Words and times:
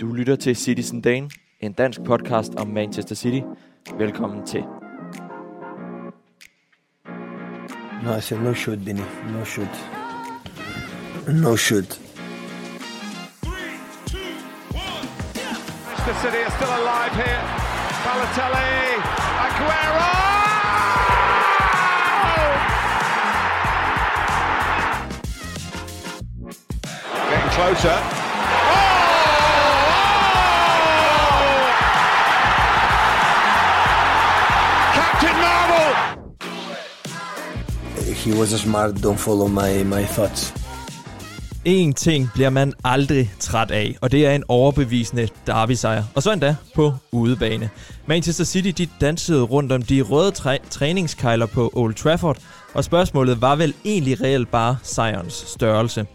Du 0.00 0.12
lytter 0.12 0.36
til 0.36 0.56
Citizen 0.56 1.00
Dane, 1.00 1.30
en 1.60 1.72
dansk 1.72 2.00
podcast 2.04 2.54
om 2.54 2.66
Manchester 2.68 3.14
City. 3.14 3.40
Velkommen 3.98 4.46
til. 4.46 4.64
No, 8.04 8.16
I 8.16 8.20
said 8.20 8.40
no 8.40 8.54
shoot, 8.54 8.78
Benny. 8.84 9.02
No 9.32 9.44
shoot. 9.44 9.74
No 11.42 11.56
shoot. 11.56 12.00
Manchester 15.86 16.14
City 16.22 16.40
are 16.46 16.52
still 16.58 16.72
alive 16.80 17.14
here. 17.22 17.42
Balotelli, 18.04 18.70
Aguero! 19.46 20.12
Getting 27.30 27.50
closer. 27.50 28.25
He 38.26 38.38
was 38.40 38.48
smart. 38.48 38.94
Don't 38.94 39.16
follow 39.16 39.46
my, 39.46 39.82
my 39.84 40.04
thoughts. 40.04 40.54
En 41.64 41.94
ting 41.94 42.30
bliver 42.34 42.50
man 42.50 42.72
aldrig 42.84 43.32
træt 43.40 43.70
af, 43.70 43.96
og 44.00 44.12
det 44.12 44.26
er 44.26 44.30
en 44.34 44.44
overbevisende 44.48 45.28
derby-sejr. 45.46 46.04
Og 46.14 46.22
så 46.22 46.32
endda 46.32 46.56
på 46.74 46.92
udebane. 47.12 47.70
Manchester 48.06 48.44
City 48.44 48.82
de 48.82 48.88
dansede 49.00 49.42
rundt 49.42 49.72
om 49.72 49.82
de 49.82 50.02
røde 50.02 50.32
træ- 50.32 50.68
træningskejler 50.70 51.46
på 51.46 51.70
Old 51.74 51.94
Trafford, 51.94 52.38
og 52.74 52.84
spørgsmålet 52.84 53.40
var 53.40 53.56
vel 53.56 53.74
egentlig 53.84 54.20
reelt 54.20 54.50
bare 54.50 54.76
sejrens 54.82 55.44
størrelse. 55.46 56.06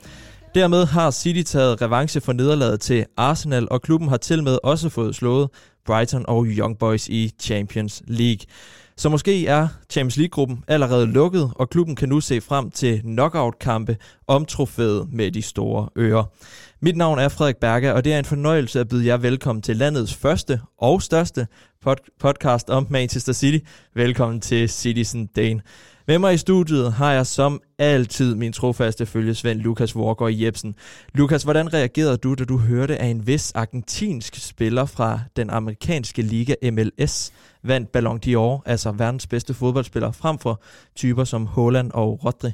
Dermed 0.56 0.86
har 0.86 1.12
City 1.12 1.52
taget 1.52 1.82
revanche 1.82 2.22
for 2.22 2.34
nederlaget 2.34 2.82
til 2.82 3.06
Arsenal, 3.18 3.68
og 3.72 3.82
klubben 3.82 4.10
har 4.10 4.18
til 4.18 4.44
med 4.44 4.58
også 4.64 4.90
fået 4.90 5.16
slået 5.16 5.50
Brighton 5.86 6.26
og 6.28 6.46
Young 6.46 6.78
Boys 6.78 7.08
i 7.08 7.32
Champions 7.40 8.04
League. 8.08 8.46
Så 8.98 9.10
måske 9.10 9.48
er 9.48 9.68
Champions 9.90 10.18
League-gruppen 10.18 10.64
allerede 10.68 11.06
lukket, 11.06 11.52
og 11.56 11.70
klubben 11.70 11.96
kan 11.96 12.10
nu 12.10 12.20
se 12.20 12.42
frem 12.42 12.72
til 12.72 13.02
knockout-kampe 13.02 13.98
om 14.28 14.46
trofæet 14.46 15.08
med 15.14 15.32
de 15.32 15.42
store 15.42 15.90
ører. 15.98 16.24
Mit 16.82 16.98
navn 16.98 17.20
er 17.20 17.30
Frederik 17.30 17.58
Berger, 17.58 17.94
og 17.94 18.04
det 18.04 18.14
er 18.14 18.20
en 18.20 18.26
fornøjelse 18.26 18.80
at 18.80 18.88
byde 18.88 19.06
jer 19.08 19.18
velkommen 19.18 19.62
til 19.62 19.78
landets 19.78 20.14
første 20.14 20.62
og 20.78 21.02
største 21.02 21.48
pod- 21.88 22.18
podcast 22.20 22.70
om 22.70 22.88
Manchester 22.90 23.34
City. 23.34 23.66
Velkommen 23.96 24.42
til 24.42 24.70
Citizen 24.70 25.26
Dane. 25.26 25.62
Med 26.12 26.20
mig 26.20 26.34
i 26.34 26.38
studiet 26.38 26.94
har 26.94 27.12
jeg 27.12 27.28
som 27.28 27.62
altid 27.80 28.36
min 28.36 28.54
trofaste 28.54 29.06
følgesvend 29.06 29.60
Lukas 29.60 29.96
Vorgård 29.96 30.32
Jebsen. 30.34 30.76
Lukas, 31.14 31.44
hvordan 31.44 31.74
reagerede 31.74 32.18
du, 32.18 32.34
da 32.34 32.44
du 32.44 32.58
hørte, 32.58 32.98
at 32.98 33.12
en 33.12 33.28
vis 33.28 33.52
argentinsk 33.52 34.36
spiller 34.36 34.86
fra 34.86 35.20
den 35.36 35.50
amerikanske 35.50 36.22
liga 36.22 36.54
MLS 36.72 37.34
vandt 37.64 37.92
Ballon 37.92 38.20
d'Or, 38.26 38.62
altså 38.66 38.92
verdens 38.92 39.28
bedste 39.28 39.54
fodboldspiller, 39.54 40.12
frem 40.12 40.40
for 40.40 40.62
typer 40.96 41.24
som 41.24 41.46
Haaland 41.46 41.92
og 41.92 42.26
Rodri? 42.26 42.52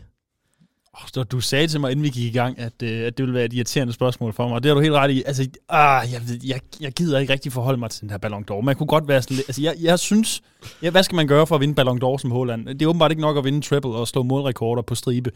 Oh, 0.98 1.23
du 1.31 1.40
sagde 1.40 1.67
til 1.67 1.80
mig, 1.80 1.92
inden 1.92 2.03
vi 2.03 2.09
gik 2.09 2.34
i 2.34 2.38
gang, 2.38 2.59
at, 2.59 2.73
øh, 2.84 3.08
at 3.08 3.17
det 3.17 3.23
ville 3.23 3.34
være 3.34 3.45
et 3.45 3.53
irriterende 3.53 3.94
spørgsmål 3.94 4.34
for 4.34 4.48
mig, 4.48 4.56
og 4.56 4.64
det 4.64 4.70
har 4.70 4.76
du 4.76 4.81
helt 4.81 4.94
ret 4.94 5.12
i. 5.12 5.23
Altså, 5.26 5.48
ah, 5.70 6.08
jeg, 6.14 6.22
ved, 6.28 6.39
jeg, 6.45 6.59
jeg 6.81 6.92
gider 6.92 7.20
ikke 7.20 7.34
rigtig 7.34 7.52
forholde 7.52 7.80
mig 7.80 7.89
til 7.89 8.02
den 8.02 8.09
her 8.09 8.17
Ballon 8.17 8.45
d'Or. 8.52 8.62
Man 8.62 8.76
kunne 8.76 8.88
godt 8.88 9.08
være 9.08 9.22
sådan 9.22 9.36
lidt... 9.36 9.50
Altså, 9.50 9.62
jeg, 9.62 9.76
jeg 9.81 10.00
synes... 10.00 10.42
Ja, 10.84 10.89
hvad 10.89 11.04
skal 11.04 11.16
man 11.16 11.28
gøre 11.28 11.48
for 11.48 11.56
at 11.56 11.62
vinde 11.62 11.76
Ballon 11.76 12.04
d'Or 12.04 12.17
som 12.17 12.31
Holland? 12.31 12.66
Det 12.67 12.81
er 12.81 12.88
åbenbart 12.88 13.12
ikke 13.12 13.22
nok 13.22 13.38
at 13.38 13.44
vinde 13.44 13.62
triple 13.62 13.92
og 13.92 14.08
slå 14.08 14.23
målrekorder 14.23 14.81
på 14.81 14.95
stribe. 14.95 15.31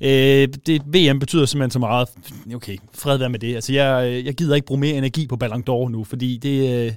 Øh, 0.00 0.48
det, 0.66 0.82
VM 0.86 1.18
betyder 1.18 1.46
simpelthen 1.46 1.70
så 1.70 1.78
meget. 1.78 2.08
Okay, 2.54 2.76
fred 2.94 3.16
være 3.16 3.30
med 3.30 3.38
det. 3.38 3.54
Altså, 3.54 3.72
jeg, 3.72 4.08
øh, 4.08 4.26
jeg 4.26 4.34
gider 4.34 4.54
ikke 4.54 4.66
bruge 4.66 4.80
mere 4.80 4.94
energi 4.94 5.26
på 5.26 5.36
Ballon 5.36 5.64
d'Or 5.70 5.88
nu, 5.88 6.04
fordi 6.04 6.36
det... 6.36 6.86
Øh, 6.86 6.92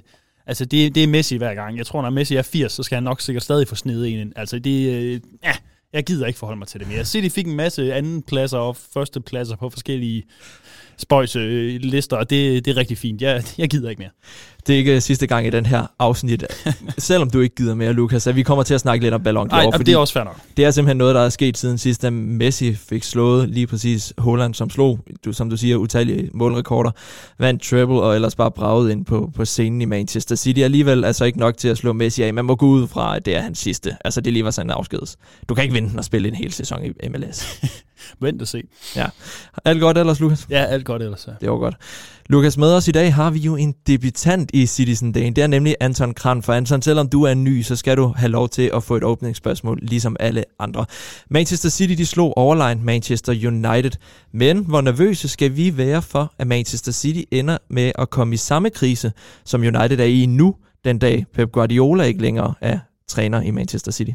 Altså, 0.46 0.64
det, 0.64 0.94
det 0.94 1.02
er 1.02 1.08
Messi 1.08 1.36
hver 1.36 1.54
gang. 1.54 1.78
Jeg 1.78 1.86
tror, 1.86 2.02
når 2.02 2.10
Messi 2.10 2.36
er 2.36 2.42
80, 2.42 2.72
så 2.72 2.82
skal 2.82 2.96
han 2.96 3.02
nok 3.02 3.20
sikkert 3.20 3.42
stadig 3.42 3.68
få 3.68 3.74
snedet 3.74 4.20
en. 4.20 4.32
Altså, 4.36 4.58
det... 4.58 4.90
Øh, 4.94 5.20
ja, 5.44 5.52
jeg 5.94 6.04
gider 6.04 6.26
ikke 6.26 6.38
forholde 6.38 6.58
mig 6.58 6.68
til 6.68 6.80
det 6.80 6.88
mere. 6.88 7.04
City 7.04 7.34
fik 7.34 7.46
en 7.46 7.56
masse 7.56 7.94
anden 7.94 8.22
pladser 8.22 8.58
og 8.58 8.76
første 8.76 9.20
pladser 9.20 9.56
på 9.56 9.70
forskellige 9.70 10.24
spøjse 10.96 11.38
øh, 11.38 11.80
lister, 11.80 12.16
og 12.16 12.30
det, 12.30 12.64
det 12.64 12.70
er 12.70 12.76
rigtig 12.76 12.98
fint. 12.98 13.22
Jeg, 13.22 13.42
jeg 13.58 13.68
gider 13.68 13.90
ikke 13.90 14.00
mere. 14.00 14.10
Det 14.66 14.74
er 14.74 14.78
ikke 14.78 15.00
sidste 15.00 15.26
gang 15.26 15.46
i 15.46 15.50
den 15.50 15.66
her 15.66 15.86
afsnit, 15.98 16.44
selvom 16.98 17.30
du 17.30 17.40
ikke 17.40 17.54
gider 17.54 17.74
mere, 17.74 17.92
Lukas, 17.92 18.26
at 18.26 18.36
vi 18.36 18.42
kommer 18.42 18.62
til 18.62 18.74
at 18.74 18.80
snakke 18.80 19.04
lidt 19.04 19.14
om 19.14 19.22
Ballon 19.22 19.46
d'Or. 19.46 19.56
Nej, 19.56 19.78
det 19.78 19.88
er 19.88 19.96
også 19.96 20.14
fair 20.14 20.24
nok. 20.24 20.40
Det 20.56 20.64
er 20.64 20.70
simpelthen 20.70 20.96
noget, 20.96 21.14
der 21.14 21.20
er 21.20 21.28
sket 21.28 21.58
siden 21.58 21.78
sidst, 21.78 22.02
da 22.02 22.10
Messi 22.10 22.74
fik 22.74 23.04
slået 23.04 23.48
lige 23.48 23.66
præcis 23.66 24.12
Holland, 24.18 24.54
som 24.54 24.70
slog, 24.70 24.98
du, 25.24 25.32
som 25.32 25.50
du 25.50 25.56
siger, 25.56 25.76
utallige 25.76 26.30
målrekorder, 26.34 26.90
vandt 27.38 27.62
treble 27.62 28.02
og 28.02 28.14
ellers 28.14 28.34
bare 28.34 28.50
braget 28.50 28.90
ind 28.90 29.04
på, 29.04 29.30
på 29.36 29.44
scenen 29.44 29.82
i 29.82 29.84
Manchester 29.84 30.36
City. 30.36 30.60
Alligevel 30.60 31.04
altså 31.04 31.24
ikke 31.24 31.38
nok 31.38 31.56
til 31.56 31.68
at 31.68 31.78
slå 31.78 31.92
Messi 31.92 32.22
af. 32.22 32.34
Man 32.34 32.44
må 32.44 32.56
gå 32.56 32.66
ud 32.66 32.86
fra, 32.86 33.16
at 33.16 33.24
det 33.24 33.36
er 33.36 33.40
hans 33.40 33.58
sidste. 33.58 33.96
Altså 34.04 34.20
det 34.20 34.32
lige 34.32 34.44
var 34.44 34.50
sådan 34.50 34.66
en 34.66 34.70
afskedes. 34.70 35.16
Du 35.48 35.54
kan 35.54 35.64
ikke 35.64 35.74
vente 35.74 35.98
og 35.98 36.04
spille 36.04 36.28
en 36.28 36.34
hel 36.34 36.52
sæson 36.52 36.84
i 36.84 37.08
MLS. 37.08 37.60
Vent 38.20 38.42
og 38.42 38.48
se. 38.48 38.62
Ja. 38.96 39.06
Alt 39.64 39.80
godt 39.80 39.98
ellers, 39.98 40.20
Lukas? 40.20 40.46
Ja, 40.50 40.64
alt 40.64 40.84
godt 40.84 41.02
ellers. 41.02 41.26
Ja. 41.26 41.32
Det 41.40 41.50
var 41.50 41.56
godt. 41.56 41.74
Lukas, 42.28 42.58
med 42.58 42.72
os 42.72 42.88
i 42.88 42.90
dag 42.90 43.14
har 43.14 43.30
vi 43.30 43.38
jo 43.38 43.56
en 43.56 43.74
debutant 43.86 44.50
i 44.54 44.66
Citizen 44.66 45.12
Day. 45.12 45.26
Det 45.26 45.38
er 45.38 45.46
nemlig 45.46 45.76
Anton 45.80 46.14
Kran. 46.14 46.42
For 46.42 46.52
Anton, 46.52 46.82
selvom 46.82 47.08
du 47.08 47.22
er 47.22 47.34
ny, 47.34 47.62
så 47.62 47.76
skal 47.76 47.96
du 47.96 48.14
have 48.16 48.30
lov 48.30 48.48
til 48.48 48.70
at 48.74 48.82
få 48.82 48.96
et 48.96 49.04
åbningsspørgsmål, 49.04 49.78
ligesom 49.82 50.16
alle 50.20 50.44
andre. 50.58 50.86
Manchester 51.30 51.68
City, 51.68 51.94
de 51.94 52.06
slog 52.06 52.38
overline 52.38 52.80
Manchester 52.84 53.32
United. 53.32 53.90
Men 54.32 54.58
hvor 54.58 54.80
nervøse 54.80 55.28
skal 55.28 55.56
vi 55.56 55.76
være 55.76 56.02
for, 56.02 56.32
at 56.38 56.46
Manchester 56.46 56.92
City 56.92 57.22
ender 57.30 57.58
med 57.70 57.92
at 57.98 58.10
komme 58.10 58.34
i 58.34 58.36
samme 58.36 58.70
krise, 58.70 59.12
som 59.44 59.60
United 59.60 60.00
er 60.00 60.04
i 60.04 60.26
nu, 60.26 60.54
den 60.84 60.98
dag 60.98 61.26
Pep 61.34 61.52
Guardiola 61.52 62.04
ikke 62.04 62.22
længere 62.22 62.54
er 62.60 62.78
træner 63.08 63.40
i 63.42 63.50
Manchester 63.50 63.92
City? 63.92 64.10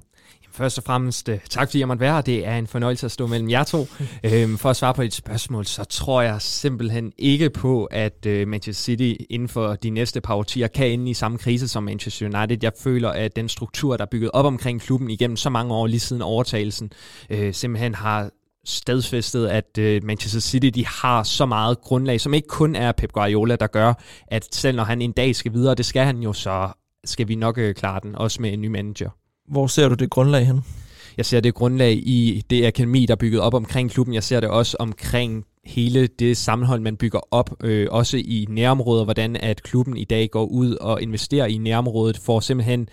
Først 0.59 0.77
og 0.77 0.83
fremmest, 0.83 1.29
øh, 1.29 1.39
tak 1.49 1.67
fordi 1.67 1.79
jeg 1.79 1.87
måtte 1.87 2.01
være 2.01 2.13
her. 2.13 2.21
Det 2.21 2.47
er 2.47 2.57
en 2.57 2.67
fornøjelse 2.67 3.05
at 3.05 3.11
stå 3.11 3.27
mellem 3.27 3.49
jer 3.49 3.63
to. 3.63 3.87
øhm, 4.23 4.57
for 4.57 4.69
at 4.69 4.75
svare 4.75 4.93
på 4.93 5.01
et 5.01 5.13
spørgsmål, 5.13 5.65
så 5.65 5.83
tror 5.83 6.21
jeg 6.21 6.41
simpelthen 6.41 7.11
ikke 7.17 7.49
på, 7.49 7.85
at 7.85 8.25
øh, 8.25 8.47
Manchester 8.47 8.83
City 8.83 9.23
inden 9.29 9.49
for 9.49 9.75
de 9.75 9.89
næste 9.89 10.21
par 10.21 10.35
årtier 10.35 10.67
kan 10.67 10.91
ende 10.91 11.11
i 11.11 11.13
samme 11.13 11.37
krise 11.37 11.67
som 11.67 11.83
Manchester 11.83 12.25
United. 12.25 12.57
Jeg 12.61 12.71
føler, 12.79 13.09
at 13.09 13.35
den 13.35 13.49
struktur, 13.49 13.97
der 13.97 14.05
er 14.05 14.09
bygget 14.11 14.31
op 14.33 14.45
omkring 14.45 14.81
klubben 14.81 15.09
igennem 15.09 15.37
så 15.37 15.49
mange 15.49 15.73
år 15.73 15.87
lige 15.87 15.99
siden 15.99 16.21
overtagelsen, 16.21 16.91
øh, 17.29 17.53
simpelthen 17.53 17.95
har 17.95 18.29
stadfæstet, 18.65 19.47
at 19.47 19.77
øh, 19.79 20.03
Manchester 20.03 20.39
City 20.39 20.67
de 20.67 20.85
har 20.85 21.23
så 21.23 21.45
meget 21.45 21.81
grundlag, 21.81 22.21
som 22.21 22.33
ikke 22.33 22.47
kun 22.47 22.75
er 22.75 22.91
Pep 22.91 23.11
Guardiola, 23.11 23.55
der 23.55 23.67
gør, 23.67 23.93
at 24.27 24.55
selv 24.55 24.75
når 24.75 24.83
han 24.83 25.01
en 25.01 25.11
dag 25.11 25.35
skal 25.35 25.53
videre, 25.53 25.75
det 25.75 25.85
skal 25.85 26.05
han 26.05 26.17
jo, 26.17 26.33
så 26.33 26.69
skal 27.05 27.27
vi 27.27 27.35
nok 27.35 27.57
øh, 27.57 27.75
klare 27.75 27.99
den, 28.03 28.15
også 28.15 28.41
med 28.41 28.53
en 28.53 28.61
ny 28.61 28.67
manager. 28.67 29.09
Hvor 29.49 29.67
ser 29.67 29.89
du 29.89 29.95
det 29.95 30.09
grundlag 30.09 30.47
hen? 30.47 30.61
Jeg 31.17 31.25
ser 31.25 31.39
det 31.39 31.53
grundlag 31.53 31.91
i 31.91 32.43
det 32.49 32.65
akademi, 32.65 33.05
der 33.05 33.13
er 33.13 33.15
bygget 33.15 33.41
op 33.41 33.53
omkring 33.53 33.91
klubben. 33.91 34.13
Jeg 34.13 34.23
ser 34.23 34.39
det 34.39 34.49
også 34.49 34.77
omkring 34.79 35.45
hele 35.69 36.07
det 36.07 36.37
sammenhold, 36.37 36.81
man 36.81 36.97
bygger 36.97 37.19
op, 37.31 37.63
øh, 37.63 37.87
også 37.91 38.17
i 38.17 38.45
nærområder, 38.49 39.03
hvordan 39.03 39.35
at 39.35 39.63
klubben 39.63 39.97
i 39.97 40.03
dag 40.03 40.29
går 40.29 40.45
ud 40.45 40.75
og 40.75 41.01
investerer 41.01 41.45
i 41.45 41.57
nærområdet, 41.57 42.17
for 42.17 42.39
simpelthen 42.39 42.89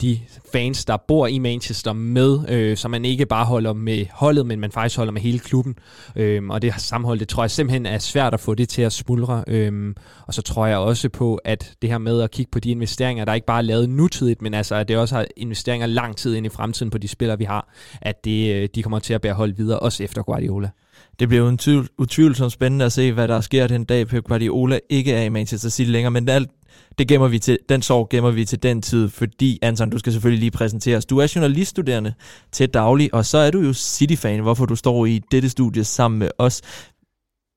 de 0.00 0.20
fans, 0.52 0.84
der 0.84 0.96
bor 1.08 1.26
i 1.26 1.38
Manchester 1.38 1.92
med, 1.92 2.38
øh, 2.48 2.76
så 2.76 2.88
man 2.88 3.04
ikke 3.04 3.26
bare 3.26 3.44
holder 3.44 3.72
med 3.72 4.06
holdet, 4.10 4.46
men 4.46 4.60
man 4.60 4.72
faktisk 4.72 4.96
holder 4.96 5.12
med 5.12 5.20
hele 5.20 5.38
klubben. 5.38 5.74
Øh, 6.16 6.42
og 6.48 6.62
det 6.62 6.74
sammenhold, 6.76 7.18
det 7.18 7.28
tror 7.28 7.42
jeg 7.42 7.50
simpelthen 7.50 7.86
er 7.86 7.98
svært 7.98 8.34
at 8.34 8.40
få 8.40 8.54
det 8.54 8.68
til 8.68 8.82
at 8.82 8.92
smuldre. 8.92 9.44
Øh, 9.46 9.94
og 10.26 10.34
så 10.34 10.42
tror 10.42 10.66
jeg 10.66 10.78
også 10.78 11.08
på, 11.08 11.34
at 11.44 11.74
det 11.82 11.90
her 11.90 11.98
med 11.98 12.20
at 12.20 12.30
kigge 12.30 12.50
på 12.50 12.60
de 12.60 12.70
investeringer, 12.70 13.24
der 13.24 13.34
ikke 13.34 13.46
bare 13.46 13.58
er 13.58 13.62
lavet 13.62 13.88
nutidigt, 13.88 14.42
men 14.42 14.54
altså, 14.54 14.74
at 14.74 14.88
det 14.88 14.96
også 14.96 15.14
har 15.14 15.26
investeringer 15.36 15.86
lang 15.86 16.16
tid 16.16 16.34
ind 16.34 16.46
i 16.46 16.48
fremtiden 16.48 16.90
på 16.90 16.98
de 16.98 17.08
spillere, 17.08 17.38
vi 17.38 17.44
har, 17.44 17.72
at 18.00 18.24
det, 18.24 18.54
øh, 18.54 18.68
de 18.74 18.82
kommer 18.82 18.98
til 18.98 19.14
at 19.14 19.20
bære 19.20 19.34
hold 19.34 19.52
videre, 19.52 19.78
også 19.78 20.04
efter 20.04 20.22
Guardiola. 20.22 20.70
Det 21.18 21.28
bliver 21.28 21.52
utvivl, 21.52 21.82
en 21.82 21.88
utvivlsomt 21.98 22.52
spændende 22.52 22.84
at 22.84 22.92
se, 22.92 23.12
hvad 23.12 23.28
der 23.28 23.40
sker 23.40 23.66
den 23.66 23.84
dag, 23.84 24.06
Pep 24.06 24.24
Guardiola 24.24 24.78
ikke 24.90 25.12
er 25.12 25.22
i 25.22 25.28
Manchester 25.28 25.68
City 25.68 25.90
længere, 25.90 26.10
men 26.10 26.28
alt, 26.28 26.50
det 26.98 27.08
gemmer 27.08 27.28
vi 27.28 27.38
til, 27.38 27.58
den 27.68 27.82
sorg 27.82 28.08
gemmer 28.08 28.30
vi 28.30 28.44
til 28.44 28.62
den 28.62 28.82
tid, 28.82 29.08
fordi 29.08 29.58
Anton, 29.62 29.90
du 29.90 29.98
skal 29.98 30.12
selvfølgelig 30.12 30.40
lige 30.40 30.50
præsenteres. 30.50 31.06
Du 31.06 31.18
er 31.18 31.32
journaliststuderende 31.34 32.14
til 32.52 32.68
daglig, 32.68 33.14
og 33.14 33.26
så 33.26 33.38
er 33.38 33.50
du 33.50 33.60
jo 33.60 33.72
City-fan, 33.72 34.40
hvorfor 34.40 34.66
du 34.66 34.76
står 34.76 35.06
i 35.06 35.20
dette 35.30 35.48
studie 35.48 35.84
sammen 35.84 36.18
med 36.18 36.28
os. 36.38 36.62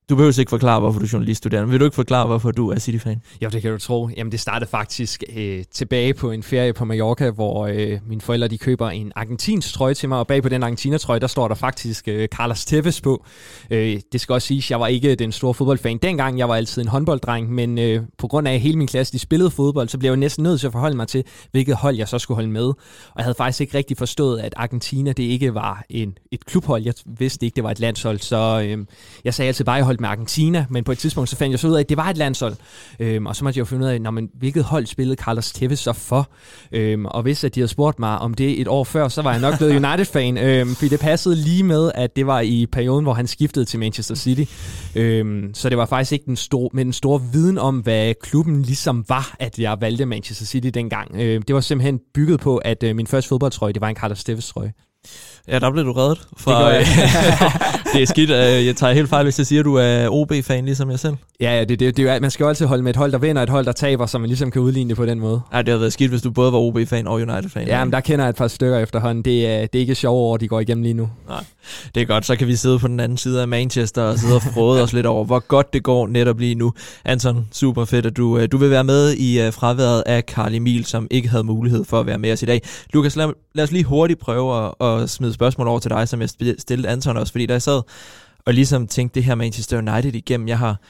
Du 0.08 0.16
behøver 0.16 0.38
ikke 0.38 0.50
forklare, 0.50 0.80
hvorfor 0.80 0.98
du 0.98 1.04
er 1.04 1.10
journaliststuderende. 1.12 1.70
Vil 1.70 1.80
du 1.80 1.84
ikke 1.84 1.94
forklare, 1.94 2.26
hvorfor 2.26 2.50
du 2.50 2.70
er 2.70 2.78
City-fan? 2.78 3.22
Jo, 3.42 3.48
det 3.48 3.62
kan 3.62 3.72
du 3.72 3.78
tro. 3.78 4.08
Jamen, 4.16 4.32
det 4.32 4.40
startede 4.40 4.70
faktisk 4.70 5.22
øh, 5.36 5.64
tilbage 5.72 6.14
på 6.14 6.30
en 6.30 6.42
ferie 6.42 6.72
på 6.72 6.84
Mallorca, 6.84 7.30
hvor 7.30 7.66
øh, 7.66 7.98
mine 8.06 8.20
forældre 8.20 8.48
de 8.48 8.58
køber 8.58 8.90
en 8.90 9.12
argentinsk 9.16 9.72
trøje 9.72 9.94
til 9.94 10.08
mig, 10.08 10.18
og 10.18 10.26
bag 10.26 10.42
på 10.42 10.48
den 10.48 10.62
argentinertrøje, 10.62 11.20
der 11.20 11.26
står 11.26 11.48
der 11.48 11.54
faktisk 11.54 12.08
øh, 12.08 12.28
Carlos 12.28 12.64
Tevez 12.64 13.00
på. 13.00 13.24
Øh, 13.70 14.00
det 14.12 14.20
skal 14.20 14.32
også 14.32 14.48
siges, 14.48 14.70
jeg 14.70 14.80
var 14.80 14.86
ikke 14.86 15.14
den 15.14 15.32
store 15.32 15.54
fodboldfan 15.54 15.98
dengang. 15.98 16.38
Jeg 16.38 16.48
var 16.48 16.54
altid 16.54 16.82
en 16.82 16.88
håndbolddreng, 16.88 17.52
men 17.52 17.78
øh, 17.78 18.02
på 18.18 18.28
grund 18.28 18.48
af, 18.48 18.54
at 18.54 18.60
hele 18.60 18.78
min 18.78 18.86
klasse 18.86 19.12
de 19.12 19.18
spillede 19.18 19.50
fodbold, 19.50 19.88
så 19.88 19.98
blev 19.98 20.10
jeg 20.10 20.16
næsten 20.16 20.42
nødt 20.42 20.60
til 20.60 20.66
at 20.66 20.72
forholde 20.72 20.96
mig 20.96 21.08
til, 21.08 21.24
hvilket 21.50 21.76
hold 21.76 21.96
jeg 21.96 22.08
så 22.08 22.18
skulle 22.18 22.36
holde 22.36 22.50
med. 22.50 22.66
Og 22.66 22.76
jeg 23.16 23.24
havde 23.24 23.34
faktisk 23.34 23.60
ikke 23.60 23.78
rigtig 23.78 23.96
forstået, 23.96 24.40
at 24.40 24.54
Argentina 24.56 25.12
det 25.12 25.22
ikke 25.22 25.54
var 25.54 25.84
en, 25.88 26.18
et 26.32 26.46
klubhold. 26.46 26.82
Jeg 26.84 26.94
vidste 27.18 27.46
ikke, 27.46 27.56
det 27.56 27.64
var 27.64 27.70
et 27.70 27.80
landshold, 27.80 28.18
så 28.18 28.62
øh, 28.66 28.86
jeg 29.24 29.34
sagde 29.34 29.46
altid 29.46 29.64
bare, 29.64 29.78
at 29.78 29.93
holdt 29.94 30.00
med 30.00 30.08
Argentina, 30.08 30.66
men 30.70 30.84
på 30.84 30.92
et 30.92 30.98
tidspunkt 30.98 31.30
så 31.30 31.36
fandt 31.36 31.50
jeg 31.50 31.58
så 31.58 31.68
ud 31.68 31.74
af, 31.74 31.80
at 31.80 31.88
det 31.88 31.96
var 31.96 32.10
et 32.10 32.16
landshold. 32.16 32.56
Øhm, 32.98 33.26
og 33.26 33.36
så 33.36 33.44
måtte 33.44 33.58
jeg 33.58 33.60
jo 33.60 33.64
finde 33.64 33.84
ud 33.84 33.90
af, 33.90 34.00
når 34.00 34.10
man, 34.10 34.30
hvilket 34.34 34.64
hold 34.64 34.86
spillede 34.86 35.16
Carlos 35.16 35.52
Tevez 35.52 35.78
så 35.78 35.92
for. 35.92 36.28
Øhm, 36.72 37.06
og 37.06 37.22
hvis 37.22 37.44
at 37.44 37.54
de 37.54 37.60
havde 37.60 37.68
spurgt 37.68 37.98
mig 37.98 38.18
om 38.18 38.34
det 38.34 38.60
et 38.60 38.68
år 38.68 38.84
før, 38.84 39.08
så 39.08 39.22
var 39.22 39.32
jeg 39.32 39.40
nok 39.40 39.56
blevet 39.56 39.72
United-fan, 39.84 40.38
øhm, 40.46 40.74
fordi 40.74 40.88
det 40.88 41.00
passede 41.00 41.36
lige 41.36 41.62
med, 41.62 41.92
at 41.94 42.16
det 42.16 42.26
var 42.26 42.40
i 42.40 42.66
perioden, 42.72 43.04
hvor 43.04 43.14
han 43.14 43.26
skiftede 43.26 43.64
til 43.64 43.78
Manchester 43.78 44.14
City. 44.14 44.44
Øhm, 44.94 45.54
så 45.54 45.68
det 45.68 45.78
var 45.78 45.86
faktisk 45.86 46.12
ikke 46.12 46.26
den 46.26 46.36
store, 46.36 46.70
med 46.72 46.84
den 46.84 46.92
store 46.92 47.20
viden 47.32 47.58
om, 47.58 47.78
hvad 47.78 48.14
klubben 48.22 48.62
ligesom 48.62 49.04
var, 49.08 49.36
at 49.38 49.58
jeg 49.58 49.76
valgte 49.80 50.06
Manchester 50.06 50.46
City 50.46 50.68
dengang. 50.74 51.20
Øhm, 51.20 51.42
det 51.42 51.54
var 51.54 51.60
simpelthen 51.60 52.00
bygget 52.14 52.40
på, 52.40 52.56
at 52.56 52.82
øh, 52.82 52.96
min 52.96 53.06
første 53.06 53.28
fodboldtrøje, 53.28 53.72
det 53.72 53.80
var 53.80 53.88
en 53.88 53.96
Carlos 53.96 54.24
Tevez 54.24 54.48
trøje. 54.48 54.72
Ja, 55.48 55.58
der 55.58 55.70
blev 55.70 55.84
du 55.84 55.92
reddet. 55.92 56.20
Fra, 56.36 56.52
Det 56.52 56.60
gør 56.64 56.72
jeg. 56.78 56.86
det 57.94 58.02
er 58.02 58.06
skidt. 58.06 58.30
Øh, 58.30 58.66
Jeg 58.66 58.76
tager 58.76 58.92
helt 58.92 59.08
fejl, 59.08 59.22
hvis 59.24 59.38
jeg 59.38 59.46
siger, 59.46 59.60
at 59.60 59.64
du 59.64 59.74
er 59.74 60.08
OB-fan, 60.08 60.64
ligesom 60.64 60.90
jeg 60.90 60.98
selv. 60.98 61.14
Ja, 61.40 61.56
ja, 61.58 61.64
det, 61.64 61.80
det, 61.80 61.96
det, 61.96 62.08
er 62.10 62.20
man 62.20 62.30
skal 62.30 62.44
jo 62.44 62.48
altid 62.48 62.66
holde 62.66 62.82
med 62.82 62.90
et 62.90 62.96
hold, 62.96 63.12
der 63.12 63.18
vinder, 63.18 63.42
et 63.42 63.48
hold, 63.48 63.66
der 63.66 63.72
taber, 63.72 64.06
så 64.06 64.18
man 64.18 64.28
ligesom 64.28 64.50
kan 64.50 64.62
udligne 64.62 64.88
det 64.88 64.96
på 64.96 65.06
den 65.06 65.20
måde. 65.20 65.40
Nej, 65.52 65.62
det 65.62 65.68
havde 65.68 65.80
været 65.80 65.92
skidt, 65.92 66.10
hvis 66.10 66.22
du 66.22 66.30
både 66.30 66.52
var 66.52 66.58
OB-fan 66.58 67.06
og 67.06 67.14
United-fan. 67.14 67.66
Ja, 67.66 67.84
men 67.84 67.92
der 67.92 68.00
kender 68.00 68.24
jeg 68.24 68.30
et 68.30 68.36
par 68.36 68.48
stykker 68.48 68.78
efterhånden. 68.78 69.24
Det 69.24 69.46
er, 69.46 69.66
det 69.66 69.74
er 69.74 69.80
ikke 69.80 69.94
sjove 69.94 70.20
år, 70.20 70.36
de 70.36 70.48
går 70.48 70.60
igennem 70.60 70.82
lige 70.82 70.94
nu. 70.94 71.10
Det 71.94 72.00
er 72.02 72.06
godt, 72.06 72.26
så 72.26 72.36
kan 72.36 72.46
vi 72.46 72.56
sidde 72.56 72.78
på 72.78 72.88
den 72.88 73.00
anden 73.00 73.18
side 73.18 73.40
af 73.42 73.48
Manchester 73.48 74.02
og 74.02 74.18
sidde 74.18 74.34
og 74.34 74.42
frode 74.42 74.82
os 74.82 74.92
lidt 74.92 75.06
over, 75.06 75.24
hvor 75.24 75.38
godt 75.38 75.72
det 75.72 75.82
går 75.82 76.06
netop 76.06 76.38
lige 76.38 76.54
nu. 76.54 76.72
Anton, 77.04 77.46
super 77.52 77.84
fedt, 77.84 78.06
at 78.06 78.16
du, 78.16 78.38
øh, 78.38 78.48
du 78.52 78.56
vil 78.56 78.70
være 78.70 78.84
med 78.84 79.12
i 79.12 79.40
øh, 79.40 79.52
fraværet 79.52 80.02
af 80.06 80.22
Carl 80.22 80.54
Emil, 80.54 80.84
som 80.84 81.06
ikke 81.10 81.28
havde 81.28 81.44
mulighed 81.44 81.84
for 81.84 82.00
at 82.00 82.06
være 82.06 82.18
med 82.18 82.32
os 82.32 82.42
i 82.42 82.46
dag. 82.46 82.62
Lukas, 82.92 83.16
lad, 83.16 83.28
lad 83.54 83.64
os 83.64 83.72
lige 83.72 83.84
hurtigt 83.84 84.20
prøve 84.20 84.66
at, 84.66 84.72
at 84.96 85.10
smide 85.10 85.32
spørgsmål 85.32 85.68
over 85.68 85.78
til 85.78 85.90
dig, 85.90 86.08
som 86.08 86.20
jeg 86.20 86.28
stillede 86.58 86.88
Anton 86.88 87.16
også, 87.16 87.32
fordi 87.32 87.46
da 87.46 87.52
jeg 87.52 87.62
sad 87.62 87.82
og 88.46 88.54
ligesom 88.54 88.86
tænkte 88.86 89.14
det 89.14 89.24
her 89.24 89.34
Manchester 89.34 89.78
United 89.78 90.14
igennem, 90.14 90.48
jeg 90.48 90.58
har 90.58 90.80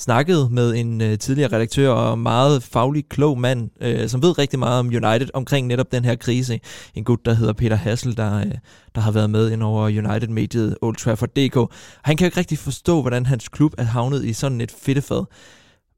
snakket 0.00 0.52
med 0.52 0.74
en 0.74 1.00
øh, 1.00 1.18
tidligere 1.18 1.52
redaktør 1.52 1.90
og 1.90 2.18
meget 2.18 2.62
faglig 2.62 3.08
klog 3.08 3.38
mand, 3.38 3.70
øh, 3.80 4.08
som 4.08 4.22
ved 4.22 4.38
rigtig 4.38 4.58
meget 4.58 4.78
om 4.78 4.86
United 4.86 5.28
omkring 5.34 5.66
netop 5.66 5.92
den 5.92 6.04
her 6.04 6.14
krise. 6.14 6.60
En 6.94 7.04
gut, 7.04 7.24
der 7.24 7.34
hedder 7.34 7.52
Peter 7.52 7.76
Hassel, 7.76 8.16
der, 8.16 8.38
øh, 8.38 8.52
der 8.94 9.00
har 9.00 9.10
været 9.10 9.30
med 9.30 9.50
ind 9.50 9.62
over 9.62 9.84
United-mediet 9.84 10.76
Old 10.82 10.96
Trafford.dk. 10.96 11.74
Han 12.02 12.16
kan 12.16 12.24
jo 12.24 12.26
ikke 12.26 12.38
rigtig 12.38 12.58
forstå, 12.58 13.00
hvordan 13.00 13.26
hans 13.26 13.48
klub 13.48 13.74
er 13.78 13.84
havnet 13.84 14.24
i 14.24 14.32
sådan 14.32 14.60
et 14.60 14.74
fedtefad. 14.82 15.24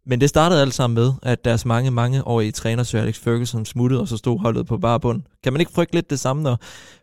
Men 0.06 0.20
det 0.20 0.28
startede 0.28 0.60
alt 0.60 0.74
sammen 0.74 0.94
med, 1.04 1.12
at 1.22 1.44
deres 1.44 1.64
mange, 1.64 1.90
mange 1.90 2.26
årige 2.26 2.52
træner, 2.52 2.82
Sir 2.82 3.00
Alex 3.00 3.18
Ferguson, 3.18 3.64
smuttede, 3.66 4.00
og 4.00 4.08
så 4.08 4.16
stod 4.16 4.38
holdet 4.38 4.66
på 4.66 4.78
bare 4.78 5.00
bund. 5.00 5.22
Kan 5.44 5.52
man 5.52 5.60
ikke 5.60 5.72
frygte 5.72 5.94
lidt 5.94 6.10
det 6.10 6.20
samme, 6.20 6.42
når 6.42 6.58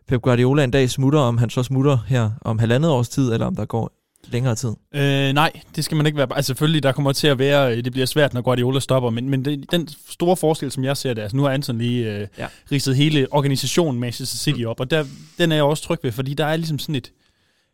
Pep 0.08 0.22
Guardiola 0.22 0.64
en 0.64 0.70
dag 0.70 0.90
smutter, 0.90 1.20
om 1.20 1.38
han 1.38 1.50
så 1.50 1.62
smutter 1.62 1.98
her 2.06 2.30
om 2.40 2.58
halvandet 2.58 2.90
års 2.90 3.08
tid, 3.08 3.32
eller 3.32 3.46
om 3.46 3.56
der 3.56 3.64
går 3.64 3.92
længere 4.28 4.54
tid? 4.54 4.68
Øh, 4.94 5.32
nej, 5.32 5.52
det 5.76 5.84
skal 5.84 5.96
man 5.96 6.06
ikke 6.06 6.18
være. 6.18 6.26
Altså 6.30 6.46
selvfølgelig, 6.46 6.82
der 6.82 6.92
kommer 6.92 7.12
til 7.12 7.26
at 7.26 7.38
være, 7.38 7.76
øh, 7.76 7.84
det 7.84 7.92
bliver 7.92 8.06
svært, 8.06 8.34
når 8.34 8.40
Guardiola 8.40 8.80
stopper, 8.80 9.10
men, 9.10 9.30
men 9.30 9.44
det, 9.44 9.70
den 9.70 9.88
store 10.08 10.36
forskel, 10.36 10.70
som 10.70 10.84
jeg 10.84 10.96
ser 10.96 11.14
det, 11.14 11.22
altså 11.22 11.36
nu 11.36 11.42
har 11.42 11.50
Anton 11.50 11.78
lige 11.78 12.04
øh, 12.14 12.20
Ja. 12.20 12.26
ja. 12.38 12.46
ridset 12.72 12.96
hele 12.96 13.26
organisationen 13.30 14.00
Manchester 14.00 14.36
City 14.38 14.64
op, 14.64 14.80
og 14.80 14.90
der, 14.90 15.04
den 15.38 15.52
er 15.52 15.56
jeg 15.56 15.64
også 15.64 15.82
tryg 15.82 15.98
ved, 16.02 16.12
fordi 16.12 16.34
der 16.34 16.44
er 16.46 16.56
ligesom 16.56 16.78
sådan 16.78 16.94
et, 16.94 17.10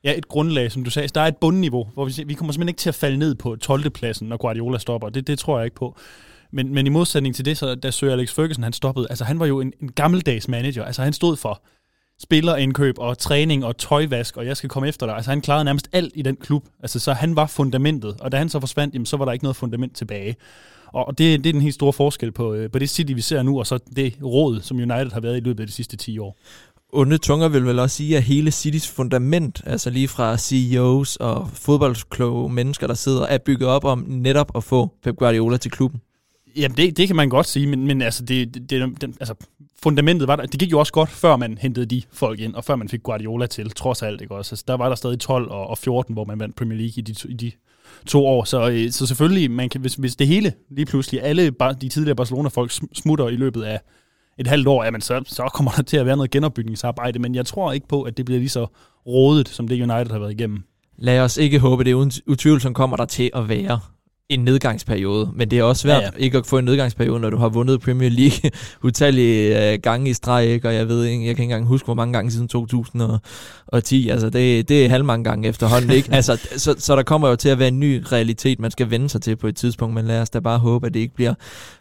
ja, 0.07 0.19
et 0.19 0.29
grundlag, 0.29 0.73
som 0.73 0.85
du 0.85 0.91
sagde. 0.91 1.09
Der 1.09 1.21
er 1.21 1.27
et 1.27 1.37
bundniveau, 1.37 1.89
hvor 1.95 2.05
vi, 2.05 2.13
vi 2.27 2.35
kommer 2.35 2.53
simpelthen 2.53 2.69
ikke 2.69 2.79
til 2.79 2.89
at 2.89 2.95
falde 2.95 3.17
ned 3.17 3.35
på 3.35 3.57
12. 3.57 3.91
pladsen, 3.91 4.29
når 4.29 4.37
Guardiola 4.37 4.79
stopper. 4.79 5.09
Det, 5.09 5.27
det 5.27 5.39
tror 5.39 5.59
jeg 5.59 5.65
ikke 5.65 5.77
på. 5.77 5.99
Men, 6.53 6.75
men 6.75 6.87
i 6.87 6.91
modsætning 6.91 7.35
til 7.35 7.45
det, 7.45 7.59
så 7.59 7.75
da 7.75 7.91
Sir 7.91 8.13
Alex 8.13 8.35
Ferguson 8.35 8.63
han 8.63 8.73
stoppede, 8.73 9.07
altså 9.11 9.25
han 9.25 9.39
var 9.39 9.47
jo 9.47 9.61
en, 9.61 9.73
en 9.83 9.93
gammeldags 9.93 10.49
manager. 10.49 10.85
Altså 10.85 11.03
han 11.03 11.13
stod 11.13 11.37
for 11.37 11.63
spillerindkøb 12.23 12.99
og 12.99 13.19
træning 13.19 13.65
og 13.65 13.77
tøjvask, 13.77 14.37
og 14.37 14.47
jeg 14.47 14.57
skal 14.57 14.71
komme 14.71 14.89
efter 14.89 15.07
dig. 15.07 15.15
Altså 15.15 15.31
han 15.31 15.41
klarede 15.41 15.65
nærmest 15.65 15.89
alt 15.93 16.13
i 16.15 16.23
den 16.23 16.37
klub. 16.37 16.65
Altså 16.83 16.99
så 16.99 17.13
han 17.13 17.37
var 17.37 17.47
fundamentet, 17.47 18.17
og 18.21 18.33
da 18.33 18.37
han 18.37 18.49
så 18.49 18.61
forsvandt, 18.61 18.95
jamen, 18.95 19.07
så 19.07 19.17
var 19.17 19.25
der 19.25 19.33
ikke 19.33 19.45
noget 19.45 19.57
fundament 19.57 19.97
tilbage. 19.97 20.37
Og 20.87 21.19
det, 21.19 21.45
det 21.45 21.49
er 21.49 21.53
den 21.53 21.63
helt 21.63 21.75
store 21.75 21.93
forskel 21.93 22.33
på, 22.33 22.55
øh, 22.55 22.71
på 22.71 22.79
det 22.79 22.91
City, 22.91 23.13
vi 23.13 23.21
ser 23.21 23.43
nu, 23.43 23.59
og 23.59 23.67
så 23.67 23.79
det 23.97 24.19
råd, 24.23 24.61
som 24.61 24.77
United 24.77 25.13
har 25.13 25.21
været 25.21 25.37
i 25.37 25.41
løbet 25.41 25.61
af 25.61 25.67
de 25.67 25.73
sidste 25.73 25.97
10 25.97 26.19
år 26.19 26.37
onde 26.93 27.19
tunger 27.19 27.49
vil 27.49 27.67
vel 27.67 27.79
også 27.79 27.97
sige, 27.97 28.17
at 28.17 28.23
hele 28.23 28.51
Citys 28.51 28.89
fundament, 28.89 29.63
altså 29.67 29.91
lige 29.91 30.09
fra 30.09 30.39
CEOs 30.39 31.17
og 31.17 31.51
fodboldkloge 31.53 32.53
mennesker, 32.53 32.87
der 32.87 32.95
sidder, 32.95 33.27
er 33.27 33.39
bygget 33.39 33.69
op 33.69 33.85
om 33.85 34.05
netop 34.09 34.57
at 34.57 34.65
få 34.65 34.91
Pep 35.03 35.17
Guardiola 35.17 35.57
til 35.57 35.71
klubben. 35.71 36.01
Jamen, 36.57 36.77
det, 36.77 36.97
det 36.97 37.07
kan 37.07 37.17
man 37.17 37.29
godt 37.29 37.47
sige, 37.47 37.67
men, 37.67 37.87
men 37.87 38.03
altså, 38.03 38.25
det, 38.25 38.55
det, 38.55 38.71
det, 38.71 39.03
altså, 39.21 39.35
fundamentet 39.83 40.29
var 40.29 40.37
der. 40.37 40.47
Det 40.47 40.61
gik 40.61 40.73
jo 40.73 40.79
også 40.79 40.93
godt, 40.93 41.11
før 41.11 41.37
man 41.37 41.59
hentede 41.59 41.87
de 41.87 42.03
folk 42.13 42.41
ind, 42.41 42.55
og 42.55 42.65
før 42.65 42.77
man 42.77 42.89
fik 42.89 43.03
Guardiola 43.03 43.47
til, 43.47 43.71
trods 43.71 44.03
alt. 44.03 44.21
Ikke 44.21 44.35
også? 44.35 44.53
Altså, 44.53 44.65
der 44.69 44.75
var 44.75 44.89
der 44.89 44.97
stadig 44.97 45.21
12 45.21 45.51
og, 45.51 45.67
og 45.67 45.79
14, 45.79 46.13
hvor 46.13 46.25
man 46.25 46.41
vandt 46.41 46.57
Premier 46.57 46.79
League 46.79 46.95
i 46.97 47.01
de, 47.01 47.15
i 47.29 47.35
de 47.35 47.53
to 48.07 48.27
år. 48.27 48.45
Så, 48.45 48.71
øh, 48.71 48.91
så 48.91 49.07
selvfølgelig, 49.07 49.51
man 49.51 49.69
kan, 49.69 49.81
hvis, 49.81 49.95
hvis 49.95 50.17
det 50.17 50.27
hele 50.27 50.53
lige 50.71 50.87
pludselig, 50.87 51.23
alle 51.23 51.53
bar- 51.53 51.73
de 51.73 51.89
tidligere 51.89 52.17
Barcelona-folk 52.17 52.73
smutter 52.95 53.29
i 53.29 53.37
løbet 53.37 53.63
af 53.63 53.81
et 54.39 54.47
halvt 54.47 54.69
år, 54.69 54.85
jamen 54.85 55.01
så, 55.01 55.23
så 55.27 55.51
kommer 55.55 55.73
der 55.73 55.83
til 55.83 55.97
at 55.97 56.07
være 56.07 56.17
noget 56.17 56.31
genopbygningsarbejde, 56.31 57.19
men 57.19 57.35
jeg 57.35 57.47
tror 57.47 57.73
ikke 57.73 57.89
på, 57.89 58.03
at 58.03 58.17
det 58.17 58.25
bliver 58.25 58.39
lige 58.39 58.49
så 58.49 58.67
rådet, 59.07 59.49
som 59.49 59.69
det 59.69 59.83
United 59.83 60.11
har 60.13 60.19
været 60.19 60.33
igennem. 60.33 60.63
Lad 60.99 61.21
os 61.21 61.37
ikke 61.37 61.59
håbe, 61.59 61.85
det 61.85 61.91
er 61.91 61.95
uden 61.95 62.13
utvivlsomt 62.27 62.77
kommer 62.77 62.97
der 62.97 63.05
til 63.05 63.31
at 63.35 63.49
være 63.49 63.81
en 64.29 64.41
nedgangsperiode, 64.41 65.31
men 65.35 65.51
det 65.51 65.59
er 65.59 65.63
også 65.63 65.83
svært 65.83 66.03
ja, 66.03 66.11
Ja, 66.19 66.25
ikke 66.25 66.39
at 66.39 66.47
få 66.47 66.59
en 66.59 66.65
nedgangsperiode, 66.65 67.21
når 67.21 67.31
du 67.31 67.37
har 67.37 67.49
vundet 67.49 67.81
Premier 67.81 68.09
League 68.09 68.51
utallige 68.89 69.73
øh, 69.73 69.79
gange 69.83 70.11
i 70.11 70.15
streg, 70.15 70.47
ikke? 70.47 70.69
og 70.69 70.75
jeg 70.75 70.89
ved 70.89 71.05
ikke, 71.05 71.27
jeg 71.27 71.37
kan 71.37 71.43
ikke 71.43 71.53
engang 71.53 71.67
huske, 71.67 71.85
hvor 71.85 71.95
mange 71.95 72.13
gange 72.13 72.31
siden 72.31 72.49
2010, 72.49 74.09
altså 74.09 74.31
det, 74.31 74.69
det 74.69 74.85
er 74.85 74.89
halvmange 74.89 75.25
gange 75.25 75.49
efterhånden, 75.49 75.91
ikke? 75.91 76.09
Altså, 76.17 76.49
så, 76.57 76.75
så 76.79 76.97
der 76.97 77.03
kommer 77.03 77.29
jo 77.29 77.37
til 77.37 77.49
at 77.49 77.59
være 77.59 77.69
en 77.69 77.81
ny 77.81 78.05
realitet, 78.13 78.61
man 78.61 78.71
skal 78.71 78.91
vende 78.91 79.09
sig 79.09 79.23
til 79.23 79.37
på 79.37 79.47
et 79.47 79.57
tidspunkt, 79.57 79.95
men 79.95 80.05
lad 80.05 80.21
os 80.21 80.31
da 80.31 80.41
bare 80.41 80.59
håbe, 80.59 80.87
at 80.87 80.95
det 80.95 81.01
ikke 81.01 81.15
bliver 81.15 81.35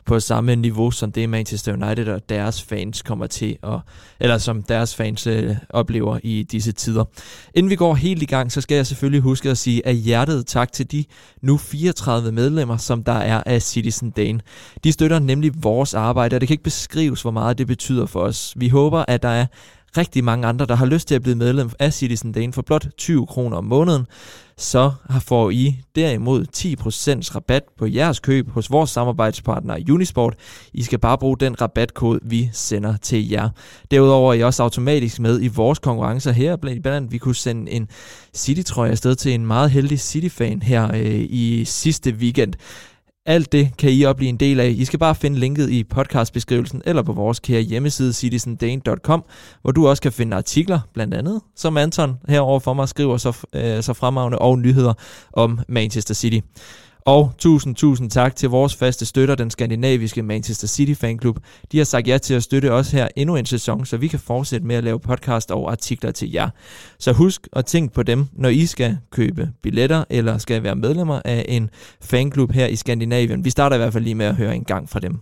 på 0.05 0.19
samme 0.19 0.55
niveau, 0.55 0.91
som 0.91 1.11
det 1.11 1.29
Manchester 1.29 1.73
United 1.73 2.07
og 2.07 2.29
deres 2.29 2.61
fans 2.61 3.01
kommer 3.01 3.27
til 3.27 3.57
at, 3.63 3.79
eller 4.19 4.37
som 4.37 4.63
deres 4.63 4.95
fans 4.95 5.27
øh, 5.27 5.55
oplever 5.69 6.19
i 6.23 6.43
disse 6.43 6.71
tider. 6.71 7.05
Inden 7.53 7.69
vi 7.69 7.75
går 7.75 7.95
helt 7.95 8.21
i 8.21 8.25
gang, 8.25 8.51
så 8.51 8.61
skal 8.61 8.75
jeg 8.75 8.87
selvfølgelig 8.87 9.21
huske 9.21 9.49
at 9.49 9.57
sige 9.57 9.87
af 9.87 9.95
hjertet 9.95 10.47
tak 10.47 10.71
til 10.71 10.91
de 10.91 11.05
nu 11.41 11.57
34 11.57 12.31
medlemmer, 12.35 12.77
som 12.77 13.03
der 13.03 13.11
er 13.11 13.43
af 13.45 13.61
Citizen 13.61 14.09
Dane. 14.09 14.39
De 14.83 14.91
støtter 14.91 15.19
nemlig 15.19 15.51
vores 15.63 15.93
arbejde, 15.93 16.35
og 16.35 16.41
det 16.41 16.47
kan 16.47 16.53
ikke 16.53 16.63
beskrives, 16.63 17.21
hvor 17.21 17.31
meget 17.31 17.57
det 17.57 17.67
betyder 17.67 18.05
for 18.05 18.19
os. 18.19 18.53
Vi 18.55 18.69
håber, 18.69 19.05
at 19.07 19.23
der 19.23 19.29
er 19.29 19.45
rigtig 19.97 20.23
mange 20.23 20.47
andre, 20.47 20.65
der 20.65 20.75
har 20.75 20.85
lyst 20.85 21.07
til 21.07 21.15
at 21.15 21.21
blive 21.21 21.35
medlem 21.35 21.69
af 21.79 21.93
Citizen 21.93 22.31
Dane 22.31 22.53
for 22.53 22.61
blot 22.61 22.87
20 22.97 23.27
kroner 23.27 23.57
om 23.57 23.63
måneden, 23.63 24.07
så 24.57 24.91
får 25.19 25.49
I 25.49 25.81
derimod 25.95 26.45
10% 26.55 27.35
rabat 27.35 27.63
på 27.77 27.85
jeres 27.85 28.19
køb 28.19 28.49
hos 28.49 28.71
vores 28.71 28.89
samarbejdspartner 28.89 29.77
Unisport. 29.91 30.35
I 30.73 30.83
skal 30.83 30.99
bare 30.99 31.17
bruge 31.17 31.37
den 31.37 31.61
rabatkode, 31.61 32.19
vi 32.23 32.49
sender 32.53 32.97
til 32.97 33.29
jer. 33.29 33.49
Derudover 33.91 34.33
er 34.33 34.37
I 34.37 34.43
også 34.43 34.63
automatisk 34.63 35.19
med 35.19 35.41
i 35.41 35.47
vores 35.47 35.79
konkurrencer 35.79 36.31
her. 36.31 36.55
Blandt 36.55 36.87
andet, 36.87 37.11
vi 37.11 37.17
kunne 37.17 37.35
sende 37.35 37.71
en 37.71 37.87
City-trøje 38.35 38.91
afsted 38.91 39.15
til 39.15 39.33
en 39.33 39.45
meget 39.45 39.71
heldig 39.71 39.99
City-fan 39.99 40.61
her 40.61 40.91
øh, 40.95 41.25
i 41.29 41.63
sidste 41.65 42.11
weekend. 42.11 42.53
Alt 43.27 43.51
det 43.51 43.77
kan 43.77 43.91
I 43.91 44.01
også 44.01 44.15
blive 44.15 44.29
en 44.29 44.37
del 44.37 44.59
af. 44.59 44.69
I 44.77 44.85
skal 44.85 44.99
bare 44.99 45.15
finde 45.15 45.39
linket 45.39 45.69
i 45.69 45.83
podcastbeskrivelsen 45.83 46.81
eller 46.85 47.03
på 47.03 47.13
vores 47.13 47.39
kære 47.39 47.61
hjemmeside 47.61 48.13
citizendane.com, 48.13 49.23
hvor 49.61 49.71
du 49.71 49.87
også 49.87 50.01
kan 50.01 50.11
finde 50.11 50.37
artikler, 50.37 50.79
blandt 50.93 51.13
andet, 51.13 51.41
som 51.55 51.77
Anton 51.77 52.17
herover 52.29 52.59
for 52.59 52.73
mig 52.73 52.89
skriver 52.89 53.17
så, 53.17 53.37
øh, 53.53 53.83
så 53.83 53.93
fremragende, 53.93 54.39
og 54.39 54.59
nyheder 54.59 54.93
om 55.33 55.59
Manchester 55.67 56.13
City. 56.13 56.39
Og 57.07 57.33
tusind, 57.37 57.75
tusind 57.75 58.09
tak 58.09 58.35
til 58.35 58.49
vores 58.49 58.75
faste 58.75 59.05
støtter, 59.05 59.35
den 59.35 59.51
skandinaviske 59.51 60.23
Manchester 60.23 60.67
City 60.67 60.93
Fanklub. 61.01 61.37
De 61.71 61.77
har 61.77 61.85
sagt 61.85 62.07
ja 62.07 62.17
til 62.17 62.33
at 62.33 62.43
støtte 62.43 62.71
os 62.71 62.91
her 62.91 63.07
endnu 63.15 63.35
en 63.35 63.45
sæson, 63.45 63.85
så 63.85 63.97
vi 63.97 64.07
kan 64.07 64.19
fortsætte 64.19 64.67
med 64.67 64.75
at 64.75 64.83
lave 64.83 64.99
podcast 64.99 65.51
og 65.51 65.71
artikler 65.71 66.11
til 66.11 66.31
jer. 66.31 66.49
Så 66.99 67.13
husk 67.13 67.47
at 67.53 67.65
tænke 67.65 67.93
på 67.93 68.03
dem, 68.03 68.25
når 68.33 68.49
I 68.49 68.65
skal 68.65 68.97
købe 69.11 69.49
billetter 69.63 70.03
eller 70.09 70.37
skal 70.37 70.63
være 70.63 70.75
medlemmer 70.75 71.21
af 71.25 71.45
en 71.47 71.69
fanklub 72.01 72.51
her 72.51 72.67
i 72.67 72.75
Skandinavien. 72.75 73.45
Vi 73.45 73.49
starter 73.49 73.75
i 73.75 73.79
hvert 73.79 73.93
fald 73.93 74.03
lige 74.03 74.15
med 74.15 74.25
at 74.25 74.35
høre 74.35 74.55
en 74.55 74.63
gang 74.63 74.89
fra 74.89 74.99
dem. 74.99 75.19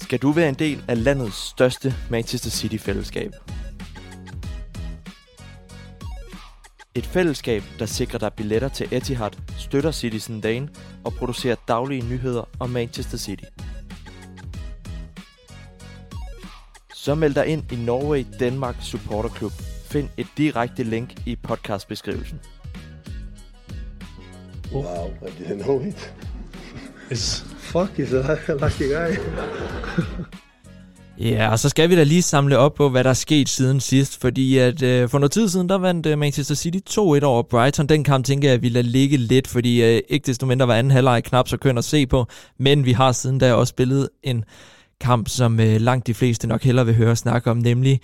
Skal 0.00 0.18
du 0.18 0.30
være 0.30 0.48
en 0.48 0.54
del 0.54 0.82
af 0.88 1.04
landets 1.04 1.36
største 1.36 1.94
Manchester 2.10 2.50
City-fællesskab? 2.50 3.32
Et 6.94 7.06
fællesskab, 7.06 7.62
der 7.78 7.86
sikrer 7.86 8.18
dig 8.18 8.32
billetter 8.32 8.68
til 8.68 8.88
Etihad, 8.90 9.30
støtter 9.58 9.90
Citizen 9.90 10.40
Dane 10.40 10.68
og 11.04 11.12
producerer 11.12 11.56
daglige 11.68 12.08
nyheder 12.08 12.48
om 12.60 12.70
Manchester 12.70 13.18
City. 13.18 13.44
Så 16.94 17.14
meld 17.14 17.34
dig 17.34 17.46
ind 17.46 17.72
i 17.72 17.76
Norway 17.76 18.24
Denmark 18.38 18.76
Supporter 18.80 19.28
Club. 19.28 19.52
Find 19.84 20.08
et 20.16 20.26
direkte 20.36 20.82
link 20.82 21.26
i 21.26 21.36
podcastbeskrivelsen. 21.36 22.40
Wow, 24.72 25.06
I 25.22 25.42
didn't 25.42 25.62
know 25.62 25.80
it. 25.80 26.14
It's 27.10 27.50
Fuck, 27.70 27.98
he's 27.98 28.12
a 28.12 28.54
lucky 28.54 28.88
guy. 28.88 29.16
Ja, 31.20 31.50
og 31.50 31.58
så 31.58 31.68
skal 31.68 31.90
vi 31.90 31.96
da 31.96 32.02
lige 32.02 32.22
samle 32.22 32.58
op 32.58 32.74
på, 32.74 32.88
hvad 32.88 33.04
der 33.04 33.10
er 33.10 33.14
sket 33.14 33.48
siden 33.48 33.80
sidst, 33.80 34.20
fordi 34.20 34.58
at 34.58 34.82
øh, 34.82 35.08
for 35.08 35.18
noget 35.18 35.32
tid 35.32 35.48
siden, 35.48 35.68
der 35.68 35.78
vandt 35.78 36.06
øh, 36.06 36.18
Manchester 36.18 36.54
City 36.54 36.78
2-1 36.90 37.00
over 37.00 37.42
Brighton. 37.42 37.86
Den 37.86 38.04
kamp 38.04 38.24
tænker 38.24 38.48
jeg, 38.48 38.54
at 38.54 38.62
vi 38.62 38.68
lader 38.68 38.88
ligge 38.88 39.16
lidt, 39.16 39.48
fordi 39.48 39.82
øh, 39.82 40.00
ikke 40.08 40.26
desto 40.26 40.46
mindre 40.46 40.68
var 40.68 40.74
anden 40.74 40.90
halvleg 40.90 41.24
knap 41.24 41.48
så 41.48 41.56
køn 41.56 41.78
at 41.78 41.84
se 41.84 42.06
på, 42.06 42.26
men 42.58 42.84
vi 42.84 42.92
har 42.92 43.12
siden 43.12 43.38
da 43.38 43.54
også 43.54 43.70
spillet 43.70 44.08
en 44.22 44.44
kamp, 45.00 45.28
som 45.28 45.60
øh, 45.60 45.80
langt 45.80 46.06
de 46.06 46.14
fleste 46.14 46.46
nok 46.46 46.62
hellere 46.62 46.86
vil 46.86 46.94
høre 46.94 47.16
snakke 47.16 47.50
om, 47.50 47.56
nemlig 47.56 48.00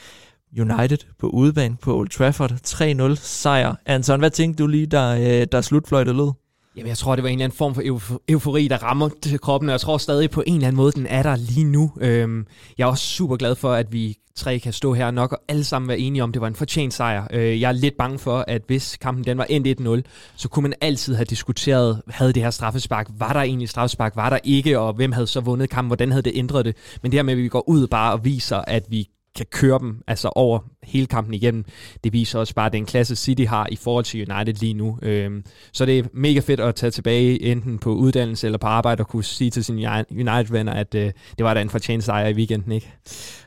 United 0.58 0.99
på 1.18 1.28
udebane 1.28 1.76
på 1.82 1.96
Old 1.96 2.08
Trafford. 2.08 2.52
3-0 2.52 3.14
sejr. 3.14 3.75
Anton, 3.87 4.18
hvad 4.18 4.30
tænkte 4.30 4.62
du 4.62 4.66
lige, 4.66 4.87
der, 4.87 5.40
øh, 5.40 5.46
der 5.52 5.61
slutfløjtet 5.61 6.14
lød? 6.14 6.46
Jamen, 6.76 6.88
jeg 6.88 6.99
tror, 6.99 7.16
det 7.16 7.23
var 7.23 7.28
en 7.28 7.35
eller 7.35 7.45
anden 7.45 7.56
form 7.56 7.75
for 7.75 7.83
euf- 7.83 8.25
eufori, 8.28 8.68
der 8.68 8.76
rammer 8.83 9.09
kroppen, 9.42 9.68
og 9.68 9.73
jeg 9.73 9.80
tror 9.80 9.99
stadig 9.99 10.30
på 10.30 10.42
en 10.47 10.54
eller 10.54 10.66
anden 10.66 10.76
måde, 10.76 10.92
den 10.92 11.06
er 11.06 11.23
der 11.23 11.37
lige 11.37 11.64
nu. 11.64 11.92
Øhm, 12.00 12.47
jeg 12.78 12.85
er 12.85 12.88
også 12.88 13.04
super 13.06 13.37
glad 13.37 13.54
for, 13.54 13.73
at 13.73 13.92
vi 13.92 14.18
tre 14.37 14.59
kan 14.59 14.73
stå 14.73 14.95
her 14.95 15.11
nok 15.11 15.33
og 15.33 15.38
alle 15.49 15.64
sammen 15.64 15.88
være 15.88 15.99
enige 15.99 16.23
om, 16.23 16.30
at 16.30 16.35
det 16.35 16.40
var 16.40 16.49
en 16.49 16.54
fortjent 16.54 16.95
sejr. 16.95 17.28
Øh, 17.33 17.61
jeg 17.61 17.68
er 17.68 17.73
lidt 17.73 17.97
bange 17.97 18.18
for, 18.18 18.45
at 18.49 18.62
hvis 18.66 18.97
kampen 18.97 19.25
den 19.25 19.38
var 19.38 19.45
endt 19.45 19.80
1-0, 20.06 20.11
så 20.37 20.49
kunne 20.49 20.62
man 20.62 20.75
altid 20.80 21.14
have 21.14 21.25
diskuteret, 21.25 22.02
havde 22.09 22.33
det 22.33 22.42
her 22.42 22.50
straffespark, 22.50 23.06
var 23.18 23.33
der 23.33 23.40
egentlig 23.40 23.68
straffespark, 23.68 24.16
var 24.16 24.30
der 24.30 24.38
ikke, 24.45 24.78
og 24.78 24.92
hvem 24.92 25.12
havde 25.12 25.26
så 25.26 25.40
vundet 25.40 25.71
kampen, 25.71 25.88
hvordan 25.88 26.11
havde 26.11 26.23
det 26.23 26.33
ændret 26.35 26.64
det. 26.64 26.76
Men 27.02 27.12
det 27.12 27.18
her 27.18 27.23
med, 27.23 27.33
at 27.33 27.38
vi 27.38 27.49
går 27.49 27.68
ud 27.68 27.87
bare 27.87 28.12
og 28.12 28.25
viser, 28.25 28.56
at 28.56 28.85
vi 28.88 29.09
kan 29.37 29.47
køre 29.50 29.78
dem 29.78 30.02
altså 30.06 30.28
over 30.28 30.59
hele 30.87 31.07
kampen 31.07 31.35
igennem. 31.35 31.64
Det 32.05 32.12
viser 32.12 32.38
også 32.38 32.55
bare, 32.55 32.69
den 32.69 32.87
klasse 32.87 33.16
City 33.16 33.43
har 33.43 33.69
i 33.73 33.76
forhold 33.76 34.05
til 34.05 34.33
United 34.33 34.55
lige 34.55 34.75
nu. 34.75 34.99
Øhm, 35.02 35.45
så 35.73 35.87
det 35.87 35.99
er 35.99 36.02
mega 36.12 36.40
fedt 36.40 36.61
at 36.61 36.75
tage 36.75 36.90
tilbage 36.90 37.43
enten 37.43 37.78
på 37.78 37.95
uddannelse 37.95 38.47
eller 38.47 38.59
på 38.59 38.66
arbejde 38.66 39.00
og 39.00 39.09
kunne 39.09 39.25
sige 39.25 39.50
til 39.50 39.64
sine 39.64 40.05
United-venner, 40.11 40.73
at 40.73 40.95
øh, 40.95 41.12
det 41.38 41.45
var 41.45 41.55
da 41.55 41.61
en 41.61 41.71
fortjent 41.71 42.05
sejr 42.05 42.28
i 42.28 42.35
weekenden, 42.35 42.73
ikke? 42.73 42.93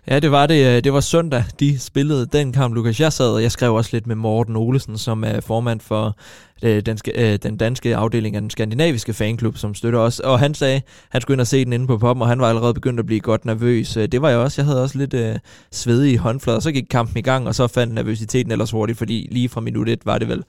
Ja, 0.10 0.20
det 0.20 0.32
var 0.32 0.48
det. 0.48 0.66
Øh, 0.66 0.84
det 0.84 0.94
var 0.94 1.00
søndag, 1.00 1.44
de 1.60 1.80
spillede 1.80 2.26
den 2.26 2.54
kamp, 2.54 2.76
Lukas. 2.76 3.00
Jeg 3.00 3.14
sad, 3.14 3.30
og 3.30 3.42
jeg 3.42 3.52
skrev 3.52 3.74
også 3.74 3.90
lidt 3.94 4.08
med 4.08 4.16
Morten 4.16 4.56
Olesen, 4.56 4.98
som 4.98 5.24
er 5.24 5.40
formand 5.40 5.80
for 5.80 6.18
øh, 6.64 6.82
den, 6.86 6.98
øh, 7.16 7.40
den 7.44 7.58
danske 7.58 7.96
afdeling 7.96 8.36
af 8.36 8.42
den 8.42 8.50
skandinaviske 8.50 9.14
fanklub, 9.14 9.58
som 9.58 9.76
støtter 9.76 10.00
os. 10.00 10.20
Og 10.20 10.40
han 10.40 10.54
sagde, 10.54 10.82
han 11.10 11.22
skulle 11.22 11.36
ind 11.36 11.42
og 11.42 11.48
se 11.48 11.66
den 11.66 11.74
inde 11.74 11.88
på 11.88 11.98
poppen, 11.98 12.22
og 12.22 12.28
han 12.28 12.40
var 12.40 12.50
allerede 12.50 12.74
begyndt 12.74 13.00
at 13.00 13.06
blive 13.06 13.20
godt 13.20 13.46
nervøs. 13.46 13.94
Det 13.94 14.22
var 14.22 14.30
jeg 14.30 14.38
også. 14.38 14.62
Jeg 14.62 14.66
havde 14.66 14.84
også 14.84 14.98
lidt 14.98 15.14
øh, 15.14 15.36
svedige 15.72 16.18
håndflader. 16.18 16.60
Så 16.60 16.72
gik 16.72 16.86
kampen 16.90 17.18
i 17.18 17.22
gang, 17.22 17.48
og 17.48 17.56
så 17.56 17.68
fandt 17.68 17.94
nervøsiteten 17.94 18.52
ellers 18.52 18.72
hurtigt, 18.72 18.98
fordi 18.98 19.28
lige 19.32 19.50
fra 19.50 19.62
minut 19.62 19.90
1 19.90 20.06
var 20.06 20.18
det 20.18 20.28
vel, 20.28 20.44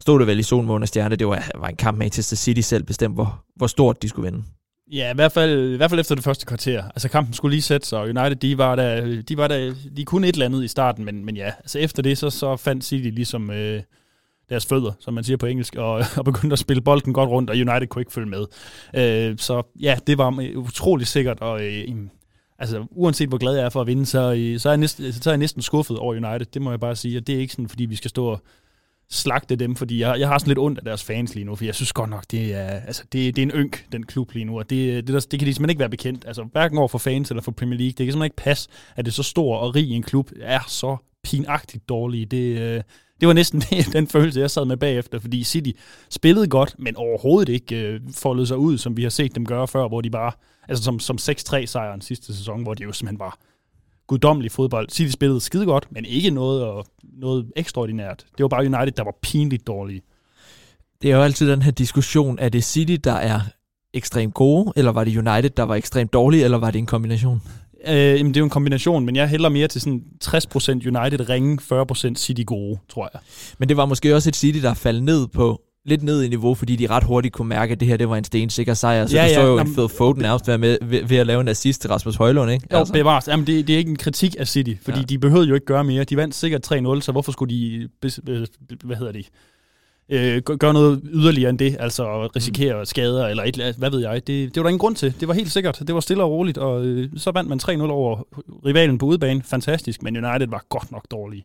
stod 0.00 0.18
det 0.18 0.26
vel 0.26 0.38
i 0.38 0.42
solmåne 0.42 0.84
og 0.84 0.88
stjerne. 0.88 1.16
Det 1.16 1.26
var, 1.26 1.50
var 1.54 1.68
en 1.68 1.76
kamp 1.76 1.98
med 1.98 2.10
City 2.10 2.60
selv 2.60 2.82
bestemt, 2.82 3.14
hvor, 3.14 3.42
hvor 3.56 3.66
stort 3.66 4.02
de 4.02 4.08
skulle 4.08 4.30
vinde. 4.30 4.44
Ja, 4.92 5.10
i 5.10 5.14
hvert, 5.14 5.32
fald, 5.32 5.72
i 5.72 5.76
hvert 5.76 5.90
fald 5.90 6.00
efter 6.00 6.14
det 6.14 6.24
første 6.24 6.46
kvarter. 6.46 6.84
Altså 6.84 7.08
kampen 7.08 7.34
skulle 7.34 7.54
lige 7.54 7.62
sætte 7.62 7.86
sig, 7.86 7.98
og 7.98 8.04
United, 8.04 8.36
de 8.36 8.58
var 8.58 8.76
der, 8.76 9.22
de 9.22 9.36
var 9.36 9.48
der, 9.48 9.74
de 9.96 10.04
kunne 10.04 10.28
et 10.28 10.32
eller 10.32 10.46
andet 10.46 10.64
i 10.64 10.68
starten, 10.68 11.04
men, 11.04 11.24
men 11.24 11.36
ja, 11.36 11.46
altså 11.58 11.78
efter 11.78 12.02
det, 12.02 12.18
så, 12.18 12.30
så 12.30 12.56
fandt 12.56 12.84
City 12.84 13.08
ligesom 13.08 13.50
øh, 13.50 13.82
deres 14.48 14.66
fødder, 14.66 14.92
som 15.00 15.14
man 15.14 15.24
siger 15.24 15.36
på 15.36 15.46
engelsk, 15.46 15.76
og, 15.76 15.92
og 16.16 16.24
begyndte 16.24 16.52
at 16.52 16.58
spille 16.58 16.82
bolden 16.82 17.12
godt 17.12 17.30
rundt, 17.30 17.50
og 17.50 17.56
United 17.56 17.86
kunne 17.86 18.02
ikke 18.02 18.12
følge 18.12 18.28
med. 18.28 18.44
Øh, 18.94 19.38
så 19.38 19.62
ja, 19.80 19.98
det 20.06 20.18
var 20.18 20.44
utrolig 20.56 21.06
sikkert, 21.06 21.40
og 21.40 21.64
øh, 21.64 21.84
altså 22.58 22.86
uanset 22.90 23.28
hvor 23.28 23.38
glad 23.38 23.54
jeg 23.54 23.64
er 23.64 23.70
for 23.70 23.80
at 23.80 23.86
vinde, 23.86 24.06
så, 24.06 24.34
øh, 24.38 24.60
så, 24.60 24.68
er 24.68 24.72
jeg 24.72 24.78
næsten, 24.78 25.12
så 25.12 25.30
er 25.30 25.32
jeg 25.32 25.38
næsten 25.38 25.62
skuffet 25.62 25.98
over 25.98 26.14
United, 26.14 26.46
det 26.54 26.62
må 26.62 26.70
jeg 26.70 26.80
bare 26.80 26.96
sige, 26.96 27.18
og 27.18 27.26
det 27.26 27.34
er 27.34 27.38
ikke 27.38 27.52
sådan, 27.52 27.68
fordi 27.68 27.84
vi 27.84 27.96
skal 27.96 28.08
stå 28.08 28.26
og 28.26 28.42
slagte 29.12 29.56
dem, 29.56 29.76
fordi 29.76 30.00
jeg, 30.00 30.20
jeg 30.20 30.28
har 30.28 30.38
sådan 30.38 30.48
lidt 30.48 30.58
ondt 30.58 30.78
af 30.78 30.84
deres 30.84 31.04
fans 31.04 31.34
lige 31.34 31.44
nu, 31.44 31.54
for 31.54 31.64
jeg 31.64 31.74
synes 31.74 31.92
godt 31.92 32.10
nok, 32.10 32.24
det 32.30 32.54
er, 32.54 32.68
altså, 32.68 33.02
det, 33.12 33.36
det 33.36 33.42
er 33.42 33.46
en 33.46 33.50
ynk, 33.54 33.86
den 33.92 34.06
klub 34.06 34.32
lige 34.32 34.44
nu, 34.44 34.58
og 34.58 34.70
det, 34.70 35.06
det, 35.06 35.14
der, 35.14 35.20
det 35.20 35.38
kan 35.38 35.48
de 35.48 35.54
simpelthen 35.54 35.70
ikke 35.70 35.80
være 35.80 35.88
bekendt. 35.88 36.24
Altså, 36.26 36.44
hverken 36.52 36.78
over 36.78 36.88
for 36.88 36.98
fans 36.98 37.30
eller 37.30 37.42
for 37.42 37.52
Premier 37.52 37.78
League. 37.78 37.88
Det 37.88 37.96
kan 37.96 38.06
simpelthen 38.06 38.24
ikke 38.24 38.36
passe, 38.36 38.68
at 38.96 39.04
det 39.04 39.10
er 39.10 39.14
så 39.14 39.22
stor 39.22 39.56
og 39.56 39.74
rig 39.74 39.90
en 39.90 40.02
klub 40.02 40.30
er 40.40 40.60
så 40.68 40.96
pinagtigt 41.24 41.88
dårlig. 41.88 42.30
Det, 42.30 42.58
øh, 42.58 42.82
det 43.20 43.28
var 43.28 43.32
næsten 43.32 43.60
det, 43.70 43.92
den 43.92 44.06
følelse, 44.06 44.40
jeg 44.40 44.50
sad 44.50 44.64
med 44.64 44.76
bagefter, 44.76 45.18
fordi 45.18 45.44
City 45.44 45.70
spillede 46.10 46.46
godt, 46.46 46.74
men 46.78 46.96
overhovedet 46.96 47.52
ikke 47.52 47.76
øh, 47.76 48.00
foldede 48.14 48.46
sig 48.46 48.56
ud, 48.56 48.78
som 48.78 48.96
vi 48.96 49.02
har 49.02 49.10
set 49.10 49.34
dem 49.34 49.46
gøre 49.46 49.68
før, 49.68 49.88
hvor 49.88 50.00
de 50.00 50.10
bare, 50.10 50.32
altså 50.68 50.84
som, 50.84 51.00
som 51.00 51.16
6-3-sejren 51.20 52.00
sidste 52.00 52.36
sæson, 52.36 52.62
hvor 52.62 52.74
de 52.74 52.82
jo 52.82 52.92
simpelthen 52.92 53.18
var 53.18 53.38
guddommelig 54.06 54.50
fodbold. 54.50 54.88
City 54.90 55.12
spillede 55.12 55.40
skide 55.40 55.66
godt, 55.66 55.86
men 55.90 56.04
ikke 56.04 56.30
noget, 56.30 56.64
og, 56.64 56.86
noget 57.02 57.52
ekstraordinært. 57.56 58.24
Det 58.36 58.42
var 58.42 58.48
bare 58.48 58.66
United, 58.66 58.92
der 58.92 59.04
var 59.04 59.14
pinligt 59.22 59.66
dårlige. 59.66 60.02
Det 61.02 61.10
er 61.10 61.16
jo 61.16 61.22
altid 61.22 61.50
den 61.50 61.62
her 61.62 61.70
diskussion, 61.70 62.38
er 62.38 62.48
det 62.48 62.64
City, 62.64 62.96
der 63.04 63.12
er 63.12 63.40
ekstremt 63.94 64.34
gode, 64.34 64.72
eller 64.76 64.92
var 64.92 65.04
det 65.04 65.16
United, 65.16 65.50
der 65.50 65.62
var 65.62 65.74
ekstremt 65.74 66.12
dårlige, 66.12 66.44
eller 66.44 66.58
var 66.58 66.70
det 66.70 66.78
en 66.78 66.86
kombination? 66.86 67.42
Øh, 67.86 67.94
jamen, 67.94 68.28
det 68.28 68.36
er 68.36 68.40
jo 68.40 68.44
en 68.44 68.50
kombination, 68.50 69.06
men 69.06 69.16
jeg 69.16 69.28
hælder 69.28 69.48
mere 69.48 69.68
til 69.68 69.80
sådan 69.80 70.02
60% 70.24 70.70
United 70.70 71.28
ringe, 71.28 71.58
40% 72.10 72.14
City 72.14 72.42
gode, 72.46 72.78
tror 72.88 73.10
jeg. 73.12 73.20
Men 73.58 73.68
det 73.68 73.76
var 73.76 73.86
måske 73.86 74.14
også 74.14 74.30
et 74.30 74.36
City, 74.36 74.58
der 74.58 74.74
faldt 74.74 75.04
ned 75.04 75.28
på 75.28 75.60
lidt 75.84 76.02
ned 76.02 76.22
i 76.22 76.28
niveau, 76.28 76.54
fordi 76.54 76.76
de 76.76 76.86
ret 76.86 77.04
hurtigt 77.04 77.34
kunne 77.34 77.48
mærke, 77.48 77.72
at 77.72 77.80
det 77.80 77.88
her 77.88 77.96
det 77.96 78.08
var 78.08 78.16
en 78.16 78.24
stensikker 78.24 78.74
sejr. 78.74 79.06
Så 79.06 79.16
ja, 79.16 79.22
du 79.22 79.34
så 79.34 79.40
ja, 79.40 79.46
jo 79.46 79.56
jamen, 79.56 79.66
en 79.66 79.74
Phil 79.74 79.88
Foden 79.88 80.22
nærmest 80.22 80.48
være 80.48 80.58
med 80.58 80.78
ved, 80.82 81.04
ved, 81.04 81.16
at 81.16 81.26
lave 81.26 81.40
en 81.40 81.48
assist 81.48 81.80
til 81.80 81.90
Rasmus 81.90 82.16
Højlund, 82.16 82.50
ikke? 82.50 82.66
Jo, 82.72 82.78
altså. 82.78 82.92
bevares. 82.92 83.28
Jamen, 83.28 83.46
det, 83.46 83.66
det 83.66 83.74
er 83.74 83.78
ikke 83.78 83.90
en 83.90 83.96
kritik 83.96 84.36
af 84.38 84.48
City, 84.48 84.74
fordi 84.82 84.98
ja. 84.98 85.04
de 85.04 85.18
behøvede 85.18 85.48
jo 85.48 85.54
ikke 85.54 85.66
gøre 85.66 85.84
mere. 85.84 86.04
De 86.04 86.16
vandt 86.16 86.34
sikkert 86.34 86.72
3-0, 86.72 87.00
så 87.00 87.08
hvorfor 87.12 87.32
skulle 87.32 87.54
de, 87.54 87.88
hvad 88.84 88.96
hedder 88.96 89.12
det, 89.12 89.26
øh, 90.08 90.42
gøre 90.42 90.72
noget 90.72 91.00
yderligere 91.04 91.50
end 91.50 91.58
det, 91.58 91.76
altså 91.80 92.26
risikere 92.26 92.78
mm. 92.78 92.84
skader 92.84 93.26
eller 93.26 93.42
et 93.44 93.74
hvad 93.78 93.90
ved 93.90 94.00
jeg. 94.00 94.26
Det, 94.26 94.26
det 94.26 94.56
var 94.56 94.62
der 94.62 94.68
ingen 94.68 94.78
grund 94.78 94.96
til. 94.96 95.14
Det 95.20 95.28
var 95.28 95.34
helt 95.34 95.52
sikkert. 95.52 95.82
Det 95.86 95.94
var 95.94 96.00
stille 96.00 96.22
og 96.22 96.30
roligt, 96.30 96.58
og 96.58 96.84
øh, 96.86 97.10
så 97.16 97.30
vandt 97.30 97.48
man 97.48 97.60
3-0 97.82 97.90
over 97.90 98.22
rivalen 98.66 98.98
på 98.98 99.06
udebane. 99.06 99.42
Fantastisk, 99.42 100.02
men 100.02 100.24
United 100.24 100.48
var 100.48 100.64
godt 100.68 100.92
nok 100.92 101.06
dårlige. 101.10 101.44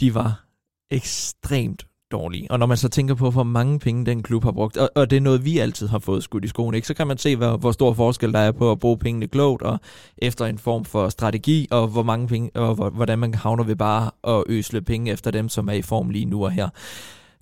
De 0.00 0.14
var 0.14 0.44
ekstremt 0.90 1.86
dårlig. 2.10 2.46
Og 2.50 2.58
når 2.58 2.66
man 2.66 2.76
så 2.76 2.88
tænker 2.88 3.14
på, 3.14 3.30
hvor 3.30 3.42
mange 3.42 3.78
penge 3.78 4.06
den 4.06 4.22
klub 4.22 4.44
har 4.44 4.52
brugt, 4.52 4.76
og, 4.76 4.90
og 4.94 5.10
det 5.10 5.16
er 5.16 5.20
noget, 5.20 5.44
vi 5.44 5.58
altid 5.58 5.88
har 5.88 5.98
fået 5.98 6.22
skudt 6.22 6.44
i 6.44 6.48
skoen, 6.48 6.74
ikke? 6.74 6.86
så 6.86 6.94
kan 6.94 7.06
man 7.06 7.18
se, 7.18 7.36
hvor, 7.36 7.56
hvor 7.56 7.72
stor 7.72 7.92
forskel 7.92 8.32
der 8.32 8.38
er 8.38 8.52
på 8.52 8.72
at 8.72 8.78
bruge 8.78 8.98
pengene 8.98 9.26
klogt, 9.26 9.62
og 9.62 9.80
efter 10.18 10.46
en 10.46 10.58
form 10.58 10.84
for 10.84 11.08
strategi, 11.08 11.68
og 11.70 11.88
hvor 11.88 12.02
mange 12.02 12.28
penge, 12.28 12.50
og 12.54 12.90
hvordan 12.90 13.18
man 13.18 13.34
havner 13.34 13.64
ved 13.64 13.76
bare 13.76 14.10
at 14.38 14.44
øsle 14.46 14.82
penge 14.82 15.12
efter 15.12 15.30
dem, 15.30 15.48
som 15.48 15.68
er 15.68 15.72
i 15.72 15.82
form 15.82 16.10
lige 16.10 16.24
nu 16.24 16.44
og 16.44 16.50
her. 16.50 16.68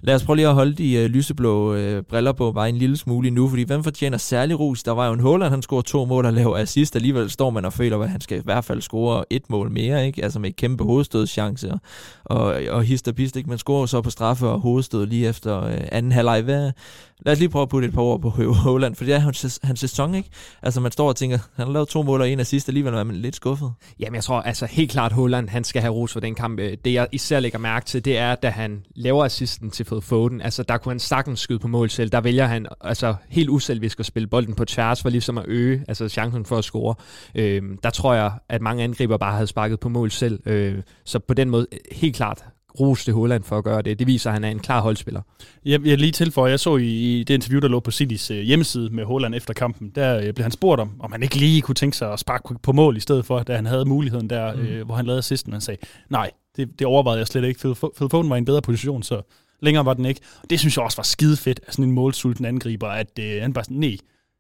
Lad 0.03 0.15
os 0.15 0.25
prøve 0.25 0.37
lige 0.37 0.49
at 0.49 0.55
holde 0.55 0.75
de 0.75 0.95
øh, 0.95 1.07
lyseblå 1.07 1.75
øh, 1.75 2.03
briller 2.03 2.33
på 2.33 2.53
bare 2.53 2.69
en 2.69 2.77
lille 2.77 2.97
smule 2.97 3.31
nu, 3.31 3.49
fordi 3.49 3.63
hvem 3.63 3.85
fortjener 3.85 4.19
særlig 4.19 4.61
ros? 4.61 4.83
Der 4.83 4.93
var 4.93 5.07
jo 5.07 5.13
en 5.13 5.21
Håland, 5.21 5.51
han 5.51 5.63
scorer 5.63 5.83
to 5.83 6.05
mål 6.05 6.27
og 6.27 6.33
laver 6.33 6.57
assist. 6.57 6.97
Alligevel 6.97 7.31
står 7.31 7.51
man 7.51 7.65
og 7.65 7.73
føler, 7.73 7.99
at 7.99 8.11
han 8.11 8.21
skal 8.21 8.39
i 8.39 8.43
hvert 8.45 8.65
fald 8.65 8.81
score 8.81 9.25
et 9.31 9.51
mål 9.51 9.71
mere, 9.71 10.07
ikke? 10.07 10.25
Altså 10.25 10.39
med 10.39 10.53
kæmpe 10.53 10.85
hovedstødschance 10.85 11.73
og, 11.73 11.81
og, 12.25 12.57
og 12.71 12.83
hist 12.83 13.09
og 13.09 13.15
pist, 13.15 13.37
ikke? 13.37 13.49
Man 13.49 13.59
scorer 13.59 13.87
så 13.87 14.01
på 14.01 14.11
straffe 14.11 14.47
og 14.47 14.61
hovedstød 14.61 15.07
lige 15.07 15.29
efter 15.29 15.65
øh, 15.65 15.79
anden 15.93 16.13
halvleg. 16.13 16.43
Hvad, 16.43 16.73
lad 17.21 17.33
os 17.33 17.39
lige 17.39 17.49
prøve 17.49 17.63
at 17.63 17.69
putte 17.69 17.89
et 17.89 17.95
par 17.95 18.03
ord 18.03 18.21
på 18.21 18.31
Håland, 18.53 18.95
for 18.95 19.05
det 19.05 19.15
er 19.15 19.19
hans, 19.19 19.61
hans 19.63 19.81
sæson, 19.81 20.15
ikke? 20.15 20.29
Altså 20.63 20.81
man 20.81 20.93
står 20.93 21.09
og 21.09 21.17
tænker, 21.17 21.39
han 21.55 21.67
har 21.67 21.73
lavet 21.73 21.89
to 21.89 22.03
mål 22.03 22.21
og 22.21 22.31
en 22.31 22.41
assist, 22.41 22.69
alligevel 22.69 22.95
er 22.95 23.05
man 23.05 23.17
lidt 23.17 23.37
skuffet. 23.37 23.73
Jamen 24.01 24.15
jeg 24.15 24.25
tror 24.25 24.41
altså 24.41 24.67
helt 24.67 24.91
klart, 24.91 25.13
Håland, 25.13 25.49
han 25.49 25.65
skal 25.65 25.83
have 25.83 25.95
ros 25.95 26.13
for 26.13 26.21
den 26.21 26.35
kamp. 26.35 26.61
Øh, 26.61 26.77
det 26.85 26.93
jeg 26.93 27.09
især 27.13 27.41
lægger 27.41 27.59
mærke 27.59 27.87
til, 27.87 28.05
det 28.05 28.19
er, 28.19 28.35
da 28.35 28.49
han 28.49 28.85
laver 28.97 29.25
assisten 29.25 29.71
til 29.71 29.87
Fed 29.87 30.01
Foden, 30.01 30.41
altså 30.41 30.63
der 30.63 30.77
kunne 30.77 30.93
han 30.93 31.01
sagtens 31.01 31.41
skyde 31.41 31.59
på 31.59 31.69
mål 31.69 31.91
selv. 31.91 32.11
Der 32.11 32.21
vælger 32.21 32.47
han 32.47 32.67
altså 32.81 33.15
helt 33.29 33.49
uselvisk 33.49 34.01
at 34.01 34.07
spille 34.07 34.27
bolden 34.27 34.55
på 34.55 34.65
tværs, 34.65 35.03
for 35.03 35.09
ligesom 35.09 35.39
at 35.39 35.45
øge 35.49 35.85
altså 35.89 36.09
chancen 36.09 36.45
for 36.45 36.59
at 36.59 36.65
score. 36.65 36.95
Øh, 37.35 37.63
der 37.83 37.91
tror 37.91 38.15
jeg, 38.15 38.33
at 38.49 38.63
mange 38.63 38.85
angriber 38.85 39.17
bare 39.17 39.33
havde 39.33 39.47
sparket 39.47 39.81
på 39.81 39.89
mål 39.89 40.11
selv. 40.11 40.41
Øh, 40.47 40.83
så 41.05 41.19
på 41.19 41.35
den 41.35 41.51
måde 41.51 41.67
helt 41.93 42.17
klart 42.17 42.45
ros 42.81 43.05
til 43.05 43.15
Holland 43.15 43.45
for 43.45 43.59
at 43.59 43.65
gøre 43.65 43.83
det. 43.83 43.99
Det 43.99 44.07
viser, 44.07 44.31
at 44.31 44.35
han 44.35 44.45
er 44.45 44.49
en 44.49 44.59
klar 44.59 44.81
holdspiller. 44.81 45.23
Jeg, 45.65 45.87
jeg 45.87 45.99
lige 45.99 46.13
tilføje, 46.13 46.51
jeg 46.51 46.61
så 46.61 46.77
i, 46.77 46.87
i 46.87 47.25
det 47.25 47.35
interview, 47.35 47.61
der 47.61 47.69
lå 47.69 47.81
på 47.81 47.91
Citys 47.91 48.31
øh, 48.31 48.41
hjemmeside 48.41 48.91
med 48.91 49.05
Holland 49.05 49.35
efter 49.35 49.55
kampen, 49.55 49.91
der 49.95 50.19
øh, 50.19 50.35
blev 50.35 50.43
han 50.43 50.53
spurgt 50.53 50.81
om, 50.81 50.91
om 51.01 51.13
han 51.13 51.23
ikke 51.23 51.37
lige 51.37 51.63
kunne 51.63 51.75
tænke 51.75 51.97
sig 51.97 52.13
at 52.13 52.21
sparke 52.21 52.55
på 52.63 52.73
mål 52.73 52.97
i 52.97 53.01
stedet 53.01 53.25
for, 53.25 53.43
da 53.43 53.57
han 53.57 53.67
havde 53.67 53.85
muligheden 53.85 54.31
der, 54.31 54.55
mm. 54.55 54.61
øh, 54.61 54.87
hvor 54.87 54.95
han 54.95 55.07
lavede 55.07 55.19
assisten. 55.19 55.53
Han 55.53 55.61
sagde, 55.61 55.87
nej, 56.09 56.31
det, 56.57 56.79
det 56.79 56.87
overvejede 56.87 57.19
jeg 57.19 57.27
slet 57.27 57.45
ikke. 57.45 57.61
Phil, 57.61 57.75
Phil 57.97 58.09
Foden 58.11 58.31
var 58.31 58.37
i 58.37 58.39
en 58.39 58.45
bedre 58.45 58.63
position, 58.63 59.03
så 59.03 59.23
længere 59.61 59.85
var 59.85 59.95
den 59.95 60.05
ikke. 60.05 60.21
Og 60.43 60.51
det 60.51 60.61
synes 60.61 60.77
jeg 60.77 60.85
også 60.85 60.97
var 60.97 61.03
skide 61.03 61.37
fedt 61.37 61.61
af 61.67 61.73
sådan 61.73 61.85
en 61.85 61.93
målsulten 61.93 62.45
angriber, 62.45 62.89
at 62.89 63.19
øh, 63.21 63.43
han 63.43 63.53
bare 63.53 63.65
sådan, 63.65 63.77
nej, 63.77 63.97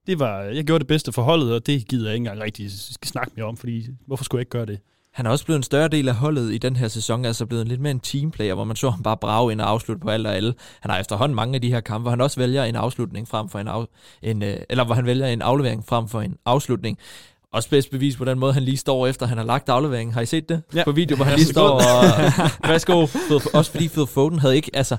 det 0.06 0.18
var, 0.18 0.42
jeg 0.42 0.64
gjorde 0.64 0.78
det 0.78 0.86
bedste 0.86 1.12
for 1.12 1.22
holdet, 1.22 1.52
og 1.52 1.66
det 1.66 1.88
gider 1.88 2.06
jeg 2.06 2.14
ikke 2.14 2.22
engang 2.22 2.40
rigtig 2.40 2.70
snakke 3.04 3.32
mere 3.36 3.46
om, 3.46 3.56
fordi 3.56 3.86
hvorfor 4.06 4.24
skulle 4.24 4.38
jeg 4.38 4.42
ikke 4.42 4.50
gøre 4.50 4.66
det? 4.66 4.78
Han 5.18 5.26
er 5.26 5.30
også 5.30 5.44
blevet 5.44 5.58
en 5.58 5.62
større 5.62 5.88
del 5.88 6.08
af 6.08 6.14
holdet 6.14 6.52
i 6.52 6.58
den 6.58 6.76
her 6.76 6.88
sæson, 6.88 7.24
altså 7.24 7.46
blevet 7.46 7.68
lidt 7.68 7.80
mere 7.80 7.90
en 7.90 8.00
teamplayer, 8.00 8.54
hvor 8.54 8.64
man 8.64 8.76
så 8.76 8.90
ham 8.90 9.02
bare 9.02 9.16
brage 9.16 9.52
ind 9.52 9.60
og 9.60 9.70
afslutte 9.70 10.00
på 10.00 10.10
alt 10.10 10.26
og 10.26 10.36
alle. 10.36 10.54
Han 10.80 10.90
har 10.90 10.98
efterhånden 10.98 11.36
mange 11.36 11.54
af 11.54 11.60
de 11.60 11.68
her 11.68 11.80
kampe, 11.80 12.02
hvor 12.02 12.10
han 12.10 12.20
også 12.20 12.40
vælger 12.40 12.64
en 12.64 12.76
afslutning 12.76 13.28
frem 13.28 13.48
for 13.48 13.58
en, 13.58 13.68
af, 13.68 13.84
en 14.22 14.42
øh, 14.42 14.56
eller 14.70 14.84
hvor 14.84 14.94
han 14.94 15.06
vælger 15.06 15.26
en 15.26 15.42
aflevering 15.42 15.84
frem 15.88 16.08
for 16.08 16.20
en 16.20 16.36
afslutning. 16.46 16.98
Også 17.52 17.70
bedst 17.70 17.90
bevis 17.90 18.16
på 18.16 18.24
den 18.24 18.38
måde, 18.38 18.52
han 18.52 18.62
lige 18.62 18.76
står 18.76 19.06
efter, 19.06 19.26
han 19.26 19.38
har 19.38 19.44
lagt 19.44 19.68
afleveringen. 19.68 20.14
Har 20.14 20.20
I 20.20 20.26
set 20.26 20.48
det? 20.48 20.62
Ja. 20.74 20.84
På 20.84 20.92
video, 20.92 21.16
hvor 21.16 21.24
han 21.24 21.38
lige 21.38 21.48
står 21.48 21.68
og... 21.68 21.82
Værsgo. 22.70 23.06
Også 23.54 23.70
fordi 23.70 23.88
Phil 23.88 24.06
Foden 24.06 24.38
havde 24.38 24.56
ikke... 24.56 24.70
Altså, 24.74 24.96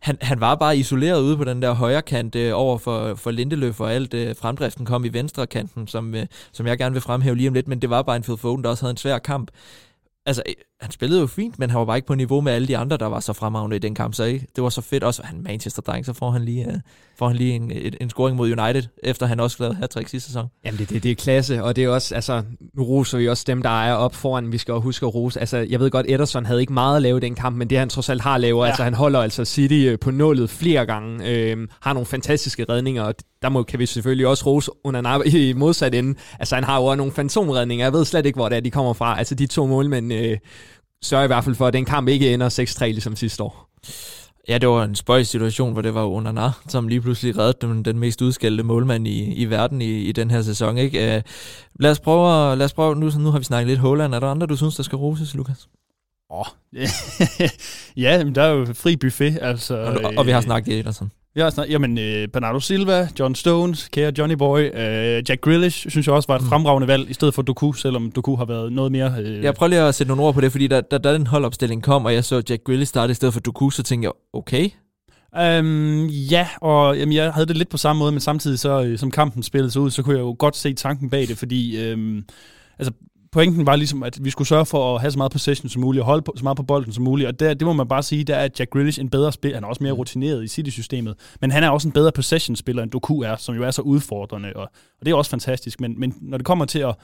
han, 0.00 0.18
han 0.20 0.40
var 0.40 0.54
bare 0.54 0.76
isoleret 0.76 1.20
ude 1.20 1.36
på 1.36 1.44
den 1.44 1.62
der 1.62 1.72
højre 1.72 2.02
kant 2.02 2.34
øh, 2.34 2.52
over 2.54 2.78
for, 2.78 3.14
for 3.14 3.30
Lindeløf, 3.30 3.80
og 3.80 3.92
alt 3.92 4.14
øh, 4.14 4.36
fremdriften 4.36 4.86
kom 4.86 5.04
i 5.04 5.08
venstre 5.08 5.46
kanten, 5.46 5.86
som, 5.86 6.14
øh, 6.14 6.26
som 6.52 6.66
jeg 6.66 6.78
gerne 6.78 6.92
vil 6.92 7.02
fremhæve 7.02 7.36
lige 7.36 7.48
om 7.48 7.54
lidt, 7.54 7.68
men 7.68 7.82
det 7.82 7.90
var 7.90 8.02
bare 8.02 8.16
en 8.16 8.22
Phil 8.22 8.36
Foden, 8.36 8.64
der 8.64 8.70
også 8.70 8.82
havde 8.82 8.90
en 8.90 8.96
svær 8.96 9.18
kamp. 9.18 9.50
Altså, 10.26 10.42
han 10.80 10.90
spillede 10.90 11.20
jo 11.20 11.26
fint, 11.26 11.58
men 11.58 11.70
han 11.70 11.78
var 11.78 11.84
bare 11.84 11.96
ikke 11.96 12.06
på 12.06 12.14
niveau 12.14 12.40
med 12.40 12.52
alle 12.52 12.68
de 12.68 12.76
andre, 12.76 12.96
der 12.96 13.06
var 13.06 13.20
så 13.20 13.32
fremragende 13.32 13.76
i 13.76 13.78
den 13.78 13.94
kamp, 13.94 14.14
så 14.14 14.24
ikke? 14.24 14.46
det 14.56 14.64
var 14.64 14.70
så 14.70 14.80
fedt 14.80 15.04
også. 15.04 15.22
Han 15.22 15.42
Manchester-dreng, 15.42 16.06
så 16.06 16.12
får 16.12 16.30
han 16.30 16.44
lige, 16.44 16.66
uh, 16.68 16.74
får 17.18 17.26
han 17.28 17.36
lige 17.36 17.52
en, 17.52 17.72
en, 18.00 18.10
scoring 18.10 18.36
mod 18.36 18.58
United, 18.58 18.82
efter 19.02 19.26
han 19.26 19.40
også 19.40 19.56
lavede 19.60 19.76
hat 19.76 19.94
sidste 19.94 20.20
sæson. 20.20 20.46
Jamen, 20.64 20.78
det, 20.78 20.90
det, 20.90 21.02
det 21.02 21.10
er 21.10 21.14
klasse, 21.14 21.64
og 21.64 21.76
det 21.76 21.84
er 21.84 21.88
også, 21.88 22.14
altså, 22.14 22.42
nu 22.74 22.82
roser 22.82 23.18
vi 23.18 23.28
også 23.28 23.44
dem, 23.46 23.62
der 23.62 23.82
er 23.82 23.94
op 23.94 24.14
foran, 24.14 24.52
vi 24.52 24.58
skal 24.58 24.72
jo 24.72 24.80
huske 24.80 25.06
at 25.06 25.14
rose. 25.14 25.40
Altså, 25.40 25.56
jeg 25.56 25.80
ved 25.80 25.90
godt, 25.90 26.06
Ederson 26.08 26.46
havde 26.46 26.60
ikke 26.60 26.72
meget 26.72 26.96
at 26.96 27.02
lave 27.02 27.16
i 27.16 27.20
den 27.20 27.34
kamp, 27.34 27.56
men 27.56 27.70
det 27.70 27.78
han 27.78 27.88
trods 27.88 28.08
alt 28.08 28.22
har 28.22 28.38
lavet, 28.38 28.62
ja. 28.62 28.66
altså 28.66 28.84
han 28.84 28.94
holder 28.94 29.20
altså 29.20 29.44
City 29.44 29.74
øh, 29.74 29.98
på 29.98 30.10
nålet 30.10 30.50
flere 30.50 30.86
gange, 30.86 31.28
øh, 31.28 31.68
har 31.80 31.92
nogle 31.92 32.06
fantastiske 32.06 32.64
redninger, 32.68 33.02
og 33.02 33.14
der 33.42 33.48
må, 33.48 33.62
kan 33.62 33.78
vi 33.78 33.86
selvfølgelig 33.86 34.26
også 34.26 34.46
rose 34.46 34.70
under 34.84 35.22
i 35.26 35.52
modsat 35.52 35.94
ende. 35.94 36.18
Altså, 36.38 36.54
han 36.54 36.64
har 36.64 36.80
jo 36.80 36.84
også 36.84 36.96
nogle 36.96 37.12
fantomredninger, 37.12 37.86
jeg 37.86 37.92
ved 37.92 38.04
slet 38.04 38.26
ikke, 38.26 38.36
hvor 38.36 38.48
det 38.48 38.56
er, 38.56 38.60
de 38.60 38.70
kommer 38.70 38.92
fra. 38.92 39.18
Altså, 39.18 39.34
de 39.34 39.46
to 39.46 39.66
målmænd 39.66 40.12
øh, 40.12 40.38
sørger 41.02 41.24
i 41.24 41.26
hvert 41.26 41.44
fald 41.44 41.54
for, 41.54 41.66
at 41.66 41.72
den 41.72 41.84
kamp 41.84 42.08
ikke 42.08 42.34
ender 42.34 42.48
6-3 42.80 42.84
ligesom 42.84 43.16
sidste 43.16 43.42
år. 43.42 43.68
Ja, 44.48 44.58
det 44.58 44.68
var 44.68 44.84
en 44.84 44.94
spøjs 44.94 45.28
situation, 45.28 45.72
hvor 45.72 45.82
det 45.82 45.94
var 45.94 46.04
Onana, 46.06 46.50
som 46.68 46.88
lige 46.88 47.00
pludselig 47.00 47.38
reddede 47.38 47.66
den, 47.66 47.84
den 47.84 47.98
mest 47.98 48.22
udskældte 48.22 48.64
målmand 48.64 49.08
i, 49.08 49.34
i 49.34 49.44
verden 49.44 49.82
i, 49.82 49.98
i 49.98 50.12
den 50.12 50.30
her 50.30 50.42
sæson. 50.42 50.78
Ikke? 50.78 51.16
Uh, 51.16 51.22
lad 51.80 51.90
os 51.90 52.00
prøve, 52.00 52.56
lad 52.56 52.64
os 52.64 52.72
prøve 52.72 52.96
nu, 52.96 53.10
nu 53.18 53.30
har 53.30 53.38
vi 53.38 53.44
snakket 53.44 53.66
lidt 53.66 53.78
Holland. 53.78 54.14
Er 54.14 54.20
der 54.20 54.26
andre, 54.26 54.46
du 54.46 54.56
synes, 54.56 54.76
der 54.76 54.82
skal 54.82 54.96
roses, 54.96 55.34
Lukas? 55.34 55.68
Åh, 56.30 56.38
oh, 56.38 56.46
ja, 58.04 58.24
men 58.24 58.34
der 58.34 58.42
er 58.42 58.48
jo 58.48 58.66
fri 58.74 58.96
buffet. 58.96 59.38
Altså, 59.42 59.76
og, 59.76 60.00
og, 60.04 60.12
og 60.16 60.26
vi 60.26 60.30
har 60.30 60.40
snakket 60.40 60.78
Ederson. 60.78 61.10
Ja, 61.38 61.50
snart, 61.50 61.70
jamen, 61.70 61.98
øh, 61.98 62.28
Bernardo 62.28 62.60
Silva, 62.60 63.08
John 63.18 63.34
Stones, 63.34 63.88
kære 63.92 64.12
Johnny 64.18 64.34
Boy, 64.34 64.60
øh, 64.60 65.22
Jack 65.28 65.40
Grealish, 65.40 65.90
synes 65.90 66.06
jeg 66.06 66.14
også 66.14 66.26
var 66.28 66.36
et 66.36 66.42
mm. 66.42 66.48
fremragende 66.48 66.88
valg, 66.88 67.10
i 67.10 67.12
stedet 67.12 67.34
for 67.34 67.42
Doku, 67.42 67.72
selvom 67.72 68.10
Doku 68.10 68.36
har 68.36 68.44
været 68.44 68.72
noget 68.72 68.92
mere... 68.92 69.14
Øh... 69.20 69.42
Jeg 69.44 69.54
prøver 69.54 69.68
lige 69.68 69.80
at 69.80 69.94
sætte 69.94 70.08
nogle 70.08 70.22
ord 70.22 70.34
på 70.34 70.40
det, 70.40 70.52
fordi 70.52 70.66
da, 70.66 70.80
da, 70.80 70.98
da 70.98 71.14
den 71.14 71.26
holdopstilling 71.26 71.82
kom, 71.82 72.04
og 72.04 72.14
jeg 72.14 72.24
så 72.24 72.42
Jack 72.50 72.64
Grealish 72.64 72.88
starte 72.88 73.10
i 73.10 73.14
stedet 73.14 73.32
for 73.34 73.40
Doku, 73.40 73.70
så 73.70 73.82
tænkte 73.82 74.06
jeg, 74.06 74.12
okay, 74.32 74.68
Um, 75.60 76.06
ja, 76.06 76.48
og 76.60 76.98
jamen, 76.98 77.14
jeg 77.14 77.32
havde 77.32 77.46
det 77.46 77.56
lidt 77.56 77.68
på 77.68 77.76
samme 77.76 78.00
måde, 78.00 78.12
men 78.12 78.20
samtidig 78.20 78.58
så, 78.58 78.82
øh, 78.82 78.98
som 78.98 79.10
kampen 79.10 79.42
spillede 79.42 79.70
sig 79.70 79.82
ud, 79.82 79.90
så 79.90 80.02
kunne 80.02 80.16
jeg 80.16 80.22
jo 80.22 80.36
godt 80.38 80.56
se 80.56 80.74
tanken 80.74 81.10
bag 81.10 81.28
det, 81.28 81.38
fordi 81.38 81.80
øhm, 81.80 82.24
altså, 82.78 82.92
pointen 83.32 83.66
var 83.66 83.76
ligesom, 83.76 84.02
at 84.02 84.18
vi 84.24 84.30
skulle 84.30 84.48
sørge 84.48 84.66
for 84.66 84.94
at 84.94 85.00
have 85.00 85.10
så 85.10 85.18
meget 85.18 85.32
possession 85.32 85.68
som 85.68 85.82
muligt, 85.82 86.00
og 86.00 86.06
holde 86.06 86.22
på, 86.22 86.34
så 86.36 86.42
meget 86.42 86.56
på 86.56 86.62
bolden 86.62 86.92
som 86.92 87.04
muligt, 87.04 87.28
og 87.28 87.40
der, 87.40 87.54
det 87.54 87.66
må 87.66 87.72
man 87.72 87.88
bare 87.88 88.02
sige, 88.02 88.24
der 88.24 88.36
er 88.36 88.48
Jack 88.58 88.70
Grealish 88.70 89.00
en 89.00 89.10
bedre 89.10 89.32
spiller, 89.32 89.56
han 89.56 89.64
er 89.64 89.68
også 89.68 89.82
mere 89.82 89.92
mm. 89.92 89.98
rutineret 89.98 90.44
i 90.44 90.48
City-systemet, 90.48 91.14
men 91.40 91.50
han 91.50 91.64
er 91.64 91.70
også 91.70 91.88
en 91.88 91.92
bedre 91.92 92.12
possession-spiller, 92.12 92.82
end 92.82 92.90
Doku 92.90 93.20
er, 93.20 93.36
som 93.36 93.54
jo 93.54 93.62
er 93.62 93.70
så 93.70 93.82
udfordrende, 93.82 94.52
og, 94.56 94.62
og 95.00 95.06
det 95.06 95.10
er 95.10 95.14
også 95.14 95.30
fantastisk, 95.30 95.80
men, 95.80 96.00
men 96.00 96.14
når 96.20 96.38
det 96.38 96.46
kommer 96.46 96.64
til 96.64 96.78
at 96.78 96.94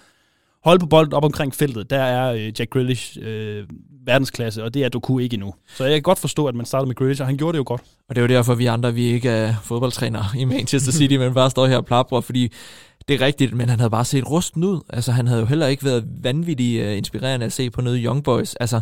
holde 0.64 0.78
på 0.78 0.86
bolden 0.86 1.12
op 1.12 1.24
omkring 1.24 1.54
feltet, 1.54 1.90
der 1.90 2.02
er 2.02 2.32
øh, 2.32 2.52
Jack 2.58 2.70
Grealish 2.70 3.18
øh, 3.22 3.64
verdensklasse, 4.06 4.64
og 4.64 4.74
det 4.74 4.84
er 4.84 4.88
Doku 4.88 5.18
ikke 5.18 5.34
endnu. 5.34 5.54
Så 5.76 5.84
jeg 5.84 5.94
kan 5.94 6.02
godt 6.02 6.18
forstå, 6.18 6.46
at 6.46 6.54
man 6.54 6.66
startede 6.66 6.86
med 6.86 6.94
Grealish, 6.94 7.22
og 7.22 7.26
han 7.26 7.36
gjorde 7.36 7.52
det 7.52 7.58
jo 7.58 7.64
godt. 7.66 7.82
Og 8.08 8.14
det 8.14 8.22
er 8.22 8.22
jo 8.28 8.36
derfor, 8.36 8.54
vi 8.54 8.66
andre, 8.66 8.94
vi 8.94 9.04
ikke 9.04 9.28
er 9.28 9.54
fodboldtrænere 9.62 10.24
i 10.38 10.44
Manchester 10.44 10.92
City, 10.92 11.14
men 11.22 11.34
bare 11.34 11.50
står 11.50 11.66
her 11.66 11.76
og 11.76 11.86
plapper, 11.86 12.20
fordi 12.20 12.52
det 13.08 13.14
er 13.14 13.26
rigtigt, 13.26 13.54
men 13.54 13.68
han 13.68 13.78
havde 13.78 13.90
bare 13.90 14.04
set 14.04 14.30
rusten 14.30 14.64
ud. 14.64 14.80
Altså, 14.88 15.12
han 15.12 15.26
havde 15.26 15.40
jo 15.40 15.46
heller 15.46 15.66
ikke 15.66 15.84
været 15.84 16.04
vanvittigt 16.22 16.82
uh, 16.82 16.88
øh, 16.88 16.96
inspirerende 16.96 17.46
at 17.46 17.52
se 17.52 17.70
på 17.70 17.80
noget 17.80 18.00
Young 18.04 18.24
Boys. 18.24 18.54
Altså, 18.54 18.80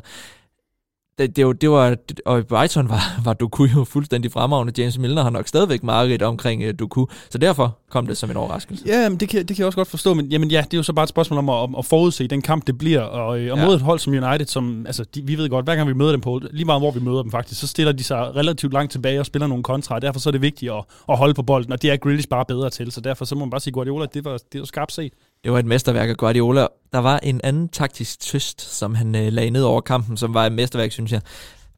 det, 1.19 1.37
det, 1.37 1.61
det 1.61 1.71
var, 1.71 1.97
og 2.27 2.39
i 2.39 2.43
Brighton 2.43 2.89
var, 2.89 3.21
var 3.25 3.33
Doku 3.33 3.65
jo 3.65 3.85
fuldstændig 3.85 4.33
fremragende. 4.33 4.73
James 4.79 4.99
Milner 4.99 5.23
har 5.23 5.31
nok 5.31 5.49
stadigvæk 5.49 5.83
meget 5.83 6.23
omkring 6.23 6.69
uh, 6.69 6.71
Doku, 6.79 7.07
så 7.31 7.39
derfor 7.39 7.79
kom 7.91 8.07
det 8.07 8.17
som 8.17 8.31
en 8.31 8.37
overraskelse. 8.37 8.85
Ja, 8.87 9.09
men 9.09 9.21
det 9.21 9.29
kan, 9.29 9.39
det 9.39 9.49
kan 9.49 9.59
jeg 9.59 9.67
også 9.67 9.77
godt 9.77 9.89
forstå, 9.89 10.15
men 10.15 10.27
jamen, 10.27 10.51
ja, 10.51 10.61
det 10.61 10.75
er 10.75 10.79
jo 10.79 10.83
så 10.83 10.93
bare 10.93 11.03
et 11.03 11.09
spørgsmål 11.09 11.39
om 11.39 11.49
at, 11.49 11.79
at 11.79 11.85
forudse 11.85 12.27
den 12.27 12.43
kamp, 12.43 12.67
det 12.67 12.79
bliver, 12.79 13.01
og, 13.01 13.41
øh, 13.41 13.53
og 13.53 13.59
ja. 13.59 13.67
mod 13.67 13.75
et 13.75 13.81
hold 13.81 13.99
som 13.99 14.13
United, 14.13 14.47
som, 14.47 14.87
altså, 14.87 15.05
de, 15.15 15.23
vi 15.23 15.39
ved 15.39 15.49
godt, 15.49 15.67
hver 15.67 15.77
gang 15.77 15.89
vi 15.89 15.95
møder 15.95 16.13
dem 16.13 16.21
på, 16.21 16.41
lige 16.51 16.65
meget 16.65 16.81
hvor 16.81 16.91
vi 16.91 17.01
møder 17.01 17.23
dem 17.23 17.31
faktisk, 17.31 17.61
så 17.61 17.67
stiller 17.67 17.93
de 17.93 18.05
sig 18.05 18.37
relativt 18.37 18.73
langt 18.73 18.93
tilbage 18.93 19.21
og 19.21 19.27
spiller 19.27 19.47
nogle 19.47 19.63
kontra, 19.63 19.95
og 19.95 20.03
derfor 20.03 20.21
så 20.21 20.29
er 20.29 20.33
det 20.33 20.43
vigtigt 20.43 20.73
at, 20.73 20.85
at 21.09 21.19
holde 21.19 21.35
på 21.35 21.43
bolden, 21.43 21.73
og 21.73 21.83
det 21.83 21.91
er 21.91 21.97
Grealish 21.97 22.29
bare 22.29 22.45
bedre 22.45 22.71
til, 22.71 22.93
så 22.93 23.01
derfor 23.01 23.25
så 23.25 23.35
må 23.35 23.45
man 23.45 23.51
bare 23.51 23.61
sige, 23.61 23.73
Guardiola, 23.73 24.07
det 24.15 24.25
var, 24.25 24.39
det 24.53 24.61
var 24.61 24.67
skarpt 24.67 24.93
set. 24.93 25.13
Det 25.45 25.53
var 25.53 25.59
et 25.59 25.67
mesterværk 25.67 26.09
af 26.09 26.17
Guardiola. 26.17 26.67
Der 26.93 26.99
var 26.99 27.19
en 27.19 27.41
anden 27.45 27.69
taktisk 27.69 28.21
twist, 28.21 28.61
som 28.61 28.95
han 28.95 29.15
øh, 29.15 29.33
lagde 29.33 29.51
ned 29.51 29.63
over 29.63 29.81
kampen, 29.81 30.17
som 30.17 30.35
var 30.35 30.47
et 30.47 30.53
mesterværk, 30.53 30.93
synes 30.93 31.13
jeg. 31.13 31.21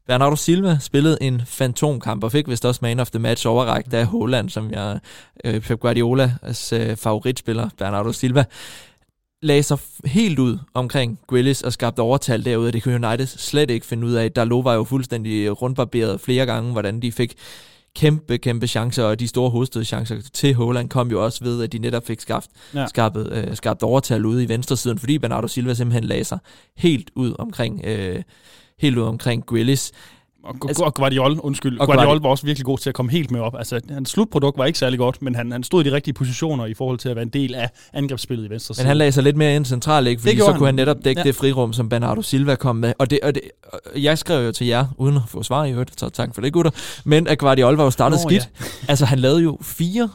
Bernardo 0.07 0.35
Silva 0.35 0.77
spillede 0.81 1.17
en 1.21 1.41
fantomkamp 1.45 2.23
og 2.23 2.31
fik 2.31 2.47
vist 2.47 2.65
også 2.65 2.79
man 2.81 2.99
of 2.99 3.09
the 3.09 3.19
match 3.19 3.47
overrækt 3.47 3.93
af 3.93 4.05
Holland, 4.05 4.49
som 4.49 4.71
jeg 4.71 4.99
øh, 5.45 5.61
Pep 5.61 5.79
Guardiolas 5.79 6.73
øh, 6.73 6.95
favoritspiller, 6.95 7.69
Bernardo 7.77 8.11
Silva 8.11 8.45
lagde 9.41 9.63
sig 9.63 9.77
helt 10.05 10.39
ud 10.39 10.57
omkring 10.73 11.19
Grealish 11.27 11.65
og 11.65 11.73
skabte 11.73 11.99
overtal 11.99 12.45
derude, 12.45 12.71
det 12.71 12.83
kunne 12.83 13.07
United 13.07 13.27
slet 13.27 13.69
ikke 13.69 13.85
finde 13.85 14.07
ud 14.07 14.13
af. 14.13 14.31
Dalot 14.31 14.65
var 14.65 14.73
jo 14.73 14.83
fuldstændig 14.83 15.61
rundbarberet 15.61 16.21
flere 16.21 16.45
gange, 16.45 16.71
hvordan 16.71 17.01
de 17.01 17.11
fik 17.11 17.35
kæmpe, 17.95 18.37
kæmpe 18.37 18.67
chancer, 18.67 19.03
og 19.03 19.19
de 19.19 19.27
store 19.27 19.49
hovedstødchancer 19.49 20.15
til 20.33 20.53
Holland 20.53 20.89
kom 20.89 21.11
jo 21.11 21.23
også 21.23 21.43
ved, 21.43 21.63
at 21.63 21.71
de 21.71 21.79
netop 21.79 22.07
fik 22.07 22.19
skabt, 22.19 22.47
ja. 22.73 22.87
skabt, 22.87 23.17
øh, 23.17 23.55
skabt 23.55 23.83
overtal 23.83 24.25
ude 24.25 24.43
i 24.43 24.49
venstre 24.49 24.77
siden, 24.77 24.99
fordi 24.99 25.17
Bernardo 25.17 25.47
Silva 25.47 25.73
simpelthen 25.73 26.03
lagde 26.03 26.23
sig 26.23 26.39
helt 26.77 27.11
ud 27.15 27.35
omkring, 27.39 27.81
øh, 27.85 28.23
helt 28.79 28.97
ud 28.97 29.03
omkring 29.03 29.45
Grealish. 29.45 29.91
Og, 30.45 30.55
altså, 30.67 30.83
og 30.83 30.93
Guardiol, 30.93 31.39
undskyld, 31.39 31.79
og 31.79 31.87
Guardiol 31.87 32.21
var 32.21 32.29
også 32.29 32.45
virkelig 32.45 32.65
god 32.65 32.77
til 32.77 32.89
at 32.89 32.95
komme 32.95 33.11
helt 33.11 33.31
med 33.31 33.39
op. 33.39 33.55
Altså, 33.57 33.79
hans 33.89 34.09
slutprodukt 34.09 34.57
var 34.57 34.65
ikke 34.65 34.79
særlig 34.79 34.99
godt, 34.99 35.21
men 35.21 35.35
han, 35.35 35.51
han 35.51 35.63
stod 35.63 35.85
i 35.85 35.89
de 35.89 35.95
rigtige 35.95 36.13
positioner 36.13 36.65
i 36.65 36.73
forhold 36.73 36.97
til 36.97 37.09
at 37.09 37.15
være 37.15 37.23
en 37.23 37.29
del 37.29 37.55
af 37.55 37.69
angrebsspillet 37.93 38.45
i 38.45 38.49
venstre 38.49 38.75
side. 38.75 38.83
Men 38.83 38.87
han 38.87 38.97
lagde 38.97 39.11
sig 39.11 39.23
lidt 39.23 39.37
mere 39.37 39.55
ind 39.55 39.65
centralt, 39.65 40.07
ikke? 40.07 40.21
Fordi 40.21 40.37
så 40.37 40.45
han. 40.45 40.57
kunne 40.57 40.67
han 40.67 40.75
netop 40.75 40.97
dække 41.05 41.19
ja. 41.19 41.23
det 41.23 41.35
frirum, 41.35 41.73
som 41.73 41.89
Bernardo 41.89 42.21
Silva 42.21 42.55
kom 42.55 42.75
med. 42.75 42.93
Og, 42.99 43.09
det, 43.09 43.19
og, 43.23 43.35
det, 43.35 43.41
og 43.73 43.79
jeg 43.95 44.17
skrev 44.17 44.45
jo 44.45 44.51
til 44.51 44.67
jer, 44.67 44.85
uden 44.97 45.15
at 45.15 45.23
få 45.27 45.43
svar 45.43 45.65
i 45.65 45.71
øvrigt, 45.71 45.99
så 45.99 46.09
tak 46.09 46.35
for 46.35 46.41
det, 46.41 46.53
gutter. 46.53 46.71
Men 47.03 47.27
at 47.27 47.37
Guardiol 47.37 47.75
var 47.75 47.83
jo 47.83 47.91
startet 47.91 48.19
Nå, 48.23 48.29
skidt. 48.29 48.49
Ja. 48.59 48.65
altså, 48.87 49.05
han 49.05 49.19
lavede 49.19 49.43
jo 49.43 49.57
fire 49.61 50.09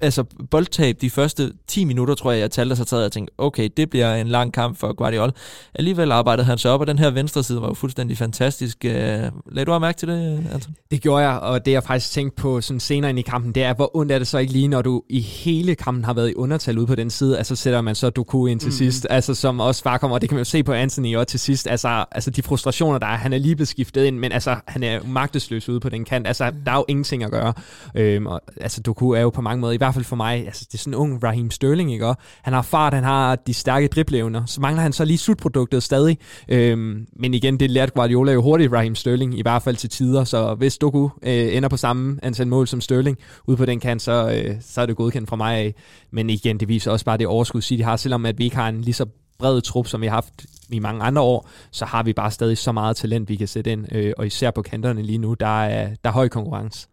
altså 0.00 0.24
boldtab 0.50 0.96
de 1.00 1.10
første 1.10 1.52
10 1.68 1.84
minutter, 1.84 2.14
tror 2.14 2.32
jeg, 2.32 2.40
jeg 2.40 2.50
talte 2.50 2.76
sig 2.76 2.86
taget 2.86 3.04
og 3.04 3.12
tænkte, 3.12 3.34
okay, 3.38 3.68
det 3.76 3.90
bliver 3.90 4.14
en 4.14 4.28
lang 4.28 4.52
kamp 4.52 4.78
for 4.78 4.92
Guardiola. 4.92 5.32
Alligevel 5.74 6.12
arbejdede 6.12 6.46
han 6.46 6.58
sig 6.58 6.70
op, 6.70 6.80
og 6.80 6.86
den 6.86 6.98
her 6.98 7.10
venstre 7.10 7.44
side 7.44 7.60
var 7.60 7.68
jo 7.68 7.74
fuldstændig 7.74 8.18
fantastisk. 8.18 8.78
Uh, 8.84 8.90
lagde 8.90 9.64
du 9.66 9.78
mærke 9.78 9.98
til 9.98 10.08
det, 10.08 10.46
Anton? 10.52 10.74
Det 10.90 11.02
gjorde 11.02 11.28
jeg, 11.28 11.38
og 11.38 11.66
det 11.66 11.72
jeg 11.72 11.82
faktisk 11.82 12.12
tænkte 12.12 12.42
på 12.42 12.60
sådan 12.60 12.80
senere 12.80 13.10
ind 13.10 13.18
i 13.18 13.22
kampen, 13.22 13.52
det 13.52 13.62
er, 13.62 13.74
hvor 13.74 13.96
ondt 13.96 14.12
er 14.12 14.18
det 14.18 14.26
så 14.26 14.38
ikke 14.38 14.52
lige, 14.52 14.68
når 14.68 14.82
du 14.82 15.02
i 15.08 15.20
hele 15.20 15.74
kampen 15.74 16.04
har 16.04 16.14
været 16.14 16.30
i 16.30 16.34
undertal 16.34 16.78
ude 16.78 16.86
på 16.86 16.94
den 16.94 17.10
side, 17.10 17.38
altså 17.38 17.56
sætter 17.56 17.80
man 17.80 17.94
så 17.94 18.10
Doku 18.10 18.46
ind 18.46 18.60
til 18.60 18.68
mm. 18.68 18.72
sidst, 18.72 19.06
altså 19.10 19.34
som 19.34 19.60
også 19.60 19.84
bare 19.84 19.98
kommer, 19.98 20.14
og 20.14 20.20
det 20.20 20.28
kan 20.28 20.36
man 20.36 20.40
jo 20.40 20.44
se 20.44 20.62
på 20.62 20.72
Anthony 20.72 21.16
også 21.16 21.26
til 21.26 21.40
sidst, 21.40 21.66
altså, 21.66 22.04
altså 22.12 22.30
de 22.30 22.42
frustrationer, 22.42 22.98
der 22.98 23.06
er, 23.06 23.16
han 23.16 23.32
er 23.32 23.38
lige 23.38 23.56
blevet 23.56 23.68
skiftet 23.68 24.04
ind, 24.04 24.18
men 24.18 24.32
altså 24.32 24.56
han 24.66 24.82
er 24.82 25.00
magtesløs 25.06 25.68
ude 25.68 25.80
på 25.80 25.88
den 25.88 26.04
kant, 26.04 26.26
altså 26.26 26.52
der 26.66 26.72
er 26.72 26.76
jo 26.76 26.84
ingenting 26.88 27.24
at 27.24 27.30
gøre. 27.30 27.52
Øhm, 27.94 28.26
og, 28.26 28.40
altså 28.60 28.82
Doku 28.82 29.10
er 29.10 29.20
jo 29.20 29.30
på 29.30 29.40
mange 29.40 29.60
måder, 29.60 29.72
i 29.72 29.76
hvert 29.76 29.89
fald 29.94 30.04
for 30.04 30.16
mig, 30.16 30.30
mig, 30.30 30.46
altså 30.46 30.64
det 30.64 30.74
er 30.74 30.78
sådan 30.78 30.94
en 30.94 30.98
ung 30.98 31.22
Raheem 31.22 31.50
Sterling, 31.50 31.92
ikke? 31.92 32.06
Og 32.06 32.16
han 32.42 32.52
har 32.52 32.62
fart, 32.62 32.94
han 32.94 33.04
har 33.04 33.36
de 33.36 33.54
stærke 33.54 33.88
dribleevner, 33.88 34.46
så 34.46 34.60
mangler 34.60 34.82
han 34.82 34.92
så 34.92 35.04
lige 35.04 35.18
slutproduktet 35.18 35.82
stadig. 35.82 36.18
Øhm, 36.48 37.06
men 37.12 37.34
igen, 37.34 37.60
det 37.60 37.70
lærte 37.70 37.92
Guardiola 37.92 38.32
jo 38.32 38.42
hurtigt, 38.42 38.72
Raheem 38.72 38.94
Sterling, 38.94 39.38
i 39.38 39.42
hvert 39.42 39.62
fald 39.62 39.76
til 39.76 39.90
tider, 39.90 40.24
så 40.24 40.54
hvis 40.54 40.78
Doku 40.78 41.08
øh, 41.22 41.56
ender 41.56 41.68
på 41.68 41.76
samme 41.76 42.18
antal 42.22 42.46
mål 42.46 42.66
som 42.66 42.80
Sterling 42.80 43.18
ude 43.46 43.56
på 43.56 43.66
den 43.66 43.80
kant, 43.80 44.02
så, 44.02 44.42
øh, 44.44 44.56
så 44.60 44.80
er 44.80 44.86
det 44.86 44.96
godkendt 44.96 45.28
fra 45.28 45.36
mig 45.36 45.58
af. 45.58 45.74
Men 46.10 46.30
igen, 46.30 46.60
det 46.60 46.68
viser 46.68 46.90
også 46.90 47.04
bare 47.04 47.18
det 47.18 47.26
overskud, 47.26 47.62
City 47.62 47.82
har, 47.82 47.96
selvom 47.96 48.26
at 48.26 48.38
vi 48.38 48.44
ikke 48.44 48.56
har 48.56 48.68
en 48.68 48.80
lige 48.80 48.94
så 48.94 49.06
bred 49.38 49.60
trup, 49.60 49.86
som 49.86 50.00
vi 50.00 50.06
har 50.06 50.14
haft 50.14 50.46
i 50.68 50.78
mange 50.78 51.02
andre 51.02 51.22
år, 51.22 51.48
så 51.70 51.84
har 51.84 52.02
vi 52.02 52.12
bare 52.12 52.30
stadig 52.30 52.58
så 52.58 52.72
meget 52.72 52.96
talent, 52.96 53.28
vi 53.28 53.36
kan 53.36 53.48
sætte 53.48 53.72
ind, 53.72 53.86
øh, 53.92 54.12
og 54.18 54.26
især 54.26 54.50
på 54.50 54.62
kanterne 54.62 55.02
lige 55.02 55.18
nu, 55.18 55.34
der 55.34 55.62
er, 55.62 55.88
der 56.04 56.10
er 56.10 56.14
høj 56.14 56.28
konkurrence. 56.28 56.88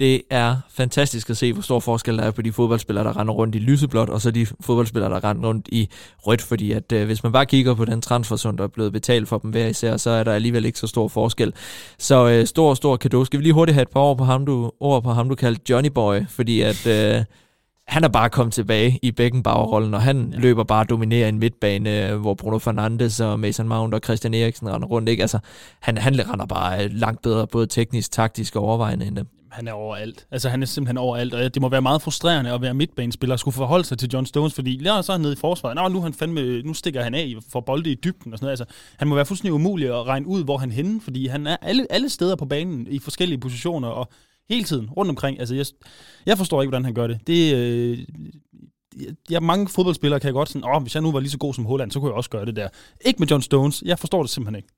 Det 0.00 0.22
er 0.30 0.56
fantastisk 0.70 1.30
at 1.30 1.36
se, 1.36 1.52
hvor 1.52 1.62
stor 1.62 1.80
forskel 1.80 2.18
der 2.18 2.24
er 2.24 2.30
på 2.30 2.42
de 2.42 2.52
fodboldspillere, 2.52 3.04
der 3.04 3.16
render 3.20 3.34
rundt 3.34 3.54
i 3.54 3.58
lyseblåt, 3.58 4.08
og 4.08 4.20
så 4.20 4.30
de 4.30 4.46
fodboldspillere, 4.60 5.10
der 5.10 5.24
render 5.24 5.48
rundt 5.48 5.68
i 5.72 5.88
rødt, 6.18 6.42
fordi 6.42 6.72
at 6.72 6.92
øh, 6.92 7.06
hvis 7.06 7.22
man 7.22 7.32
bare 7.32 7.46
kigger 7.46 7.74
på 7.74 7.84
den 7.84 8.00
transfersum, 8.00 8.56
der 8.56 8.64
er 8.64 8.68
blevet 8.68 8.92
betalt 8.92 9.28
for 9.28 9.38
dem 9.38 9.50
hver 9.50 9.66
især, 9.66 9.96
så 9.96 10.10
er 10.10 10.24
der 10.24 10.32
alligevel 10.32 10.64
ikke 10.64 10.78
så 10.78 10.86
stor 10.86 11.08
forskel. 11.08 11.52
Så 11.98 12.28
øh, 12.28 12.46
stor, 12.46 12.74
stor 12.74 12.96
kado. 12.96 13.24
Skal 13.24 13.38
vi 13.38 13.44
lige 13.44 13.52
hurtigt 13.52 13.74
have 13.74 13.82
et 13.82 13.88
par 13.88 14.00
ord 14.00 14.18
på 14.18 14.24
ham, 14.24 14.46
du, 14.46 14.72
ord 14.80 15.02
på 15.02 15.12
ham, 15.12 15.28
du 15.28 15.34
kaldte 15.34 15.62
Johnny 15.70 15.90
Boy, 15.90 16.16
fordi 16.28 16.60
at... 16.60 16.86
Øh, 16.86 17.24
han 17.88 18.04
er 18.04 18.08
bare 18.08 18.30
kommet 18.30 18.54
tilbage 18.54 18.98
i 19.02 19.10
Beckenbauer-rollen, 19.10 19.94
og 19.94 20.02
han 20.02 20.30
ja. 20.32 20.38
løber 20.38 20.64
bare 20.64 20.80
og 20.80 20.88
dominerer 20.88 21.28
en 21.28 21.38
midtbane, 21.38 22.08
øh, 22.08 22.20
hvor 22.20 22.34
Bruno 22.34 22.58
Fernandes 22.58 23.20
og 23.20 23.40
Mason 23.40 23.68
Mount 23.68 23.94
og 23.94 24.00
Christian 24.04 24.34
Eriksen 24.34 24.68
render 24.68 24.88
rundt. 24.88 25.08
Ikke? 25.08 25.20
Altså, 25.20 25.38
han, 25.80 25.98
han 25.98 26.30
render 26.30 26.46
bare 26.46 26.88
langt 26.88 27.22
bedre, 27.22 27.46
både 27.46 27.66
teknisk, 27.66 28.12
taktisk 28.12 28.56
og 28.56 28.62
overvejende 28.62 29.06
end 29.06 29.16
dem 29.16 29.39
han 29.50 29.68
er 29.68 29.72
overalt. 29.72 30.26
Altså, 30.30 30.48
han 30.48 30.62
er 30.62 30.66
simpelthen 30.66 30.98
overalt, 30.98 31.34
og 31.34 31.54
det 31.54 31.62
må 31.62 31.68
være 31.68 31.82
meget 31.82 32.02
frustrerende 32.02 32.52
at 32.52 32.62
være 32.62 32.74
midtbanespiller 32.74 33.34
og 33.34 33.40
skulle 33.40 33.54
forholde 33.54 33.84
sig 33.84 33.98
til 33.98 34.10
John 34.12 34.26
Stones, 34.26 34.54
fordi 34.54 34.82
ja, 34.82 35.02
så 35.02 35.12
er 35.12 35.14
han 35.14 35.20
nede 35.20 35.32
i 35.32 35.36
forsvaret. 35.36 35.76
Nå, 35.76 35.88
nu, 35.88 36.00
han 36.00 36.14
fandme, 36.14 36.62
nu 36.62 36.74
stikker 36.74 37.02
han 37.02 37.14
af 37.14 37.34
for 37.52 37.60
bolde 37.60 37.92
i 37.92 37.94
dybden 37.94 38.32
og 38.32 38.38
sådan 38.38 38.44
noget. 38.44 38.60
Altså, 38.60 38.74
han 38.96 39.08
må 39.08 39.14
være 39.14 39.26
fuldstændig 39.26 39.52
umulig 39.52 39.88
at 39.88 40.06
regne 40.06 40.26
ud, 40.26 40.44
hvor 40.44 40.58
han 40.58 40.70
er 40.70 40.74
henne, 40.74 41.00
fordi 41.00 41.26
han 41.26 41.46
er 41.46 41.56
alle, 41.62 41.86
alle 41.90 42.08
steder 42.08 42.36
på 42.36 42.46
banen 42.46 42.86
i 42.90 42.98
forskellige 42.98 43.38
positioner, 43.38 43.88
og 43.88 44.12
hele 44.48 44.64
tiden 44.64 44.90
rundt 44.90 45.10
omkring. 45.10 45.40
Altså, 45.40 45.54
jeg, 45.54 45.66
jeg 46.26 46.38
forstår 46.38 46.62
ikke, 46.62 46.70
hvordan 46.70 46.84
han 46.84 46.94
gør 46.94 47.06
det. 47.06 47.20
Det, 47.26 47.54
øh, 47.54 47.98
ja, 49.30 49.40
mange 49.40 49.68
fodboldspillere 49.68 50.20
kan 50.20 50.32
godt 50.32 50.48
sådan, 50.48 50.64
åh, 50.74 50.82
hvis 50.82 50.94
jeg 50.94 51.02
nu 51.02 51.12
var 51.12 51.20
lige 51.20 51.30
så 51.30 51.38
god 51.38 51.54
som 51.54 51.66
Holland, 51.66 51.90
så 51.90 52.00
kunne 52.00 52.08
jeg 52.08 52.16
også 52.16 52.30
gøre 52.30 52.46
det 52.46 52.56
der. 52.56 52.68
Ikke 53.04 53.18
med 53.18 53.28
John 53.28 53.42
Stones. 53.42 53.82
Jeg 53.86 53.98
forstår 53.98 54.22
det 54.22 54.30
simpelthen 54.30 54.56
ikke. 54.56 54.68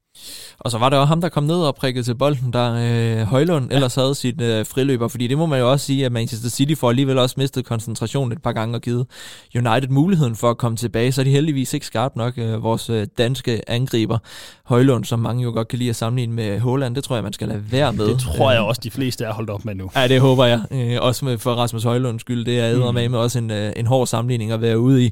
Og 0.58 0.70
så 0.70 0.78
var 0.78 0.88
det 0.88 0.98
også 0.98 1.06
ham, 1.06 1.20
der 1.20 1.28
kom 1.28 1.44
ned 1.44 1.56
og 1.56 1.74
prikkede 1.74 2.04
til 2.04 2.14
bolden, 2.14 2.52
der 2.52 2.74
øh, 2.74 3.26
Højlund 3.26 3.68
ja. 3.70 3.74
ellers 3.74 3.94
havde 3.94 4.14
sit 4.14 4.40
øh, 4.40 4.66
friløber, 4.66 5.08
fordi 5.08 5.26
det 5.26 5.38
må 5.38 5.46
man 5.46 5.60
jo 5.60 5.70
også 5.70 5.86
sige, 5.86 6.06
at 6.06 6.12
Manchester 6.12 6.50
City 6.50 6.74
får 6.74 6.88
alligevel 6.88 7.18
også 7.18 7.34
mistet 7.38 7.64
koncentrationen 7.64 8.32
et 8.32 8.42
par 8.42 8.52
gange 8.52 8.74
og 8.74 8.80
givet 8.80 9.06
United 9.54 9.88
muligheden 9.88 10.36
for 10.36 10.50
at 10.50 10.58
komme 10.58 10.76
tilbage, 10.76 11.12
så 11.12 11.20
er 11.20 11.24
de 11.24 11.30
heldigvis 11.30 11.74
ikke 11.74 11.86
skarpt 11.86 12.16
nok, 12.16 12.38
øh, 12.38 12.62
vores 12.62 12.90
øh, 12.90 13.06
danske 13.18 13.70
angriber 13.70 14.18
Højlund, 14.64 15.04
som 15.04 15.18
mange 15.18 15.42
jo 15.42 15.50
godt 15.50 15.68
kan 15.68 15.78
lide 15.78 15.90
at 15.90 15.96
sammenligne 15.96 16.34
med 16.34 16.60
Holland, 16.60 16.94
det 16.94 17.04
tror 17.04 17.16
jeg, 17.16 17.22
man 17.22 17.32
skal 17.32 17.48
lade 17.48 17.62
være 17.70 17.92
med. 17.92 18.06
Det 18.06 18.20
tror 18.20 18.52
jeg 18.52 18.60
også, 18.60 18.80
de 18.84 18.90
fleste 18.90 19.24
er 19.24 19.32
holdt 19.32 19.50
op 19.50 19.64
med 19.64 19.74
nu. 19.74 19.90
Ja, 19.96 20.08
det 20.08 20.20
håber 20.20 20.44
jeg. 20.44 20.60
Øh, 20.70 20.98
også 21.00 21.24
med, 21.24 21.38
for 21.38 21.54
Rasmus 21.54 21.84
Højlunds 21.84 22.20
skyld, 22.20 22.44
det 22.44 22.60
er 22.60 22.90
mm. 22.90 22.94
med 22.94 23.18
også 23.18 23.38
en, 23.38 23.50
øh, 23.50 23.72
en 23.76 23.86
hård 23.86 24.06
sammenligning 24.06 24.52
at 24.52 24.60
være 24.60 24.78
ude 24.78 25.04
i. 25.04 25.10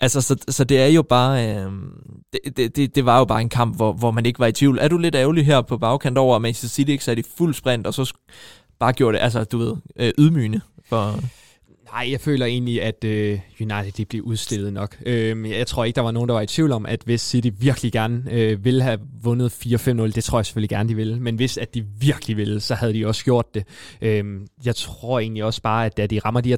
Altså, 0.00 0.20
så, 0.20 0.36
så 0.48 0.64
det 0.64 0.80
er 0.80 0.86
jo 0.86 1.02
bare, 1.02 1.48
øh, 1.48 1.66
det, 2.56 2.76
det, 2.76 2.94
det 2.94 3.06
var 3.06 3.18
jo 3.18 3.24
bare 3.24 3.40
en 3.40 3.48
kamp, 3.48 3.76
hvor, 3.76 3.92
hvor 3.92 4.10
man 4.10 4.26
ikke 4.26 4.39
var 4.40 4.46
i 4.46 4.52
tvivl. 4.52 4.78
Er 4.80 4.88
du 4.88 4.98
lidt 4.98 5.14
ærgerlig 5.14 5.46
her 5.46 5.60
på 5.60 5.78
bagkant 5.78 6.18
over, 6.18 6.36
at 6.36 6.42
Manchester 6.42 6.68
City 6.68 6.90
ikke 6.90 7.04
satte 7.04 7.20
i 7.20 7.26
fuld 7.36 7.54
sprint, 7.54 7.86
og 7.86 7.94
så 7.94 8.12
bare 8.78 8.92
gjorde 8.92 9.16
det, 9.16 9.24
altså 9.24 9.44
du 9.44 9.58
ved, 9.58 9.76
øh, 9.96 10.12
ydmygende 10.18 10.60
for... 10.88 11.20
Nej, 11.92 12.08
jeg 12.10 12.20
føler 12.20 12.46
egentlig, 12.46 12.82
at 12.82 13.04
øh, 13.04 13.40
United 13.60 13.92
de 13.92 14.04
blev 14.04 14.22
udstillet 14.22 14.72
nok. 14.72 14.96
Øh, 15.06 15.50
jeg 15.50 15.66
tror 15.66 15.84
ikke, 15.84 15.96
der 15.96 16.02
var 16.02 16.10
nogen, 16.10 16.28
der 16.28 16.34
var 16.34 16.40
i 16.40 16.46
tvivl 16.46 16.72
om, 16.72 16.86
at 16.86 17.02
hvis 17.04 17.20
City 17.20 17.48
virkelig 17.60 17.92
gerne 17.92 18.22
øh, 18.30 18.64
ville 18.64 18.82
have 18.82 18.98
vundet 19.22 19.52
4-5-0, 19.66 19.90
det 19.90 20.24
tror 20.24 20.38
jeg 20.38 20.46
selvfølgelig 20.46 20.68
gerne, 20.68 20.88
de 20.88 20.94
ville, 20.94 21.20
men 21.20 21.36
hvis 21.36 21.58
at 21.58 21.74
de 21.74 21.84
virkelig 22.00 22.36
ville, 22.36 22.60
så 22.60 22.74
havde 22.74 22.94
de 22.94 23.06
også 23.06 23.24
gjort 23.24 23.54
det. 23.54 23.64
Øh, 24.02 24.24
jeg 24.64 24.76
tror 24.76 25.18
egentlig 25.18 25.44
også 25.44 25.62
bare, 25.62 25.86
at 25.86 25.96
da 25.96 26.06
de 26.06 26.18
rammer 26.18 26.40
de 26.40 26.48
her 26.48 26.56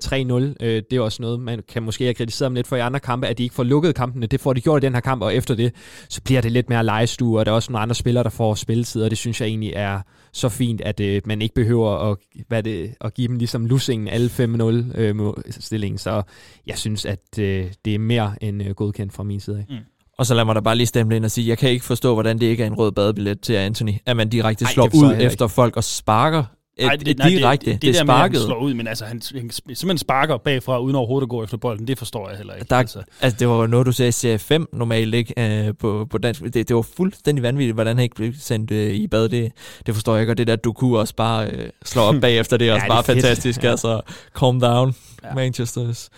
3-0, 0.58 0.64
øh, 0.66 0.82
det 0.90 0.96
er 0.96 1.00
også 1.00 1.22
noget, 1.22 1.40
man 1.40 1.62
kan 1.68 1.82
måske 1.82 2.04
have 2.04 2.14
kritiseret 2.14 2.48
dem 2.48 2.54
lidt 2.54 2.66
for 2.66 2.76
i 2.76 2.80
andre 2.80 3.00
kampe, 3.00 3.26
at 3.26 3.38
de 3.38 3.42
ikke 3.42 3.54
får 3.54 3.64
lukket 3.64 3.94
kampene. 3.94 4.26
Det 4.26 4.40
får 4.40 4.52
de 4.52 4.60
gjort 4.60 4.82
i 4.82 4.86
den 4.86 4.94
her 4.94 5.00
kamp, 5.00 5.22
og 5.22 5.34
efter 5.34 5.54
det, 5.54 5.74
så 6.08 6.22
bliver 6.22 6.40
det 6.40 6.52
lidt 6.52 6.68
mere 6.68 6.84
legestue, 6.84 7.38
og 7.38 7.46
der 7.46 7.52
er 7.52 7.56
også 7.56 7.72
nogle 7.72 7.82
andre 7.82 7.94
spillere, 7.94 8.24
der 8.24 8.30
får 8.30 8.54
spilletid, 8.54 9.02
og 9.02 9.10
det 9.10 9.18
synes 9.18 9.40
jeg 9.40 9.48
egentlig 9.48 9.72
er 9.76 10.00
så 10.32 10.48
fint, 10.48 10.80
at 10.80 11.00
øh, 11.00 11.22
man 11.24 11.42
ikke 11.42 11.54
behøver 11.54 12.10
at, 12.10 12.16
hvad 12.48 12.62
det, 12.62 12.94
at 13.00 13.14
give 13.14 13.28
dem 13.28 13.36
ligesom 13.36 13.66
lussingen 13.66 14.08
alle 14.08 14.26
5-0 14.28 15.00
øh, 15.00 15.16
stillingen. 15.50 15.98
Så 15.98 16.22
jeg 16.66 16.78
synes, 16.78 17.04
at 17.04 17.38
øh, 17.38 17.66
det 17.84 17.94
er 17.94 17.98
mere 17.98 18.34
end 18.40 18.62
øh, 18.62 18.70
godkendt 18.70 19.12
fra 19.12 19.22
min 19.22 19.40
side 19.40 19.58
af. 19.58 19.74
Mm. 19.74 19.76
Og 20.18 20.26
så 20.26 20.34
lad 20.34 20.44
mig 20.44 20.54
da 20.54 20.60
bare 20.60 20.76
lige 20.76 20.86
stemme 20.86 21.16
ind 21.16 21.24
og 21.24 21.30
sige, 21.30 21.48
jeg 21.48 21.58
kan 21.58 21.70
ikke 21.70 21.84
forstå, 21.84 22.14
hvordan 22.14 22.38
det 22.38 22.46
ikke 22.46 22.62
er 22.62 22.66
en 22.66 22.74
rød 22.74 22.92
badebillet 22.92 23.40
til 23.40 23.52
Anthony. 23.52 23.92
At 24.06 24.16
man 24.16 24.28
direkte 24.28 24.66
slår 24.66 24.84
Ej, 24.84 25.08
ud 25.08 25.16
efter 25.20 25.46
folk 25.46 25.76
og 25.76 25.84
sparker 25.84 26.44
et, 26.76 26.86
nej, 26.86 26.96
det, 26.96 27.08
et 27.08 27.18
nej, 27.18 27.28
direkte. 27.28 27.66
Det, 27.66 27.74
det, 27.74 27.82
det, 27.82 27.94
det 27.94 28.08
der 28.08 28.28
med, 28.28 28.46
slår 28.46 28.58
ud, 28.58 28.74
men 28.74 28.86
altså, 28.86 29.04
han, 29.04 29.22
han 29.34 29.50
simpelthen 29.50 29.98
sparker 29.98 30.36
bagfra, 30.36 30.80
uden 30.80 30.96
overhovedet 30.96 31.26
at 31.26 31.28
gå 31.28 31.44
efter 31.44 31.56
bolden, 31.56 31.86
det 31.86 31.98
forstår 31.98 32.28
jeg 32.28 32.36
heller 32.36 32.54
ikke. 32.54 32.66
Der, 32.70 32.76
altså. 32.76 33.02
altså, 33.20 33.36
det 33.38 33.48
var 33.48 33.66
noget, 33.66 33.86
du 33.86 33.92
sagde 33.92 34.08
i 34.08 34.12
serie 34.12 34.38
5 34.38 34.68
normalt, 34.72 35.14
ikke? 35.14 35.68
Uh, 35.68 35.74
på, 35.76 36.06
på 36.10 36.18
dansk. 36.18 36.40
Det, 36.42 36.54
det 36.54 36.76
var 36.76 36.82
fuldstændig 36.96 37.42
vanvittigt, 37.42 37.74
hvordan 37.74 37.96
han 37.96 38.02
ikke 38.02 38.14
blev 38.14 38.32
sendt 38.38 38.70
uh, 38.70 38.76
i 38.76 39.06
bad. 39.06 39.28
Det, 39.28 39.52
det 39.86 39.94
forstår 39.94 40.14
jeg 40.14 40.20
ikke, 40.22 40.32
og 40.32 40.38
det 40.38 40.46
der, 40.46 40.56
du 40.56 40.72
kunne 40.72 40.98
også 40.98 41.14
bare 41.14 41.46
uh, 41.46 41.60
slå 41.84 42.02
op 42.02 42.14
bagefter, 42.20 42.56
det 42.56 42.68
er 42.68 42.72
også 42.74 42.84
ja, 42.84 42.92
bare 42.92 43.04
fantastisk. 43.04 43.62
Ja. 43.64 43.70
Altså, 43.70 44.00
calm 44.38 44.60
down, 44.60 44.94
ja. 45.24 45.28
Manchester's 45.28 46.08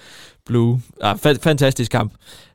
Blue. 0.47 0.81
Ja, 1.03 1.13
fa- 1.13 1.39
fantastisk 1.43 1.91
kamp. 1.91 2.13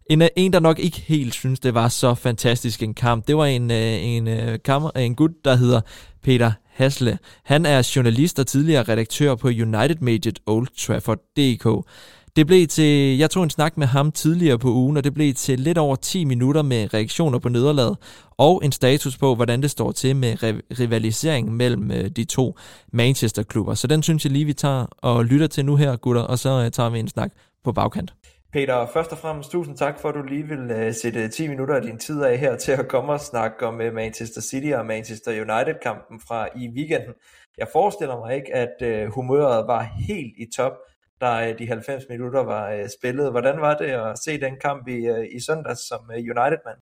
En, 0.09 0.23
en, 0.35 0.53
der 0.53 0.59
nok 0.59 0.79
ikke 0.79 1.03
helt 1.07 1.33
synes, 1.33 1.59
det 1.59 1.73
var 1.73 1.87
så 1.87 2.15
fantastisk 2.15 2.83
en 2.83 2.93
kamp, 2.93 3.27
det 3.27 3.37
var 3.37 3.45
en, 3.45 3.71
en, 3.71 4.27
en, 4.27 4.59
kammer, 4.65 4.89
en 4.95 5.15
gut, 5.15 5.31
der 5.45 5.55
hedder 5.55 5.81
Peter 6.23 6.51
Hasle. 6.79 7.19
Han 7.43 7.65
er 7.65 7.91
journalist 7.95 8.39
og 8.39 8.47
tidligere 8.47 8.83
redaktør 8.83 9.35
på 9.35 9.47
United-mediet 9.47 10.39
Old 10.45 10.67
Trafford.dk. 10.77 11.87
Det 12.35 12.47
blev 12.47 12.67
til, 12.67 13.17
jeg 13.17 13.29
tog 13.29 13.43
en 13.43 13.49
snak 13.49 13.77
med 13.77 13.87
ham 13.87 14.11
tidligere 14.11 14.59
på 14.59 14.71
ugen, 14.73 14.97
og 14.97 15.03
det 15.03 15.13
blev 15.13 15.33
til 15.33 15.59
lidt 15.59 15.77
over 15.77 15.95
10 15.95 16.25
minutter 16.25 16.61
med 16.61 16.93
reaktioner 16.93 17.39
på 17.39 17.49
nederlaget, 17.49 17.97
og 18.37 18.61
en 18.63 18.71
status 18.71 19.17
på, 19.17 19.35
hvordan 19.35 19.61
det 19.61 19.71
står 19.71 19.91
til 19.91 20.15
med 20.15 20.35
rivaliseringen 20.79 21.53
mellem 21.53 21.91
øh, 21.91 22.09
de 22.09 22.23
to 22.23 22.57
Manchester-klubber. 22.93 23.73
Så 23.73 23.87
den 23.87 24.03
synes 24.03 24.25
jeg 24.25 24.31
lige, 24.31 24.45
vi 24.45 24.53
tager 24.53 24.85
og 24.97 25.25
lytter 25.25 25.47
til 25.47 25.65
nu 25.65 25.75
her, 25.75 25.95
gutter, 25.95 26.21
og 26.21 26.39
så 26.39 26.49
øh, 26.49 26.71
tager 26.71 26.89
vi 26.89 26.99
en 26.99 27.07
snak 27.07 27.31
på 27.63 27.71
bagkant. 27.71 28.13
Peter, 28.53 28.85
først 28.85 29.11
og 29.11 29.17
fremmest 29.17 29.51
tusind 29.51 29.77
tak 29.77 29.99
for, 29.99 30.09
at 30.09 30.15
du 30.15 30.21
lige 30.21 30.47
vil 30.47 30.63
uh, 30.71 30.93
sætte 30.93 31.27
10 31.27 31.47
minutter 31.47 31.75
af 31.75 31.81
din 31.81 31.97
tid 31.97 32.23
af 32.23 32.37
her 32.37 32.55
til 32.55 32.71
at 32.71 32.87
komme 32.87 33.11
og 33.11 33.19
snakke 33.19 33.67
om 33.67 33.73
uh, 33.73 33.93
Manchester 33.93 34.41
City 34.41 34.71
og 34.73 34.85
Manchester 34.85 35.31
United-kampen 35.31 36.19
fra 36.27 36.47
i 36.55 36.69
weekenden. 36.75 37.13
Jeg 37.57 37.67
forestiller 37.71 38.19
mig 38.19 38.35
ikke, 38.35 38.55
at 38.55 38.75
uh, 38.81 39.13
humøret 39.13 39.67
var 39.67 39.81
helt 39.83 40.33
i 40.37 40.45
top, 40.55 40.73
da 41.21 41.51
uh, 41.51 41.59
de 41.59 41.67
90 41.67 42.03
minutter 42.09 42.43
var 42.43 42.75
uh, 42.75 42.87
spillet. 42.99 43.31
Hvordan 43.31 43.61
var 43.61 43.77
det 43.77 43.85
at 43.85 44.19
se 44.19 44.41
den 44.41 44.55
kamp 44.61 44.87
i, 44.87 45.09
uh, 45.09 45.25
i 45.35 45.39
søndags 45.39 45.87
som 45.87 45.99
uh, 46.09 46.15
United-mand? 46.15 46.79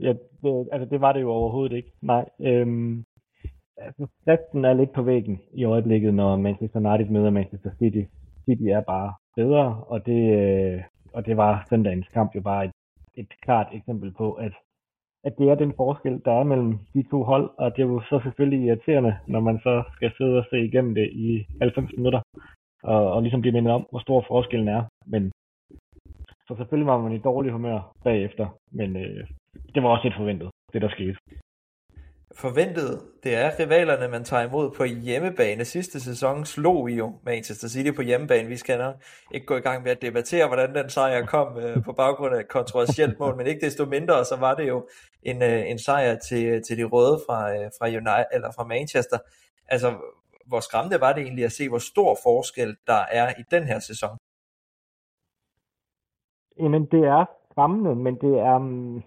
Ja, 0.00 0.12
det, 0.42 0.68
altså 0.72 0.88
det 0.90 1.00
var 1.00 1.12
det 1.12 1.20
jo 1.20 1.30
overhovedet 1.30 1.76
ikke. 1.76 1.92
Nej, 2.02 2.24
øhm, 2.40 3.04
altså, 3.76 4.06
er 4.54 4.72
lidt 4.72 4.92
på 4.92 5.02
væggen 5.02 5.40
i 5.54 5.64
øjeblikket, 5.64 6.14
når 6.14 6.36
Manchester 6.36 6.78
United 6.78 7.12
møder 7.12 7.30
Manchester 7.30 7.70
City. 7.78 8.02
City 8.48 8.68
er 8.78 8.80
bare 8.80 9.10
bedre, 9.36 9.66
og 9.92 10.06
det, 10.06 10.20
øh, 10.40 10.82
og 11.12 11.26
det 11.26 11.36
var 11.36 11.66
søndagens 11.70 12.08
kamp 12.08 12.34
jo 12.34 12.40
bare 12.40 12.64
et, 12.64 12.72
et 13.14 13.30
klart 13.44 13.68
eksempel 13.72 14.12
på, 14.20 14.32
at, 14.32 14.52
at 15.24 15.34
det 15.38 15.48
er 15.48 15.54
den 15.54 15.72
forskel, 15.76 16.22
der 16.24 16.32
er 16.32 16.42
mellem 16.42 16.78
de 16.94 17.02
to 17.10 17.22
hold, 17.22 17.50
og 17.58 17.76
det 17.76 17.82
er 17.82 17.86
jo 17.86 18.00
så 18.10 18.20
selvfølgelig 18.24 18.60
irriterende, 18.66 19.18
når 19.26 19.40
man 19.40 19.58
så 19.58 19.82
skal 19.96 20.10
sidde 20.16 20.38
og 20.38 20.44
se 20.50 20.58
igennem 20.64 20.94
det 20.94 21.08
i 21.12 21.46
90 21.60 21.92
minutter, 21.96 22.20
og, 22.82 23.12
og 23.12 23.22
ligesom 23.22 23.40
blive 23.40 23.52
mindet 23.52 23.72
om, 23.72 23.86
hvor 23.90 24.00
stor 24.00 24.24
forskellen 24.28 24.68
er. 24.68 24.82
Men 25.06 25.32
så 26.46 26.54
selvfølgelig 26.56 26.86
var 26.86 26.98
man 27.02 27.12
i 27.12 27.18
dårlig 27.18 27.52
humør 27.52 27.80
bagefter, 28.04 28.46
men 28.70 28.96
øh, 28.96 29.26
det 29.74 29.82
var 29.82 29.88
også 29.88 30.04
lidt 30.04 30.16
forventet, 30.16 30.50
det 30.72 30.82
der 30.82 30.88
skete 30.88 31.16
forventet. 32.38 33.02
Det 33.22 33.34
er 33.34 33.60
rivalerne, 33.60 34.08
man 34.08 34.24
tager 34.24 34.42
imod 34.42 34.70
på 34.70 34.84
hjemmebane. 34.84 35.64
Sidste 35.64 36.00
sæson 36.00 36.44
slog 36.44 36.86
vi 36.86 36.94
jo 36.94 37.12
Manchester 37.22 37.68
City 37.68 37.90
på 37.96 38.02
hjemmebane. 38.02 38.48
Vi 38.48 38.56
skal 38.56 38.78
nok 38.78 38.94
ikke 39.30 39.46
gå 39.46 39.56
i 39.56 39.60
gang 39.60 39.82
med 39.82 39.90
at 39.90 40.02
debattere, 40.02 40.46
hvordan 40.46 40.74
den 40.74 40.90
sejr 40.90 41.26
kom 41.26 41.58
øh, 41.58 41.84
på 41.84 41.92
baggrund 41.92 42.34
af 42.34 42.40
et 42.40 42.48
kontroversielt 42.48 43.18
mål, 43.18 43.36
men 43.36 43.46
ikke 43.46 43.66
desto 43.66 43.84
mindre, 43.84 44.24
så 44.24 44.36
var 44.36 44.54
det 44.54 44.68
jo 44.68 44.88
en, 45.22 45.42
øh, 45.42 45.70
en 45.70 45.78
sejr 45.78 46.18
til, 46.28 46.62
til 46.62 46.78
de 46.78 46.84
røde 46.84 47.20
fra, 47.26 47.52
øh, 47.52 47.70
fra, 47.78 47.86
United, 47.86 48.24
eller 48.32 48.52
fra 48.56 48.64
Manchester. 48.64 49.18
Altså, 49.68 49.94
hvor 50.46 50.60
skræmmende 50.60 51.00
var 51.00 51.12
det 51.12 51.22
egentlig 51.22 51.44
at 51.44 51.52
se, 51.52 51.68
hvor 51.68 51.78
stor 51.78 52.18
forskel 52.22 52.76
der 52.86 53.02
er 53.10 53.30
i 53.38 53.42
den 53.50 53.64
her 53.64 53.78
sæson? 53.78 54.18
Jamen, 56.60 56.86
det 56.86 57.04
er 57.04 57.24
skræmmende, 57.50 57.94
men 57.94 58.14
det 58.14 58.38
er, 58.38 58.56
Um 58.56 59.02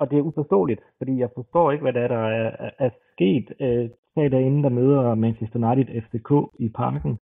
og 0.00 0.10
det 0.10 0.18
er 0.18 0.22
uforståeligt, 0.22 0.80
fordi 0.98 1.18
jeg 1.18 1.30
forstår 1.34 1.70
ikke, 1.70 1.82
hvad 1.82 1.92
der 1.92 2.00
er, 2.00 2.08
der 2.08 2.18
er, 2.18 2.70
er 2.78 2.90
sket 3.12 3.46
øh, 3.60 3.90
tre 4.14 4.28
dage 4.28 4.46
inden, 4.46 4.64
der 4.64 4.78
møder 4.80 5.14
Manchester 5.14 5.58
United 5.70 6.02
FCK 6.02 6.30
i 6.58 6.68
parken. 6.68 7.18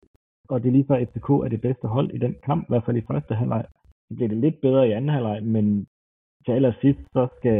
Og 0.48 0.62
det 0.62 0.68
er 0.68 0.72
lige 0.72 0.88
før 0.88 1.04
FCK 1.04 1.28
er 1.30 1.48
det 1.48 1.60
bedste 1.60 1.86
hold 1.88 2.10
i 2.10 2.18
den 2.18 2.34
kamp, 2.44 2.62
i 2.62 2.68
hvert 2.68 2.84
fald 2.84 2.96
i 2.96 3.08
første 3.10 3.34
halvleg. 3.34 3.64
Det 4.08 4.16
bliver 4.16 4.28
det 4.28 4.38
lidt 4.38 4.60
bedre 4.60 4.88
i 4.88 4.92
anden 4.92 5.10
halvleg, 5.10 5.42
men 5.42 5.86
til 6.44 6.52
allersidst, 6.52 7.00
så 7.12 7.28
skal 7.36 7.58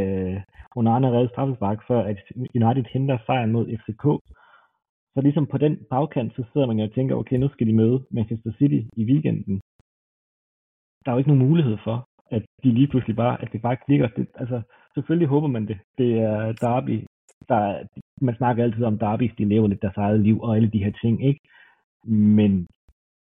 Onana 0.75 1.07
redde 1.09 1.29
straffespark, 1.29 1.87
før 1.87 2.01
at 2.01 2.17
United 2.37 2.85
henter 2.93 3.17
sejren 3.25 3.51
mod 3.51 3.65
FCK. 3.79 4.05
Så 5.13 5.21
ligesom 5.21 5.45
på 5.45 5.57
den 5.57 5.77
bagkant, 5.89 6.35
så 6.35 6.43
sidder 6.53 6.67
man 6.67 6.79
og 6.79 6.93
tænker, 6.93 7.15
okay, 7.15 7.37
nu 7.37 7.49
skal 7.49 7.67
de 7.67 7.73
møde 7.73 8.05
Manchester 8.11 8.51
City 8.57 8.81
i 8.97 9.03
weekenden. 9.05 9.61
Der 11.05 11.11
er 11.11 11.15
jo 11.15 11.17
ikke 11.17 11.29
nogen 11.29 11.47
mulighed 11.49 11.77
for, 11.83 12.09
at 12.31 12.43
de 12.63 12.71
lige 12.71 12.87
pludselig 12.87 13.15
bare, 13.15 13.41
at 13.41 13.49
det 13.53 13.61
bare 13.61 13.77
klikker. 13.85 14.07
Det, 14.07 14.27
altså, 14.35 14.61
selvfølgelig 14.93 15.27
håber 15.27 15.47
man 15.47 15.67
det. 15.67 15.79
Det 15.97 16.19
er 16.19 16.51
Derby. 16.51 17.07
Der, 17.49 17.83
man 18.21 18.35
snakker 18.35 18.63
altid 18.63 18.83
om 18.83 18.97
Derbys, 18.99 19.35
de 19.37 19.45
lever 19.45 19.67
lidt 19.67 19.81
deres 19.81 19.97
eget 19.97 20.19
liv 20.19 20.41
og 20.41 20.55
alle 20.55 20.71
de 20.71 20.83
her 20.83 20.91
ting, 21.03 21.25
ikke? 21.27 21.39
Men 22.05 22.67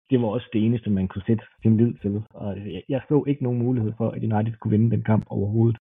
det 0.10 0.22
var 0.22 0.28
også 0.28 0.50
det 0.54 0.66
eneste, 0.66 0.90
man 0.90 1.08
kunne 1.08 1.24
sætte 1.28 1.44
sin 1.62 1.78
lid 1.78 1.94
til. 2.02 2.24
Og 2.34 2.58
jeg, 2.58 2.84
jeg 2.90 3.02
så 3.10 3.24
ikke 3.28 3.44
nogen 3.44 3.60
mulighed 3.60 3.94
for, 3.98 4.10
at 4.10 4.24
United 4.24 4.54
kunne 4.58 4.72
vinde 4.72 4.92
den 4.92 5.04
kamp 5.04 5.26
overhovedet. 5.30 5.78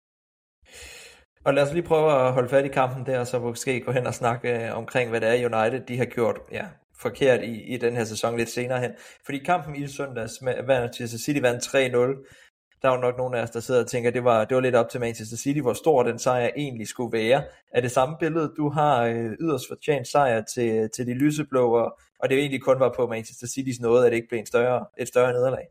Og 1.45 1.53
lad 1.53 1.63
os 1.63 1.73
lige 1.73 1.89
prøve 1.91 2.11
at 2.11 2.33
holde 2.33 2.49
fat 2.49 2.65
i 2.65 2.67
kampen 2.67 3.05
der, 3.05 3.23
så 3.23 3.39
måske 3.39 3.81
gå 3.81 3.91
hen 3.91 4.07
og 4.07 4.13
snakke 4.13 4.65
øh, 4.65 4.77
omkring, 4.77 5.09
hvad 5.09 5.21
det 5.21 5.29
er 5.29 5.49
United, 5.49 5.85
de 5.87 5.97
har 5.97 6.05
gjort 6.05 6.39
ja, 6.51 6.65
forkert 7.01 7.43
i, 7.43 7.73
i 7.73 7.77
den 7.77 7.93
her 7.95 8.03
sæson 8.03 8.37
lidt 8.37 8.49
senere 8.49 8.79
hen. 8.81 8.91
Fordi 9.25 9.37
kampen 9.37 9.75
i 9.75 9.87
søndags 9.87 10.41
med 10.41 10.53
Manchester 10.67 11.17
City 11.17 11.41
vandt 11.41 11.63
3-0, 11.63 12.48
der 12.81 12.89
er 12.89 12.95
jo 12.95 13.01
nok 13.01 13.17
nogle 13.17 13.37
af 13.37 13.43
os, 13.43 13.49
der 13.49 13.59
sidder 13.59 13.81
og 13.81 13.87
tænker, 13.87 14.11
det 14.11 14.23
var, 14.23 14.45
det 14.45 14.55
var 14.55 14.61
lidt 14.61 14.75
op 14.75 14.89
til 14.89 14.99
Manchester 14.99 15.37
City, 15.37 15.59
hvor 15.59 15.73
stor 15.73 16.03
den 16.03 16.19
sejr 16.19 16.49
egentlig 16.57 16.87
skulle 16.87 17.17
være. 17.17 17.43
Er 17.73 17.81
det 17.81 17.91
samme 17.91 18.15
billede, 18.19 18.53
du 18.57 18.69
har 18.69 19.03
øh, 19.03 19.31
yderst 19.39 19.65
fortjent 19.69 20.07
sejr 20.07 20.41
til, 20.41 20.89
til 20.89 21.07
de 21.07 21.13
lyseblå, 21.13 21.63
og, 21.81 21.97
og 22.19 22.29
det 22.29 22.39
egentlig 22.39 22.61
kun 22.61 22.79
var 22.79 22.93
på 22.97 23.07
Manchester 23.07 23.47
Citys 23.47 23.79
noget, 23.81 24.05
at 24.05 24.11
det 24.11 24.17
ikke 24.17 24.27
blev 24.29 24.39
en 24.39 24.45
større, 24.45 24.85
et 24.97 25.07
større 25.07 25.33
nederlag? 25.33 25.65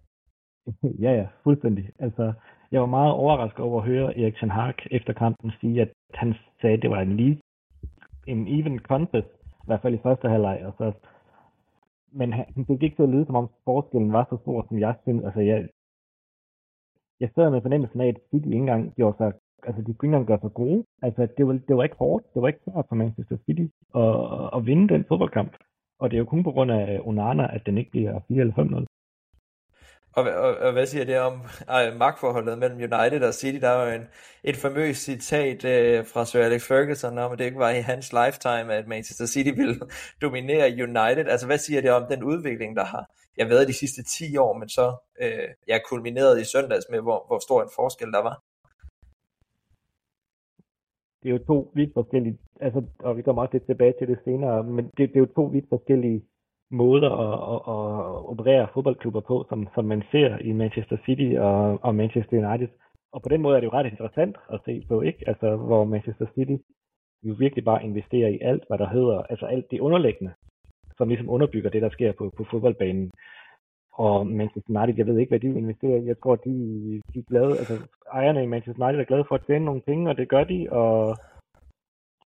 Ja, 1.05 1.13
ja, 1.13 1.27
fuldstændig. 1.45 1.91
Altså, 1.99 2.33
jeg 2.73 2.81
var 2.81 2.87
meget 2.87 3.13
overrasket 3.13 3.61
over 3.61 3.81
at 3.81 3.89
høre 3.89 4.19
Erik 4.19 4.37
Ten 4.37 4.51
Hag 4.51 4.75
efter 4.91 5.13
kampen 5.13 5.53
sige, 5.61 5.83
at 5.83 5.89
han 6.15 6.35
sagde, 6.61 6.77
at 6.77 6.83
det 6.83 6.91
var 6.91 7.01
en 7.01 7.17
lige 7.17 7.41
en 8.27 8.49
even 8.59 8.79
contest, 8.79 9.29
i 9.45 9.67
hvert 9.67 9.83
fald 9.83 9.95
i 9.95 10.03
første 10.03 10.29
halvleg, 10.29 10.63
og 10.67 10.75
så 10.79 10.93
men 12.13 12.33
han, 12.33 12.45
han 12.55 12.67
fik 12.67 12.83
ikke 12.83 12.97
til 12.97 13.03
at 13.03 13.09
lyde, 13.09 13.27
som 13.27 13.37
om 13.37 13.51
forskellen 13.65 14.13
var 14.13 14.27
så 14.31 14.37
stor, 14.43 14.67
som 14.69 14.79
jeg 14.79 14.95
synes. 15.03 15.25
Altså, 15.25 15.41
jeg, 15.41 15.69
jeg 17.21 17.31
sad 17.35 17.51
med 17.51 17.63
fornemmelsen 17.63 18.01
af, 18.01 18.09
at 18.09 18.21
City 18.31 18.47
ikke 18.47 18.57
engang 18.57 18.95
gjorde 18.95 19.17
sig, 19.17 19.33
altså 19.67 19.81
de 19.83 19.95
kunne 19.95 19.95
ikke 19.95 20.05
engang 20.05 20.27
gøre 20.27 20.41
sig 20.41 20.53
gode. 20.55 20.85
Altså, 21.03 21.29
det 21.37 21.47
var, 21.47 21.53
det 21.69 21.77
var 21.77 21.83
ikke 21.83 21.97
hårdt, 21.97 22.25
det 22.35 22.43
var 22.43 22.49
ikke 22.49 22.65
svært 22.65 22.87
for 22.89 22.97
Manchester 22.97 23.37
City 23.47 23.67
at, 24.03 24.57
at 24.57 24.67
vinde 24.67 24.89
den 24.95 25.05
fodboldkamp. 25.09 25.53
Og 26.01 26.11
det 26.11 26.17
er 26.17 26.19
jo 26.19 26.33
kun 26.33 26.45
på 26.45 26.53
grund 26.53 26.71
af 26.71 27.01
Onana, 27.05 27.55
at 27.55 27.67
den 27.67 27.79
ikke 27.79 27.91
bliver 27.91 28.21
4 28.29 28.41
eller 28.41 28.55
5-0. 28.55 28.98
Og, 30.19 30.25
og, 30.25 30.57
og 30.57 30.73
hvad 30.73 30.87
siger 30.87 31.05
det 31.05 31.19
om 31.19 31.35
øh, 31.77 31.99
magtforholdet 31.99 32.59
mellem 32.59 32.79
United 32.79 33.23
og 33.23 33.35
City? 33.35 33.59
Der 33.61 33.69
er 33.69 33.87
jo 33.87 33.95
en, 34.01 34.07
et 34.45 34.57
famøst 34.57 35.03
citat 35.03 35.65
øh, 35.65 36.07
fra 36.07 36.25
Sir 36.25 36.43
Alex 36.43 36.69
Ferguson 36.69 37.19
om, 37.19 37.33
at 37.33 37.39
det 37.39 37.45
ikke 37.45 37.59
var 37.59 37.71
i 37.71 37.81
hans 37.81 38.13
lifetime, 38.13 38.75
at 38.75 38.89
Manchester 38.89 39.27
City 39.27 39.51
ville 39.61 39.81
dominere 40.25 40.67
United. 40.87 41.27
Altså 41.33 41.47
hvad 41.47 41.59
siger 41.59 41.81
det 41.81 41.91
om 41.91 42.05
den 42.11 42.23
udvikling, 42.23 42.77
der 42.77 42.85
har 42.85 43.05
jeg 43.37 43.49
været 43.49 43.69
de 43.69 43.73
sidste 43.73 44.03
10 44.03 44.37
år, 44.37 44.53
men 44.59 44.69
så 44.69 44.97
øh, 45.21 45.49
jeg 45.69 45.81
kulminerede 45.91 46.41
i 46.41 46.45
søndags 46.45 46.87
med, 46.91 47.01
hvor, 47.01 47.25
hvor 47.27 47.39
stor 47.39 47.63
en 47.63 47.71
forskel 47.77 48.13
der 48.13 48.23
var? 48.23 48.43
Det 51.23 51.29
er 51.29 51.33
jo 51.33 51.45
to 51.47 51.71
vidt 51.75 51.93
forskellige, 51.95 52.39
altså, 52.61 52.83
og 52.99 53.17
vi 53.17 53.23
kommer 53.23 53.43
også 53.43 53.53
lidt 53.53 53.67
tilbage 53.67 53.95
til 53.99 54.09
det 54.09 54.19
senere, 54.25 54.65
men 54.65 54.85
det, 54.85 55.09
det 55.09 55.17
er 55.17 55.21
jo 55.27 55.35
to 55.37 55.45
vidt 55.45 55.69
forskellige 55.69 56.23
måder 56.71 57.11
at, 57.11 57.35
at, 57.55 57.61
at 57.75 58.29
operere 58.31 58.69
fodboldklubber 58.75 59.21
på, 59.21 59.47
som, 59.49 59.69
som 59.75 59.85
man 59.85 60.03
ser 60.11 60.39
i 60.39 60.53
Manchester 60.53 60.97
City 61.05 61.35
og, 61.39 61.79
og 61.83 61.95
Manchester 61.95 62.49
United. 62.49 62.69
Og 63.13 63.23
på 63.23 63.29
den 63.29 63.43
måde 63.43 63.57
er 63.57 63.61
det 63.61 63.67
jo 63.67 63.73
ret 63.73 63.87
interessant 63.87 64.37
at 64.53 64.61
se 64.65 64.85
på, 64.89 65.01
ikke? 65.01 65.29
Altså, 65.29 65.57
hvor 65.57 65.85
Manchester 65.85 66.27
City 66.35 66.57
jo 67.23 67.35
virkelig 67.39 67.65
bare 67.65 67.85
investerer 67.85 68.29
i 68.29 68.39
alt, 68.41 68.65
hvad 68.69 68.79
der 68.79 68.89
hedder, 68.89 69.23
altså 69.23 69.47
alt 69.47 69.71
det 69.71 69.81
underliggende, 69.81 70.33
som 70.97 71.09
ligesom 71.09 71.31
underbygger 71.31 71.71
det, 71.71 71.83
der 71.83 71.91
sker 71.91 72.13
på, 72.13 72.33
på 72.37 72.45
fodboldbanen. 72.51 73.11
Og 73.93 74.27
Manchester 74.27 74.81
United, 74.81 74.95
jeg 74.97 75.07
ved 75.07 75.19
ikke, 75.19 75.31
hvad 75.31 75.41
de 75.41 75.59
investerer 75.59 75.97
i. 75.97 76.07
Jeg 76.07 76.21
tror, 76.23 76.37
de, 76.37 76.51
de 77.15 77.19
er 77.19 77.29
glade, 77.29 77.59
altså 77.59 77.75
ejerne 78.13 78.43
i 78.43 78.47
Manchester 78.47 78.85
United 78.85 79.01
er 79.01 79.05
glade 79.05 79.25
for 79.29 79.35
at 79.35 79.47
tjene 79.47 79.65
nogle 79.65 79.81
penge, 79.81 80.11
og 80.11 80.17
det 80.17 80.29
gør 80.29 80.45
de, 80.45 80.69
og 80.71 81.17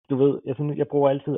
du 0.09 0.15
ved, 0.15 0.41
jeg, 0.45 0.55
synes, 0.55 0.77
jeg 0.77 0.87
bruger 0.87 1.09
altid 1.09 1.37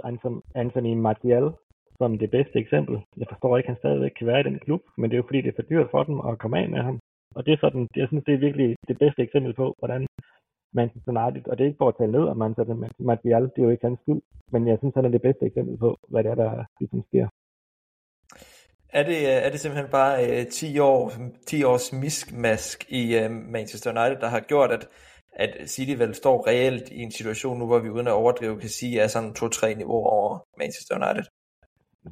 Anthony 0.55 0.93
Martial 0.93 1.51
som 1.97 2.17
det 2.17 2.29
bedste 2.31 2.59
eksempel. 2.63 2.95
Jeg 3.17 3.27
forstår 3.31 3.57
ikke, 3.57 3.67
at 3.67 3.73
han 3.73 3.81
stadigvæk 3.83 4.11
kan 4.17 4.27
være 4.27 4.39
i 4.39 4.47
den 4.49 4.59
klub, 4.59 4.81
men 4.97 5.05
det 5.09 5.15
er 5.15 5.21
jo 5.21 5.27
fordi, 5.29 5.41
det 5.41 5.51
er 5.51 5.59
for 5.59 5.69
dyrt 5.71 5.91
for 5.91 6.03
dem 6.03 6.17
at 6.29 6.39
komme 6.41 6.59
af 6.61 6.69
med 6.69 6.81
ham. 6.87 6.99
Og 7.35 7.45
det 7.45 7.51
er 7.53 7.57
sådan, 7.61 7.87
jeg 7.95 8.07
synes, 8.07 8.23
det 8.27 8.33
er 8.33 8.45
virkelig 8.47 8.75
det 8.87 8.97
bedste 9.03 9.21
eksempel 9.21 9.53
på, 9.53 9.75
hvordan 9.79 10.07
Manchester 10.73 11.11
United, 11.11 11.47
og 11.47 11.57
det 11.57 11.63
er 11.63 11.67
ikke 11.67 11.83
for 11.83 11.89
at 11.89 11.97
tale 11.99 12.11
ned 12.11 12.25
om 12.31 12.37
Manchester 12.37 12.75
Martial, 12.99 13.43
det 13.43 13.59
er 13.59 13.67
jo 13.67 13.69
ikke 13.69 13.87
hans 13.87 13.99
skyld, 14.01 14.21
men 14.51 14.67
jeg 14.67 14.77
synes, 14.79 14.95
han 14.95 15.05
er 15.05 15.09
det 15.09 15.21
bedste 15.21 15.45
eksempel 15.45 15.77
på, 15.77 15.97
hvad 16.07 16.23
det 16.23 16.31
er, 16.31 16.35
der 16.35 16.65
ligesom 16.79 17.03
sker. 17.09 17.27
Er 18.99 19.03
det, 19.03 19.19
øh, 19.31 19.39
er 19.45 19.49
det 19.49 19.59
simpelthen 19.59 19.91
bare 19.91 20.13
øh, 20.25 20.41
uh, 20.41 20.51
10, 20.51 20.79
år, 20.79 21.11
10 21.47 21.63
års 21.63 21.93
miskmask 21.93 22.85
i 22.89 23.03
uh, 23.19 23.31
Manchester 23.31 23.89
United, 23.91 24.21
der 24.21 24.27
har 24.27 24.39
gjort, 24.39 24.71
at, 24.71 24.87
at 25.33 25.69
City 25.69 25.95
vel 26.01 26.15
står 26.15 26.47
reelt 26.47 26.89
i 26.89 26.99
en 27.01 27.11
situation 27.11 27.59
nu, 27.59 27.65
hvor 27.65 27.79
vi 27.79 27.89
uden 27.89 28.07
at 28.07 28.13
overdrive 28.13 28.59
kan 28.59 28.69
sige, 28.69 28.99
er 28.99 29.07
sådan 29.07 29.33
to-tre 29.33 29.75
niveauer 29.75 30.09
over 30.09 30.39
Manchester 30.57 30.95
United? 30.95 31.25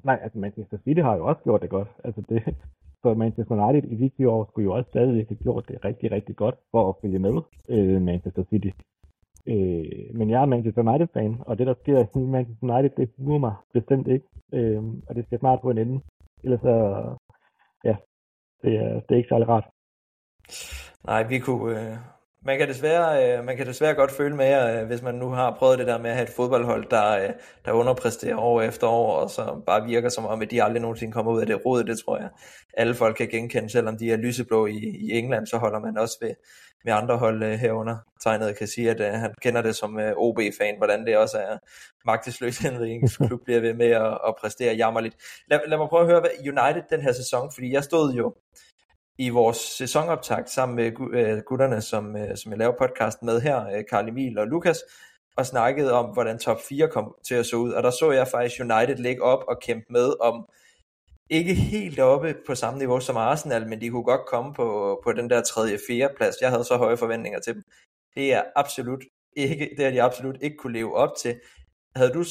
Nej, 0.04 0.20
altså 0.24 0.40
Manchester 0.40 0.78
City 0.78 1.02
har 1.02 1.16
jo 1.16 1.26
også 1.26 1.42
gjort 1.44 1.62
det 1.62 1.70
godt. 1.70 1.88
Altså 2.04 2.22
det, 2.30 2.56
så 3.02 3.14
Manchester 3.14 3.56
United 3.56 3.92
i 3.92 3.98
sidste 3.98 4.30
år 4.30 4.46
skulle 4.46 4.66
jo 4.66 4.74
også 4.74 4.90
stadigvæk 4.90 5.28
have 5.28 5.44
gjort 5.44 5.68
det 5.68 5.86
rigtig, 5.86 6.12
rigtig 6.12 6.36
godt 6.36 6.56
for 6.72 6.90
at 6.90 6.96
følge 7.02 7.20
med 7.20 7.42
øh, 7.70 8.02
Manchester 8.02 8.44
City. 8.50 8.72
Øh, 9.48 10.16
men 10.18 10.30
jeg 10.30 10.42
er 10.42 10.46
Manchester 10.46 10.82
United-fan, 10.82 11.36
og 11.40 11.58
det, 11.58 11.68
der 11.68 11.74
sker 11.74 12.20
i 12.20 12.20
Manchester 12.20 12.74
United, 12.74 12.90
det 12.98 13.10
huer 13.18 13.38
mig 13.38 13.56
bestemt 13.74 14.08
ikke. 14.08 14.26
Øh, 14.54 14.84
og 15.08 15.16
det 15.16 15.26
skal 15.26 15.40
snart 15.40 15.62
på 15.62 15.70
en 15.70 15.78
ende. 15.78 16.02
Ellers 16.44 16.62
så, 16.62 16.76
ja, 17.84 17.96
det 18.64 18.76
er, 18.76 18.94
det 19.00 19.12
er 19.12 19.16
ikke 19.16 19.30
særlig 19.30 19.50
rart. 19.50 19.68
Nej, 21.06 21.28
vi 21.28 21.40
kunne, 21.40 21.82
øh, 21.82 21.98
man 22.46 22.58
kan 22.58 22.68
desværre, 22.68 23.38
øh, 23.38 23.46
man 23.46 23.58
kan 23.58 23.68
desværre 23.68 23.94
godt 23.94 24.12
føle 24.12 24.36
med 24.36 24.46
jer, 24.46 24.82
øh, 24.82 24.88
hvis 24.88 25.02
man 25.02 25.16
nu 25.16 25.30
har 25.30 25.56
prøvet 25.60 25.80
det 25.80 25.88
der 25.88 25.98
med 25.98 26.10
at 26.10 26.16
have 26.16 26.28
et 26.28 26.34
fodboldhold, 26.34 26.90
der, 26.90 27.24
øh, 27.24 27.30
der 27.66 27.72
underpræsterer 27.72 28.38
år 28.38 28.62
efter 28.62 28.88
år, 28.88 29.12
og 29.16 29.30
så 29.30 29.62
bare 29.66 29.86
virker 29.86 30.10
som 30.10 30.26
om, 30.26 30.42
at 30.42 30.52
de 30.52 30.64
aldrig 30.64 30.82
nogensinde 30.82 31.14
kommer 31.14 31.32
ud 31.32 31.42
af 31.42 31.48
det 31.48 31.66
råd. 31.66 31.84
Det 31.84 32.00
tror 32.00 32.18
jeg, 32.18 32.30
alle 32.74 32.96
folk 32.96 33.16
kan 33.16 33.28
genkende, 33.28 33.70
selvom 33.70 33.98
de 33.98 34.12
er 34.12 34.18
lyseblå 34.18 34.66
i, 34.66 34.78
i 34.78 35.12
England, 35.12 35.48
så 35.48 35.58
holder 35.58 35.80
man 35.80 35.98
også 35.98 36.18
ved, 36.22 36.34
med 36.86 36.94
andre 36.94 37.18
hold 37.18 37.58
herunder. 37.58 37.98
Tegnet 38.24 38.58
kan 38.58 38.68
sige, 38.68 38.90
at 38.90 39.20
han 39.20 39.34
kender 39.42 39.62
det 39.62 39.76
som 39.76 40.00
OB-fan, 40.18 40.78
hvordan 40.78 41.06
det 41.06 41.18
også 41.18 41.38
er 41.38 41.58
magtesløst, 42.06 42.64
når 42.74 42.82
en 42.82 43.08
klub 43.28 43.40
bliver 43.46 43.60
ved 43.60 43.74
med 43.74 43.90
at, 43.90 44.18
at 44.28 44.36
præstere 44.42 44.76
jammerligt. 44.76 45.16
Lad, 45.48 45.60
lad 45.68 45.78
mig 45.78 45.90
prøve 45.90 46.02
at 46.02 46.08
høre, 46.08 46.20
hvad 46.20 46.32
United 46.40 46.84
den 46.90 47.02
her 47.02 47.12
sæson, 47.12 47.52
fordi 47.54 47.74
jeg 47.74 47.84
stod 47.84 48.14
jo 48.14 48.34
i 49.18 49.30
vores 49.30 49.58
sæsonoptakt 49.58 50.50
sammen 50.50 50.76
med 50.76 50.92
øh, 51.14 51.38
gutterne, 51.38 51.82
som, 51.82 52.16
øh, 52.16 52.38
som 52.38 52.52
jeg 52.52 52.60
laver 52.60 52.74
podcasten 52.80 53.26
med 53.26 53.42
her, 53.42 53.68
øh, 53.68 53.84
Karl 53.90 54.10
Emil 54.10 54.38
og 54.38 54.48
Lukas, 54.48 54.84
og 55.38 55.46
snakkede 55.46 55.94
om, 55.94 56.06
hvordan 56.06 56.40
top 56.40 56.58
4 56.70 56.88
kom 56.88 57.16
til 57.28 57.36
at 57.36 57.46
se 57.46 57.58
ud. 57.58 57.72
Og 57.72 57.84
der 57.84 57.92
så 57.92 58.12
jeg 58.12 58.28
faktisk 58.28 58.62
United 58.62 58.96
ligge 58.96 59.24
op 59.24 59.44
og 59.48 59.60
kæmpe 59.62 59.86
med 59.90 60.14
om, 60.22 60.50
ikke 61.30 61.54
helt 61.54 62.00
oppe 62.00 62.36
på 62.48 62.56
samme 62.56 62.80
niveau 62.80 63.00
som 63.00 63.18
Arsenal, 63.18 63.68
men 63.68 63.82
de 63.82 63.90
kunne 63.90 64.04
godt 64.04 64.26
komme 64.28 64.54
på, 64.54 65.00
på 65.04 65.12
den 65.14 65.30
der 65.30 65.42
tredje, 65.42 65.78
fjerde 65.88 66.14
plads. 66.18 66.36
Jeg 66.42 66.50
havde 66.50 66.64
så 66.64 66.78
høje 66.78 66.98
forventninger 66.98 67.40
til 67.40 67.54
dem. 67.54 67.64
Det 68.16 68.34
er 68.34 68.44
absolut 68.56 69.04
ikke, 69.36 69.70
det 69.78 69.86
har 69.86 69.92
de 69.92 70.04
absolut 70.04 70.38
ikke 70.42 70.58
kunne 70.58 70.74
leve 70.74 70.96
op 70.96 71.10
til. 71.22 71.40
Havde 71.96 72.14
du, 72.14 72.24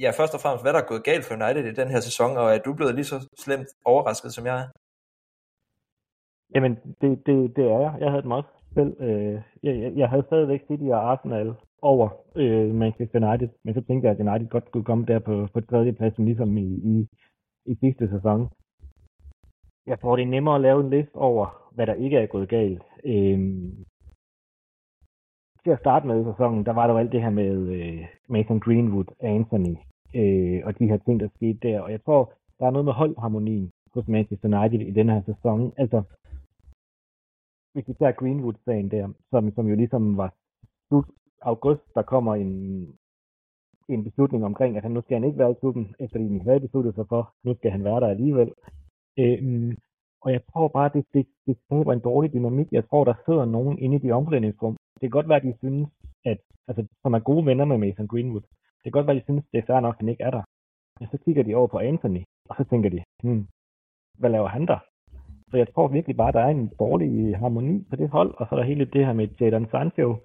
ja 0.00 0.10
først 0.10 0.34
og 0.34 0.40
fremmest, 0.40 0.64
hvad 0.64 0.72
der 0.72 0.78
er 0.78 0.86
gået 0.86 1.04
galt 1.04 1.24
for 1.24 1.34
United 1.34 1.64
i 1.64 1.74
den 1.74 1.88
her 1.88 2.00
sæson, 2.00 2.36
og 2.36 2.54
er 2.54 2.58
du 2.58 2.74
blevet 2.74 2.94
lige 2.94 3.04
så 3.04 3.28
slemt 3.38 3.68
overrasket, 3.84 4.34
som 4.34 4.46
jeg 4.46 4.58
er? 4.60 4.79
Jamen, 6.54 6.78
det, 7.00 7.26
det, 7.26 7.56
det 7.56 7.64
er 7.64 7.78
jeg. 7.80 7.96
Jeg 8.00 8.10
havde 8.10 8.22
dem 8.22 8.30
også 8.30 8.48
selv. 8.74 8.96
Øh, 9.00 9.42
jeg, 9.62 9.92
jeg 9.96 10.08
havde 10.08 10.22
stadigvæk 10.26 10.60
City 10.66 10.82
og 10.82 11.10
Arsenal 11.10 11.54
over 11.82 12.08
øh, 12.36 12.74
Manchester 12.74 13.28
United, 13.28 13.48
men 13.64 13.74
så 13.74 13.80
tænkte 13.80 14.08
jeg, 14.08 14.18
at 14.18 14.26
United 14.26 14.48
godt 14.48 14.70
kunne 14.70 14.84
komme 14.84 15.04
der 15.06 15.18
på, 15.18 15.48
på 15.54 15.60
tredje 15.60 15.92
pladsen, 15.92 16.24
ligesom 16.24 16.56
i, 16.56 16.68
i, 16.92 17.08
i 17.66 17.74
sidste 17.74 18.08
sæson. 18.08 18.48
Jeg 19.86 20.00
tror, 20.00 20.16
det 20.16 20.22
er 20.22 20.26
nemmere 20.26 20.54
at 20.54 20.60
lave 20.60 20.80
en 20.80 20.90
liste 20.90 21.16
over, 21.16 21.70
hvad 21.74 21.86
der 21.86 21.94
ikke 21.94 22.16
er 22.16 22.26
gået 22.26 22.48
galt. 22.48 22.82
Øh, 23.04 23.38
til 25.64 25.70
at 25.70 25.78
starte 25.78 26.06
med 26.06 26.24
sæsonen, 26.24 26.66
der 26.66 26.72
var 26.72 26.86
der 26.86 26.94
jo 26.94 26.98
alt 26.98 27.12
det 27.12 27.22
her 27.22 27.30
med 27.30 27.52
øh, 27.76 28.06
Mason 28.28 28.60
Greenwood, 28.60 29.04
Anthony, 29.20 29.76
øh, 30.14 30.60
og 30.64 30.78
de 30.78 30.86
her 30.86 30.96
ting, 30.96 31.20
der 31.20 31.28
skete 31.34 31.58
der. 31.62 31.80
Og 31.80 31.90
jeg 31.90 32.04
tror, 32.04 32.32
der 32.58 32.66
er 32.66 32.70
noget 32.70 32.84
med 32.84 32.92
holdharmonien 32.92 33.70
hos 33.94 34.08
Manchester 34.08 34.48
United 34.48 34.80
i 34.80 34.90
den 34.90 35.08
her 35.08 35.22
sæson. 35.26 35.72
Altså, 35.76 36.02
hvis 37.72 37.88
vi 37.88 37.94
tager 37.94 38.12
Greenwood-sagen 38.12 38.90
der, 38.90 39.12
som, 39.30 39.52
som 39.54 39.66
jo 39.68 39.76
ligesom 39.76 40.16
var 40.16 40.34
slut 40.88 41.08
august, 41.42 41.82
der 41.94 42.02
kommer 42.02 42.34
en, 42.34 42.50
en 43.88 44.04
beslutning 44.04 44.44
omkring, 44.44 44.76
at 44.76 44.82
han 44.82 44.92
nu 44.92 45.00
skal 45.02 45.14
han 45.14 45.24
ikke 45.24 45.38
være 45.38 45.50
i 45.50 45.60
klubben, 45.60 45.94
efter 46.00 46.18
de 46.18 46.40
havde 46.40 46.60
besluttet 46.60 46.94
sig 46.94 47.06
for, 47.08 47.34
nu 47.44 47.54
skal 47.54 47.70
han 47.70 47.84
være 47.84 48.00
der 48.00 48.08
alligevel. 48.08 48.52
Øhm, 49.18 49.78
og 50.24 50.32
jeg 50.32 50.42
tror 50.52 50.68
bare, 50.68 50.90
det, 50.94 51.04
det, 51.14 51.26
det 51.46 51.56
skaber 51.64 51.92
en 51.92 52.00
dårlig 52.00 52.32
dynamik. 52.32 52.72
Jeg 52.72 52.88
tror, 52.88 53.04
der 53.04 53.14
sidder 53.24 53.44
nogen 53.44 53.78
inde 53.78 53.96
i 53.96 53.98
de 53.98 54.12
omklædningsrum. 54.12 54.76
Det 54.94 55.00
kan 55.00 55.10
godt 55.10 55.28
være, 55.28 55.40
at 55.42 55.48
de 55.48 55.54
synes, 55.58 55.88
at, 56.24 56.38
altså, 56.68 56.86
som 57.02 57.14
er 57.14 57.18
gode 57.18 57.46
venner 57.46 57.64
med 57.64 57.78
Mason 57.78 58.08
Greenwood, 58.08 58.40
det 58.82 58.84
kan 58.84 58.92
godt 58.92 59.06
være, 59.06 59.16
at 59.16 59.20
de 59.22 59.26
synes, 59.26 59.44
det 59.52 59.58
er 59.58 59.66
fair 59.66 59.80
nok, 59.80 59.94
at 59.94 60.00
han 60.00 60.08
ikke 60.08 60.22
er 60.22 60.30
der. 60.30 60.42
Men 61.00 61.08
så 61.08 61.18
kigger 61.24 61.42
de 61.42 61.54
over 61.54 61.66
på 61.66 61.78
Anthony, 61.78 62.22
og 62.48 62.56
så 62.56 62.64
tænker 62.64 62.90
de, 62.90 63.00
hmm, 63.22 63.46
hvad 64.18 64.30
laver 64.30 64.48
han 64.48 64.66
der? 64.66 64.78
Så 65.50 65.56
jeg 65.56 65.68
tror 65.74 65.88
virkelig 65.88 66.16
bare, 66.16 66.28
at 66.28 66.34
der 66.34 66.40
er 66.40 66.48
en 66.48 66.70
dårlig 66.78 67.36
harmoni 67.36 67.84
på 67.90 67.96
det 67.96 68.08
hold, 68.08 68.34
og 68.38 68.46
så 68.46 68.54
er 68.54 68.58
der 68.58 68.66
hele 68.66 68.84
det 68.84 69.06
her 69.06 69.12
med 69.12 69.28
Jadon 69.40 69.68
Sancho, 69.70 70.16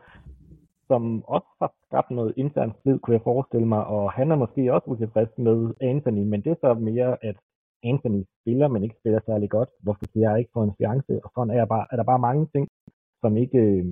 som 0.87 1.23
også 1.23 1.47
har 1.61 1.71
skabt 1.87 2.11
noget 2.11 2.33
internt 2.37 2.75
slid, 2.81 2.99
kunne 2.99 3.13
jeg 3.13 3.21
forestille 3.23 3.67
mig, 3.67 3.85
og 3.85 4.11
han 4.11 4.31
er 4.31 4.35
måske 4.35 4.73
også 4.73 4.87
utilfreds 4.87 5.37
med 5.37 5.73
Anthony, 5.81 6.23
men 6.31 6.41
det 6.41 6.51
er 6.51 6.55
så 6.61 6.73
mere, 6.73 7.17
at 7.21 7.35
Anthony 7.83 8.23
spiller, 8.41 8.67
men 8.67 8.83
ikke 8.83 8.95
spiller 8.99 9.19
særlig 9.25 9.49
godt. 9.49 9.69
Hvorfor 9.83 10.05
siger 10.13 10.29
jeg 10.29 10.39
ikke 10.39 10.51
få 10.53 10.63
en 10.63 10.75
chance? 10.81 11.13
Og 11.25 11.31
sådan 11.35 11.57
er, 11.59 11.65
bare, 11.65 11.85
er 11.91 11.95
der 11.95 12.03
bare 12.03 12.19
mange 12.19 12.47
ting, 12.53 12.67
som 13.21 13.37
ikke, 13.37 13.57
øh, 13.57 13.85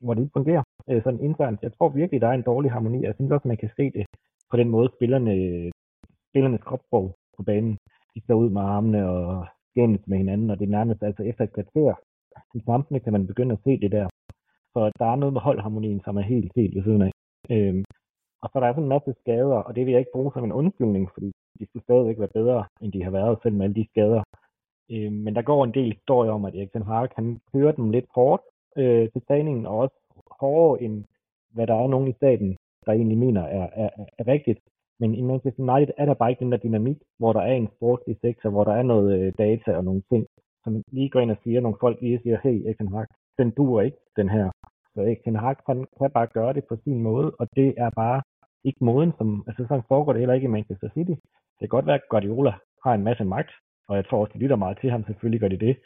hvor 0.00 0.14
det 0.14 0.22
ikke 0.22 0.38
fungerer 0.38 0.62
øh, 0.90 1.02
sådan 1.02 1.20
internt. 1.20 1.62
Jeg 1.62 1.72
tror 1.72 1.88
virkelig, 1.88 2.20
der 2.20 2.28
er 2.28 2.32
en 2.32 2.48
dårlig 2.50 2.70
harmoni. 2.70 3.02
Jeg 3.02 3.14
synes 3.14 3.32
også, 3.32 3.48
man 3.48 3.56
kan 3.56 3.70
se 3.76 3.90
det 3.90 4.06
på 4.50 4.56
den 4.56 4.68
måde, 4.68 4.88
spillerne, 4.96 5.34
spillernes 6.30 6.62
kropsprog 6.62 7.16
på 7.36 7.42
banen. 7.42 7.78
De 8.14 8.20
står 8.20 8.34
ud 8.34 8.50
med 8.50 8.62
armene 8.62 9.08
og 9.08 9.46
skændes 9.70 10.06
med 10.06 10.18
hinanden, 10.18 10.50
og 10.50 10.58
det 10.58 10.66
er 10.66 10.76
nærmest 10.78 11.02
altså 11.02 11.22
efter 11.22 11.44
et 11.44 11.52
kvarter, 11.52 11.94
i 12.54 12.60
kampene 12.70 13.00
kan 13.00 13.12
man 13.12 13.26
begynde 13.26 13.52
at 13.52 13.64
se 13.64 13.80
det 13.80 13.92
der. 13.92 14.08
Så 14.72 14.92
der 14.98 15.06
er 15.06 15.16
noget 15.16 15.32
med 15.32 15.40
holdharmonien, 15.40 16.00
som 16.04 16.16
er 16.16 16.22
helt, 16.32 16.52
helt 16.56 16.74
ved 16.74 16.82
siden 16.82 17.02
af. 17.02 17.12
Øhm, 17.50 17.84
og 18.42 18.48
så 18.48 18.58
er 18.58 18.60
der 18.60 18.72
sådan 18.72 18.82
en 18.82 18.96
masse 18.96 19.14
skader, 19.20 19.60
og 19.66 19.76
det 19.76 19.86
vil 19.86 19.92
jeg 19.92 20.00
ikke 20.00 20.16
bruge 20.16 20.32
som 20.34 20.44
en 20.44 20.52
undskyldning, 20.52 21.10
fordi 21.14 21.32
de 21.58 21.66
skulle 21.66 21.82
stadigvæk 21.82 22.18
være 22.18 22.36
bedre, 22.38 22.64
end 22.82 22.92
de 22.92 23.04
har 23.04 23.10
været, 23.10 23.38
selv 23.42 23.54
med 23.54 23.64
alle 23.64 23.74
de 23.80 23.90
skader. 23.92 24.22
Øhm, 24.90 25.18
men 25.24 25.34
der 25.34 25.42
går 25.42 25.64
en 25.64 25.74
del 25.74 25.92
historier 25.92 26.32
om, 26.32 26.44
at 26.44 26.54
Erik 26.54 26.72
Ten 26.72 26.82
Hag 26.82 27.08
han 27.16 27.40
kører 27.52 27.72
dem 27.72 27.90
lidt 27.90 28.06
hårdt 28.14 28.42
øh, 28.76 29.10
til 29.12 29.22
træningen, 29.28 29.66
og 29.66 29.78
også 29.78 29.96
hårdere 30.40 30.82
end 30.82 31.04
hvad 31.54 31.66
der 31.66 31.74
er 31.74 31.86
nogen 31.86 32.08
i 32.08 32.12
staten, 32.12 32.56
der 32.86 32.92
egentlig 32.92 33.18
mener 33.18 33.42
er, 33.42 33.68
er, 33.72 33.90
er 34.18 34.26
rigtigt. 34.26 34.60
Men 35.00 35.14
i 35.14 35.22
Manchester 35.22 35.62
United 35.62 35.94
er 35.98 36.06
der 36.06 36.14
bare 36.14 36.30
ikke 36.30 36.44
den 36.44 36.52
der 36.52 36.64
dynamik, 36.66 36.98
hvor 37.18 37.32
der 37.32 37.40
er 37.40 37.52
en 37.52 37.68
sportslig 37.76 38.16
sektor, 38.20 38.50
hvor 38.50 38.64
der 38.64 38.72
er 38.72 38.82
noget 38.82 39.08
øh, 39.20 39.32
data 39.38 39.76
og 39.76 39.84
nogle 39.84 40.02
ting, 40.10 40.26
som 40.64 40.82
lige 40.92 41.10
går 41.10 41.20
ind 41.20 41.30
og 41.30 41.40
siger, 41.44 41.60
nogle 41.60 41.80
folk 41.80 42.00
lige 42.00 42.20
siger, 42.22 42.38
hey, 42.44 42.56
Erik 42.64 42.78
Ten 42.78 42.92
Hag, 42.94 43.06
den 43.38 43.50
duer 43.50 43.82
ikke, 43.82 43.98
den 44.16 44.28
her. 44.28 44.50
Så 44.94 45.00
Erik 45.00 45.22
Ten 45.24 45.36
Hag 45.36 45.56
kan, 45.66 45.86
kan 45.98 46.10
bare 46.10 46.26
gøre 46.26 46.52
det 46.52 46.64
på 46.68 46.76
sin 46.84 47.02
måde, 47.02 47.30
og 47.40 47.48
det 47.56 47.74
er 47.76 47.90
bare 47.90 48.22
ikke 48.64 48.84
måden, 48.84 49.12
som, 49.18 49.44
altså 49.48 49.62
sådan 49.68 49.88
foregår 49.88 50.12
det 50.12 50.20
heller 50.20 50.34
ikke 50.34 50.48
i 50.50 50.56
Manchester 50.56 50.88
City. 50.94 51.16
Det 51.56 51.64
kan 51.64 51.76
godt 51.76 51.86
være, 51.86 52.00
at 52.00 52.08
Guardiola 52.10 52.52
har 52.84 52.94
en 52.94 53.04
masse 53.04 53.24
magt, 53.24 53.50
og 53.88 53.96
jeg 53.96 54.04
tror 54.06 54.20
også, 54.20 54.32
de 54.34 54.38
lytter 54.38 54.56
meget 54.56 54.78
til 54.80 54.90
ham, 54.90 55.04
selvfølgelig 55.04 55.40
gør 55.40 55.48
de 55.48 55.64
det. 55.66 55.76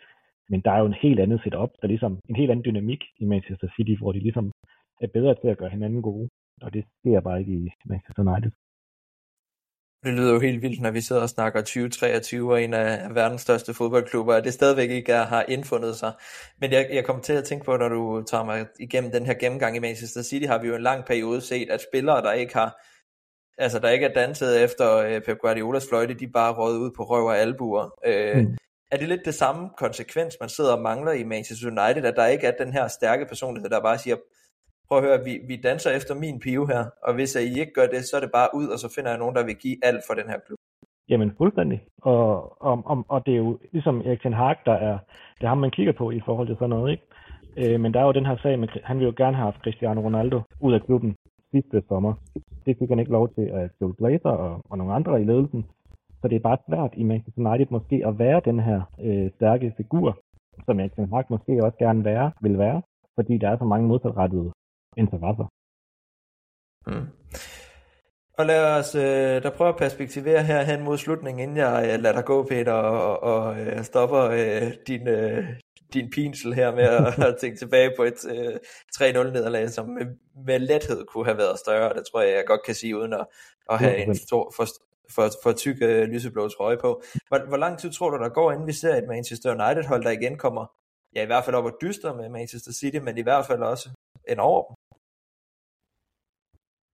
Men 0.50 0.60
der 0.60 0.70
er 0.72 0.78
jo 0.78 0.86
en 0.86 1.02
helt 1.04 1.20
andet 1.20 1.40
setup, 1.44 1.70
der 1.70 1.82
er 1.82 1.94
ligesom 1.94 2.18
en 2.28 2.36
helt 2.36 2.50
anden 2.50 2.64
dynamik 2.64 3.02
i 3.18 3.24
Manchester 3.24 3.68
City, 3.76 3.94
hvor 4.00 4.12
de 4.12 4.18
ligesom 4.18 4.52
er 5.00 5.06
bedre 5.06 5.34
til 5.34 5.48
at 5.48 5.58
gøre 5.58 5.74
hinanden 5.76 6.02
gode. 6.02 6.28
Og 6.62 6.74
det 6.74 6.84
sker 6.98 7.20
bare 7.20 7.40
ikke 7.40 7.52
i 7.52 7.70
Manchester 7.84 8.22
United. 8.22 8.50
Det 10.04 10.12
lyder 10.12 10.32
jo 10.32 10.40
helt 10.40 10.62
vildt, 10.62 10.80
når 10.80 10.90
vi 10.90 11.00
sidder 11.00 11.22
og 11.22 11.28
snakker 11.28 11.60
2023 11.60 12.52
og 12.52 12.62
en 12.62 12.74
af 12.74 13.14
verdens 13.14 13.42
største 13.42 13.74
fodboldklubber, 13.74 14.34
at 14.34 14.44
det 14.44 14.52
stadigvæk 14.52 14.90
ikke 14.90 15.12
er, 15.12 15.26
har 15.26 15.44
indfundet 15.48 15.96
sig. 15.96 16.12
Men 16.60 16.72
jeg, 16.72 16.88
jeg 16.92 17.04
kommer 17.04 17.22
til 17.22 17.32
at 17.32 17.44
tænke 17.44 17.64
på, 17.64 17.76
når 17.76 17.88
du 17.88 18.22
tager 18.30 18.44
mig 18.44 18.66
igennem 18.80 19.10
den 19.10 19.26
her 19.26 19.34
gennemgang 19.34 19.76
i 19.76 19.80
Manchester 19.80 20.22
City, 20.22 20.46
har 20.46 20.58
vi 20.58 20.68
jo 20.68 20.74
en 20.74 20.82
lang 20.82 21.04
periode 21.04 21.40
set, 21.40 21.70
at 21.70 21.84
spillere, 21.90 22.22
der 22.22 22.32
ikke 22.32 22.54
har 22.54 22.84
altså 23.58 23.78
der 23.78 23.90
ikke 23.90 24.06
er 24.06 24.12
danset 24.14 24.62
efter 24.64 24.96
øh, 24.96 25.20
Pep 25.20 25.38
Guardiolas 25.38 25.86
fløjte, 25.88 26.14
de 26.14 26.28
bare 26.28 26.52
røget 26.52 26.78
ud 26.78 26.90
på 26.96 27.02
røv 27.04 27.24
og 27.24 27.38
albuer. 27.38 27.90
Øh, 28.06 28.36
mm. 28.36 28.56
Er 28.90 28.96
det 28.96 29.08
lidt 29.08 29.24
det 29.24 29.34
samme 29.34 29.68
konsekvens, 29.78 30.36
man 30.40 30.48
sidder 30.48 30.72
og 30.72 30.82
mangler 30.82 31.12
i 31.12 31.24
Manchester 31.24 31.66
United, 31.66 32.04
at 32.04 32.16
der 32.16 32.26
ikke 32.26 32.46
er 32.46 32.64
den 32.64 32.72
her 32.72 32.88
stærke 32.88 33.26
personlighed, 33.26 33.70
der 33.70 33.80
bare 33.80 33.98
siger, 33.98 34.16
prøv 34.88 34.98
at 34.98 35.04
høre, 35.04 35.24
vi, 35.24 35.34
vi 35.48 35.56
danser 35.56 35.90
efter 35.90 36.14
min 36.14 36.40
pive 36.40 36.66
her, 36.66 36.84
og 37.02 37.14
hvis 37.14 37.34
I 37.34 37.60
ikke 37.60 37.72
gør 37.72 37.86
det, 37.86 38.04
så 38.04 38.16
er 38.16 38.20
det 38.20 38.32
bare 38.32 38.48
ud, 38.54 38.66
og 38.74 38.78
så 38.78 38.88
finder 38.94 39.10
jeg 39.10 39.18
nogen, 39.18 39.34
der 39.34 39.44
vil 39.44 39.56
give 39.64 39.76
alt 39.82 40.02
for 40.06 40.14
den 40.14 40.28
her 40.32 40.38
klub. 40.46 40.58
Jamen 41.08 41.32
fuldstændig. 41.36 41.78
Og, 42.02 42.62
og, 42.62 42.82
og, 42.84 43.04
og 43.08 43.26
det 43.26 43.32
er 43.34 43.38
jo 43.46 43.58
ligesom 43.72 44.00
Erik 44.00 44.20
Ten 44.22 44.32
Hag, 44.32 44.56
der 44.66 44.72
er, 44.72 44.98
det 45.38 45.44
er 45.44 45.48
ham, 45.48 45.58
man 45.58 45.70
kigger 45.70 45.92
på 45.92 46.10
i 46.10 46.20
forhold 46.26 46.46
til 46.48 46.56
sådan 46.56 46.70
noget, 46.70 46.90
ikke? 46.92 47.04
Øh, 47.56 47.80
men 47.80 47.94
der 47.94 48.00
er 48.00 48.04
jo 48.04 48.12
den 48.12 48.26
her 48.26 48.36
sag 48.42 48.58
med, 48.58 48.68
han 48.84 48.98
vil 48.98 49.04
jo 49.04 49.14
gerne 49.16 49.36
have 49.36 49.44
haft 49.44 49.62
Cristiano 49.62 50.00
Ronaldo 50.00 50.40
ud 50.60 50.72
af 50.74 50.82
klubben 50.82 51.14
sidste 51.50 51.82
sommer. 51.88 52.14
Det 52.66 52.76
fik 52.78 52.88
han 52.88 52.98
ikke 52.98 53.12
lov 53.12 53.34
til 53.34 53.46
at 53.60 53.70
Joe 53.80 53.94
Glazer 53.98 54.34
og, 54.44 54.60
og 54.70 54.78
nogle 54.78 54.94
andre 54.94 55.20
i 55.20 55.24
ledelsen. 55.24 55.64
Så 56.20 56.28
det 56.28 56.36
er 56.36 56.48
bare 56.50 56.64
svært 56.68 56.92
i 56.96 57.02
Manchester 57.02 57.50
United 57.50 57.66
måske 57.70 57.96
at 58.06 58.18
være 58.18 58.40
den 58.44 58.60
her 58.60 58.80
øh, 59.06 59.30
stærke 59.36 59.74
figur, 59.76 60.18
som 60.64 60.80
Erik 60.80 60.92
Ten 60.94 61.12
Hag 61.12 61.24
måske 61.30 61.64
også 61.64 61.78
gerne 61.78 62.04
være, 62.04 62.32
vil 62.40 62.58
være, 62.58 62.82
fordi 63.14 63.38
der 63.38 63.48
er 63.48 63.58
så 63.58 63.64
mange 63.64 63.88
modsatrettede 63.88 64.52
interesser. 64.96 65.46
Mm. 66.86 67.08
Og 68.38 68.46
lad 68.46 68.78
os 68.78 68.94
øh, 68.94 69.42
da 69.42 69.50
prøve 69.50 69.68
at 69.68 69.76
perspektivere 69.76 70.42
her 70.42 70.62
hen 70.62 70.82
mod 70.82 70.98
slutningen, 70.98 71.42
inden 71.42 71.56
jeg 71.56 71.90
øh, 71.92 72.02
lader 72.02 72.14
dig 72.14 72.24
gå, 72.24 72.42
Peter, 72.42 72.72
og, 72.72 73.22
og 73.22 73.60
øh, 73.60 73.84
stopper 73.84 74.20
øh, 74.20 74.72
din, 74.86 75.08
øh, 75.08 75.44
din 75.94 76.10
pinsel 76.10 76.54
her 76.54 76.74
med 76.74 76.84
at, 76.84 77.18
at 77.28 77.36
tænke 77.40 77.58
tilbage 77.58 77.92
på 77.96 78.02
et 78.02 78.24
øh, 78.30 78.54
3-0-nederlag, 78.96 79.70
som 79.70 79.88
med, 79.88 80.06
med 80.46 80.58
lethed 80.58 81.04
kunne 81.04 81.24
have 81.24 81.38
været 81.38 81.58
større. 81.58 81.94
Det 81.94 82.02
tror 82.12 82.20
jeg, 82.20 82.36
jeg 82.36 82.44
godt 82.46 82.62
kan 82.66 82.74
sige, 82.74 82.98
uden 82.98 83.12
at, 83.12 83.26
at 83.70 83.78
have 83.78 83.96
en 83.96 84.14
stor, 84.14 84.52
for, 84.56 84.66
for, 85.10 85.30
for 85.42 85.52
tyk 85.52 85.76
øh, 85.80 86.08
lyseblå 86.08 86.48
trøje 86.48 86.76
på. 86.76 87.02
Hvor, 87.28 87.48
hvor 87.48 87.56
lang 87.56 87.78
tid 87.78 87.90
tror 87.90 88.10
du, 88.10 88.16
der 88.22 88.28
går, 88.28 88.52
inden 88.52 88.66
vi 88.66 88.72
ser 88.72 88.94
et 88.94 89.08
Manchester 89.08 89.50
United-hold, 89.50 90.04
der 90.04 90.10
igen 90.10 90.38
kommer, 90.38 90.66
ja 91.14 91.22
i 91.22 91.26
hvert 91.26 91.44
fald 91.44 91.56
op 91.56 91.64
og 91.64 91.76
dyster 91.82 92.14
med 92.14 92.28
Manchester 92.28 92.72
City, 92.72 92.96
men 92.96 93.18
i 93.18 93.22
hvert 93.22 93.46
fald 93.46 93.62
også 93.62 93.88
en 94.28 94.38
over 94.38 94.62
dem? 94.68 94.74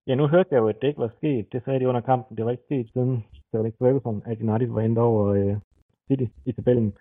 Ja, 0.09 0.15
nu 0.15 0.27
hørte 0.27 0.49
jeg 0.51 0.59
jo, 0.59 0.67
at 0.67 0.81
det 0.81 0.87
ikke 0.87 0.99
var 0.99 1.13
sket. 1.17 1.53
Det 1.53 1.63
sagde 1.63 1.79
de 1.79 1.87
under 1.87 2.01
kampen. 2.01 2.37
Det 2.37 2.45
var 2.45 2.51
ikke 2.51 2.63
sket 2.63 2.89
siden 2.93 3.23
Alex 3.53 3.73
Ferguson, 3.79 4.21
at 4.25 4.41
United 4.41 4.67
var 4.67 4.81
hentet 4.81 5.03
over 5.03 5.25
øh, 5.27 5.55
City 6.07 6.25
i 6.45 6.51
tabellen. 6.51 6.93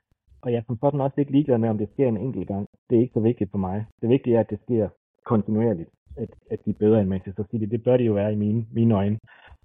Og 0.42 0.52
jeg 0.52 0.58
er 0.58 0.62
som 0.66 0.78
sådan 0.80 1.00
også 1.00 1.20
ikke 1.20 1.32
ligeglad 1.32 1.58
med, 1.58 1.68
om 1.68 1.78
det 1.78 1.88
sker 1.92 2.08
en 2.08 2.16
enkelt 2.16 2.48
gang. 2.48 2.66
Det 2.90 2.96
er 2.96 3.00
ikke 3.00 3.12
så 3.12 3.20
vigtigt 3.20 3.50
for 3.50 3.58
mig. 3.58 3.86
Det 4.00 4.08
vigtige 4.08 4.36
er, 4.36 4.40
at 4.40 4.50
det 4.50 4.60
sker 4.62 4.88
kontinuerligt, 5.24 5.90
at, 6.16 6.30
at 6.50 6.64
de 6.64 6.70
er 6.70 6.74
bedre 6.78 7.00
end 7.00 7.08
Manchester 7.08 7.44
City. 7.50 7.64
Det 7.64 7.84
bør 7.84 7.96
de 7.96 8.04
jo 8.04 8.12
være 8.12 8.32
i 8.32 8.36
mine, 8.36 8.66
mine 8.72 8.94
øjne. 8.94 9.18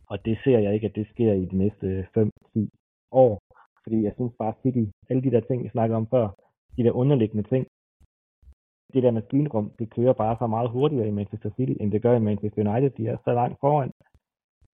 Og 0.08 0.26
det 0.26 0.38
ser 0.44 0.60
jeg 0.60 0.74
ikke, 0.74 0.88
at 0.88 0.96
det 0.96 1.08
sker 1.08 1.34
i 1.34 1.46
de 1.46 1.58
næste 1.58 1.88
øh, 1.88 2.30
5-10 2.58 2.68
år. 3.12 3.42
Fordi 3.84 4.04
jeg 4.04 4.14
synes 4.16 4.34
bare, 4.40 4.54
at 4.56 4.62
City, 4.62 4.84
alle 5.10 5.24
de 5.24 5.32
der 5.32 5.40
ting, 5.40 5.64
vi 5.64 5.70
snakkede 5.70 5.98
om 5.98 6.08
før, 6.08 6.28
de 6.78 6.84
der 6.84 6.92
underliggende 6.92 7.50
ting, 7.50 7.68
det 8.94 9.04
der 9.04 9.12
maskinrum, 9.12 9.72
det 9.80 9.90
kører 9.90 10.14
bare 10.14 10.36
så 10.40 10.48
meget 10.48 10.70
hurtigere 10.70 11.08
i 11.08 11.12
Manchester 11.12 11.50
City, 11.56 11.74
end 11.80 11.92
det 11.92 12.02
gør 12.02 12.16
i 12.16 12.20
Manchester 12.20 12.70
United. 12.70 12.90
De 12.90 13.08
er 13.08 13.18
så 13.26 13.34
langt 13.34 13.60
foran. 13.60 13.92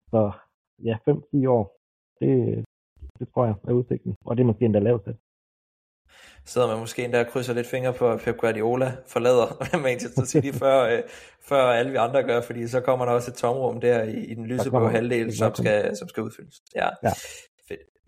Så 0.09 0.31
ja, 0.83 0.97
5-10 1.09 1.47
år, 1.47 1.77
det, 2.19 2.65
det 3.19 3.27
tror 3.33 3.45
jeg 3.45 3.55
er 3.67 3.71
udsigten. 3.71 4.15
Og 4.25 4.37
det 4.37 4.43
er 4.43 4.47
måske 4.47 4.65
endda 4.65 4.79
lavt 4.79 5.07
sidder 6.45 6.67
man 6.67 6.79
måske 6.79 7.03
endda 7.03 7.19
og 7.19 7.27
krydser 7.27 7.53
lidt 7.53 7.67
fingre 7.67 7.93
på, 7.93 8.11
at 8.11 8.19
Pep 8.19 8.37
Guardiola 8.37 8.91
forlader 9.07 9.77
Manchester 9.87 10.25
City, 10.25 10.57
før, 10.57 10.83
øh, 10.83 11.03
før 11.41 11.63
alle 11.63 11.91
vi 11.91 11.97
andre 11.97 12.23
gør, 12.23 12.41
fordi 12.41 12.67
så 12.67 12.81
kommer 12.81 13.05
der 13.05 13.11
også 13.11 13.31
et 13.31 13.37
tomrum 13.37 13.81
der 13.81 14.03
i, 14.03 14.25
i 14.25 14.33
den 14.33 14.45
lyseblå 14.45 14.87
halvdel, 14.87 15.37
som 15.37 15.55
skal, 15.55 15.97
som 15.97 16.07
skal 16.07 16.23
udfyldes. 16.23 16.61
Ja. 16.75 16.89
ja. 17.03 17.11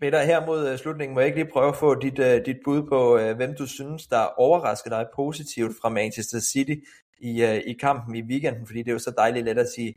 Peter, 0.02 0.22
her 0.32 0.46
mod 0.46 0.60
øh, 0.68 0.76
slutningen 0.82 1.14
må 1.14 1.20
jeg 1.20 1.26
ikke 1.26 1.40
lige 1.40 1.52
prøve 1.52 1.68
at 1.68 1.76
få 1.84 1.94
dit, 1.94 2.18
uh, 2.18 2.38
dit 2.48 2.60
bud 2.64 2.80
på, 2.92 3.00
uh, 3.14 3.36
hvem 3.38 3.52
du 3.60 3.66
synes, 3.66 4.06
der 4.06 4.22
overrasker 4.46 4.90
dig 4.90 5.06
positivt 5.14 5.74
fra 5.80 5.88
Manchester 5.88 6.40
City 6.52 6.76
i, 7.30 7.32
uh, 7.48 7.58
i 7.70 7.72
kampen 7.72 8.14
i 8.16 8.22
weekenden, 8.22 8.66
fordi 8.66 8.78
det 8.82 8.88
er 8.88 8.98
jo 8.98 9.08
så 9.08 9.14
dejligt 9.22 9.44
let 9.44 9.58
at 9.58 9.72
sige, 9.76 9.92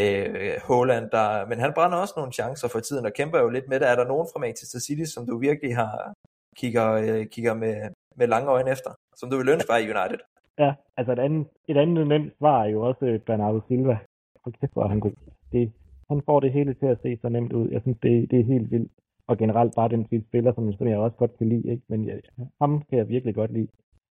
uh, 0.00 0.54
Holland, 0.68 1.06
der, 1.16 1.46
men 1.50 1.58
han 1.64 1.72
brænder 1.76 1.98
også 1.98 2.14
nogle 2.16 2.32
chancer 2.32 2.68
for 2.68 2.80
tiden 2.80 3.06
og 3.06 3.12
kæmper 3.12 3.38
jo 3.38 3.48
lidt 3.48 3.68
med 3.68 3.80
det. 3.80 3.88
Er 3.88 3.96
der 3.96 4.06
nogen 4.12 4.28
fra 4.32 4.40
Manchester 4.40 4.80
City, 4.86 5.06
som 5.14 5.26
du 5.26 5.38
virkelig 5.38 5.76
har, 5.76 6.12
kigger, 6.60 6.88
øh, 6.92 7.26
kigger 7.26 7.54
med, 7.54 7.74
med 8.16 8.26
lange 8.26 8.50
øjne 8.50 8.70
efter, 8.70 8.90
som 9.16 9.30
du 9.30 9.36
vil 9.36 9.48
ønske 9.48 9.68
var 9.68 9.78
i 9.78 9.90
United. 9.94 10.20
Ja, 10.58 10.74
altså 10.96 11.12
et 11.12 11.18
andet, 11.18 11.46
et 11.68 11.76
andet 11.76 12.06
nemt 12.06 12.32
svar 12.38 12.64
er 12.64 12.68
jo 12.68 12.80
også 12.88 13.20
Bernardo 13.26 13.60
Silva. 13.68 13.98
For 14.42 14.50
kæft, 14.60 14.72
hvor 14.72 14.84
er 14.84 14.88
han 14.88 15.00
god. 15.00 15.16
Det, 15.52 15.72
han 16.10 16.22
får 16.26 16.40
det 16.40 16.52
hele 16.52 16.74
til 16.74 16.86
at 16.86 16.98
se 17.02 17.18
så 17.22 17.28
nemt 17.28 17.52
ud. 17.52 17.68
Jeg 17.70 17.80
synes, 17.82 17.98
det, 18.02 18.30
det 18.30 18.40
er 18.40 18.44
helt 18.44 18.70
vildt. 18.70 18.92
Og 19.28 19.38
generelt 19.38 19.72
bare 19.76 19.88
den 19.88 20.04
type 20.04 20.24
spiller, 20.28 20.52
som, 20.54 20.72
som 20.72 20.88
jeg 20.88 20.98
også 20.98 21.16
godt 21.16 21.38
kan 21.38 21.48
lide. 21.48 21.70
Ikke? 21.72 21.82
Men 21.88 22.04
ja, 22.04 22.16
ham 22.60 22.82
kan 22.88 22.98
jeg 22.98 23.08
virkelig 23.08 23.34
godt 23.34 23.52
lide. 23.52 23.68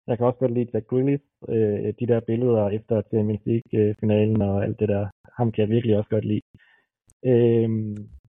Jeg 0.07 0.17
kan 0.17 0.25
også 0.25 0.39
godt 0.39 0.53
lide 0.53 0.69
Jack 0.73 0.87
Grealish, 0.87 1.23
øh, 1.49 1.93
de 1.99 2.07
der 2.07 2.19
billeder 2.19 2.69
efter 2.69 3.01
Champions 3.01 3.41
League-finalen 3.45 4.41
og 4.41 4.63
alt 4.63 4.79
det 4.79 4.89
der. 4.89 5.07
Ham 5.37 5.51
kan 5.51 5.61
jeg 5.61 5.69
virkelig 5.69 5.97
også 5.97 6.09
godt 6.09 6.25
lide. 6.25 6.41
Øh, 7.25 7.69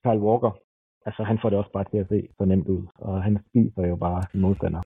Kyle 0.04 0.24
Walker, 0.26 0.58
altså 1.06 1.22
han 1.22 1.38
får 1.42 1.50
det 1.50 1.58
også 1.58 1.72
bare 1.72 1.84
til 1.90 1.98
at 1.98 2.08
se 2.08 2.28
så 2.38 2.44
nemt 2.44 2.68
ud, 2.68 2.82
og 2.98 3.22
han 3.22 3.38
spiser 3.48 3.86
jo 3.86 3.96
bare 3.96 4.22
modstander. 4.34 4.82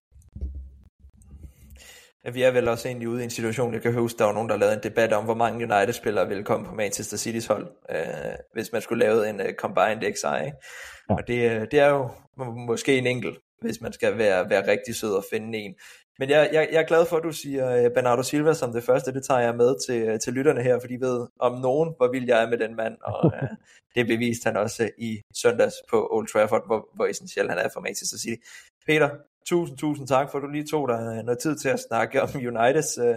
Ja, 2.24 2.30
vi 2.30 2.42
er 2.42 2.50
vel 2.50 2.68
også 2.68 2.88
egentlig 2.88 3.08
ude 3.08 3.20
i 3.20 3.24
en 3.24 3.30
situation, 3.30 3.74
jeg 3.74 3.82
kan 3.82 3.94
huske, 3.94 4.18
der 4.18 4.24
var 4.24 4.32
nogen, 4.32 4.48
der 4.48 4.56
lavede 4.56 4.76
en 4.76 4.82
debat 4.82 5.12
om, 5.12 5.24
hvor 5.24 5.34
mange 5.34 5.74
United-spillere 5.74 6.28
ville 6.28 6.44
komme 6.44 6.66
på 6.66 6.74
Manchester 6.74 7.16
City's 7.16 7.52
hold, 7.52 7.66
øh, 7.90 8.34
hvis 8.52 8.72
man 8.72 8.82
skulle 8.82 9.04
lave 9.04 9.30
en 9.30 9.40
uh, 9.40 9.46
combined 9.58 10.14
XI. 10.14 10.26
Ja. 10.26 10.50
Og 11.08 11.26
det, 11.28 11.50
øh, 11.50 11.66
det 11.70 11.80
er 11.80 11.88
jo 11.88 12.10
måske 12.66 12.98
en 12.98 13.06
enkelt, 13.06 13.38
hvis 13.60 13.80
man 13.80 13.92
skal 13.92 14.18
være, 14.18 14.50
være 14.50 14.70
rigtig 14.70 14.94
sød 14.94 15.14
og 15.14 15.24
finde 15.32 15.58
en. 15.58 15.74
Men 16.18 16.30
jeg, 16.30 16.50
jeg, 16.52 16.68
jeg 16.72 16.82
er 16.82 16.86
glad 16.86 17.06
for, 17.06 17.16
at 17.16 17.22
du 17.22 17.32
siger 17.32 17.86
uh, 17.86 17.92
Bernardo 17.94 18.22
Silva 18.22 18.54
som 18.54 18.72
det 18.72 18.84
første. 18.84 19.12
Det 19.12 19.24
tager 19.24 19.40
jeg 19.40 19.56
med 19.56 19.74
til, 19.86 20.18
til 20.18 20.32
lytterne 20.32 20.62
her, 20.62 20.80
fordi 20.80 20.94
de 20.94 21.00
ved 21.00 21.26
om 21.40 21.60
nogen, 21.60 21.94
hvor 21.96 22.10
vild 22.12 22.28
jeg 22.28 22.42
er 22.42 22.48
med 22.48 22.58
den 22.58 22.76
mand. 22.76 22.96
Og 23.02 23.32
det 23.94 24.06
beviste 24.06 24.46
han 24.46 24.56
også 24.56 24.90
i 24.98 25.20
søndags 25.34 25.74
på 25.90 26.08
Old 26.10 26.28
Trafford, 26.28 26.66
hvor, 26.66 26.88
hvor 26.94 27.06
essentiel 27.06 27.48
han 27.48 27.58
er 27.58 27.68
for 27.72 27.80
Manchester 27.80 28.18
City. 28.18 28.42
Peter, 28.86 29.10
tusind, 29.46 29.78
tusind 29.78 30.06
tak 30.06 30.30
for, 30.30 30.38
at 30.38 30.42
du 30.42 30.48
lige 30.48 30.66
tog 30.66 30.88
dig 30.88 31.22
noget 31.24 31.38
tid 31.38 31.56
til 31.56 31.68
at 31.68 31.80
snakke 31.88 32.22
om 32.22 32.28
Uniteds 32.50 32.98
uh, 32.98 33.16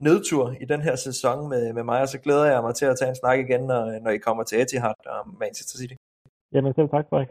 nedtur 0.00 0.54
i 0.60 0.64
den 0.64 0.80
her 0.80 0.96
sæson 0.96 1.48
med, 1.48 1.72
med 1.72 1.82
mig, 1.82 2.00
og 2.00 2.08
så 2.08 2.18
glæder 2.18 2.44
jeg 2.44 2.62
mig 2.62 2.74
til 2.74 2.86
at 2.86 2.96
tage 2.98 3.08
en 3.08 3.16
snak 3.16 3.38
igen, 3.38 3.60
når, 3.60 4.02
når 4.04 4.10
I 4.10 4.18
kommer 4.18 4.42
til 4.42 4.60
Etihad 4.60 5.06
og 5.06 5.38
Manchester 5.40 5.78
City. 5.78 5.94
Jamen 6.52 6.74
selv 6.74 6.88
tak, 6.88 7.04
Frederik. 7.10 7.28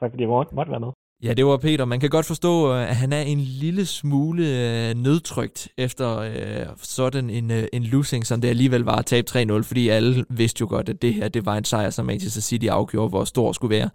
Tak 0.00 0.10
fordi 0.10 0.22
jeg 0.22 0.28
måtte 0.28 0.70
være 0.70 0.80
med. 0.80 0.92
Ja, 1.22 1.32
det 1.34 1.46
var 1.46 1.56
Peter. 1.56 1.84
Man 1.84 2.00
kan 2.00 2.10
godt 2.10 2.26
forstå, 2.26 2.72
øh, 2.72 2.90
at 2.90 2.96
han 2.96 3.12
er 3.12 3.20
en 3.20 3.38
lille 3.38 3.86
smule 3.86 4.42
øh, 4.42 4.94
nødtrygt 4.94 5.68
efter 5.78 6.18
øh, 6.18 6.66
sådan 6.76 7.30
en, 7.30 7.50
øh, 7.50 7.64
en 7.72 7.82
losing, 7.82 8.26
som 8.26 8.40
det 8.40 8.48
alligevel 8.48 8.82
var 8.82 8.96
at 8.96 9.06
tabe 9.06 9.30
3-0, 9.30 9.62
fordi 9.62 9.88
alle 9.88 10.24
vidste 10.28 10.60
jo 10.60 10.66
godt, 10.68 10.88
at 10.88 11.02
det 11.02 11.14
her 11.14 11.28
det 11.28 11.46
var 11.46 11.56
en 11.56 11.64
sejr, 11.64 11.90
som 11.90 12.06
Manchester 12.06 12.40
City 12.40 12.66
afgjorde, 12.66 13.08
hvor 13.08 13.24
stor 13.24 13.52
skulle 13.52 13.76
være. 13.76 13.90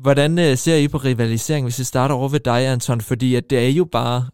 Hvordan 0.00 0.38
øh, 0.38 0.56
ser 0.56 0.76
I 0.76 0.88
på 0.88 0.98
rivalisering, 0.98 1.64
hvis 1.64 1.78
vi 1.78 1.84
starter 1.84 2.14
over 2.14 2.28
ved 2.28 2.40
dig, 2.40 2.66
Anton? 2.66 3.00
Fordi 3.00 3.34
at 3.34 3.50
det 3.50 3.58
er 3.58 3.68
jo 3.68 3.84
bare 3.84 4.26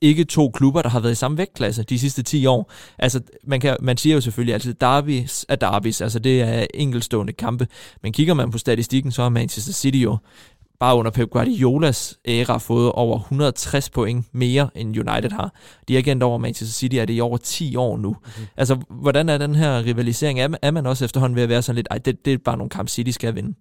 ikke 0.00 0.24
to 0.24 0.50
klubber, 0.50 0.82
der 0.82 0.88
har 0.88 1.00
været 1.00 1.12
i 1.12 1.14
samme 1.14 1.38
vægtklasse 1.38 1.82
de 1.82 1.98
sidste 1.98 2.22
10 2.22 2.46
år. 2.46 2.72
Altså, 2.98 3.20
man, 3.44 3.60
kan, 3.60 3.76
man 3.80 3.96
siger 3.96 4.14
jo 4.14 4.20
selvfølgelig 4.20 4.54
altid, 4.54 4.70
at 4.70 4.80
derbys 4.80 5.46
er 5.48 5.56
derbys, 5.56 6.00
altså 6.00 6.18
det 6.18 6.42
er 6.42 6.66
enkelstående 6.74 7.32
kampe. 7.32 7.66
Men 8.02 8.12
kigger 8.12 8.34
man 8.34 8.50
på 8.50 8.58
statistikken, 8.58 9.12
så 9.12 9.22
har 9.22 9.28
Manchester 9.28 9.72
City 9.72 9.98
jo 9.98 10.16
bare 10.80 10.96
under 10.96 11.10
Pep 11.10 11.30
Guardiolas 11.30 12.18
æra 12.24 12.58
fået 12.58 12.92
over 12.92 13.18
160 13.18 13.90
point 13.90 14.26
mere, 14.32 14.70
end 14.74 14.88
United 14.88 15.30
har. 15.30 15.54
De 15.88 15.94
har 15.94 15.98
igen 15.98 16.22
over 16.22 16.38
Manchester 16.38 16.74
City, 16.74 16.96
er 16.96 17.04
det 17.04 17.14
i 17.14 17.20
over 17.20 17.36
10 17.36 17.76
år 17.76 17.96
nu. 17.96 18.08
Mm-hmm. 18.08 18.46
Altså, 18.56 18.78
hvordan 18.90 19.28
er 19.28 19.38
den 19.38 19.54
her 19.54 19.84
rivalisering? 19.84 20.40
Er, 20.40 20.48
er 20.62 20.70
man 20.70 20.86
også 20.86 21.04
efterhånden 21.04 21.36
ved 21.36 21.42
at 21.42 21.48
være 21.48 21.62
sådan 21.62 21.76
lidt, 21.76 21.88
ej, 21.90 21.98
det, 21.98 22.24
det 22.24 22.32
er 22.32 22.38
bare 22.38 22.56
nogle 22.56 22.70
kampe, 22.70 22.90
City 22.90 23.10
skal 23.10 23.34
vinde? 23.34 23.54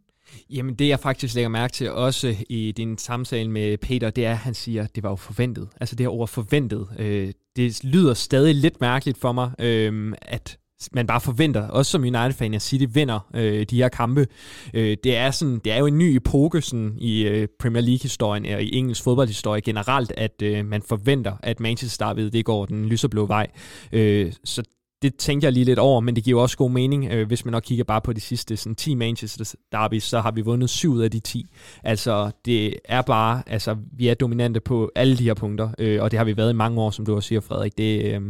Jamen 0.50 0.76
det 0.76 0.88
jeg 0.88 1.00
faktisk 1.00 1.36
lægger 1.36 1.50
mærke 1.50 1.72
til 1.72 1.91
også 1.91 2.36
i 2.50 2.72
din 2.72 2.98
samtale 2.98 3.52
med 3.52 3.78
Peter, 3.78 4.10
det 4.10 4.26
er, 4.26 4.32
at 4.32 4.38
han 4.38 4.54
siger, 4.54 4.84
at 4.84 4.96
det 4.96 5.04
var 5.04 5.10
jo 5.10 5.16
forventet. 5.16 5.68
Altså 5.80 5.96
det 5.96 6.04
her 6.04 6.12
ord 6.12 6.28
forventet. 6.28 6.88
Øh, 7.00 7.32
det 7.56 7.84
lyder 7.84 8.14
stadig 8.14 8.56
lidt 8.56 8.82
mærkeligt 8.82 9.18
for 9.18 9.32
mig, 9.32 9.52
øh, 9.60 10.14
at 10.22 10.58
man 10.91 11.08
bare 11.08 11.22
forventer, 11.22 11.68
også 11.68 11.91
som 11.91 12.02
United-fan, 12.02 12.54
at 12.54 12.62
City 12.62 12.86
vinder 12.89 13.20
øh, 13.34 13.66
de 13.70 13.78
her 13.78 13.89
kampe. 13.89 14.28
Øh, 14.74 14.98
det, 15.04 15.16
er 15.18 15.32
sådan, 15.32 15.60
det 15.60 15.74
er 15.74 15.78
jo 15.78 15.86
en 15.86 15.98
ny 15.98 16.16
epoke 16.16 16.62
sådan, 16.62 16.96
i 16.98 17.28
øh, 17.28 17.48
Premier 17.60 17.82
League-historien 17.82 18.46
og 18.46 18.64
i 18.64 18.76
engelsk 18.76 19.04
fodboldhistorie 19.04 19.62
generelt, 19.62 20.14
at 20.18 20.41
øh, 20.41 20.66
man 20.66 20.82
forventer, 20.82 21.38
at 21.43 21.60
Manchester 21.60 22.14
ved 22.14 22.32
det 22.32 22.46
går 22.46 22.66
den 22.66 22.86
lyserblå 22.86 23.26
vej. 23.26 23.48
Øh, 23.91 24.32
så 24.43 24.64
det 25.06 25.16
tænkte 25.16 25.45
jeg 25.45 25.53
lige 25.53 25.66
lidt 25.66 25.80
over, 25.80 25.99
men 25.99 26.16
det 26.16 26.24
giver 26.24 26.41
også 26.41 26.58
god 26.58 26.72
mening, 26.72 27.06
øh, 27.12 27.28
hvis 27.28 27.45
man 27.45 27.51
nok 27.51 27.64
kigger 27.64 27.84
bare 27.84 28.01
på 28.01 28.14
de 28.14 28.22
sidste 28.22 28.58
sådan, 28.58 28.76
10 28.76 28.95
Manchester 28.95 29.56
Derby, 29.72 29.99
så 29.99 30.20
har 30.20 30.32
vi 30.32 30.41
vundet 30.41 30.70
7 30.70 30.91
ud 30.91 31.01
af 31.01 31.12
de 31.12 31.20
10. 31.20 31.45
Altså, 31.84 32.32
det 32.45 32.76
er 32.86 33.01
bare, 33.01 33.43
altså, 33.47 33.76
vi 33.91 34.08
er 34.08 34.14
dominante 34.14 34.60
på 34.60 34.91
alle 34.95 35.18
de 35.18 35.24
her 35.24 35.34
punkter, 35.34 35.70
øh, 35.80 36.01
og 36.03 36.12
det 36.12 36.18
har 36.18 36.24
vi 36.24 36.38
været 36.38 36.49
i 36.49 36.56
mange 36.56 36.82
år, 36.82 36.91
som 36.91 37.06
du 37.06 37.16
også 37.16 37.28
siger, 37.28 37.41
Frederik. 37.41 37.78
Det, 37.78 38.03
øh, 38.03 38.22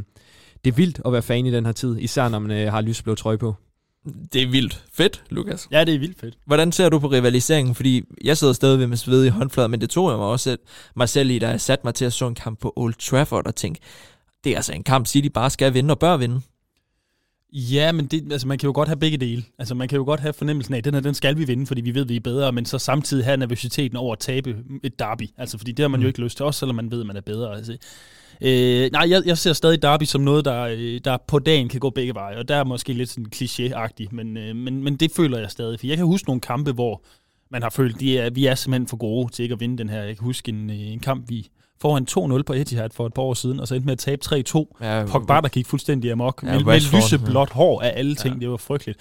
det 0.66 0.72
er 0.72 0.76
vildt 0.76 1.02
at 1.06 1.12
være 1.12 1.22
fan 1.22 1.46
i 1.46 1.52
den 1.52 1.66
her 1.66 1.74
tid, 1.74 1.98
især 2.00 2.30
når 2.30 2.40
man 2.40 2.52
øh, 2.52 2.72
har 2.72 2.82
lysblå 2.82 3.16
trøje 3.16 3.38
på. 3.38 3.56
Det 4.34 4.42
er 4.42 4.48
vildt 4.48 4.84
fedt, 4.94 5.24
Lukas. 5.30 5.68
Ja, 5.72 5.84
det 5.84 5.96
er 5.96 6.00
vildt 6.00 6.20
fedt. 6.20 6.38
Hvordan 6.46 6.72
ser 6.72 6.90
du 6.90 7.00
på 7.00 7.08
rivaliseringen? 7.08 7.76
Fordi 7.76 8.04
jeg 8.24 8.38
sidder 8.38 8.54
stadig 8.54 8.80
ved 8.80 8.88
med 8.88 8.98
sved 8.98 9.26
i 9.26 9.30
håndflader, 9.30 9.68
men 9.68 9.82
det 9.82 9.90
tog 9.90 10.10
jeg 10.10 10.18
mig 10.18 10.28
også 10.28 10.58
mig 10.96 11.10
selv 11.10 11.30
i, 11.30 11.40
da 11.40 11.50
jeg 11.50 11.62
satte 11.62 11.88
mig 11.88 11.96
til 11.96 12.06
at 12.06 12.14
så 12.14 12.28
en 12.28 12.36
kamp 12.36 12.60
på 12.60 12.74
Old 12.76 12.94
Trafford 12.94 13.48
og 13.48 13.56
tænkte, 13.56 13.82
det 14.46 14.52
er 14.52 14.56
altså 14.56 14.74
en 14.74 14.84
kamp, 14.84 15.08
City 15.08 15.28
bare 15.28 15.50
skal 15.50 15.74
vinde 15.74 15.92
og 15.92 16.00
bør 16.00 16.18
vinde. 16.18 16.42
Ja, 17.58 17.92
men 17.92 18.06
det, 18.06 18.32
altså, 18.32 18.48
man 18.48 18.58
kan 18.58 18.68
jo 18.68 18.74
godt 18.76 18.88
have 18.88 19.00
begge 19.00 19.18
dele. 19.18 19.44
Altså, 19.60 19.76
man 19.76 19.88
kan 19.88 19.98
jo 19.98 20.04
godt 20.04 20.20
have 20.20 20.34
fornemmelsen 20.34 20.74
af, 20.74 20.78
at 20.78 20.86
den 20.86 20.94
her, 20.94 21.02
den 21.02 21.14
skal 21.14 21.38
vi 21.38 21.46
vinde, 21.46 21.66
fordi 21.66 21.82
vi 21.82 21.96
ved, 21.96 22.02
at 22.02 22.10
vi 22.10 22.16
er 22.16 22.20
bedre, 22.20 22.52
men 22.52 22.66
så 22.66 22.80
samtidig 22.80 23.26
have 23.26 23.38
nervøsiteten 23.38 23.98
over 23.98 24.14
at 24.14 24.20
tabe 24.20 24.58
et 24.84 25.00
derby. 25.00 25.30
Altså, 25.38 25.58
fordi 25.58 25.72
det 25.72 25.84
har 25.84 25.88
man 25.88 26.00
mm. 26.00 26.02
jo 26.02 26.08
ikke 26.08 26.22
lyst 26.22 26.38
til, 26.38 26.46
også 26.46 26.60
selvom 26.60 26.76
man 26.76 26.92
ved, 26.92 27.00
at 27.02 27.08
man 27.08 27.18
er 27.18 27.22
bedre. 27.22 27.56
Altså, 27.56 27.78
øh, 28.42 28.92
nej, 28.92 29.10
jeg, 29.10 29.22
jeg 29.26 29.38
ser 29.38 29.54
stadig 29.54 29.82
derby 29.82 30.04
som 30.04 30.22
noget, 30.22 30.46
der, 30.46 30.62
øh, 30.62 31.00
der 31.06 31.18
på 31.28 31.40
dagen 31.40 31.70
kan 31.70 31.80
gå 31.80 31.90
begge 31.90 32.14
veje, 32.14 32.38
og 32.38 32.48
der 32.48 32.56
er 32.56 32.64
måske 32.64 32.94
lidt 32.94 33.10
sådan 33.10 33.26
kliché-agtigt, 33.36 34.12
men, 34.12 34.38
øh, 34.38 34.56
men, 34.56 34.84
men 34.84 34.96
det 34.96 35.12
føler 35.12 35.40
jeg 35.40 35.52
stadig. 35.52 35.80
For 35.80 35.88
jeg 35.88 35.98
kan 35.98 36.06
huske 36.06 36.30
nogle 36.30 36.42
kampe, 36.42 36.72
hvor 36.72 37.04
man 37.52 37.64
har 37.64 37.70
følt, 37.70 38.18
at 38.18 38.36
vi 38.36 38.46
er 38.46 38.56
simpelthen 38.56 38.88
for 38.88 38.98
gode 38.98 39.32
til 39.32 39.44
ikke 39.44 39.54
at 39.54 39.60
vinde 39.60 39.78
den 39.78 39.90
her. 39.90 40.04
Jeg 40.04 40.18
kan 40.18 40.26
huske 40.26 40.50
en, 40.50 40.70
øh, 40.70 40.80
en 40.80 41.00
kamp, 41.00 41.30
vi 41.30 41.48
foran 41.82 42.38
2-0 42.38 42.42
på 42.44 42.54
Etihad 42.54 42.90
for 42.94 43.06
et 43.06 43.14
par 43.14 43.22
år 43.22 43.34
siden, 43.34 43.60
og 43.60 43.68
så 43.68 43.76
endte 43.76 43.86
med 43.86 43.92
at 43.92 44.00
tabe 44.00 44.22
3-2. 44.26 44.78
Ja, 44.82 45.06
Pogba, 45.06 45.34
der 45.34 45.48
gik 45.48 45.68
fuldstændig 45.68 46.12
amok. 46.12 46.44
Ja, 46.44 46.52
med, 46.52 46.64
med 46.66 46.96
lyseblåt 46.96 47.50
hår 47.50 47.82
af 47.82 47.94
alle 47.96 48.16
ting. 48.16 48.34
Ja. 48.36 48.40
Det 48.40 48.50
var 48.50 48.58
frygteligt. 48.58 49.00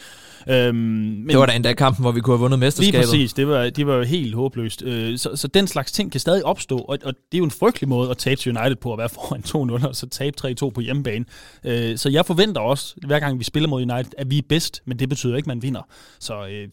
Øhm, 0.49 0.77
men, 0.77 1.29
det 1.29 1.39
var 1.39 1.47
da 1.47 1.53
endda 1.53 1.73
kampen, 1.73 2.03
hvor 2.03 2.13
vi 2.13 2.21
kunne 2.21 2.37
have 2.37 2.41
vundet 2.41 2.59
mesterskabet. 2.59 3.01
Lige 3.01 3.07
præcis. 3.07 3.33
Det 3.33 3.49
var, 3.49 3.71
det 3.71 3.87
var 3.87 3.95
jo 3.95 4.03
helt 4.03 4.35
håbløst. 4.35 4.83
Øh, 4.83 5.19
så, 5.19 5.37
så 5.37 5.49
den 5.49 5.67
slags 5.67 5.93
ting 5.93 6.13
kan 6.13 6.21
stadig 6.21 6.45
opstå, 6.45 6.79
og, 6.79 6.99
og 7.05 7.15
det 7.15 7.35
er 7.35 7.39
jo 7.39 7.45
en 7.45 7.51
frygtelig 7.51 7.89
måde 7.89 8.11
at 8.11 8.19
tabe 8.19 8.41
til 8.41 8.59
United 8.59 8.77
på, 8.77 8.93
at 8.93 8.99
være 8.99 9.09
foran 9.19 9.79
2-0, 9.81 9.89
og 9.89 9.97
så 9.97 10.09
tabe 10.09 10.37
3-2 10.63 10.71
på 10.71 10.81
hjemmebane. 10.81 11.25
Øh, 11.65 11.99
så 11.99 12.09
jeg 12.09 12.27
forventer 12.27 12.61
også, 12.61 12.95
hver 13.07 13.21
gang 13.21 13.39
vi 13.39 13.45
spiller 13.45 13.69
mod 13.69 13.83
United, 13.83 14.13
at 14.19 14.31
vi 14.31 14.39
er 14.39 14.43
bedst, 14.49 14.83
men 14.85 14.99
det 14.99 15.09
betyder 15.09 15.37
ikke, 15.37 15.45
at 15.45 15.49
man 15.49 15.63
vinder. 15.63 15.83
Så 16.19 16.47
øh, 16.47 16.69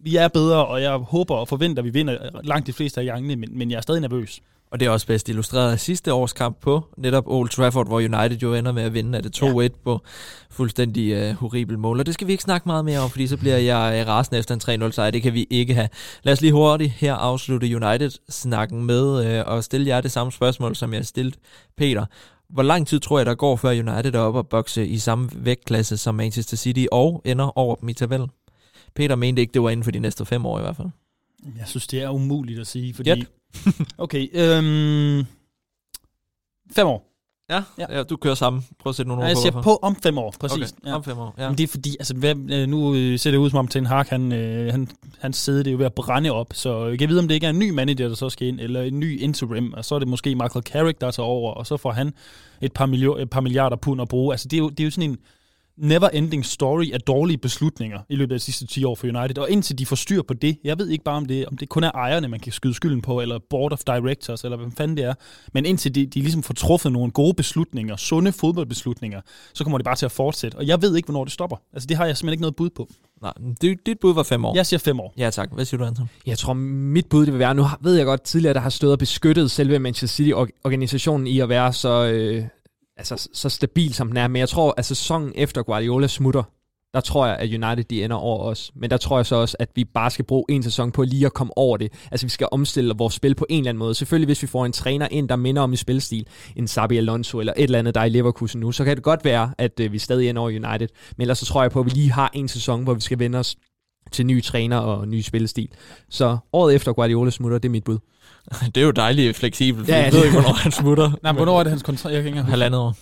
vi 0.00 0.16
er 0.16 0.28
bedre, 0.28 0.66
og 0.66 0.82
jeg 0.82 0.92
håber 0.92 1.34
og 1.34 1.48
forventer, 1.48 1.82
at 1.82 1.84
vi 1.84 1.90
vinder 1.90 2.18
langt 2.42 2.66
de 2.66 2.72
fleste 2.72 3.00
af 3.00 3.06
gangene, 3.06 3.36
men, 3.36 3.58
men 3.58 3.70
jeg 3.70 3.76
er 3.76 3.80
stadig 3.80 4.00
nervøs. 4.00 4.40
Og 4.74 4.80
det 4.80 4.86
er 4.86 4.90
også 4.90 5.06
bedst 5.06 5.28
illustreret 5.28 5.72
af 5.72 5.80
sidste 5.80 6.12
års 6.12 6.32
kamp 6.32 6.60
på 6.60 6.84
netop 6.96 7.24
Old 7.26 7.48
Trafford, 7.48 7.86
hvor 7.86 7.96
United 7.96 8.38
jo 8.42 8.54
ender 8.54 8.72
med 8.72 8.82
at 8.82 8.94
vinde 8.94 9.16
af 9.18 9.22
det 9.22 9.42
2-1 9.42 9.60
ja. 9.60 9.68
på 9.84 10.00
fuldstændig 10.50 11.30
uh, 11.30 11.36
horribel 11.36 11.78
mål. 11.78 12.00
Og 12.00 12.06
det 12.06 12.14
skal 12.14 12.26
vi 12.26 12.32
ikke 12.32 12.42
snakke 12.42 12.68
meget 12.68 12.84
mere 12.84 12.98
om, 12.98 13.10
fordi 13.10 13.26
så 13.26 13.36
bliver 13.36 13.56
jeg 13.56 14.02
uh, 14.02 14.08
rasende 14.08 14.38
efter 14.38 14.74
en 14.76 14.82
3-0 14.82 14.90
sejr. 14.90 15.10
Det 15.10 15.22
kan 15.22 15.34
vi 15.34 15.46
ikke 15.50 15.74
have. 15.74 15.88
Lad 16.22 16.32
os 16.32 16.40
lige 16.40 16.52
hurtigt 16.52 16.90
her 16.90 17.14
afslutte 17.14 17.76
United-snakken 17.76 18.84
med 18.84 19.40
uh, 19.40 19.52
og 19.52 19.64
stille 19.64 19.88
jer 19.88 20.00
det 20.00 20.12
samme 20.12 20.32
spørgsmål, 20.32 20.76
som 20.76 20.92
jeg 20.92 20.98
har 20.98 21.04
stillet 21.04 21.38
Peter. 21.76 22.06
Hvor 22.48 22.62
lang 22.62 22.86
tid 22.86 23.00
tror 23.00 23.18
jeg, 23.18 23.26
der 23.26 23.34
går, 23.34 23.56
før 23.56 23.70
United 23.70 24.14
er 24.14 24.18
oppe 24.18 24.40
og 24.40 24.48
bokse 24.48 24.86
i 24.86 24.98
samme 24.98 25.30
vægtklasse 25.34 25.96
som 25.96 26.14
Manchester 26.14 26.56
City 26.56 26.84
og 26.92 27.22
ender 27.24 27.58
over 27.58 27.74
dem 27.74 27.88
i 27.88 27.92
tabellen? 27.92 28.28
Peter 28.94 29.16
mente 29.16 29.42
ikke, 29.42 29.52
det 29.52 29.62
var 29.62 29.70
inden 29.70 29.84
for 29.84 29.90
de 29.90 29.98
næste 29.98 30.26
fem 30.26 30.46
år 30.46 30.58
i 30.58 30.62
hvert 30.62 30.76
fald. 30.76 30.88
Jeg 31.58 31.66
synes, 31.66 31.86
det 31.86 32.02
er 32.02 32.08
umuligt 32.08 32.60
at 32.60 32.66
sige, 32.66 32.94
fordi... 32.94 33.10
Yep. 33.10 33.28
Okay, 34.04 34.28
øhm, 34.32 35.24
fem 36.72 36.86
år. 36.86 37.10
Ja, 37.50 37.62
ja. 37.78 37.96
ja, 37.96 38.02
du 38.02 38.16
kører 38.16 38.34
sammen. 38.34 38.66
Prøv 38.78 38.90
at 38.90 38.96
sætte 38.96 39.08
nogle 39.08 39.22
ord 39.22 39.26
ja, 39.26 39.28
jeg 39.28 39.36
siger 39.36 39.62
på 39.62 39.78
om 39.82 39.96
fem 39.96 40.18
år, 40.18 40.34
præcis. 40.40 40.72
Okay, 40.72 40.90
ja. 40.90 40.94
om 40.94 41.04
fem 41.04 41.18
år, 41.18 41.34
ja. 41.38 41.48
Men 41.48 41.58
det 41.58 41.64
er 41.64 41.68
fordi, 41.68 41.96
altså, 42.00 42.14
hvad, 42.14 42.36
øh, 42.50 42.68
nu 42.68 42.94
øh, 42.94 43.18
ser 43.18 43.30
det 43.30 43.38
ud 43.38 43.50
som 43.50 43.58
om 43.58 43.68
Ten 43.68 43.86
Hag, 43.86 44.04
han, 44.08 44.32
øh, 44.32 44.72
han, 44.72 44.88
han 45.18 45.32
sidder 45.32 45.62
det 45.62 45.72
jo 45.72 45.76
ved 45.76 45.86
at 45.86 45.94
brænde 45.94 46.30
op, 46.30 46.46
så 46.52 46.86
jeg 46.86 46.98
kan 46.98 47.08
vide, 47.08 47.18
om 47.18 47.28
det 47.28 47.34
ikke 47.34 47.46
er 47.46 47.50
en 47.50 47.58
ny 47.58 47.70
manager, 47.70 48.08
der 48.08 48.14
så 48.14 48.30
skal 48.30 48.48
ind, 48.48 48.60
eller 48.60 48.82
en 48.82 49.00
ny 49.00 49.20
interim, 49.20 49.72
og 49.72 49.84
så 49.84 49.94
er 49.94 49.98
det 49.98 50.08
måske 50.08 50.34
Michael 50.34 50.64
Carrick, 50.64 51.00
der 51.00 51.10
tager 51.10 51.26
over, 51.26 51.52
og 51.52 51.66
så 51.66 51.76
får 51.76 51.92
han 51.92 52.14
et 52.60 52.72
par, 52.72 52.86
milliard, 52.86 53.20
et 53.20 53.30
par 53.30 53.40
milliarder 53.40 53.76
pund 53.76 54.02
at 54.02 54.08
bruge. 54.08 54.34
Altså, 54.34 54.48
det 54.48 54.56
er 54.56 54.58
jo, 54.58 54.68
det 54.68 54.80
er 54.80 54.84
jo 54.84 54.90
sådan 54.90 55.10
en 55.10 55.18
never-ending 55.76 56.44
story 56.44 56.92
af 56.92 57.00
dårlige 57.00 57.38
beslutninger 57.38 57.98
i 58.08 58.16
løbet 58.16 58.34
af 58.34 58.40
de 58.40 58.44
sidste 58.44 58.66
10 58.66 58.84
år 58.84 58.94
for 58.94 59.06
United. 59.06 59.38
Og 59.38 59.50
indtil 59.50 59.78
de 59.78 59.86
får 59.86 59.96
styr 59.96 60.22
på 60.22 60.34
det, 60.34 60.58
jeg 60.64 60.78
ved 60.78 60.88
ikke 60.88 61.04
bare, 61.04 61.16
om 61.16 61.26
det, 61.26 61.46
om 61.46 61.56
det 61.56 61.68
kun 61.68 61.84
er 61.84 61.90
ejerne, 61.90 62.28
man 62.28 62.40
kan 62.40 62.52
skyde 62.52 62.74
skylden 62.74 63.02
på, 63.02 63.20
eller 63.20 63.38
board 63.50 63.72
of 63.72 63.80
directors, 63.86 64.44
eller 64.44 64.56
hvad 64.56 64.70
fanden 64.76 64.96
det 64.96 65.04
er. 65.04 65.14
Men 65.52 65.66
indtil 65.66 65.94
de, 65.94 66.06
de 66.06 66.20
ligesom 66.20 66.42
får 66.42 66.54
truffet 66.54 66.92
nogle 66.92 67.12
gode 67.12 67.34
beslutninger, 67.34 67.96
sunde 67.96 68.32
fodboldbeslutninger, 68.32 69.20
så 69.54 69.64
kommer 69.64 69.78
det 69.78 69.84
bare 69.84 69.96
til 69.96 70.06
at 70.06 70.12
fortsætte. 70.12 70.56
Og 70.56 70.66
jeg 70.66 70.82
ved 70.82 70.96
ikke, 70.96 71.06
hvornår 71.06 71.24
det 71.24 71.32
stopper. 71.32 71.56
Altså, 71.72 71.86
det 71.86 71.96
har 71.96 72.06
jeg 72.06 72.16
simpelthen 72.16 72.32
ikke 72.32 72.42
noget 72.42 72.56
bud 72.56 72.70
på. 72.70 72.88
Nej, 73.22 73.32
dit, 73.60 73.86
dit 73.86 73.98
bud 74.00 74.14
var 74.14 74.22
fem 74.22 74.44
år. 74.44 74.54
Jeg 74.56 74.66
siger 74.66 74.78
fem 74.78 75.00
år. 75.00 75.14
Ja 75.18 75.30
tak. 75.30 75.52
Hvad 75.52 75.64
siger 75.64 75.78
du, 75.78 75.84
Anton? 75.84 76.10
Jeg 76.26 76.38
tror, 76.38 76.52
mit 76.52 77.06
bud 77.06 77.26
det 77.26 77.32
vil 77.32 77.38
være, 77.38 77.54
nu 77.54 77.66
ved 77.80 77.94
jeg 77.96 78.06
godt 78.06 78.22
tidligere, 78.22 78.54
der 78.54 78.60
har 78.60 78.70
stået 78.70 78.92
og 78.92 78.98
beskyttet 78.98 79.50
selve 79.50 79.78
Manchester 79.78 80.16
City-organisationen 80.16 81.26
i 81.26 81.40
at 81.40 81.48
være 81.48 81.72
så, 81.72 82.04
øh, 82.04 82.44
altså, 82.96 83.28
så 83.32 83.48
stabil, 83.48 83.94
som 83.94 84.08
den 84.08 84.16
er. 84.16 84.28
Men 84.28 84.40
jeg 84.40 84.48
tror, 84.48 84.74
at 84.76 84.84
sæsonen 84.84 85.32
efter 85.36 85.62
Guardiola 85.62 86.06
smutter, 86.06 86.42
der 86.94 87.00
tror 87.00 87.26
jeg, 87.26 87.36
at 87.36 87.48
United 87.48 87.84
de 87.84 88.04
ender 88.04 88.16
over 88.16 88.44
os. 88.44 88.72
Men 88.74 88.90
der 88.90 88.96
tror 88.96 89.18
jeg 89.18 89.26
så 89.26 89.36
også, 89.36 89.56
at 89.60 89.68
vi 89.74 89.84
bare 89.84 90.10
skal 90.10 90.24
bruge 90.24 90.44
en 90.48 90.62
sæson 90.62 90.92
på 90.92 91.02
lige 91.02 91.26
at 91.26 91.34
komme 91.34 91.58
over 91.58 91.76
det. 91.76 91.92
Altså 92.10 92.26
vi 92.26 92.30
skal 92.30 92.48
omstille 92.52 92.94
vores 92.98 93.14
spil 93.14 93.34
på 93.34 93.46
en 93.48 93.58
eller 93.58 93.68
anden 93.68 93.78
måde. 93.78 93.94
Selvfølgelig 93.94 94.26
hvis 94.26 94.42
vi 94.42 94.46
får 94.46 94.66
en 94.66 94.72
træner 94.72 95.08
ind, 95.10 95.28
der 95.28 95.36
minder 95.36 95.62
om 95.62 95.72
i 95.72 95.76
spilstil, 95.76 96.26
en 96.56 96.68
Sabi 96.68 96.96
Alonso 96.96 97.40
eller 97.40 97.52
et 97.56 97.62
eller 97.62 97.78
andet, 97.78 97.94
der 97.94 98.00
er 98.00 98.04
i 98.04 98.08
Leverkusen 98.08 98.60
nu, 98.60 98.72
så 98.72 98.84
kan 98.84 98.96
det 98.96 99.04
godt 99.04 99.24
være, 99.24 99.54
at 99.58 99.80
øh, 99.80 99.92
vi 99.92 99.98
stadig 99.98 100.28
ender 100.28 100.42
over 100.42 100.50
United. 100.50 100.88
Men 101.16 101.22
ellers 101.22 101.38
så 101.38 101.46
tror 101.46 101.62
jeg 101.62 101.70
på, 101.70 101.80
at 101.80 101.86
vi 101.86 101.90
lige 101.90 102.12
har 102.12 102.30
en 102.34 102.48
sæson, 102.48 102.82
hvor 102.84 102.94
vi 102.94 103.00
skal 103.00 103.18
vende 103.18 103.38
os 103.38 103.56
til 104.12 104.26
nye 104.26 104.40
træner 104.40 104.76
og 104.76 105.08
ny 105.08 105.20
spillestil. 105.20 105.68
Så 106.08 106.38
året 106.52 106.74
efter 106.74 106.92
Guardiola 106.92 107.30
smutter, 107.30 107.58
det 107.58 107.68
er 107.68 107.70
mit 107.70 107.84
bud. 107.84 107.98
Det 108.74 108.76
er 108.76 108.84
jo 108.84 108.90
dejligt 108.90 109.36
fleksibelt, 109.36 109.86
for 109.86 109.94
ja, 109.94 110.02
jeg 110.02 110.12
ved 110.12 110.24
ikke, 110.24 110.32
hvornår 110.32 110.52
han 110.52 110.72
smutter. 110.72 111.10
Nej, 111.22 111.32
men 111.32 111.36
hvornår 111.36 111.58
er 111.58 111.62
det 111.62 111.70
hans 111.70 111.82
kontrakt? 111.82 112.14
Jeg 112.14 112.22
kan 112.22 112.32
ikke 112.32 112.42
Halvandet 112.42 112.80
år. 112.80 112.96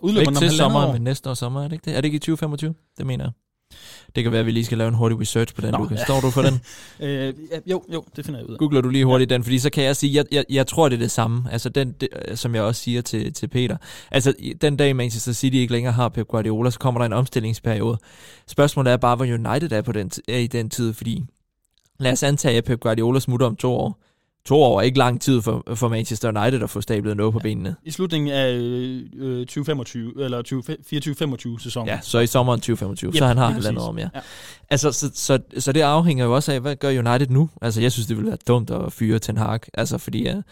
Udløber 0.00 0.30
ikke 0.30 0.34
til 0.40 0.50
sommer, 0.50 0.92
men 0.92 1.02
næste 1.02 1.30
år 1.30 1.34
sommer, 1.34 1.60
er 1.60 1.64
det 1.64 1.72
ikke 1.72 1.84
det? 1.84 1.96
Er 1.96 2.00
det 2.00 2.04
ikke 2.04 2.16
i 2.16 2.18
2025? 2.18 2.74
Det 2.98 3.06
mener 3.06 3.24
jeg. 3.24 3.32
Det 4.16 4.22
kan 4.22 4.32
være, 4.32 4.40
at 4.40 4.46
vi 4.46 4.50
lige 4.50 4.64
skal 4.64 4.78
lave 4.78 4.88
en 4.88 4.94
hurtig 4.94 5.20
research 5.20 5.54
på 5.54 5.60
den, 5.60 5.70
Nå, 5.70 5.78
Lukas. 5.78 5.98
Ja. 5.98 6.04
Står 6.04 6.20
du 6.20 6.30
for 6.30 6.42
den? 6.42 6.60
øh, 7.06 7.34
jo, 7.66 7.82
jo, 7.92 8.04
det 8.16 8.24
finder 8.24 8.40
jeg 8.40 8.48
ud 8.48 8.54
af. 8.54 8.58
Googler 8.58 8.80
du 8.80 8.88
lige 8.88 9.04
hurtigt 9.04 9.30
ja. 9.30 9.34
den, 9.34 9.44
fordi 9.44 9.58
så 9.58 9.70
kan 9.70 9.84
jeg 9.84 9.96
sige, 9.96 10.14
jeg, 10.14 10.24
jeg, 10.32 10.44
jeg 10.50 10.66
tror, 10.66 10.88
det 10.88 10.96
er 10.96 11.00
det 11.00 11.10
samme. 11.10 11.44
Altså 11.52 11.68
den, 11.68 11.94
det, 12.00 12.08
som 12.34 12.54
jeg 12.54 12.62
også 12.62 12.82
siger 12.82 13.02
til, 13.02 13.32
til 13.32 13.46
Peter. 13.46 13.76
Altså 14.10 14.34
den 14.60 14.76
dag 14.76 14.96
Manchester 14.96 15.32
City 15.32 15.56
ikke 15.56 15.72
længere 15.72 15.92
har 15.92 16.08
Pep 16.08 16.28
Guardiola, 16.28 16.70
så 16.70 16.78
kommer 16.78 17.00
der 17.00 17.06
en 17.06 17.12
omstillingsperiode. 17.12 17.98
Spørgsmålet 18.46 18.92
er 18.92 18.96
bare, 18.96 19.16
hvor 19.16 19.24
United 19.24 19.72
er, 19.72 19.82
på 19.82 19.92
den, 19.92 20.10
er 20.28 20.38
i 20.38 20.46
den 20.46 20.70
tid, 20.70 20.92
fordi 20.92 21.24
lad 22.00 22.12
os 22.12 22.22
antage, 22.22 22.58
at 22.58 22.64
Pep 22.64 22.80
Guardiola 22.80 23.20
smutter 23.20 23.46
om 23.46 23.56
to 23.56 23.72
år 23.72 23.98
to 24.44 24.62
år 24.62 24.78
er 24.78 24.82
ikke 24.82 24.98
lang 24.98 25.20
tid 25.20 25.42
for, 25.42 25.62
for 25.74 25.88
Manchester 25.88 26.40
United 26.42 26.62
at 26.62 26.70
få 26.70 26.80
stablet 26.80 27.16
noget 27.16 27.32
på 27.32 27.38
benene. 27.38 27.76
I 27.84 27.90
slutningen 27.90 28.30
af 28.30 28.52
øh, 28.52 29.40
2025 29.40 30.24
eller 30.24 30.42
24-25 31.58 31.62
sæsonen. 31.62 31.88
Ja, 31.88 31.98
så 32.02 32.18
i 32.18 32.26
sommeren 32.26 32.60
2025, 32.60 33.08
yep, 33.08 33.18
så 33.18 33.26
han 33.26 33.36
har 33.36 33.50
halvandet 33.50 33.84
om, 33.84 33.98
ja. 33.98 34.08
ja. 34.14 34.20
Altså, 34.70 34.92
så, 34.92 35.10
så, 35.14 35.38
så 35.58 35.72
det 35.72 35.80
afhænger 35.80 36.24
jo 36.24 36.34
også 36.34 36.52
af, 36.52 36.60
hvad 36.60 36.76
gør 36.76 36.88
United 36.88 37.26
nu? 37.28 37.50
Altså, 37.62 37.80
jeg 37.80 37.92
synes, 37.92 38.06
det 38.06 38.16
ville 38.16 38.28
være 38.28 38.38
dumt 38.48 38.70
at 38.70 38.92
fyre 38.92 39.18
Ten 39.18 39.36
Hag, 39.36 39.60
altså 39.74 39.98
fordi 39.98 40.26
jeg, 40.26 40.42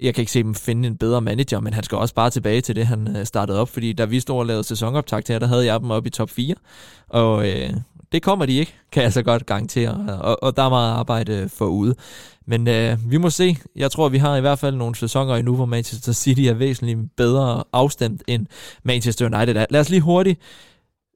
jeg 0.00 0.14
kan 0.14 0.22
ikke 0.22 0.32
se 0.32 0.42
dem 0.42 0.54
finde 0.54 0.88
en 0.88 0.96
bedre 0.96 1.20
manager, 1.20 1.60
men 1.60 1.72
han 1.74 1.84
skal 1.84 1.98
også 1.98 2.14
bare 2.14 2.30
tilbage 2.30 2.60
til 2.60 2.76
det, 2.76 2.86
han 2.86 3.16
øh, 3.16 3.26
startede 3.26 3.60
op, 3.60 3.68
fordi 3.68 3.92
da 3.92 4.04
vi 4.04 4.20
stod 4.20 4.38
og 4.38 4.46
lavede 4.46 4.64
sæsonoptakt 4.64 5.28
her, 5.28 5.38
der 5.38 5.46
havde 5.46 5.64
jeg 5.64 5.80
dem 5.80 5.90
op 5.90 6.06
i 6.06 6.10
top 6.10 6.30
4, 6.30 6.54
og 7.08 7.48
øh, 7.48 7.70
det 8.12 8.22
kommer 8.22 8.46
de 8.46 8.52
ikke, 8.52 8.74
kan 8.92 9.02
jeg 9.02 9.12
så 9.12 9.22
godt 9.22 9.46
garantere, 9.46 10.18
og, 10.20 10.42
og 10.42 10.56
der 10.56 10.62
er 10.62 10.68
meget 10.68 10.92
arbejde 10.92 11.48
forude. 11.48 11.94
Men 12.46 12.68
øh, 12.68 13.10
vi 13.10 13.16
må 13.16 13.30
se. 13.30 13.56
Jeg 13.76 13.90
tror, 13.90 14.08
vi 14.08 14.18
har 14.18 14.36
i 14.36 14.40
hvert 14.40 14.58
fald 14.58 14.76
nogle 14.76 14.94
sæsoner 14.94 15.34
endnu, 15.34 15.54
hvor 15.54 15.66
Manchester 15.66 16.12
City 16.12 16.40
er 16.40 16.54
væsentligt 16.54 16.98
bedre 17.16 17.64
afstemt 17.72 18.22
end 18.26 18.46
Manchester 18.84 19.26
United 19.26 19.56
er. 19.56 19.66
Lad 19.70 19.80
os 19.80 19.90
lige 19.90 20.00
hurtigt 20.00 20.40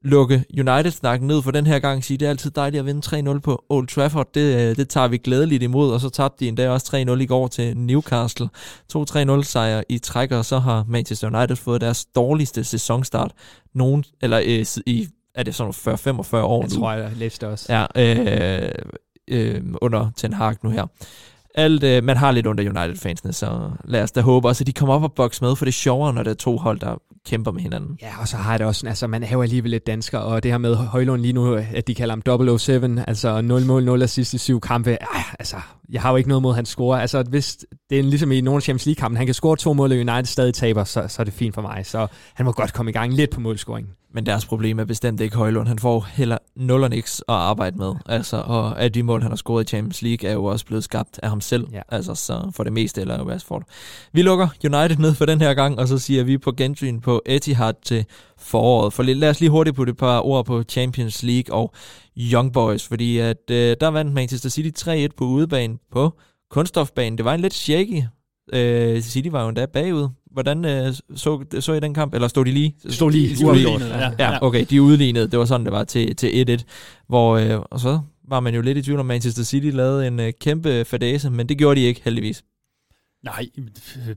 lukke 0.03 0.43
United-snakken 0.59 1.27
ned 1.27 1.41
for 1.41 1.51
den 1.51 1.67
her 1.67 1.79
gang. 1.79 2.03
Sige, 2.03 2.17
det 2.17 2.25
er 2.25 2.29
altid 2.29 2.51
dejligt 2.51 2.79
at 2.79 2.85
vinde 2.85 3.31
3-0 3.35 3.39
på 3.39 3.63
Old 3.69 3.87
Trafford. 3.87 4.27
Det, 4.33 4.69
øh, 4.69 4.75
det 4.75 4.89
tager 4.89 5.07
vi 5.07 5.17
glædeligt 5.17 5.63
imod, 5.63 5.91
og 5.91 6.01
så 6.01 6.09
tabte 6.09 6.39
de 6.39 6.47
endda 6.47 6.69
også 6.69 6.97
3-0 6.97 7.21
i 7.21 7.25
går 7.25 7.47
til 7.47 7.77
Newcastle. 7.77 8.49
2-3-0 8.97 9.41
sejre 9.41 9.83
i 9.89 9.97
træk, 9.97 10.31
og 10.31 10.45
så 10.45 10.59
har 10.59 10.85
Manchester 10.87 11.37
United 11.37 11.55
fået 11.55 11.81
deres 11.81 12.05
dårligste 12.05 12.63
sæsonstart 12.63 13.31
nogen, 13.73 14.03
eller 14.21 14.41
øh, 14.45 14.65
i 14.85 15.07
er 15.37 15.43
det 15.43 15.55
sådan 15.55 15.73
40-45 15.73 16.35
år 16.35 16.61
jeg 16.61 16.69
nu. 16.69 16.79
tror, 16.79 16.91
jeg 16.91 17.11
læste 17.15 17.47
også. 17.47 17.73
Ja, 17.73 17.85
øh, 17.95 18.71
øh, 19.27 19.61
under 19.81 20.11
Ten 20.17 20.33
Hag 20.33 20.55
nu 20.63 20.69
her. 20.69 20.85
Alt, 21.55 21.83
øh, 21.83 22.03
man 22.03 22.17
har 22.17 22.31
lidt 22.31 22.45
under 22.45 22.63
United-fansene, 22.63 23.33
så 23.33 23.71
lad 23.85 24.03
os 24.03 24.11
da 24.11 24.21
håbe 24.21 24.47
også, 24.47 24.63
at 24.63 24.67
de 24.67 24.73
kommer 24.73 24.95
op 24.95 25.03
og 25.03 25.13
bokse 25.13 25.43
med, 25.43 25.55
for 25.55 25.65
det 25.65 25.71
er 25.71 25.73
sjovere, 25.73 26.13
når 26.13 26.23
der 26.23 26.31
er 26.31 26.35
to 26.35 26.57
hold, 26.57 26.79
der 26.79 27.01
kæmper 27.25 27.51
med 27.51 27.61
hinanden. 27.61 27.97
Ja, 28.01 28.21
og 28.21 28.27
så 28.27 28.37
har 28.37 28.51
jeg 28.51 28.59
det 28.59 28.67
også 28.67 28.79
sådan, 28.79 28.89
altså 28.89 29.07
man 29.07 29.23
er 29.23 29.31
jo 29.31 29.41
alligevel 29.41 29.71
lidt 29.71 29.87
dansker, 29.87 30.17
og 30.17 30.43
det 30.43 30.51
her 30.51 30.57
med 30.57 30.75
Højlund 30.75 31.21
lige 31.21 31.33
nu, 31.33 31.55
at 31.55 31.87
de 31.87 31.95
kalder 31.95 32.15
ham 32.47 32.59
007, 32.59 32.97
altså 33.07 33.41
0 33.41 33.65
mål, 33.65 33.83
0 33.83 34.01
assist 34.01 34.33
i 34.33 34.37
syv 34.37 34.59
kampe, 34.59 34.91
ej, 34.91 35.23
altså, 35.39 35.55
jeg 35.89 36.01
har 36.01 36.09
jo 36.09 36.15
ikke 36.15 36.29
noget 36.29 36.41
mod, 36.41 36.51
at 36.51 36.55
han 36.55 36.65
scorer. 36.65 36.99
Altså, 36.99 37.23
hvis 37.23 37.57
det 37.89 37.99
er 37.99 38.03
ligesom 38.03 38.31
i 38.31 38.41
nogle 38.41 38.61
Champions 38.61 38.85
League-kampen, 38.85 39.17
han 39.17 39.27
kan 39.27 39.33
score 39.33 39.57
to 39.57 39.73
mål, 39.73 39.91
og 39.91 39.97
United 39.97 40.25
stadig 40.25 40.53
taber, 40.53 40.83
så, 40.83 41.05
så 41.07 41.21
er 41.21 41.23
det 41.23 41.33
fint 41.33 41.55
for 41.55 41.61
mig. 41.61 41.85
Så 41.85 42.07
han 42.33 42.45
må 42.45 42.51
godt 42.51 42.73
komme 42.73 42.91
i 42.91 42.93
gang 42.93 43.13
lidt 43.13 43.29
på 43.29 43.39
målscoring. 43.39 43.87
Men 44.13 44.25
deres 44.25 44.45
problem 44.45 44.79
er 44.79 44.85
bestemt 44.85 45.21
ikke 45.21 45.35
Højlund. 45.35 45.67
Han 45.67 45.79
får 45.79 46.07
heller 46.11 46.37
nul 46.55 46.83
og 46.83 46.89
niks 46.89 47.19
at 47.27 47.35
arbejde 47.35 47.77
med. 47.77 47.93
Altså, 48.05 48.37
og 48.37 48.81
at 48.81 48.93
de 48.93 49.03
mål, 49.03 49.21
han 49.21 49.31
har 49.31 49.35
scoret 49.35 49.63
i 49.63 49.67
Champions 49.67 50.01
League, 50.01 50.29
er 50.29 50.33
jo 50.33 50.45
også 50.45 50.65
blevet 50.65 50.83
skabt 50.83 51.19
af 51.23 51.29
ham 51.29 51.41
selv. 51.41 51.67
Ja. 51.71 51.81
Altså, 51.89 52.15
så 52.15 52.51
for 52.55 52.63
det 52.63 52.73
meste, 52.73 53.01
eller 53.01 53.29
Rashford. 53.29 53.63
Vi 54.13 54.21
lukker 54.21 54.47
United 54.63 54.97
ned 54.97 55.13
for 55.13 55.25
den 55.25 55.41
her 55.41 55.53
gang, 55.53 55.79
og 55.79 55.87
så 55.87 55.99
siger 55.99 56.23
vi 56.23 56.37
på 56.37 56.51
gensyn 56.51 56.99
på 56.99 57.21
Etihad 57.25 57.73
til 57.83 58.05
foråret. 58.47 58.93
For 58.93 59.03
lad 59.03 59.29
os 59.29 59.39
lige 59.39 59.49
hurtigt 59.49 59.75
putte 59.75 59.91
et 59.91 59.97
par 59.97 60.25
ord 60.25 60.45
på 60.45 60.63
Champions 60.63 61.23
League 61.23 61.55
og 61.55 61.73
Young 62.17 62.53
Boys, 62.53 62.87
fordi 62.87 63.17
at, 63.17 63.51
øh, 63.51 63.75
der 63.81 63.87
vandt 63.87 64.13
Manchester 64.13 64.49
City 64.49 64.83
3-1 64.83 65.07
på 65.17 65.25
udebane 65.25 65.77
på 65.91 66.13
kunststofbanen. 66.51 67.17
Det 67.17 67.25
var 67.25 67.33
en 67.33 67.41
lidt 67.41 67.53
shaky. 67.53 68.03
Øh, 68.53 69.01
City 69.01 69.29
var 69.31 69.41
jo 69.43 69.49
endda 69.49 69.65
bagud. 69.65 70.09
Hvordan 70.31 70.65
øh, 70.65 70.93
så, 71.15 71.45
så 71.59 71.73
I 71.73 71.79
den 71.79 71.93
kamp? 71.93 72.13
Eller 72.13 72.27
stod 72.27 72.45
de 72.45 72.51
lige? 72.51 72.75
Det 72.83 72.93
stod 72.93 73.11
lige 73.11 73.35
stod 73.35 73.47
uafgjort. 73.47 73.81
Ja. 73.81 74.11
Ja, 74.19 74.37
okay, 74.41 74.65
de 74.69 74.81
udlignede. 74.81 75.27
Det 75.27 75.39
var 75.39 75.45
sådan, 75.45 75.65
det 75.65 75.73
var 75.73 75.83
til, 75.83 76.15
til 76.15 76.59
1-1. 76.59 76.63
Hvor, 77.07 77.37
øh, 77.37 77.59
og 77.59 77.79
så 77.79 77.99
var 78.27 78.39
man 78.39 78.55
jo 78.55 78.61
lidt 78.61 78.77
i 78.77 78.81
tvivl 78.81 78.99
om, 78.99 79.05
Manchester 79.05 79.43
City 79.43 79.69
lavede 79.73 80.07
en 80.07 80.19
øh, 80.19 80.33
kæmpe 80.41 80.85
fadase, 80.85 81.29
men 81.29 81.49
det 81.49 81.57
gjorde 81.57 81.79
de 81.79 81.85
ikke, 81.85 82.01
heldigvis. 82.03 82.43
Nej, 83.23 83.45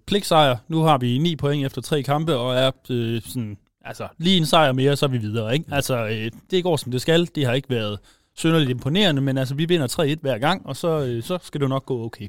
pligtsejr. 0.07 0.57
Nu 0.69 0.81
har 0.81 0.99
vi 0.99 1.19
ni 1.19 1.37
point 1.37 1.67
efter 1.67 1.83
tre 1.83 2.03
kampe, 2.03 2.37
og 2.37 2.55
er 2.55 2.71
øh, 2.91 3.23
sådan, 3.23 3.57
altså, 3.85 4.09
lige 4.19 4.37
en 4.37 4.47
sejr 4.47 4.73
mere, 4.73 4.97
så 4.97 5.07
er 5.07 5.11
vi 5.11 5.19
videre. 5.19 5.55
Ikke? 5.55 5.65
Altså, 5.73 6.07
øh, 6.07 6.31
det 6.51 6.63
går 6.63 6.77
som 6.77 6.93
det 6.93 7.01
skal. 7.01 7.29
Det 7.35 7.47
har 7.47 7.53
ikke 7.53 7.71
været 7.71 7.99
synderligt 8.35 8.71
imponerende, 8.71 9.23
men 9.23 9.39
altså, 9.39 9.55
vi 9.55 9.65
vinder 9.65 10.15
3-1 10.17 10.21
hver 10.21 10.39
gang, 10.39 10.67
og 10.67 10.77
så, 10.77 11.05
øh, 11.05 11.23
så 11.23 11.39
skal 11.43 11.61
det 11.61 11.69
nok 11.69 11.87
gå 11.87 12.05
okay. 12.05 12.29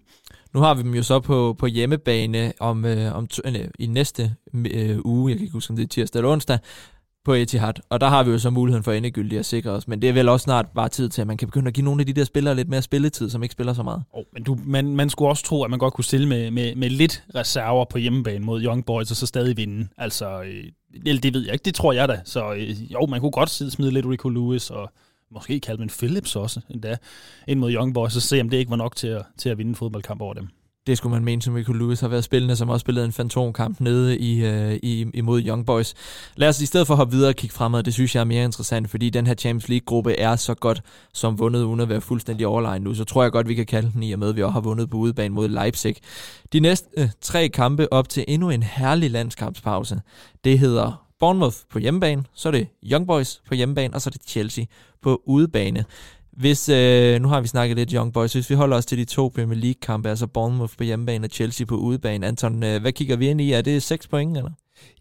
Nu 0.53 0.59
har 0.59 0.73
vi 0.73 0.81
dem 0.81 0.93
jo 0.93 1.03
så 1.03 1.19
på, 1.19 1.55
på 1.59 1.65
hjemmebane 1.65 2.53
om, 2.59 2.85
øh, 2.85 3.15
om 3.15 3.27
øh, 3.45 3.55
i 3.79 3.87
næste 3.87 4.35
øh, 4.53 4.97
uge, 5.05 5.29
jeg 5.29 5.37
kan 5.37 5.43
ikke 5.43 5.53
huske, 5.53 5.71
om 5.71 5.75
det 5.75 5.83
er 5.83 5.87
tirsdag 5.87 6.19
eller 6.19 6.31
onsdag, 6.31 6.59
på 7.25 7.33
Etihad. 7.33 7.73
Og 7.89 8.01
der 8.01 8.07
har 8.07 8.23
vi 8.23 8.31
jo 8.31 8.39
så 8.39 8.49
muligheden 8.49 8.83
for 8.83 8.91
endegyldigt 8.91 9.39
at 9.39 9.45
sikre 9.45 9.71
os. 9.71 9.87
Men 9.87 10.01
det 10.01 10.09
er 10.09 10.13
vel 10.13 10.29
også 10.29 10.43
snart 10.43 10.65
bare 10.75 10.89
tid 10.89 11.09
til, 11.09 11.21
at 11.21 11.27
man 11.27 11.37
kan 11.37 11.47
begynde 11.47 11.67
at 11.67 11.73
give 11.73 11.85
nogle 11.85 12.01
af 12.01 12.05
de 12.05 12.13
der 12.13 12.23
spillere 12.23 12.55
lidt 12.55 12.69
mere 12.69 12.81
spilletid, 12.81 13.29
som 13.29 13.43
ikke 13.43 13.53
spiller 13.53 13.73
så 13.73 13.83
meget. 13.83 14.03
Oh, 14.13 14.23
men 14.33 14.43
du, 14.43 14.57
man, 14.65 14.95
man 14.95 15.09
skulle 15.09 15.29
også 15.29 15.43
tro, 15.43 15.63
at 15.63 15.69
man 15.69 15.79
godt 15.79 15.93
kunne 15.93 16.05
stille 16.05 16.27
med, 16.27 16.51
med, 16.51 16.75
med 16.75 16.89
lidt 16.89 17.23
reserver 17.35 17.85
på 17.85 17.97
hjemmebane 17.97 18.45
mod 18.45 18.63
Young 18.63 18.85
Boys, 18.85 19.11
og 19.11 19.17
så 19.17 19.25
stadig 19.25 19.57
vinde. 19.57 19.87
Altså, 19.97 20.41
øh, 20.41 20.63
det, 21.05 21.23
det 21.23 21.33
ved 21.33 21.45
jeg 21.45 21.53
ikke. 21.53 21.63
Det 21.63 21.75
tror 21.75 21.93
jeg 21.93 22.07
da. 22.09 22.21
Så 22.25 22.53
øh, 22.53 22.91
jo, 22.93 23.05
man 23.05 23.19
kunne 23.19 23.31
godt 23.31 23.49
smide 23.49 23.91
lidt 23.91 24.05
Rico 24.05 24.29
Lewis 24.29 24.69
og 24.69 24.91
måske 25.31 25.59
Calvin 25.59 25.89
Phillips 25.89 26.35
også 26.35 26.59
endda, 26.69 26.97
ind 27.47 27.59
mod 27.59 27.71
Young 27.71 27.93
Boys, 27.93 28.15
og 28.15 28.21
se 28.21 28.41
om 28.41 28.49
det 28.49 28.57
ikke 28.57 28.71
var 28.71 28.77
nok 28.77 28.95
til 28.95 29.07
at, 29.07 29.25
til 29.37 29.49
at 29.49 29.57
vinde 29.57 29.69
en 29.69 29.75
fodboldkamp 29.75 30.21
over 30.21 30.33
dem. 30.33 30.47
Det 30.87 30.97
skulle 30.97 31.13
man 31.13 31.25
mene, 31.25 31.41
som 31.41 31.53
Michael 31.53 31.79
Lewis 31.79 31.99
har 31.99 32.07
været 32.07 32.23
spillende, 32.23 32.55
som 32.55 32.69
også 32.69 32.81
spillede 32.81 33.05
en 33.05 33.11
fantomkamp 33.11 33.79
nede 33.79 34.17
i, 34.17 34.45
øh, 34.45 34.79
i, 34.83 35.05
imod 35.13 35.41
Young 35.41 35.65
Boys. 35.65 35.93
Lad 36.35 36.49
os 36.49 36.61
i 36.61 36.65
stedet 36.65 36.87
for 36.87 36.93
at 36.93 36.97
hoppe 36.97 37.13
videre 37.13 37.29
og 37.29 37.35
kigge 37.35 37.53
fremad, 37.53 37.83
det 37.83 37.93
synes 37.93 38.15
jeg 38.15 38.21
er 38.21 38.25
mere 38.25 38.43
interessant, 38.43 38.89
fordi 38.89 39.09
den 39.09 39.27
her 39.27 39.33
Champions 39.33 39.69
League-gruppe 39.69 40.13
er 40.13 40.35
så 40.35 40.53
godt 40.53 40.81
som 41.13 41.39
vundet, 41.39 41.63
uden 41.63 41.79
at 41.79 41.89
være 41.89 42.01
fuldstændig 42.01 42.47
overlegen 42.47 42.81
nu, 42.81 42.93
så 42.93 43.03
tror 43.03 43.23
jeg 43.23 43.31
godt, 43.31 43.47
vi 43.47 43.55
kan 43.55 43.65
kalde 43.65 43.91
den 43.93 44.03
i 44.03 44.11
og 44.11 44.19
med, 44.19 44.29
at 44.29 44.35
vi 44.35 44.43
også 44.43 44.53
har 44.53 44.61
vundet 44.61 44.89
på 44.89 44.97
udebane 44.97 45.33
mod 45.33 45.47
Leipzig. 45.47 45.95
De 46.53 46.59
næste 46.59 46.87
øh, 46.97 47.09
tre 47.21 47.49
kampe 47.49 47.93
op 47.93 48.09
til 48.09 48.25
endnu 48.27 48.49
en 48.49 48.63
herlig 48.63 49.11
landskampspause, 49.11 50.01
det 50.43 50.59
hedder 50.59 51.07
Bournemouth 51.19 51.57
på 51.69 51.79
hjemmebane, 51.79 52.23
så 52.33 52.49
er 52.49 52.51
det 52.51 52.67
Young 52.83 53.07
Boys 53.07 53.41
på 53.47 53.55
hjemmebane, 53.55 53.93
og 53.93 54.01
så 54.01 54.09
er 54.09 54.11
det 54.11 54.21
Chelsea 54.27 54.65
på 55.01 55.21
udebane. 55.25 55.85
Hvis, 56.31 56.69
øh, 56.69 57.21
nu 57.21 57.27
har 57.27 57.41
vi 57.41 57.47
snakket 57.47 57.77
lidt 57.77 57.91
Young 57.91 58.13
Boys, 58.13 58.33
hvis 58.33 58.49
vi 58.49 58.55
holder 58.55 58.77
os 58.77 58.85
til 58.85 58.97
de 58.97 59.05
to 59.05 59.31
Premier 59.35 59.59
League-kampe, 59.59 60.09
altså 60.09 60.27
Bournemouth 60.27 60.73
på 60.77 60.83
hjemmebane 60.83 61.27
og 61.27 61.31
Chelsea 61.31 61.65
på 61.65 61.75
udebane, 61.75 62.27
Anton, 62.27 62.63
øh, 62.63 62.81
hvad 62.81 62.91
kigger 62.91 63.15
vi 63.15 63.29
ind 63.29 63.41
i? 63.41 63.51
Er 63.51 63.61
det 63.61 63.83
6 63.83 64.07
point, 64.07 64.37
eller? 64.37 64.51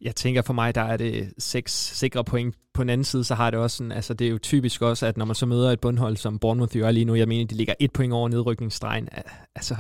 Jeg 0.01 0.17
tænker 0.17 0.43
for 0.43 0.53
mig, 0.53 0.75
der 0.75 0.81
er 0.81 0.97
det 0.97 1.33
seks 1.39 1.73
sikre 1.73 2.25
point. 2.25 2.55
På 2.75 2.83
den 2.83 2.91
anden 2.91 3.05
side, 3.05 3.25
så 3.25 3.35
har 3.35 3.51
det 3.51 3.61
også 3.61 3.77
sådan, 3.77 3.93
altså 3.93 4.15
det 4.15 4.27
er 4.27 4.31
jo 4.31 4.39
typisk 4.39 4.83
også, 4.83 5.07
at 5.07 5.17
når 5.17 5.25
man 5.25 5.35
så 5.35 5.47
møder 5.47 5.71
et 5.71 5.81
bundhold, 5.81 6.17
som 6.17 6.39
Bournemouth 6.39 6.79
gør 6.79 6.91
lige 6.91 7.05
nu, 7.05 7.15
jeg 7.15 7.29
mener, 7.29 7.47
de 7.47 7.55
ligger 7.55 7.75
et 7.81 7.93
point 7.93 8.13
over 8.13 8.29
nedrykningsstregen. 8.29 9.09
Altså, 9.55 9.77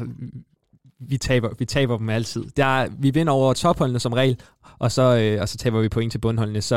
vi 1.00 1.16
taber, 1.16 1.48
vi 1.58 1.64
taber 1.64 1.98
dem 1.98 2.08
altid. 2.08 2.44
Der 2.56 2.86
vi 2.98 3.10
vinder 3.10 3.32
over 3.32 3.52
topholdene 3.52 4.00
som 4.00 4.12
regel, 4.12 4.40
og 4.78 4.92
så, 4.92 5.16
øh, 5.16 5.40
og 5.40 5.48
så 5.48 5.58
taber 5.58 5.80
vi 5.80 5.88
point 5.88 6.12
til 6.12 6.18
bundholdene. 6.18 6.62
Så 6.62 6.76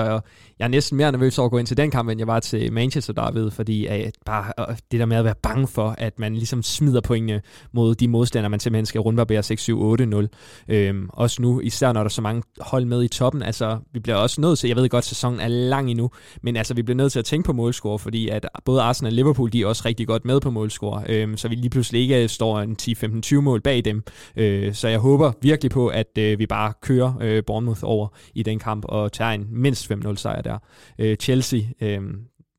jeg 0.60 0.66
er 0.66 0.68
næsten 0.68 0.98
mere 0.98 1.12
nervøs 1.12 1.38
over 1.38 1.46
at 1.46 1.52
gå 1.52 1.58
ind 1.58 1.68
til 1.68 1.78
den 1.78 1.92
kamp, 1.92 2.10
end 2.10 2.20
jeg 2.20 2.28
var 2.28 2.40
til 2.40 2.74
Manchester 2.74 3.14
Derby, 3.14 3.52
fordi 3.52 3.86
at 3.86 4.16
bare 4.26 4.52
øh, 4.60 4.76
det 4.92 5.00
der 5.00 5.06
med 5.06 5.18
at 5.18 5.26
være 5.26 5.36
bange 5.44 5.68
for, 5.68 5.96
at 5.98 6.20
man 6.20 6.36
ligesom 6.36 6.64
smider 6.64 7.02
pointene 7.02 7.42
mod 7.72 7.96
de 7.96 8.08
modstandere, 8.08 8.50
man 8.50 8.60
simpelthen 8.60 8.86
skal 8.86 9.02
rundbarbere 9.02 9.40
6-7-8-0. 9.40 10.74
Øhm, 10.74 11.10
også 11.14 11.42
nu, 11.42 11.60
især 11.60 11.92
når 11.92 12.00
der 12.02 12.06
er 12.06 12.10
så 12.10 12.22
mange 12.22 12.44
hold 12.60 12.86
med 12.86 13.04
i 13.04 13.08
toppen. 13.08 13.44
Altså, 13.44 13.80
vi 13.94 14.00
bliver 14.00 14.16
også 14.16 14.42
nødt 14.42 14.60
til, 14.60 14.68
jeg 14.68 14.78
ved 14.78 14.90
godt, 14.90 15.06
sæsonen 15.06 15.40
er 15.40 15.48
lang 15.48 15.92
endnu, 15.92 16.10
men 16.42 16.56
altså, 16.56 16.74
vi 16.74 16.82
bliver 16.82 16.98
nødt 16.98 17.12
til 17.12 17.20
at 17.20 17.26
tænke 17.26 17.46
på 17.46 17.54
målscore, 17.54 18.00
fordi 18.00 18.28
at 18.28 18.48
både 18.66 18.82
Arsenal 18.82 19.14
og 19.14 19.16
Liverpool, 19.16 19.54
de 19.54 19.62
er 19.62 19.68
også 19.68 19.84
rigtig 19.86 20.08
godt 20.08 20.26
med 20.26 20.40
på 20.40 20.52
målscore, 20.52 21.04
øhm, 21.10 21.38
så 21.38 21.48
vi 21.48 21.56
lige 21.56 21.70
pludselig 21.70 22.02
ikke 22.02 22.28
står 22.28 22.60
en 22.60 22.78
10-15-20 22.82 23.36
mål 23.36 23.62
bag 23.62 23.86
dem. 23.86 24.04
Øh, 24.36 24.74
så 24.74 24.88
jeg 24.88 25.00
håber 25.00 25.32
virkelig 25.42 25.72
på, 25.72 25.88
at 25.88 26.18
øh, 26.18 26.40
vi 26.40 26.46
bare 26.46 26.74
kører 26.82 27.14
øh, 27.22 27.44
Bournemouth 27.48 27.82
over 27.84 28.08
i 28.34 28.44
den 28.44 28.60
kamp 28.60 28.86
og 28.86 29.12
tager 29.12 29.32
en 29.32 29.48
mindst 29.52 29.92
5-0 29.92 30.16
sejr 30.16 30.42
der. 30.42 30.58
Øh, 31.00 31.16
Chelsea, 31.18 31.60
øh, 31.82 32.02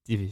de, 0.08 0.30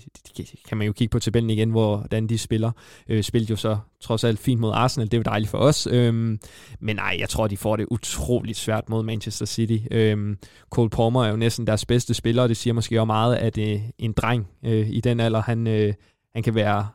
kan 0.68 0.78
man 0.78 0.86
jo 0.86 0.92
kigge 0.92 1.12
på 1.12 1.18
tabellen 1.18 1.50
igen, 1.50 1.70
hvordan 1.70 2.26
de 2.26 2.38
spiller. 2.38 2.72
Øh, 3.08 3.22
spillede 3.22 3.50
jo 3.50 3.56
så 3.56 3.78
trods 4.00 4.24
alt 4.24 4.38
fint 4.38 4.60
mod 4.60 4.72
Arsenal, 4.74 5.06
det 5.06 5.14
er 5.14 5.18
jo 5.18 5.22
dejligt 5.22 5.50
for 5.50 5.58
os. 5.58 5.88
Øhm, 5.90 6.38
men 6.80 6.96
nej, 6.96 7.16
jeg 7.18 7.28
tror, 7.28 7.46
de 7.46 7.56
får 7.56 7.76
det 7.76 7.86
utroligt 7.90 8.58
svært 8.58 8.88
mod 8.88 9.02
Manchester 9.02 9.46
City. 9.46 9.78
Øhm, 9.90 10.38
Cole 10.70 10.90
Palmer 10.90 11.24
er 11.24 11.30
jo 11.30 11.36
næsten 11.36 11.66
deres 11.66 11.86
bedste 11.86 12.14
spiller, 12.14 12.42
og 12.42 12.48
det 12.48 12.56
siger 12.56 12.74
måske 12.74 13.00
også 13.00 13.06
meget, 13.06 13.36
at 13.36 13.58
øh, 13.58 13.80
en 13.98 14.12
dreng 14.12 14.48
øh, 14.64 14.88
i 14.90 15.00
den 15.00 15.20
alder, 15.20 15.42
han, 15.42 15.66
øh, 15.66 15.94
han 16.34 16.42
kan 16.42 16.54
være 16.54 16.88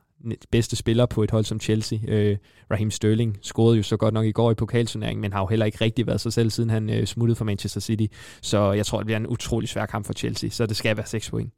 bedste 0.52 0.76
spiller 0.76 1.06
på 1.06 1.24
et 1.24 1.32
hold 1.32 1.46
som 1.46 1.60
Chelsea. 1.60 2.00
Øh, 2.08 2.38
Raheem 2.72 2.92
Sterling 2.92 3.38
scorede 3.42 3.78
jo 3.78 3.84
så 3.84 3.98
godt 3.98 4.14
nok 4.14 4.26
i 4.26 4.32
går 4.32 4.52
i 4.52 4.56
pokalturneringen, 4.56 5.22
men 5.22 5.34
har 5.34 5.40
jo 5.40 5.48
heller 5.48 5.66
ikke 5.66 5.78
rigtig 5.82 6.08
været 6.08 6.22
sig 6.22 6.34
selv, 6.34 6.50
siden 6.50 6.70
han 6.70 6.90
øh, 6.90 7.06
smuttede 7.06 7.36
fra 7.36 7.46
Manchester 7.46 7.80
City. 7.80 8.06
Så 8.42 8.72
jeg 8.72 8.86
tror, 8.86 8.98
det 8.98 9.06
bliver 9.06 9.18
en 9.18 9.28
utrolig 9.28 9.70
svær 9.70 9.86
kamp 9.86 10.06
for 10.06 10.14
Chelsea, 10.14 10.50
så 10.50 10.66
det 10.66 10.78
skal 10.78 10.98
være 10.98 11.06
6 11.06 11.30
point. 11.30 11.54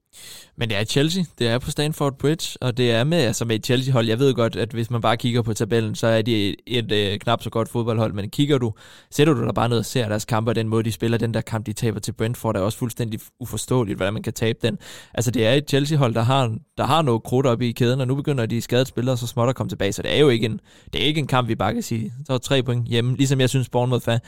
Men 0.60 0.70
det 0.70 0.78
er 0.78 0.84
Chelsea, 0.84 1.24
det 1.40 1.48
er 1.48 1.60
på 1.60 1.72
Stanford 1.72 2.18
Bridge, 2.18 2.58
og 2.62 2.78
det 2.78 2.92
er 2.92 3.04
med, 3.04 3.18
altså 3.18 3.46
med 3.46 3.56
et 3.56 3.66
Chelsea-hold. 3.66 4.08
Jeg 4.08 4.20
ved 4.20 4.34
godt, 4.34 4.56
at 4.56 4.72
hvis 4.72 4.90
man 4.90 5.02
bare 5.02 5.18
kigger 5.18 5.42
på 5.42 5.54
tabellen, 5.54 5.96
så 5.96 6.08
er 6.08 6.22
de 6.22 6.50
et, 6.50 6.56
et, 6.68 6.92
et 6.92 7.22
knap 7.22 7.44
så 7.44 7.50
godt 7.50 7.70
fodboldhold, 7.70 8.14
men 8.14 8.30
kigger 8.30 8.58
du, 8.58 8.74
sætter 9.12 9.34
du 9.34 9.46
dig 9.46 9.54
bare 9.54 9.70
ned 9.70 9.78
og 9.78 9.86
ser 9.86 10.08
deres 10.08 10.26
kampe, 10.26 10.52
og 10.52 10.56
den 10.56 10.68
måde, 10.68 10.84
de 10.84 10.92
spiller 10.92 11.18
den 11.18 11.34
der 11.34 11.42
kamp, 11.42 11.66
de 11.66 11.74
taber 11.74 12.00
til 12.00 12.12
Brentford, 12.12 12.56
er 12.56 12.60
også 12.60 12.78
fuldstændig 12.78 13.20
uforståeligt, 13.40 13.98
hvordan 13.98 14.14
man 14.14 14.24
kan 14.24 14.34
tabe 14.34 14.60
den. 14.62 14.78
Altså 15.14 15.32
det 15.32 15.48
er 15.48 15.54
et 15.54 15.70
Chelsea-hold, 15.70 16.14
der 16.14 16.22
har, 16.22 16.58
der 16.78 16.86
har 16.86 17.02
noget 17.02 17.24
krudt 17.24 17.46
op 17.46 17.62
i 17.62 17.72
kæden, 17.72 18.02
og 18.02 18.08
nu 18.08 18.16
begynder 18.16 18.46
de 18.46 18.62
skadet 18.62 18.88
spillere 18.88 19.18
så 19.18 19.28
småt 19.28 19.50
at 19.50 19.56
komme 19.56 19.70
tilbage, 19.70 19.94
så 19.94 20.02
det 20.02 20.16
er 20.16 20.20
jo 20.20 20.30
ikke 20.30 20.46
en, 20.46 20.60
det 20.94 21.02
er 21.02 21.06
ikke 21.06 21.20
en 21.20 21.28
kamp, 21.28 21.48
vi 21.48 21.56
bare 21.56 21.74
kan 21.74 21.84
sige, 21.84 22.14
så 22.26 22.34
er 22.34 22.38
tre 22.38 22.64
point 22.64 22.88
hjemme, 22.88 23.16
ligesom 23.16 23.40
jeg 23.40 23.50
synes 23.50 23.70
Bournemouth 23.70 24.10
er, 24.10 24.20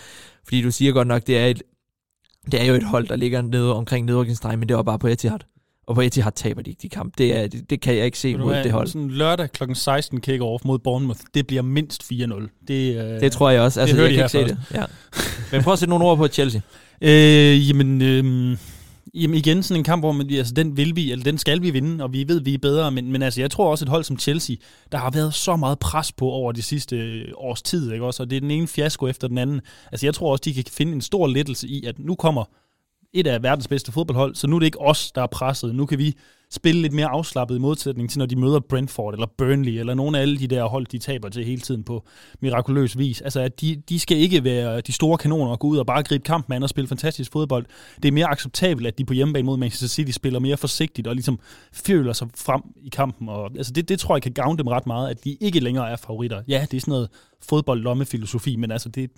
fordi 0.43 0.61
du 0.61 0.71
siger 0.71 0.91
godt 0.91 1.07
nok, 1.07 1.27
det 1.27 1.38
er 1.38 1.45
et, 1.45 1.63
det 2.51 2.61
er 2.61 2.65
jo 2.65 2.73
et 2.73 2.84
hold, 2.84 3.07
der 3.07 3.15
ligger 3.15 3.41
nede 3.41 3.75
omkring 3.75 4.05
nedrykningsstregen, 4.05 4.59
men 4.59 4.69
det 4.69 4.77
var 4.77 4.84
bare 4.84 4.99
på 4.99 5.07
Etihad. 5.07 5.39
Og 5.91 5.95
på 5.95 6.01
Etihad 6.01 6.31
taber 6.31 6.61
de 6.61 6.69
ikke 6.69 6.79
de 6.81 6.89
kamp. 6.89 7.17
Det, 7.17 7.37
er, 7.37 7.47
det, 7.47 7.69
det 7.69 7.81
kan 7.81 7.95
jeg 7.95 8.05
ikke 8.05 8.19
se 8.19 8.37
mod 8.37 8.55
det 8.55 8.71
hold. 8.71 8.87
Sådan 8.87 9.09
lørdag 9.09 9.51
kl. 9.51 9.63
16 9.73 10.21
kick-off 10.27 10.61
mod 10.65 10.79
Bournemouth, 10.79 11.19
det 11.33 11.47
bliver 11.47 11.61
mindst 11.61 12.03
4-0. 12.03 12.63
Det, 12.67 12.95
øh, 12.95 13.21
det 13.21 13.31
tror 13.31 13.49
jeg 13.49 13.61
også. 13.61 13.81
Altså, 13.81 13.95
jeg 13.95 14.09
kan 14.09 14.19
ikke 14.19 14.29
se 14.29 14.43
det. 14.43 14.57
Ja. 14.73 14.83
Men 15.51 15.63
prøv 15.63 15.73
at 15.73 15.79
sætte 15.79 15.89
nogle 15.89 16.05
ord 16.05 16.17
på 16.17 16.27
Chelsea. 16.27 16.61
Øh, 17.01 17.69
jamen, 17.69 18.01
øh, 18.01 18.57
Jamen 19.13 19.37
igen, 19.37 19.63
sådan 19.63 19.79
en 19.79 19.83
kamp, 19.83 20.01
hvor 20.01 20.11
man, 20.11 20.31
altså, 20.31 20.53
den 20.53 20.77
vil 20.77 20.95
vi, 20.95 21.11
eller 21.11 21.23
den 21.23 21.37
skal 21.37 21.61
vi 21.61 21.69
vinde, 21.69 22.03
og 22.03 22.13
vi 22.13 22.27
ved, 22.27 22.41
vi 22.41 22.53
er 22.53 22.57
bedre, 22.57 22.91
men, 22.91 23.11
men 23.11 23.21
altså, 23.21 23.41
jeg 23.41 23.51
tror 23.51 23.71
også 23.71 23.85
et 23.85 23.89
hold 23.89 24.03
som 24.03 24.19
Chelsea, 24.19 24.55
der 24.91 24.97
har 24.97 25.09
været 25.11 25.33
så 25.33 25.55
meget 25.55 25.79
pres 25.79 26.11
på 26.11 26.25
over 26.25 26.51
de 26.51 26.61
sidste 26.61 26.97
øh, 26.97 27.25
års 27.35 27.61
tid, 27.61 27.91
ikke 27.91 28.05
også? 28.05 28.23
Og 28.23 28.29
det 28.29 28.35
er 28.35 28.41
den 28.41 28.51
ene 28.51 28.67
fiasko 28.67 29.07
efter 29.07 29.27
den 29.27 29.37
anden. 29.37 29.61
Altså, 29.91 30.05
jeg 30.07 30.13
tror 30.13 30.31
også, 30.31 30.41
de 30.45 30.53
kan 30.53 30.63
finde 30.71 30.93
en 30.93 31.01
stor 31.01 31.27
lettelse 31.27 31.67
i, 31.67 31.85
at 31.85 31.99
nu 31.99 32.15
kommer 32.15 32.43
et 33.14 33.28
af 33.28 33.43
verdens 33.43 33.68
bedste 33.68 33.91
fodboldhold, 33.91 34.36
så 34.36 34.47
nu 34.47 34.55
er 34.55 34.59
det 34.59 34.66
ikke 34.66 34.82
os, 34.82 35.12
der 35.12 35.22
er 35.22 35.28
presset. 35.28 35.76
Nu 35.76 35.86
kan 35.86 35.97
vi 35.97 36.18
spille 36.52 36.82
lidt 36.82 36.93
mere 36.93 37.08
afslappet 37.08 37.56
i 37.56 37.60
modsætning 37.60 38.10
til, 38.10 38.20
når 38.20 38.26
de 38.26 38.36
møder 38.36 38.60
Brentford 38.60 39.14
eller 39.14 39.28
Burnley, 39.38 39.72
eller 39.72 39.93
nogle 39.93 40.18
af 40.18 40.22
alle 40.22 40.39
de 40.39 40.47
der 40.47 40.64
hold, 40.64 40.86
de 40.86 40.97
taber 40.97 41.30
til 41.30 41.45
hele 41.45 41.62
tiden 41.62 41.84
på 41.84 42.06
mirakuløs 42.39 42.97
vis. 42.97 43.22
Altså, 43.22 43.39
at 43.39 43.62
de, 43.62 43.82
de 43.89 43.99
skal 43.99 44.18
ikke 44.18 44.43
være 44.43 44.82
de 44.82 44.91
store 44.91 45.18
kanoner 45.18 45.52
og 45.52 45.60
gå 45.60 45.68
ud 45.68 45.78
og 45.78 45.86
bare 45.86 46.04
gribe 46.04 46.24
kamp 46.24 46.49
med 46.49 46.64
og 46.64 46.70
spille 46.70 46.88
fantastisk 46.88 47.32
fodbold. 47.32 47.66
Det 48.04 48.08
er 48.08 48.12
mere 48.12 48.28
acceptabelt, 48.28 48.88
at 48.88 48.97
de 48.97 49.06
på 49.06 49.14
hjemmebane 49.14 49.45
mod 49.45 49.58
Manchester 49.58 49.88
City 49.88 50.12
spiller 50.12 50.39
mere 50.39 50.58
forsigtigt 50.58 51.08
og 51.08 51.16
ligesom 51.16 51.39
føler 51.74 52.14
sig 52.14 52.28
frem 52.36 52.62
i 52.84 52.89
kampen. 52.89 53.30
Og, 53.30 53.52
altså, 53.58 53.74
det, 53.74 53.89
det 53.89 53.99
tror 53.99 54.16
jeg 54.16 54.22
kan 54.22 54.34
gavne 54.34 54.58
dem 54.58 54.68
ret 54.68 54.88
meget, 54.88 55.10
at 55.10 55.24
de 55.24 55.38
ikke 55.41 55.60
længere 55.60 55.91
er 55.91 55.95
favoritter. 55.95 56.41
Ja, 56.47 56.66
det 56.72 56.78
er 56.78 56.82
sådan 56.82 56.91
noget 56.91 57.10
fodbold-lommefilosofi, 57.41 58.56
men 58.56 58.72
altså, 58.72 58.89
det, 58.89 59.12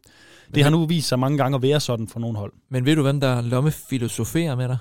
det 0.55 0.63
har 0.63 0.69
nu 0.69 0.85
vist 0.85 1.07
sig 1.07 1.19
mange 1.19 1.37
gange 1.37 1.55
at 1.55 1.61
være 1.61 1.79
sådan 1.79 2.07
for 2.07 2.19
nogle 2.19 2.37
hold. 2.37 2.53
Men 2.69 2.85
ved 2.85 2.95
du, 2.95 3.01
hvem 3.01 3.19
der 3.19 3.41
lommefilosoferer 3.41 4.55
med 4.55 4.67
dig? 4.67 4.77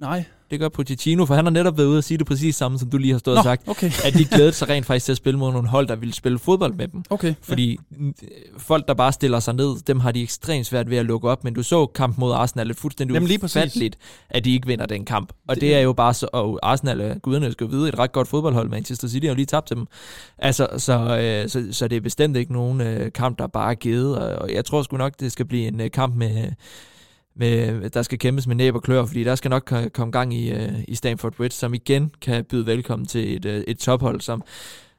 Nej. 0.00 0.24
Det 0.50 0.60
gør 0.60 0.68
Pochettino, 0.68 1.24
for 1.24 1.34
han 1.34 1.44
har 1.44 1.50
netop 1.50 1.78
været 1.78 1.86
ude 1.86 1.98
og 1.98 2.04
sige 2.04 2.18
det 2.18 2.26
præcis 2.26 2.56
samme, 2.56 2.78
som 2.78 2.90
du 2.90 2.98
lige 2.98 3.12
har 3.12 3.18
stået 3.18 3.34
Nå, 3.34 3.38
og 3.38 3.44
sagt. 3.44 3.68
okay. 3.68 3.90
At 4.04 4.14
de 4.14 4.24
glædede 4.24 4.52
sig 4.52 4.68
rent 4.68 4.86
faktisk 4.86 5.04
til 5.04 5.12
at 5.12 5.16
spille 5.16 5.38
mod 5.38 5.52
nogle 5.52 5.68
hold, 5.68 5.86
der 5.86 5.96
ville 5.96 6.14
spille 6.14 6.38
fodbold 6.38 6.74
med 6.74 6.88
dem. 6.88 7.02
Okay. 7.10 7.34
Fordi 7.42 7.78
ja. 8.00 8.06
folk, 8.58 8.88
der 8.88 8.94
bare 8.94 9.12
stiller 9.12 9.40
sig 9.40 9.54
ned, 9.54 9.76
dem 9.86 10.00
har 10.00 10.12
de 10.12 10.22
ekstremt 10.22 10.66
svært 10.66 10.90
ved 10.90 10.96
at 10.96 11.06
lukke 11.06 11.28
op. 11.28 11.44
Men 11.44 11.54
du 11.54 11.62
så 11.62 11.86
kamp 11.86 12.18
mod 12.18 12.32
Arsenal, 12.32 12.68
det 12.68 12.74
er 12.74 12.80
fuldstændig 12.80 13.14
Jamen, 13.14 13.28
lige 13.28 13.38
præcis. 13.38 13.56
ufatteligt, 13.56 13.98
at 14.30 14.44
de 14.44 14.52
ikke 14.52 14.66
vinder 14.66 14.86
den 14.86 15.04
kamp. 15.04 15.32
Og 15.48 15.54
det, 15.54 15.62
det 15.62 15.74
er 15.74 15.80
jo 15.80 15.92
bare 15.92 16.14
så, 16.14 16.28
og 16.32 16.58
Arsenal, 16.62 17.00
er, 17.00 17.18
guderne 17.18 17.52
skal 17.52 17.70
vide, 17.70 17.88
et 17.88 17.98
ret 17.98 18.12
godt 18.12 18.28
fodboldhold. 18.28 18.68
Manchester 18.68 19.08
City 19.08 19.24
har 19.24 19.32
jo 19.32 19.36
lige 19.36 19.46
tabt 19.46 19.66
til 19.66 19.76
dem. 19.76 19.86
Altså, 20.38 20.68
så, 20.76 21.18
øh, 21.18 21.48
så, 21.48 21.68
så 21.72 21.88
det 21.88 21.96
er 21.96 22.00
bestemt 22.00 22.36
ikke 22.36 22.52
nogen 22.52 22.80
øh, 22.80 23.12
kamp, 23.12 23.38
der 23.38 23.46
bare 23.46 23.70
er 23.70 23.74
givet. 23.74 24.18
Og 24.18 24.52
jeg 24.52 24.64
tror 24.64 24.82
sgu 24.82 24.96
nok, 24.96 25.12
det 25.20 25.32
skal 25.32 25.46
blive 25.46 25.68
en 25.68 25.80
øh, 25.80 25.90
kamp 25.90 26.16
med 26.16 26.52
med, 27.38 27.90
der 27.90 28.02
skal 28.02 28.18
kæmpes 28.18 28.46
med 28.46 28.56
næb 28.56 28.74
og 28.74 28.82
klør, 28.82 29.04
fordi 29.04 29.24
der 29.24 29.34
skal 29.34 29.48
nok 29.48 29.72
komme 29.92 30.12
gang 30.12 30.34
i, 30.34 30.52
øh, 30.52 30.72
i 30.88 30.94
Stamford 30.94 31.32
Bridge, 31.32 31.54
som 31.54 31.74
igen 31.74 32.10
kan 32.20 32.44
byde 32.44 32.66
velkommen 32.66 33.06
til 33.06 33.36
et, 33.36 33.44
øh, 33.44 33.64
et 33.66 33.78
tophold, 33.78 34.20
som, 34.20 34.42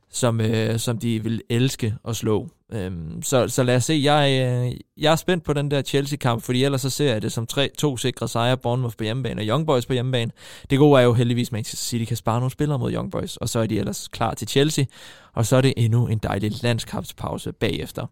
som, 0.10 0.42
øh, 0.42 0.80
som 0.80 0.98
de 0.98 1.24
vil 1.24 1.42
elske 1.50 1.96
at 2.08 2.16
slå. 2.16 2.50
Um, 2.74 3.22
så, 3.24 3.48
så 3.48 3.64
lad 3.64 3.76
os 3.76 3.84
se, 3.84 4.00
jeg, 4.04 4.30
øh, 4.32 4.80
jeg 4.98 5.12
er 5.12 5.16
spændt 5.16 5.44
på 5.44 5.54
den 5.54 5.72
der 5.72 5.82
Chelsea-kamp, 5.82 6.44
fordi 6.44 6.64
ellers 6.64 6.82
så 6.82 6.90
ser 6.90 7.12
jeg 7.12 7.22
det 7.22 7.32
som 7.32 7.48
tre, 7.48 7.70
to 7.78 7.98
sikre 7.98 8.28
sejre, 8.28 8.58
Bournemouth 8.58 8.96
på 8.98 9.04
hjemmebane 9.04 9.42
og 9.42 9.46
Young 9.46 9.66
Boys 9.66 9.86
på 9.86 9.94
hjemmebane. 9.94 10.32
Det 10.70 10.80
gode 10.80 11.00
er 11.00 11.04
jo 11.04 11.14
heldigvis, 11.14 11.48
at 11.48 11.52
Manchester 11.52 11.86
City 11.86 12.06
kan 12.06 12.18
spare 12.18 12.40
nogle 12.40 12.52
spillere 12.52 12.80
mod 12.80 12.94
Young 12.94 13.12
Boys, 13.12 13.38
og 13.38 13.50
så 13.50 13.60
er 13.60 13.66
de 13.66 13.80
ellers 13.80 14.08
klar 14.08 14.34
til 14.34 14.48
Chelsea, 14.48 14.86
og 15.34 15.46
så 15.46 15.56
er 15.56 15.62
det 15.62 15.74
endnu 15.78 16.08
en 16.08 16.18
dejlig 16.18 16.64
landskabspause 16.64 17.52
bagefter. 17.52 18.06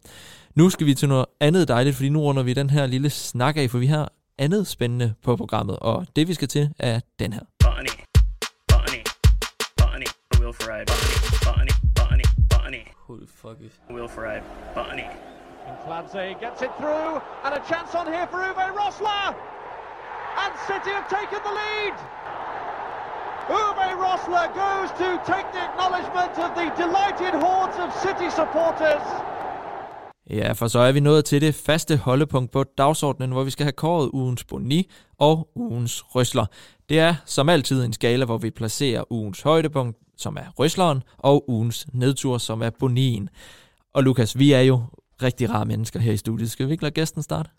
Nu 0.56 0.70
skal 0.70 0.88
vi 0.88 0.94
til 0.94 1.10
noget 1.10 1.26
andet 1.40 1.68
dejligt, 1.68 1.96
fordi 1.96 2.10
nu 2.10 2.22
runder 2.22 2.44
vi 2.44 2.54
den 2.54 2.70
her 2.70 2.86
lille 2.86 3.10
snak 3.10 3.58
af, 3.58 3.70
for 3.70 3.78
vi 3.78 3.88
har 3.88 4.12
andet 4.38 4.68
spændende 4.68 5.14
på 5.24 5.36
programmet, 5.36 5.80
og 5.80 6.06
det 6.16 6.28
vi 6.28 6.34
skal 6.34 6.48
til 6.48 6.70
er 6.80 7.00
den 7.20 7.34
her. 7.34 7.42
Bonnie. 7.60 8.06
Bonnie. 8.68 9.04
Bonnie. 9.78 10.08
Will 10.40 10.54
Ferrari, 10.54 10.86
Bonnie. 10.86 11.37
Who 13.08 13.18
the 13.18 13.26
fuck 13.26 13.56
is 13.62 13.72
Will 13.90 14.10
Ferrari, 14.10 14.42
bunny. 14.76 15.08
Clancy 15.86 16.36
gets 16.42 16.62
it 16.62 16.72
through, 16.78 17.22
and 17.46 17.56
a 17.56 17.60
chance 17.70 17.96
on 17.96 18.06
here 18.08 18.28
for 18.28 18.40
Uwe 18.40 18.76
Rosler! 18.76 19.36
And 20.38 20.54
City 20.68 20.92
have 20.92 21.08
taken 21.08 21.40
the 21.42 21.52
lead! 21.56 21.94
Uwe 23.48 23.96
Rosler 23.96 24.54
goes 24.54 24.92
to 25.00 25.32
take 25.32 25.50
the 25.54 25.64
acknowledgement 25.64 26.38
of 26.38 26.54
the 26.54 26.70
delighted 26.76 27.34
hordes 27.34 27.80
of 27.80 27.94
City 27.94 28.30
supporters. 28.30 29.02
Ja, 30.30 30.52
for 30.52 30.68
så 30.68 30.80
er 30.80 30.92
vi 30.92 31.00
nået 31.00 31.26
til 31.26 31.42
det 31.42 31.56
faste 31.56 31.98
holdepunkt 31.98 32.52
på 32.52 32.64
dagsordenen, 32.64 33.32
hvor 33.32 33.44
vi 33.44 33.52
skal 33.52 33.64
have 33.64 33.72
kåret 33.72 34.10
ugens 34.14 34.44
boni 34.44 34.90
og 35.18 35.50
ugens 35.56 36.16
rysler. 36.16 36.46
Det 36.90 37.00
er 37.00 37.16
som 37.26 37.50
altid 37.50 37.84
en 37.84 37.94
skala, 37.94 38.26
hvor 38.26 38.38
vi 38.38 38.50
placerer 38.50 39.12
ugens 39.12 39.42
højdepunkt, 39.42 39.98
som 40.18 40.38
er 40.38 40.52
rysleren, 40.60 41.04
og 41.18 41.50
ugens 41.50 41.88
nedtur, 41.94 42.38
som 42.38 42.62
er 42.62 42.70
bonien. 42.70 43.30
Og 43.94 44.04
Lukas, 44.04 44.40
vi 44.40 44.52
er 44.52 44.62
jo 44.62 44.82
rigtig 45.22 45.50
rare 45.50 45.66
mennesker 45.66 46.00
her 46.00 46.14
i 46.14 46.18
studiet. 46.18 46.52
Skal 46.52 46.68
vi 46.68 46.72
ikke 46.72 46.84
lade 46.84 46.94
gæsten 46.94 47.24
starte? 47.24 47.50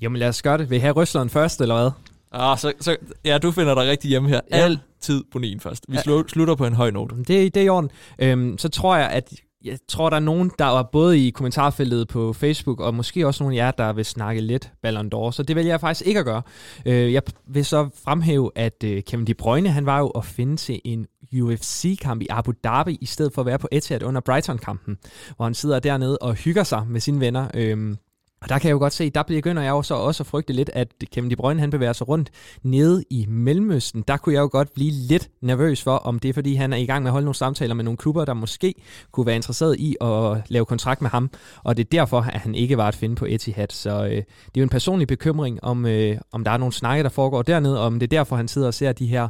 Jamen 0.00 0.18
lad 0.18 0.28
os 0.28 0.42
gøre 0.42 0.58
det. 0.58 0.70
Vil 0.70 0.76
I 0.76 0.80
have 0.80 0.92
rysleren 0.92 1.30
først, 1.30 1.60
eller 1.60 1.74
hvad? 1.74 1.90
Ah, 2.32 2.58
så, 2.58 2.72
så, 2.80 2.96
ja, 3.24 3.38
du 3.38 3.50
finder 3.50 3.74
dig 3.74 3.86
rigtig 3.86 4.08
hjemme 4.08 4.28
her. 4.28 4.40
Ja. 4.50 4.56
Altid 4.56 5.24
bonien 5.32 5.60
først. 5.60 5.84
Vi 5.88 5.96
ja. 5.96 6.22
slutter 6.28 6.54
på 6.54 6.66
en 6.66 6.74
høj 6.74 6.90
note. 6.90 7.16
Det, 7.16 7.28
det 7.28 7.56
er 7.56 7.62
i 7.62 7.68
orden. 7.68 7.90
Øhm, 8.18 8.58
så 8.58 8.68
tror 8.68 8.96
jeg, 8.96 9.10
at 9.10 9.32
jeg 9.64 9.78
tror, 9.88 10.10
der 10.10 10.16
er 10.16 10.20
nogen, 10.20 10.50
der 10.58 10.64
var 10.64 10.82
både 10.82 11.26
i 11.26 11.30
kommentarfeltet 11.30 12.08
på 12.08 12.32
Facebook, 12.32 12.80
og 12.80 12.94
måske 12.94 13.26
også 13.26 13.44
nogle 13.44 13.56
af 13.56 13.64
jer, 13.66 13.70
der 13.70 13.92
vil 13.92 14.04
snakke 14.04 14.40
lidt 14.40 14.72
Ballon 14.82 15.10
d'Or, 15.14 15.30
så 15.30 15.42
det 15.42 15.56
vil 15.56 15.66
jeg 15.66 15.80
faktisk 15.80 16.06
ikke 16.06 16.20
at 16.20 16.26
gøre. 16.26 16.42
Øh, 16.86 17.12
jeg 17.12 17.22
vil 17.46 17.64
så 17.64 17.88
fremhæve, 18.04 18.50
at 18.54 18.84
øh, 18.84 19.02
Kevin 19.02 19.26
De 19.26 19.34
Bruyne, 19.34 19.68
han 19.68 19.86
var 19.86 19.98
jo 19.98 20.08
at 20.08 20.24
finde 20.24 20.56
til 20.56 20.80
en 20.84 21.06
UFC-kamp 21.42 22.22
i 22.22 22.26
Abu 22.30 22.52
Dhabi, 22.64 22.98
i 23.00 23.06
stedet 23.06 23.32
for 23.32 23.42
at 23.42 23.46
være 23.46 23.58
på 23.58 23.68
Etihad 23.72 24.02
under 24.02 24.20
Brighton-kampen, 24.20 24.98
hvor 25.36 25.44
han 25.44 25.54
sidder 25.54 25.78
dernede 25.78 26.18
og 26.18 26.34
hygger 26.34 26.64
sig 26.64 26.86
med 26.88 27.00
sine 27.00 27.20
venner. 27.20 27.48
Øhm, 27.54 27.96
og 28.44 28.50
der 28.50 28.58
kan 28.58 28.68
jeg 28.68 28.72
jo 28.72 28.78
godt 28.78 28.92
se, 28.92 29.10
der 29.10 29.22
begynder 29.22 29.62
jeg 29.62 29.70
jo 29.70 29.82
så 29.82 29.94
også 29.94 30.22
at 30.22 30.26
frygte 30.26 30.52
lidt, 30.52 30.70
at 30.72 30.88
Kevin 31.12 31.30
De 31.30 31.36
Bruyne 31.36 31.60
han 31.60 31.70
bevæger 31.70 31.92
sig 31.92 32.08
rundt 32.08 32.30
nede 32.62 33.04
i 33.10 33.26
Mellemøsten. 33.28 34.04
Der 34.08 34.16
kunne 34.16 34.34
jeg 34.34 34.40
jo 34.40 34.48
godt 34.52 34.74
blive 34.74 34.90
lidt 34.90 35.30
nervøs 35.42 35.82
for, 35.82 35.96
om 35.96 36.18
det 36.18 36.28
er 36.28 36.32
fordi, 36.32 36.54
han 36.54 36.72
er 36.72 36.76
i 36.76 36.86
gang 36.86 37.02
med 37.02 37.08
at 37.08 37.12
holde 37.12 37.24
nogle 37.24 37.34
samtaler 37.34 37.74
med 37.74 37.84
nogle 37.84 37.96
klubber, 37.96 38.24
der 38.24 38.34
måske 38.34 38.74
kunne 39.12 39.26
være 39.26 39.36
interesseret 39.36 39.76
i 39.78 39.96
at 40.00 40.42
lave 40.48 40.64
kontrakt 40.64 41.02
med 41.02 41.10
ham. 41.10 41.30
Og 41.62 41.76
det 41.76 41.84
er 41.84 41.88
derfor, 41.90 42.20
at 42.20 42.40
han 42.40 42.54
ikke 42.54 42.76
var 42.76 42.88
at 42.88 42.94
finde 42.94 43.14
på 43.14 43.24
Etihad. 43.28 43.68
Så 43.70 44.04
øh, 44.04 44.10
det 44.10 44.18
er 44.18 44.24
jo 44.56 44.62
en 44.62 44.68
personlig 44.68 45.08
bekymring, 45.08 45.64
om, 45.64 45.86
øh, 45.86 46.18
om 46.32 46.44
der 46.44 46.50
er 46.50 46.56
nogle 46.56 46.72
snakke, 46.72 47.02
der 47.02 47.10
foregår 47.10 47.42
dernede, 47.42 47.80
og 47.80 47.86
om 47.86 47.98
det 47.98 48.06
er 48.12 48.16
derfor, 48.18 48.36
han 48.36 48.48
sidder 48.48 48.66
og 48.66 48.74
ser 48.74 48.92
de 48.92 49.06
her 49.06 49.28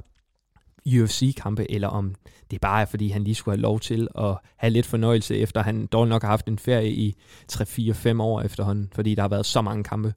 UFC-kampe, 0.87 1.71
eller 1.71 1.89
om 1.89 2.15
det 2.51 2.61
bare 2.61 2.81
er, 2.81 2.85
fordi 2.85 3.09
han 3.09 3.25
lige 3.25 3.35
skulle 3.35 3.57
have 3.57 3.63
lov 3.63 3.81
til 3.81 4.09
at 4.19 4.37
have 4.57 4.71
lidt 4.71 4.87
fornøjelse, 4.87 5.37
efter 5.37 5.63
han 5.63 5.87
dårligt 5.87 6.11
nok 6.11 6.23
har 6.23 6.31
haft 6.31 6.47
en 6.47 6.59
ferie 6.59 6.93
i 6.93 7.15
3-4-5 7.53 8.23
år 8.23 8.43
efterhånden, 8.43 8.91
fordi 8.95 9.15
der 9.15 9.23
har 9.23 9.29
været 9.29 9.47
så 9.47 9.63
mange 9.63 9.85
kampe. 9.85 10.15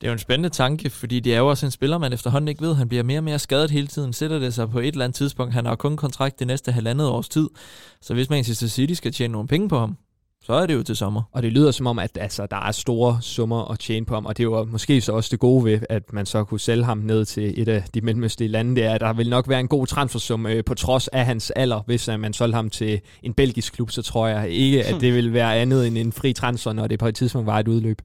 Det 0.00 0.06
er 0.06 0.10
jo 0.10 0.12
en 0.12 0.18
spændende 0.18 0.48
tanke, 0.48 0.90
fordi 0.90 1.20
det 1.20 1.34
er 1.34 1.38
jo 1.38 1.48
også 1.48 1.66
en 1.66 1.72
spiller, 1.72 1.98
man 1.98 2.12
efterhånden 2.12 2.48
ikke 2.48 2.62
ved. 2.62 2.74
Han 2.74 2.88
bliver 2.88 3.02
mere 3.02 3.18
og 3.18 3.24
mere 3.24 3.38
skadet 3.38 3.70
hele 3.70 3.86
tiden. 3.86 4.12
Sætter 4.12 4.38
det 4.38 4.54
sig 4.54 4.70
på 4.70 4.78
et 4.78 4.86
eller 4.86 5.04
andet 5.04 5.16
tidspunkt. 5.16 5.54
Han 5.54 5.66
har 5.66 5.76
kun 5.76 5.96
kontrakt 5.96 6.38
det 6.38 6.46
næste 6.46 6.72
halvandet 6.72 7.08
års 7.08 7.28
tid. 7.28 7.48
Så 8.00 8.14
hvis 8.14 8.30
Manchester 8.30 8.66
City 8.66 8.92
skal 8.92 9.12
tjene 9.12 9.32
nogle 9.32 9.48
penge 9.48 9.68
på 9.68 9.78
ham, 9.78 9.96
så 10.48 10.54
er 10.54 10.66
det 10.66 10.74
jo 10.74 10.82
til 10.82 10.96
sommer. 10.96 11.22
Og 11.32 11.42
det 11.42 11.52
lyder 11.52 11.70
som 11.70 11.86
om, 11.86 11.98
at 11.98 12.18
altså, 12.20 12.46
der 12.46 12.56
er 12.56 12.72
store 12.72 13.18
summer 13.20 13.70
at 13.70 13.78
tjene 13.78 14.06
på 14.06 14.14
ham, 14.14 14.26
og 14.26 14.36
det 14.36 14.42
er 14.42 14.44
jo 14.44 14.64
måske 14.64 15.00
så 15.00 15.12
også 15.12 15.28
det 15.30 15.38
gode 15.38 15.64
ved, 15.64 15.80
at 15.88 16.12
man 16.12 16.26
så 16.26 16.44
kunne 16.44 16.60
sælge 16.60 16.84
ham 16.84 16.98
ned 16.98 17.24
til 17.24 17.62
et 17.62 17.68
af 17.68 17.84
de 17.94 18.00
mellemøstlige 18.00 18.48
lande. 18.48 18.76
Det 18.76 18.84
er, 18.84 18.94
at 18.94 19.00
der 19.00 19.12
vil 19.12 19.30
nok 19.30 19.48
være 19.48 19.60
en 19.60 19.68
god 19.68 19.86
transfersum 19.86 20.46
øh, 20.46 20.64
på 20.64 20.74
trods 20.74 21.08
af 21.08 21.24
hans 21.24 21.50
alder. 21.50 21.80
Hvis 21.86 22.08
uh, 22.08 22.20
man 22.20 22.32
solgte 22.32 22.56
ham 22.56 22.70
til 22.70 23.00
en 23.22 23.34
belgisk 23.34 23.72
klub, 23.72 23.90
så 23.90 24.02
tror 24.02 24.26
jeg 24.26 24.50
ikke, 24.50 24.84
at 24.84 25.00
det 25.00 25.14
vil 25.18 25.32
være 25.32 25.56
andet 25.56 25.86
end 25.86 25.98
en 25.98 26.12
fri 26.12 26.32
transfer, 26.32 26.72
når 26.72 26.86
det 26.86 26.98
på 26.98 27.06
et 27.06 27.14
tidspunkt 27.14 27.46
var 27.46 27.58
et 27.58 27.68
udløb. 27.68 28.02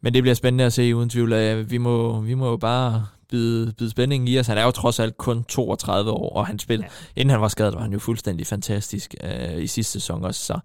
Men 0.00 0.14
det 0.14 0.22
bliver 0.22 0.34
spændende 0.34 0.64
at 0.64 0.72
se, 0.72 0.96
uden 0.96 1.10
tvivl. 1.10 1.70
Vi 1.70 1.78
må, 1.78 2.20
vi 2.20 2.34
må 2.34 2.50
jo 2.50 2.56
bare 2.56 3.06
bide, 3.28 3.72
bide 3.78 3.90
spændingen 3.90 4.28
i 4.28 4.38
os. 4.38 4.46
Han 4.46 4.58
er 4.58 4.64
jo 4.64 4.70
trods 4.70 5.00
alt 5.00 5.16
kun 5.16 5.44
32 5.44 6.10
år, 6.10 6.36
og 6.36 6.46
han 6.46 6.58
spiller. 6.58 6.86
Ja. 7.16 7.20
Inden 7.20 7.30
han 7.30 7.40
var 7.40 7.48
skadet, 7.48 7.74
var 7.74 7.82
han 7.82 7.92
jo 7.92 7.98
fuldstændig 7.98 8.46
fantastisk 8.46 9.14
uh, 9.24 9.62
i 9.62 9.66
sidste 9.66 9.92
sæson 9.92 10.24
også. 10.24 10.40
Så 10.46 10.60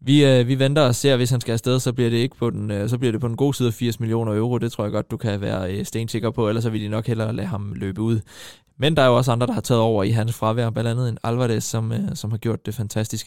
vi, 0.00 0.24
øh, 0.24 0.48
vi 0.48 0.58
venter 0.58 0.82
og 0.82 0.94
ser, 0.94 1.16
hvis 1.16 1.30
han 1.30 1.40
skal 1.40 1.52
afsted, 1.52 1.80
så 1.80 1.92
bliver 1.92 2.10
det 2.10 2.16
ikke 2.16 2.36
på 2.36 2.50
den, 2.50 2.70
øh, 2.70 2.88
så 2.88 2.98
bliver 2.98 3.12
det 3.12 3.20
på 3.20 3.28
den 3.28 3.36
gode 3.36 3.54
side 3.54 3.68
af 3.68 3.74
80 3.74 4.00
millioner 4.00 4.36
euro. 4.36 4.58
Det 4.58 4.72
tror 4.72 4.84
jeg 4.84 4.92
godt, 4.92 5.10
du 5.10 5.16
kan 5.16 5.40
være 5.40 5.72
øh, 5.72 5.84
stensikker 5.84 6.30
på, 6.30 6.48
ellers 6.48 6.64
så 6.64 6.70
vil 6.70 6.82
de 6.82 6.88
nok 6.88 7.06
hellere 7.06 7.32
lade 7.32 7.46
ham 7.46 7.72
løbe 7.76 8.00
ud. 8.00 8.20
Men 8.78 8.96
der 8.96 9.02
er 9.02 9.06
jo 9.06 9.16
også 9.16 9.32
andre, 9.32 9.46
der 9.46 9.52
har 9.52 9.60
taget 9.60 9.80
over 9.80 10.04
i 10.04 10.10
hans 10.10 10.34
fravær, 10.34 10.70
blandt 10.70 10.90
andet 10.90 11.08
en 11.08 11.18
Alvarez, 11.22 11.64
som, 11.64 11.92
øh, 11.92 12.00
som 12.14 12.30
har 12.30 12.38
gjort 12.38 12.66
det 12.66 12.74
fantastisk. 12.74 13.26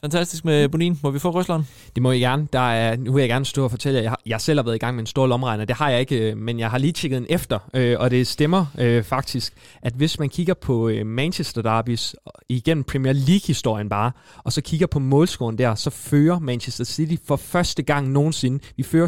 Fantastisk 0.00 0.44
med 0.44 0.68
Bonin. 0.68 0.98
Må 1.02 1.10
vi 1.10 1.18
få 1.18 1.30
Røsleren? 1.30 1.62
Det 1.94 2.02
må 2.02 2.12
I 2.12 2.18
gerne. 2.18 2.48
Der 2.52 2.58
er, 2.58 2.96
nu 2.96 3.12
vil 3.12 3.20
jeg 3.20 3.28
gerne 3.28 3.44
stå 3.44 3.64
og 3.64 3.70
fortælle 3.70 3.96
jer, 3.96 4.02
jeg, 4.02 4.10
har, 4.10 4.20
jeg 4.26 4.40
selv 4.40 4.58
har 4.58 4.64
været 4.64 4.74
i 4.74 4.78
gang 4.78 4.96
med 4.96 5.02
en 5.02 5.06
stor 5.06 5.26
lomregner. 5.26 5.64
Det 5.64 5.76
har 5.76 5.90
jeg 5.90 6.00
ikke, 6.00 6.30
øh, 6.30 6.36
men 6.36 6.58
jeg 6.58 6.70
har 6.70 6.78
lige 6.78 6.92
tjekket 6.92 7.16
den 7.16 7.26
efter, 7.30 7.58
øh, 7.74 7.96
og 7.98 8.10
det 8.10 8.26
stemmer 8.26 8.66
øh, 8.78 9.02
faktisk, 9.02 9.52
at 9.82 9.92
hvis 9.92 10.18
man 10.18 10.28
kigger 10.28 10.54
på 10.54 10.88
øh, 10.88 11.06
Manchester 11.06 11.62
Derbys 11.62 12.14
igennem 12.48 12.84
Premier 12.84 13.12
League-historien 13.12 13.88
bare, 13.88 14.12
og 14.44 14.52
så 14.52 14.60
kigger 14.60 14.86
på 14.86 14.98
målscoren 14.98 15.58
der, 15.58 15.74
så 15.74 15.90
fører 15.90 16.38
Manchester 16.38 16.84
City 16.84 17.16
for 17.26 17.36
første 17.36 17.82
gang 17.82 18.10
nogensinde. 18.10 18.60
Vi 18.76 18.82
fører 18.82 19.06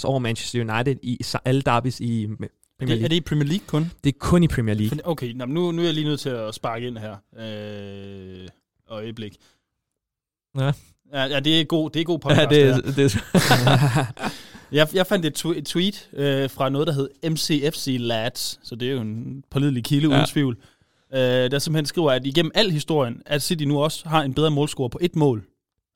77-76 0.00 0.04
over 0.04 0.18
Manchester 0.18 0.74
United 0.74 0.96
i 1.02 1.20
alle 1.44 1.62
derbys 1.62 2.00
i 2.00 2.26
Premier 2.26 2.94
League. 2.94 3.04
Er 3.04 3.08
det 3.08 3.16
i 3.16 3.20
Premier 3.20 3.48
League 3.48 3.66
kun? 3.66 3.90
Det 4.04 4.14
er 4.14 4.18
kun 4.18 4.42
i 4.42 4.48
Premier 4.48 4.74
League. 4.74 4.98
Okay, 5.04 5.32
nu, 5.32 5.72
nu 5.72 5.82
er 5.82 5.86
jeg 5.86 5.94
lige 5.94 6.06
nødt 6.06 6.20
til 6.20 6.28
at 6.28 6.54
sparke 6.54 6.86
ind 6.86 6.98
her. 6.98 7.16
Øh 7.40 8.48
øjeblik. 8.90 9.36
Ja. 10.58 10.72
Ja, 11.12 11.24
ja 11.24 11.40
det 11.40 11.60
er 11.60 11.64
god, 11.64 11.90
det 11.90 12.00
er 12.00 12.04
god 12.04 12.18
podcast. 12.18 12.40
Ja, 12.40 12.46
det, 12.56 12.68
er, 12.68 12.80
det, 12.80 13.14
er. 13.14 14.30
Jeg, 14.72 14.88
jeg 14.94 15.06
fandt 15.06 15.26
et, 15.26 15.44
tw- 15.44 15.58
et 15.58 15.66
tweet 15.66 16.08
øh, 16.12 16.50
fra 16.50 16.68
noget, 16.68 16.86
der 16.86 16.92
hed 16.92 17.08
MCFC 17.30 17.96
Lads, 18.00 18.60
så 18.62 18.74
det 18.74 18.88
er 18.88 18.92
jo 18.92 19.00
en 19.00 19.44
pålidelig 19.50 19.84
kilde, 19.84 20.08
Ja. 20.08 20.14
uden 20.14 20.26
tvivl, 20.26 20.56
øh, 21.14 21.18
der 21.50 21.58
simpelthen 21.58 21.86
skriver, 21.86 22.12
at 22.12 22.26
igennem 22.26 22.52
al 22.54 22.70
historien, 22.70 23.22
at 23.26 23.42
City 23.42 23.64
nu 23.64 23.82
også 23.82 24.08
har 24.08 24.22
en 24.22 24.34
bedre 24.34 24.50
målscore 24.50 24.90
på 24.90 24.98
et 25.02 25.16
mål. 25.16 25.46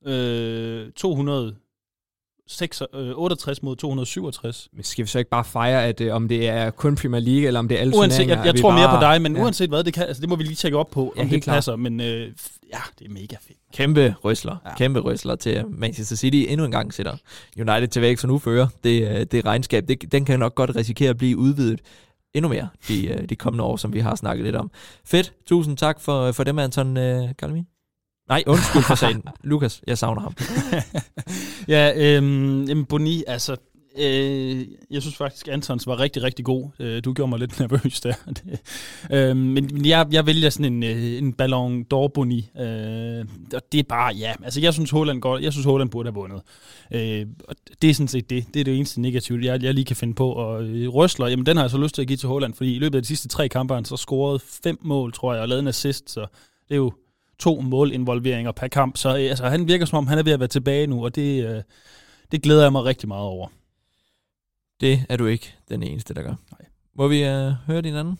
Øh, 0.07 0.91
268 2.49 3.63
mod 3.63 3.77
267. 3.77 4.69
Men 4.73 4.85
skal 4.85 5.05
vi 5.05 5.09
så 5.09 5.19
ikke 5.19 5.31
bare 5.31 5.45
fejre, 5.45 5.85
at 5.87 6.01
øh, 6.01 6.15
om 6.15 6.29
det 6.29 6.49
er 6.49 6.71
kun 6.71 6.97
Premier 6.97 7.21
League, 7.21 7.47
eller 7.47 7.61
om 7.61 7.69
det 7.69 7.75
er 7.77 7.81
alle 7.81 7.97
Uanset, 7.97 8.17
turneringer? 8.19 8.37
jeg, 8.45 8.55
jeg 8.55 8.61
tror 8.63 8.71
mere 8.73 8.87
bare- 8.87 8.97
på 8.99 9.01
dig, 9.13 9.23
men 9.23 9.33
Ja. 9.33 9.39
ja. 9.39 9.45
uanset 9.45 9.69
hvad, 9.69 9.85
det, 9.85 9.95
kan, 9.95 10.03
altså, 10.03 10.21
det 10.21 10.29
må 10.29 10.37
vi 10.37 10.43
lige 10.43 10.55
tjekke 10.55 10.79
op 10.79 10.91
på, 10.91 11.13
Ja, 11.17 11.23
om 11.23 11.29
helt 11.29 11.45
det 11.45 11.51
passer. 11.53 11.77
Men 11.77 12.01
øh, 12.01 12.07
ja, 12.73 12.79
det 12.99 13.07
er 13.07 13.11
mega 13.11 13.37
fedt. 13.41 13.59
Kæmpe 13.75 14.15
røsler. 14.25 14.57
Ja. 14.65 14.71
Ja. 14.71 14.77
Kæmpe 14.77 15.01
røsler 15.01 15.35
til 15.37 15.65
Manchester 15.69 16.17
City. 16.17 16.45
Endnu 16.49 16.65
en 16.67 16.71
gang 16.73 16.95
sætter 16.95 17.17
United 17.59 17.89
til 17.89 18.03
væk, 18.03 18.19
så 18.19 18.27
nu 18.27 18.39
fører 18.39 18.67
det, 18.85 19.09
øh, 19.21 19.27
det 19.33 19.45
regnskab. 19.45 19.89
Det, 19.89 20.13
den 20.13 20.25
kan 20.25 20.39
nok 20.39 20.55
godt 20.55 20.77
risikere 20.77 21.11
at 21.11 21.19
blive 21.19 21.37
udvidet 21.39 21.81
endnu 22.35 22.49
mere 22.49 22.69
de, 22.89 23.07
øh, 23.07 23.29
de 23.29 23.37
kommende 23.37 23.65
år, 23.65 23.77
som 23.77 23.93
vi 23.93 24.01
har 24.01 24.15
snakket 24.15 24.45
lidt 24.45 24.57
om. 24.57 24.71
Fedt. 25.05 25.33
Tusind 25.47 25.77
tak 25.77 26.01
for, 26.01 26.33
for 26.33 26.45
dem, 26.45 26.59
Anton 26.59 26.97
øh, 26.97 27.29
Galmin. 27.39 27.67
Nej, 28.29 28.43
undskyld 28.47 28.83
for 28.83 28.95
sagen. 28.95 29.23
Lukas, 29.45 29.83
jeg 29.87 29.99
savner 29.99 30.21
ham. 30.21 30.35
Ja, 31.69 32.17
øhm, 32.17 32.85
Boni, 32.85 33.25
altså, 33.27 33.57
øh, 33.99 34.67
jeg 34.91 35.03
synes 35.03 35.17
faktisk, 35.17 35.49
Antons 35.49 35.87
var 35.87 36.01
rigtig, 36.01 36.23
rigtig 36.23 36.45
god. 36.45 36.69
Øh, 36.79 37.05
du 37.05 37.13
gjorde 37.13 37.31
mig 37.31 37.39
lidt 37.39 37.61
nervøs 37.61 38.01
der. 38.01 38.15
Øh, 39.11 39.37
men 39.37 39.87
jeg, 39.87 40.07
jeg 40.13 40.27
vælger 40.27 40.51
sådan 40.51 40.73
en, 40.73 40.83
øh, 40.83 41.19
en 41.19 41.33
Ballon 41.33 41.81
d'Or 41.95 42.09
Boni. 42.09 42.51
Øh, 42.61 43.25
og 43.55 43.63
det 43.73 43.79
er 43.79 43.83
bare, 43.89 44.15
ja, 44.15 44.33
altså 44.45 44.61
jeg 44.61 44.75
synes, 44.75 44.91
Holland 44.91 45.21
godt, 45.21 45.43
jeg 45.43 45.53
synes, 45.53 45.67
Holland 45.67 45.91
burde 45.91 46.07
have 46.07 46.15
vundet. 46.15 46.41
Øh, 46.93 47.27
og 47.49 47.55
det 47.83 47.91
er 47.91 47.95
sådan 47.95 48.09
set 48.09 48.31
det. 48.31 48.45
Det 48.55 48.61
er 48.61 48.65
det 48.65 48.77
eneste 48.77 49.01
negative, 49.01 49.45
jeg, 49.45 49.63
jeg 49.63 49.75
lige 49.75 49.85
kan 49.85 49.97
finde 49.97 50.15
på. 50.15 50.33
Og 50.33 50.65
øh, 50.65 50.89
Røsler, 50.89 51.27
jamen 51.27 51.47
den 51.47 51.57
har 51.57 51.65
jeg 51.65 51.71
så 51.71 51.79
lyst 51.79 51.95
til 51.95 52.03
at 52.03 52.09
give 52.09 52.17
til 52.17 52.29
Holland, 52.29 52.55
fordi 52.55 52.75
i 52.75 52.79
løbet 52.79 52.97
af 52.97 53.03
de 53.03 53.09
sidste 53.09 53.29
tre 53.29 53.49
kampe 53.49 53.73
har 53.75 53.77
han 53.77 53.85
så 53.85 53.97
scoret 53.97 54.43
fem 54.63 54.79
mål, 54.83 55.13
tror 55.13 55.33
jeg, 55.33 55.43
og 55.43 55.49
lavet 55.49 55.61
en 55.61 55.69
assist, 55.69 56.11
så 56.11 56.21
det 56.69 56.75
er 56.75 56.77
jo 56.77 56.93
to 57.39 57.61
målinvolveringer 57.61 58.53
per 58.53 58.69
kamp. 58.69 58.97
Så 58.97 59.09
øh, 59.09 59.15
altså, 59.31 59.45
han 59.49 59.69
virker 59.69 59.87
som 59.87 59.97
om, 59.99 60.07
han 60.07 60.19
er 60.19 60.23
ved 60.23 60.33
at 60.33 60.41
være 60.41 60.49
tilbage 60.49 60.87
nu, 60.87 61.05
og 61.05 61.15
det, 61.15 61.45
øh, 61.49 61.63
det 62.33 62.43
glæder 62.43 62.63
jeg 62.63 62.73
mig 62.73 62.85
rigtig 62.85 63.09
meget 63.09 63.25
over. 63.27 63.49
Det 64.81 65.07
er 65.09 65.17
du 65.17 65.27
ikke 65.27 65.55
den 65.69 65.83
eneste, 65.83 66.15
der 66.15 66.23
gør. 66.23 66.35
Nej. 66.53 66.69
Må 66.97 67.09
vi 67.09 67.25
øh, 67.25 67.53
høre 67.67 67.81
din 67.83 67.95
anden? 67.95 68.19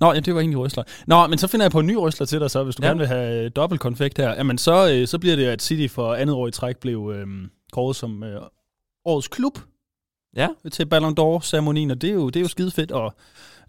Nå, 0.00 0.12
ja, 0.12 0.20
det 0.20 0.34
var 0.34 0.40
egentlig 0.40 0.58
røsler. 0.58 0.84
Nå, 1.06 1.26
men 1.26 1.38
så 1.38 1.46
finder 1.46 1.64
jeg 1.64 1.70
på 1.70 1.80
en 1.80 1.86
ny 1.86 1.94
røsler 1.94 2.26
til 2.26 2.40
dig 2.40 2.50
så, 2.50 2.64
hvis 2.64 2.76
du 2.76 2.82
Ja. 2.82 2.88
gerne 2.88 2.98
vil 2.98 3.06
have 3.08 3.44
øh, 3.44 3.50
dobbelt 3.56 3.80
konfekt 3.80 4.18
her. 4.18 4.30
Jamen, 4.34 4.58
så, 4.58 4.90
øh, 4.92 5.06
så 5.06 5.18
bliver 5.18 5.36
det, 5.36 5.46
at 5.46 5.62
City 5.62 5.94
for 5.94 6.14
andet 6.14 6.36
år 6.36 6.48
i 6.48 6.50
træk 6.50 6.76
blev 6.76 7.12
øh, 7.14 7.26
kåret 7.72 7.96
som 7.96 8.22
øh, 8.22 8.40
årets 9.04 9.28
klub 9.28 9.58
Ja. 10.36 10.48
til 10.72 10.86
Ballon 10.86 11.14
d'Or-ceremonien, 11.20 11.90
og 11.90 12.00
det 12.02 12.10
er 12.10 12.14
jo, 12.14 12.26
det 12.26 12.36
er 12.36 12.40
jo 12.40 12.48
skide 12.48 12.70
fedt, 12.70 12.92
og 12.92 13.14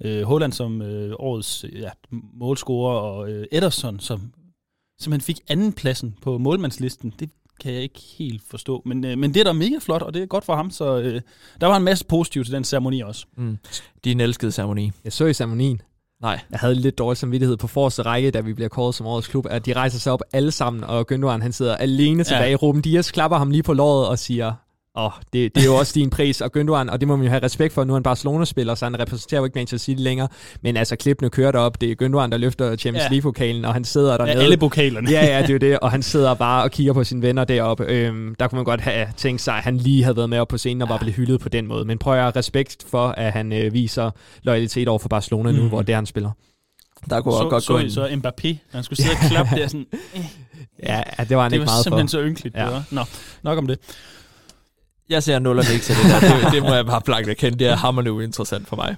øh, 0.03 0.23
Holland 0.23 0.53
som 0.53 0.81
øh, 0.81 1.15
årets 1.19 1.65
ja, 1.73 1.89
målscorer, 2.33 2.99
og 2.99 3.31
øh, 3.31 3.45
Ederson, 3.51 3.99
som 3.99 4.33
simpelthen 4.99 5.25
fik 5.25 5.39
anden 5.47 5.73
pladsen 5.73 6.15
på 6.21 6.37
målmandslisten. 6.37 7.13
Det 7.19 7.29
kan 7.61 7.73
jeg 7.73 7.81
ikke 7.81 8.01
helt 8.17 8.41
forstå, 8.49 8.81
men, 8.85 9.05
øh, 9.05 9.17
men 9.17 9.33
det 9.33 9.39
er 9.39 9.43
da 9.43 9.53
mega 9.53 9.75
flot, 9.79 10.01
og 10.01 10.13
det 10.13 10.21
er 10.21 10.25
godt 10.25 10.45
for 10.45 10.55
ham, 10.55 10.71
så 10.71 10.99
øh, 10.99 11.21
der 11.61 11.67
var 11.67 11.77
en 11.77 11.83
masse 11.83 12.05
positivt 12.05 12.45
til 12.45 12.55
den 12.55 12.63
ceremoni 12.63 13.01
også. 13.01 13.25
Mm. 13.37 13.57
Din 14.03 14.19
elskede 14.19 14.51
ceremoni. 14.51 14.91
Jeg 15.03 15.13
så 15.13 15.25
i 15.25 15.33
ceremonien. 15.33 15.81
Nej. 16.21 16.39
Jeg 16.51 16.59
havde 16.59 16.75
lidt 16.75 16.97
dårlig 16.97 17.17
samvittighed 17.17 17.57
på 17.57 17.67
forreste 17.67 18.01
række, 18.01 18.31
da 18.31 18.41
vi 18.41 18.53
bliver 18.53 18.69
kåret 18.69 18.95
som 18.95 19.05
årets 19.05 19.27
klub, 19.27 19.45
at 19.49 19.65
de 19.65 19.73
rejser 19.73 19.99
sig 19.99 20.13
op 20.13 20.21
alle 20.33 20.51
sammen, 20.51 20.83
og 20.83 21.05
Gündogan 21.11 21.41
han 21.41 21.51
sidder 21.51 21.75
alene 21.75 22.23
tilbage. 22.23 22.49
Ja. 22.49 22.55
Ruben 22.55 22.81
Dias 22.81 23.11
klapper 23.11 23.37
ham 23.37 23.51
lige 23.51 23.63
på 23.63 23.73
låret 23.73 24.07
og 24.07 24.19
siger, 24.19 24.53
åh, 24.97 25.05
oh, 25.05 25.11
det, 25.33 25.55
det 25.55 25.61
er 25.61 25.65
jo 25.65 25.75
også 25.75 25.91
din 25.95 26.09
pris, 26.09 26.41
og 26.41 26.51
Gündogan, 26.57 26.91
og 26.91 26.99
det 26.99 27.07
må 27.07 27.15
man 27.15 27.23
jo 27.25 27.29
have 27.29 27.43
respekt 27.43 27.73
for, 27.73 27.83
nu 27.83 27.93
er 27.93 27.95
han 27.95 28.03
Barcelona-spiller, 28.03 28.75
så 28.75 28.85
han 28.85 28.99
repræsenterer 28.99 29.41
jo 29.41 29.45
ikke 29.45 29.55
Manchester 29.57 29.85
City 29.85 30.01
længere, 30.01 30.27
men 30.61 30.77
altså 30.77 30.95
klippene 30.95 31.29
kører 31.29 31.51
derop, 31.51 31.81
det 31.81 31.91
er 31.91 31.95
Gündogan, 32.05 32.31
der 32.31 32.37
løfter 32.37 32.75
Champions 32.75 33.03
Ja. 33.03 33.09
League-pokalen, 33.09 33.65
og 33.65 33.73
han 33.73 33.83
sidder 33.85 34.17
dernede. 34.17 34.37
Ja, 34.37 34.43
alle 34.43 34.57
pokalerne. 34.57 35.09
Ja, 35.11 35.25
ja, 35.25 35.41
det 35.41 35.49
er 35.49 35.53
jo 35.53 35.57
det, 35.59 35.79
og 35.85 35.91
han 35.91 36.03
sidder 36.03 36.33
bare 36.33 36.63
og 36.63 36.71
kigger 36.71 36.93
på 36.93 37.03
sine 37.03 37.21
venner 37.21 37.43
deroppe. 37.43 37.85
Øhm, 37.85 38.35
der 38.39 38.47
kunne 38.47 38.57
man 38.57 38.65
godt 38.65 38.81
have 38.81 39.07
tænkt 39.17 39.41
sig, 39.41 39.53
at 39.55 39.63
han 39.63 39.77
lige 39.77 40.03
havde 40.03 40.17
været 40.17 40.29
med 40.29 40.39
op 40.39 40.47
på 40.47 40.57
scenen 40.57 40.81
og 40.81 40.87
bare 40.87 40.99
blev 40.99 41.13
hyldet 41.13 41.39
på 41.41 41.49
den 41.49 41.67
måde. 41.67 41.85
Men 41.85 41.97
prøv 41.97 42.13
at 42.13 42.19
have 42.21 42.31
respekt 42.35 42.85
for, 42.91 43.07
at 43.07 43.31
han 43.33 43.53
øh, 43.53 43.73
viser 43.73 44.11
loyalitet 44.43 44.87
over 44.87 44.99
for 44.99 45.09
Barcelona 45.09 45.51
nu, 45.51 45.59
Mhm. 45.59 45.67
hvor 45.69 45.81
det 45.81 45.93
er, 45.93 45.97
han 45.97 46.05
spiller. 46.05 46.31
Der 47.09 47.21
kunne 47.21 47.33
også 47.33 47.43
så, 47.43 47.49
godt 47.49 47.63
så, 47.63 47.73
gå 47.73 47.79
I 47.79 47.83
en... 47.83 47.91
så 47.91 48.07
Mbappé, 48.07 48.55
han 48.71 48.83
skulle 48.83 48.97
sidde 49.03 49.15
og 49.23 49.29
klappe 49.29 49.55
der 49.55 49.67
sådan, 49.67 49.85
Ja, 50.83 51.01
ja 51.19 51.23
det 51.23 51.37
var 51.37 51.43
han 51.43 51.51
det 51.51 51.55
ikke 51.57 51.65
var 51.65 51.71
meget 51.71 51.83
simpelthen 51.83 52.07
for. 52.07 52.11
så 52.11 52.21
ynkeligt. 52.21 52.55
Ja. 52.55 52.59
Ja. 52.61 52.65
Det 52.65 52.73
var. 52.75 52.83
Nå, 52.91 53.01
nok 53.43 53.57
om 53.57 53.67
det. 53.67 53.79
Jeg 55.09 55.23
ser 55.23 55.39
nul 55.39 55.59
og 55.59 55.65
niks 55.71 55.85
til 55.85 55.95
det 55.95 56.03
der. 56.03 56.19
Det, 56.19 56.53
det 56.53 56.63
må 56.63 56.73
jeg 56.73 56.85
bare 56.85 57.01
blankt 57.01 57.29
erkende. 57.29 57.59
Det 57.59 57.67
er 57.67 57.75
hammerende 57.75 58.11
uinteressant 58.11 58.67
for 58.67 58.75
mig. 58.75 58.95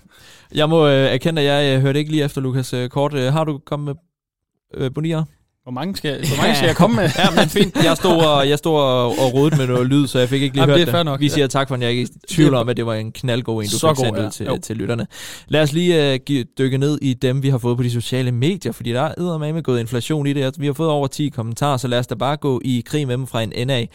Jeg 0.56 0.70
må 0.70 0.88
øh, 0.88 0.94
erkende, 0.94 1.42
at 1.42 1.48
jeg 1.48 1.76
øh, 1.76 1.82
hørte 1.82 2.00
ikke 2.00 2.12
lige 2.12 2.24
efter, 2.24 2.42
Lukas. 2.42 2.74
Øh, 2.74 2.90
kort, 2.90 3.14
øh, 3.14 3.34
har 3.34 3.44
du 3.44 3.60
kommet 3.66 3.86
med 3.86 4.84
øh, 4.86 4.94
bonier? 4.94 5.24
Hvor 5.64 5.72
mange 5.72 5.96
skal, 5.96 6.28
hvor 6.28 6.38
mange 6.42 6.56
skal 6.56 6.68
jeg 6.68 6.76
komme 6.76 6.96
med? 6.96 7.10
Ja, 7.18 7.30
men 7.36 7.50
fint. 7.50 7.76
Jeg 7.84 7.98
stod 7.98 8.26
og, 8.26 8.50
jeg 8.50 8.58
stod 8.58 8.80
og, 8.80 9.06
og 9.06 9.34
rodede 9.34 9.58
med 9.58 9.68
noget 9.68 9.88
lyd, 9.88 10.08
så 10.08 10.20
jeg 10.20 10.30
fik 10.30 10.42
ikke 10.42 10.56
lige 10.56 10.62
Jamen, 10.62 10.74
hørt 10.78 10.88
det 10.88 10.88
er 10.88 10.98
fair 10.98 11.04
nok. 11.04 11.20
Vi 11.20 11.30
siger 11.30 11.48
tak 11.48 11.68
for, 11.68 11.76
at 11.76 11.82
jeg 11.82 11.92
ikke 11.92 12.10
tvivl 12.30 12.54
om, 12.54 12.70
at 12.70 12.78
det 12.78 12.86
var 12.86 12.94
en 12.94 13.12
knaldgod 13.12 13.64
en, 13.64 13.70
du 13.70 13.78
Så 13.78 13.94
fik 13.94 14.06
sendt 14.06 14.20
ja. 14.20 14.26
ud 14.26 14.32
til, 14.32 14.46
Jo. 14.46 14.58
til 14.58 14.78
lytterne. 14.78 15.08
Lad 15.48 15.62
os 15.62 15.74
lige 15.74 16.14
uh, 16.14 16.20
give, 16.26 16.46
dykke 16.58 16.78
ned 16.78 17.00
i 17.02 17.14
dem, 17.14 17.44
vi 17.44 17.50
har 17.50 17.58
fået 17.58 17.78
på 17.78 17.84
de 17.84 17.92
sociale 17.92 18.32
medier, 18.32 18.72
fordi 18.72 18.92
der 18.92 19.02
er 19.02 19.38
med 19.38 19.64
gået 19.64 19.80
inflation 19.80 20.28
i 20.28 20.34
det. 20.34 20.56
Vi 20.60 20.66
har 20.66 20.74
fået 20.74 20.90
over 20.90 21.08
10 21.08 21.30
kommentarer, 21.30 21.78
så 21.78 21.88
lad 21.88 22.00
os 22.00 22.08
da 22.08 22.16
bare 22.16 22.38
gå 22.38 22.62
i 22.66 22.84
krig 22.86 23.08
med 23.08 23.18
dem 23.18 23.28
fra 23.28 23.42
en 23.42 23.52
ende 23.56 23.74
af. 23.74 23.90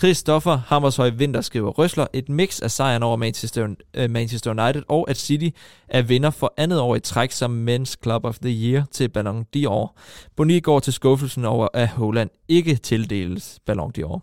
Christoffer 0.00 0.56
Hammershøj 0.66 1.08
Vinter 1.08 1.40
skriver, 1.40 1.70
Røsler 1.70 2.06
et 2.12 2.28
mix 2.28 2.60
af 2.60 2.70
sejren 2.70 3.02
over 3.02 3.16
Manchester, 3.16 3.66
uh, 3.98 4.10
Manchester 4.10 4.50
United, 4.50 4.82
og 4.88 5.10
at 5.10 5.16
City 5.16 5.48
er 5.88 6.02
vinder 6.02 6.30
for 6.30 6.54
andet 6.56 6.80
år 6.80 6.96
i 6.96 7.00
træk 7.00 7.32
som 7.32 7.68
Men's 7.68 7.94
Club 8.02 8.24
of 8.24 8.38
the 8.38 8.50
Year 8.50 8.84
til 8.90 9.08
Ballon 9.08 9.46
d'Or. 9.56 9.94
Boni 10.36 10.60
går 10.60 10.80
til 10.80 10.92
skuffelsen 10.92 11.44
over, 11.44 11.68
at 11.74 11.88
Holland 11.88 12.30
ikke 12.48 12.74
tildeles 12.74 13.58
Ballon 13.66 13.92
d'Or. 13.98 14.20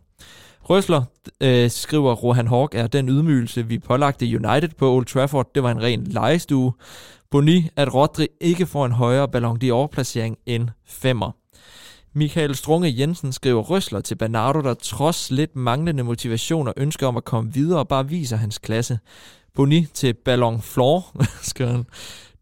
Røsler 0.61 1.03
øh, 1.41 1.69
skriver, 1.69 2.13
Rohan 2.13 2.47
Hawk 2.47 2.75
er 2.75 2.87
den 2.87 3.09
ydmygelse, 3.09 3.67
vi 3.67 3.79
pålagte 3.79 4.25
United 4.25 4.69
på 4.77 4.93
Old 4.95 5.05
Trafford. 5.05 5.49
Det 5.55 5.63
var 5.63 5.71
en 5.71 5.83
ren 5.83 6.03
legestue. 6.03 6.73
Boni, 7.31 7.69
at 7.75 7.93
Rodri 7.93 8.27
ikke 8.41 8.65
får 8.65 8.85
en 8.85 8.91
højere 8.91 9.27
Ballon 9.27 9.59
d'Or-placering 9.63 10.43
end 10.45 10.69
femmer. 10.85 11.31
Michael 12.15 12.55
Strunge 12.55 12.99
Jensen 12.99 13.31
skriver 13.31 13.61
Røsler 13.61 14.01
til 14.01 14.15
Bernardo, 14.15 14.61
der 14.61 14.73
trods 14.73 15.31
lidt 15.31 15.55
manglende 15.55 16.03
motivation 16.03 16.67
og 16.67 16.73
ønsker 16.77 17.07
om 17.07 17.17
at 17.17 17.23
komme 17.25 17.53
videre 17.53 17.79
og 17.79 17.87
bare 17.87 18.09
viser 18.09 18.37
hans 18.37 18.57
klasse. 18.57 18.99
Boni 19.55 19.85
til 19.85 20.13
Ballon 20.13 20.61
Flor, 20.61 21.23
skriver 21.51 21.71
han. 21.71 21.85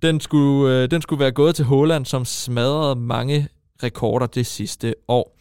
Den 0.02 0.20
skulle, 0.20 0.76
øh, 0.76 0.92
den 0.92 1.02
skulle 1.02 1.20
være 1.20 1.32
gået 1.32 1.56
til 1.56 1.66
Holland, 1.66 2.06
som 2.06 2.26
smadrede 2.26 2.96
mange 2.96 3.48
rekorder 3.84 4.26
det 4.28 4.46
sidste 4.46 4.96
år. 5.08 5.38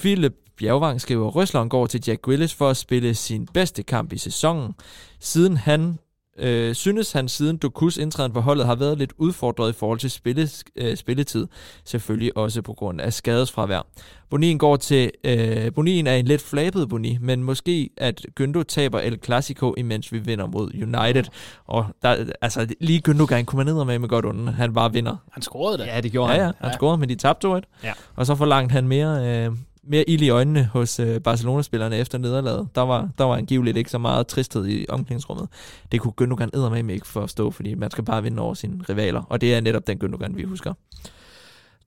Philip 0.00 0.34
Bjergvang 0.56 1.00
skriver, 1.00 1.28
Røsleren 1.30 1.68
går 1.68 1.86
til 1.86 2.02
Jack 2.06 2.28
Willis 2.28 2.54
for 2.54 2.70
at 2.70 2.76
spille 2.76 3.14
sin 3.14 3.46
bedste 3.46 3.82
kamp 3.82 4.12
i 4.12 4.18
sæsonen. 4.18 4.74
Siden 5.20 5.56
han 5.56 5.98
øh, 6.38 6.74
synes 6.74 7.12
han 7.12 7.28
siden 7.28 7.56
Dokus 7.56 7.96
indtræden 7.96 8.32
på 8.32 8.40
holdet 8.40 8.66
har 8.66 8.74
været 8.74 8.98
lidt 8.98 9.12
udfordret 9.18 9.70
i 9.70 9.72
forhold 9.72 9.98
til 9.98 10.10
spille, 10.10 10.48
øh, 10.76 10.96
spilletid. 10.96 11.46
Selvfølgelig 11.84 12.36
også 12.36 12.62
på 12.62 12.72
grund 12.72 13.00
af 13.00 13.12
skadesfravær. 13.12 13.86
Bonin 14.30 14.58
går 14.58 14.76
til... 14.76 15.10
Øh, 15.24 15.72
Bonin 15.72 16.06
er 16.06 16.14
en 16.14 16.24
lidt 16.24 16.42
flabet 16.42 16.88
Boni, 16.88 17.18
men 17.20 17.42
måske 17.42 17.90
at 17.96 18.26
Gündo 18.40 18.62
taber 18.62 19.00
El 19.00 19.18
Clasico, 19.24 19.74
imens 19.76 20.12
vi 20.12 20.18
vinder 20.18 20.46
mod 20.46 20.70
United. 20.74 21.24
Og 21.66 21.86
der, 22.02 22.16
altså, 22.40 22.66
lige 22.80 23.02
Gündogan 23.08 23.44
kunne 23.44 23.56
man 23.64 23.66
ned 23.66 23.84
med 23.84 23.98
med 23.98 24.08
godt 24.08 24.24
under. 24.24 24.52
Han 24.52 24.74
bare 24.74 24.92
vinder. 24.92 25.16
Han 25.32 25.42
scorede 25.42 25.78
det. 25.78 25.86
Ja, 25.86 26.00
det 26.00 26.12
gjorde 26.12 26.32
Ja, 26.32 26.38
han. 26.38 26.46
ja, 26.46 26.52
han 26.58 26.70
Ja. 26.70 26.76
scorede, 26.76 26.98
men 26.98 27.08
de 27.08 27.14
tabte 27.14 27.46
2-1. 27.48 27.60
Ja. 27.84 27.92
Og 28.16 28.26
så 28.26 28.34
forlangte 28.34 28.72
han 28.72 28.88
mere, 28.88 29.46
øh, 29.46 29.52
mere 29.86 30.10
ild 30.10 30.22
i 30.22 30.28
øjnene 30.28 30.64
hos 30.64 31.00
øh, 31.00 31.20
Barcelona-spillerne 31.20 31.96
efter 31.96 32.18
nederlaget. 32.18 32.68
Der 32.74 32.80
var, 32.80 33.08
der 33.18 33.24
var 33.24 33.36
angiveligt 33.36 33.76
ikke 33.76 33.90
så 33.90 33.98
meget 33.98 34.26
tristhed 34.26 34.66
i 34.66 34.86
omklædningsrummet. 34.88 35.48
Det 35.92 36.00
kunne 36.00 36.12
Gündogan 36.22 36.50
eddermame 36.54 36.92
ikke 36.92 37.06
forstå, 37.06 37.50
fordi 37.50 37.74
man 37.74 37.90
skal 37.90 38.04
bare 38.04 38.22
vinde 38.22 38.42
over 38.42 38.54
sine 38.54 38.84
rivaler. 38.88 39.22
Og 39.22 39.40
det 39.40 39.54
er 39.54 39.60
netop 39.60 39.86
den 39.86 40.04
Gündogan, 40.04 40.36
vi 40.36 40.42
husker. 40.42 40.72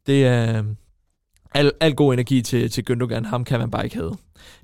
Det 0.08 0.26
er... 0.26 0.64
Al, 1.54 1.72
al 1.80 1.96
god 1.96 2.14
energi 2.14 2.42
til, 2.42 2.72
til 2.72 2.84
Gündogan, 2.90 3.28
ham 3.28 3.44
kan 3.44 3.60
man 3.60 3.72
bare 3.72 3.84
ikke 3.84 3.96
have. 3.96 4.16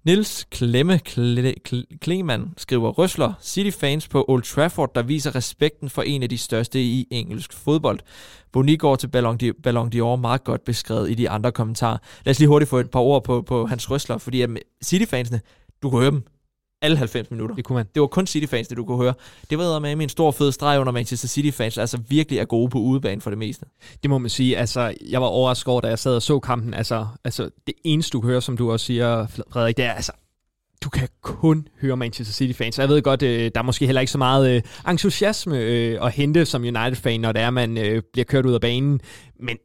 Nils 0.04 0.48
Klemme 0.52 1.00
Kle, 1.00 1.54
Kle, 1.54 1.84
Kleman 2.02 2.54
skriver 2.58 2.90
Røsler, 2.90 3.34
City-fans 3.42 4.08
på 4.08 4.26
Old 4.28 4.44
Trafford, 4.44 4.92
der 4.96 5.04
viser 5.04 5.36
respekten 5.36 5.90
for 5.90 6.02
en 6.02 6.24
af 6.24 6.30
de 6.30 6.38
største 6.38 6.82
i 6.82 7.08
engelsk 7.12 7.54
fodbold. 7.54 8.00
Boni 8.52 8.76
går 8.76 8.96
til 8.96 9.08
Ballon 9.08 9.40
d'Or, 9.44 9.62
Ballon 9.64 9.92
d'Or 9.96 10.16
meget 10.16 10.44
godt 10.44 10.64
beskrevet 10.66 11.12
i 11.12 11.14
de 11.14 11.30
andre 11.30 11.52
kommentarer. 11.52 11.98
Lad 12.26 12.32
os 12.32 12.40
lige 12.40 12.50
hurtigt 12.50 12.70
få 12.70 12.78
et 12.78 12.90
par 12.90 13.00
ord 13.00 13.24
på, 13.24 13.42
på 13.42 13.66
hans 13.66 13.92
Røsler, 13.92 14.18
fordi 14.18 14.42
at 14.42 14.50
City-fansene, 14.84 15.42
du 15.84 15.90
kan 15.90 16.00
høre 16.00 16.12
dem 16.12 16.24
alle 16.82 16.98
90 16.98 17.32
minutter. 17.32 17.56
Det 17.56 17.66
kunne 17.66 17.76
man. 17.76 17.86
Det 17.96 18.02
var 18.02 18.08
kun 18.08 18.28
City-fans, 18.28 18.68
det 18.68 18.78
du 18.78 18.86
kunne 18.86 18.98
høre. 18.98 19.14
Det 19.50 19.58
var 19.58 19.80
med 19.80 19.92
en 19.92 20.10
stor 20.10 20.32
fed 20.32 20.52
streg 20.52 20.80
under 20.80 20.94
Manchester 20.94 21.28
City-fans, 21.28 21.78
altså 21.78 21.98
virkelig 22.10 22.40
er 22.40 22.46
gode 22.46 22.70
på 22.70 22.80
udebane 22.80 23.22
for 23.22 23.30
det 23.30 23.38
meste. 23.38 23.66
Det 24.04 24.10
må 24.10 24.18
man 24.18 24.30
sige. 24.30 24.58
Altså, 24.58 24.94
jeg 25.10 25.22
var 25.22 25.28
overrasket 25.28 25.68
over, 25.68 25.82
da 25.82 25.88
jeg 25.88 26.00
sad 26.00 26.16
og 26.16 26.22
så 26.22 26.40
kampen. 26.40 26.74
Altså, 26.74 27.08
altså 27.24 27.50
det 27.68 27.76
eneste, 27.84 28.12
du 28.12 28.22
hører, 28.22 28.40
som 28.40 28.58
du 28.58 28.72
også 28.72 28.86
siger, 28.86 29.28
Frederik, 29.28 29.78
det 29.78 29.86
er 29.86 29.92
altså 29.92 30.12
du 30.86 30.90
kan 30.90 31.08
kun 31.22 31.68
høre 31.82 31.98
Manchester 31.98 32.34
City-fans. 32.34 32.80
Jeg 32.80 32.90
ved 32.90 33.02
godt, 33.02 33.22
øh, 33.22 33.52
der 33.56 33.60
er 33.60 33.64
måske 33.64 33.86
heller 33.86 34.02
ikke 34.02 34.12
så 34.12 34.18
meget 34.18 34.56
øh, 34.56 34.62
entusiasme 34.90 35.58
øh, 35.60 36.06
at 36.06 36.12
hente 36.12 36.46
som 36.46 36.62
United-fan, 36.62 37.20
når 37.20 37.32
det 37.32 37.42
er, 37.42 37.50
man 37.50 37.78
øh, 37.78 38.02
bliver 38.14 38.26
kørt 38.26 38.46
ud 38.46 38.54
af 38.54 38.62
banen. 38.62 39.02
Men 39.40 39.58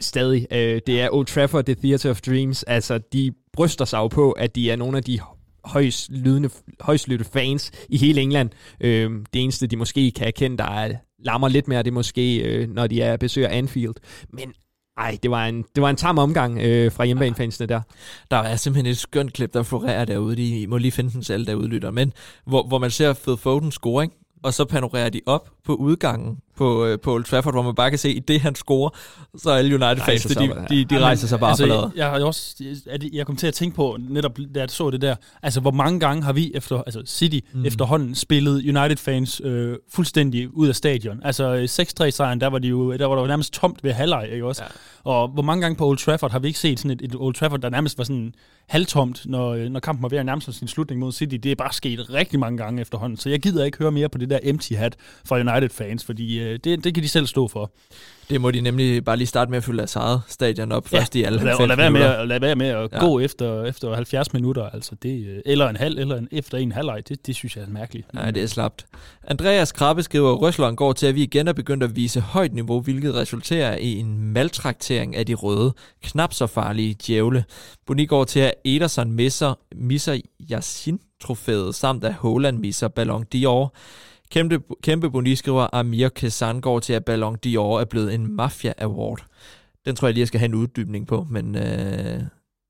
stadig, 0.00 0.46
øh, 0.50 0.80
det 0.86 1.00
er 1.00 1.08
Old 1.12 1.26
Trafford, 1.26 1.64
det 1.64 1.78
Theatre 1.78 2.10
of 2.10 2.20
Dreams. 2.20 2.62
Altså, 2.62 2.98
de 2.98 3.32
bryster 3.52 3.84
sig 3.84 3.98
jo 3.98 4.08
på, 4.08 4.32
at 4.32 4.54
de 4.54 4.70
er 4.70 4.76
nogle 4.76 4.96
af 4.96 5.04
de 5.04 5.18
højst 5.64 6.10
lydende, 6.10 6.50
højst 6.80 7.08
lydte 7.08 7.24
fans 7.24 7.70
i 7.88 7.98
hele 7.98 8.20
England. 8.20 8.50
Øh, 8.80 9.10
det 9.32 9.42
eneste, 9.42 9.66
de 9.66 9.76
måske 9.76 10.10
kan 10.10 10.26
erkende, 10.26 10.56
der 10.56 10.64
er, 10.64 10.94
lammer 11.24 11.48
lidt 11.48 11.68
mere, 11.68 11.82
det 11.82 11.90
er 11.90 11.94
måske, 11.94 12.38
øh, 12.38 12.68
når 12.70 12.86
de 12.86 13.02
er 13.02 13.16
besøger 13.16 13.48
Anfield. 13.48 13.94
Men 14.32 14.52
ej, 14.96 15.18
det 15.22 15.30
var 15.30 15.46
en, 15.46 15.64
det 15.74 15.82
var 15.82 15.90
en 15.90 15.96
tam 15.96 16.18
omgang 16.18 16.58
øh, 16.60 16.92
fra 16.92 17.04
hjemmebanefansene 17.04 17.66
der. 17.66 17.80
Der 18.30 18.36
er 18.36 18.56
simpelthen 18.56 18.90
et 18.90 18.98
skønt 18.98 19.32
klip, 19.32 19.54
der 19.54 19.62
florerer 19.62 20.04
derude. 20.04 20.36
De 20.36 20.66
må 20.66 20.78
lige 20.78 20.92
finde 20.92 21.12
den 21.12 21.24
selv 21.24 21.46
der 21.46 21.54
udlytter. 21.54 21.90
Men 21.90 22.12
hvor, 22.46 22.66
hvor 22.66 22.78
man 22.78 22.90
ser 22.90 23.12
Phil 23.12 23.36
Foden 23.36 23.72
score, 23.72 24.04
ikke? 24.04 24.16
og 24.44 24.54
så 24.54 24.64
panorerer 24.64 25.08
de 25.08 25.20
op 25.26 25.50
på 25.64 25.74
udgangen 25.74 26.38
på, 26.56 26.86
øh, 26.86 26.98
på 27.00 27.12
Old 27.12 27.24
Trafford, 27.24 27.54
hvor 27.54 27.62
man 27.62 27.74
bare 27.74 27.90
kan 27.90 27.98
se, 27.98 28.08
at 28.08 28.14
i 28.14 28.18
det 28.18 28.40
han 28.40 28.54
scorer, 28.54 28.90
så 29.36 29.50
er 29.50 29.54
alle 29.54 29.74
United-fans, 29.74 30.22
de, 30.22 30.66
de, 30.70 30.84
de, 30.84 31.00
rejser 31.00 31.26
sig 31.26 31.40
bare 31.40 31.50
altså, 31.50 31.66
på. 31.66 31.90
Jeg 31.96 32.10
har 32.10 32.24
også, 32.24 32.64
jeg 33.12 33.26
kom 33.26 33.36
til 33.36 33.46
at 33.46 33.54
tænke 33.54 33.76
på, 33.76 33.98
netop 34.08 34.38
da 34.54 34.60
jeg 34.60 34.70
så 34.70 34.90
det 34.90 35.00
der, 35.00 35.14
altså 35.42 35.60
hvor 35.60 35.70
mange 35.70 36.00
gange 36.00 36.22
har 36.22 36.32
vi 36.32 36.52
efter, 36.54 36.82
altså 36.82 37.02
City 37.06 37.38
mm. 37.52 37.64
efterhånden 37.64 38.14
spillet 38.14 38.76
United-fans 38.76 39.40
øh, 39.44 39.76
fuldstændig 39.92 40.56
ud 40.56 40.68
af 40.68 40.74
stadion. 40.74 41.20
Altså 41.24 41.66
6-3-sejren, 42.00 42.40
der 42.40 42.46
var, 42.46 42.58
de 42.58 42.68
jo, 42.68 42.96
der 42.96 43.06
var 43.06 43.16
der 43.16 43.26
nærmest 43.26 43.52
tomt 43.52 43.84
ved 43.84 43.92
halvleg, 43.92 44.28
ikke 44.32 44.46
også? 44.46 44.62
Ja. 44.62 44.68
Og 45.04 45.28
hvor 45.28 45.42
mange 45.42 45.62
gange 45.62 45.76
på 45.76 45.86
Old 45.86 45.98
Trafford 45.98 46.32
har 46.32 46.38
vi 46.38 46.46
ikke 46.46 46.58
set 46.58 46.80
sådan 46.80 46.90
et, 46.90 47.02
et 47.02 47.14
Old 47.14 47.34
Trafford, 47.34 47.60
der 47.60 47.70
nærmest 47.70 47.98
var 47.98 48.04
sådan 48.04 48.34
halvtomt, 48.68 49.26
når, 49.26 49.68
når 49.68 49.80
kampen 49.80 50.02
var 50.02 50.08
ved 50.08 50.18
at 50.18 50.26
nærme 50.26 50.42
sig 50.42 50.54
sin 50.54 50.68
slutning 50.68 51.00
mod 51.00 51.12
City. 51.12 51.34
Det 51.34 51.50
er 51.50 51.56
bare 51.56 51.72
sket 51.72 52.10
rigtig 52.10 52.38
mange 52.38 52.58
gange 52.58 52.80
efterhånden, 52.80 53.16
så 53.16 53.30
jeg 53.30 53.40
gider 53.40 53.64
ikke 53.64 53.78
høre 53.78 53.92
mere 53.92 54.08
på 54.08 54.18
det 54.18 54.30
der 54.30 54.38
empty 54.42 54.72
hat 54.72 54.96
fra 55.24 55.36
United-fans, 55.36 56.04
fordi 56.04 56.38
øh, 56.44 56.58
det, 56.64 56.84
det 56.84 56.94
kan 56.94 57.02
de 57.02 57.08
selv 57.08 57.26
stå 57.26 57.48
for. 57.48 57.70
Det 58.30 58.40
må 58.40 58.50
de 58.50 58.60
nemlig 58.60 59.04
bare 59.04 59.16
lige 59.16 59.26
starte 59.26 59.50
med 59.50 59.58
at 59.58 59.64
fylde 59.64 59.78
deres 59.78 59.96
eget 59.96 60.22
stadion 60.28 60.72
op 60.72 60.92
ja. 60.92 60.98
først 60.98 61.14
i 61.14 61.22
alle 61.22 61.44
lad, 61.44 61.66
lad 61.66 61.76
være 61.76 61.90
med, 61.90 62.00
at, 62.00 62.28
lad 62.28 62.40
være 62.40 62.56
med 62.56 62.66
at 62.66 62.92
ja. 62.92 62.98
gå 62.98 63.20
efter, 63.20 63.64
efter 63.64 63.94
70 63.94 64.32
minutter, 64.32 64.70
altså 64.70 64.94
det, 65.02 65.26
øh, 65.26 65.42
eller 65.46 65.68
en 65.68 65.76
halv, 65.76 65.98
eller 65.98 66.16
en, 66.16 66.28
efter 66.32 66.58
en 66.58 66.72
halvleg, 66.72 67.08
det, 67.08 67.26
det 67.26 67.34
synes 67.34 67.56
jeg 67.56 67.64
er 67.64 67.68
mærkeligt. 67.68 68.14
Nej, 68.14 68.30
det 68.30 68.42
er 68.42 68.46
slapt. 68.46 68.86
Andreas 69.28 69.72
Krabbe 69.72 70.02
skriver, 70.02 70.32
at 70.32 70.40
Røsleren 70.40 70.76
går 70.76 70.92
til, 70.92 71.06
at 71.06 71.14
vi 71.14 71.22
igen 71.22 71.48
er 71.48 71.52
begyndt 71.52 71.82
at 71.84 71.96
vise 71.96 72.20
højt 72.20 72.54
niveau, 72.54 72.80
hvilket 72.80 73.14
resulterer 73.14 73.76
i 73.76 73.98
en 73.98 74.20
maltraktering 74.20 75.16
af 75.16 75.26
de 75.26 75.34
røde, 75.34 75.72
knap 76.02 76.32
så 76.32 76.46
farlige 76.46 76.96
djævle. 77.06 77.44
Boni 77.86 78.06
går 78.06 78.24
til, 78.24 78.40
at 78.40 78.54
Ederson 78.64 79.12
misser, 79.12 79.54
misser 79.74 80.20
Yassin-trofæet, 80.52 81.74
samt 81.74 82.04
at 82.04 82.14
Holland 82.14 82.58
misser 82.58 82.88
Ballon 82.88 83.24
d'Or. 83.34 83.68
Kæmpe, 84.34 84.62
kæmpe 84.82 85.10
boni 85.10 85.36
skriver 85.36 85.66
Amir 85.72 86.08
Kesan 86.08 86.60
går 86.60 86.80
til, 86.80 86.92
at 86.92 87.04
Ballon 87.04 87.38
d'Or 87.46 87.80
er 87.80 87.84
blevet 87.90 88.14
en 88.14 88.36
Mafia 88.36 88.72
Award. 88.78 89.26
Den 89.84 89.96
tror 89.96 90.08
jeg 90.08 90.14
lige, 90.14 90.20
jeg 90.20 90.28
skal 90.28 90.40
have 90.40 90.48
en 90.48 90.54
uddybning 90.54 91.06
på, 91.06 91.26
men 91.30 91.56
øh, 91.56 92.22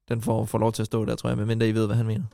den 0.08 0.22
får, 0.22 0.44
får 0.44 0.58
lov 0.58 0.72
til 0.72 0.82
at 0.82 0.86
stå 0.86 1.04
der, 1.04 1.14
tror 1.14 1.30
jeg, 1.30 1.36
medmindre 1.36 1.68
I 1.68 1.74
ved, 1.74 1.86
hvad 1.86 1.96
han 1.96 2.06
mener. 2.06 2.24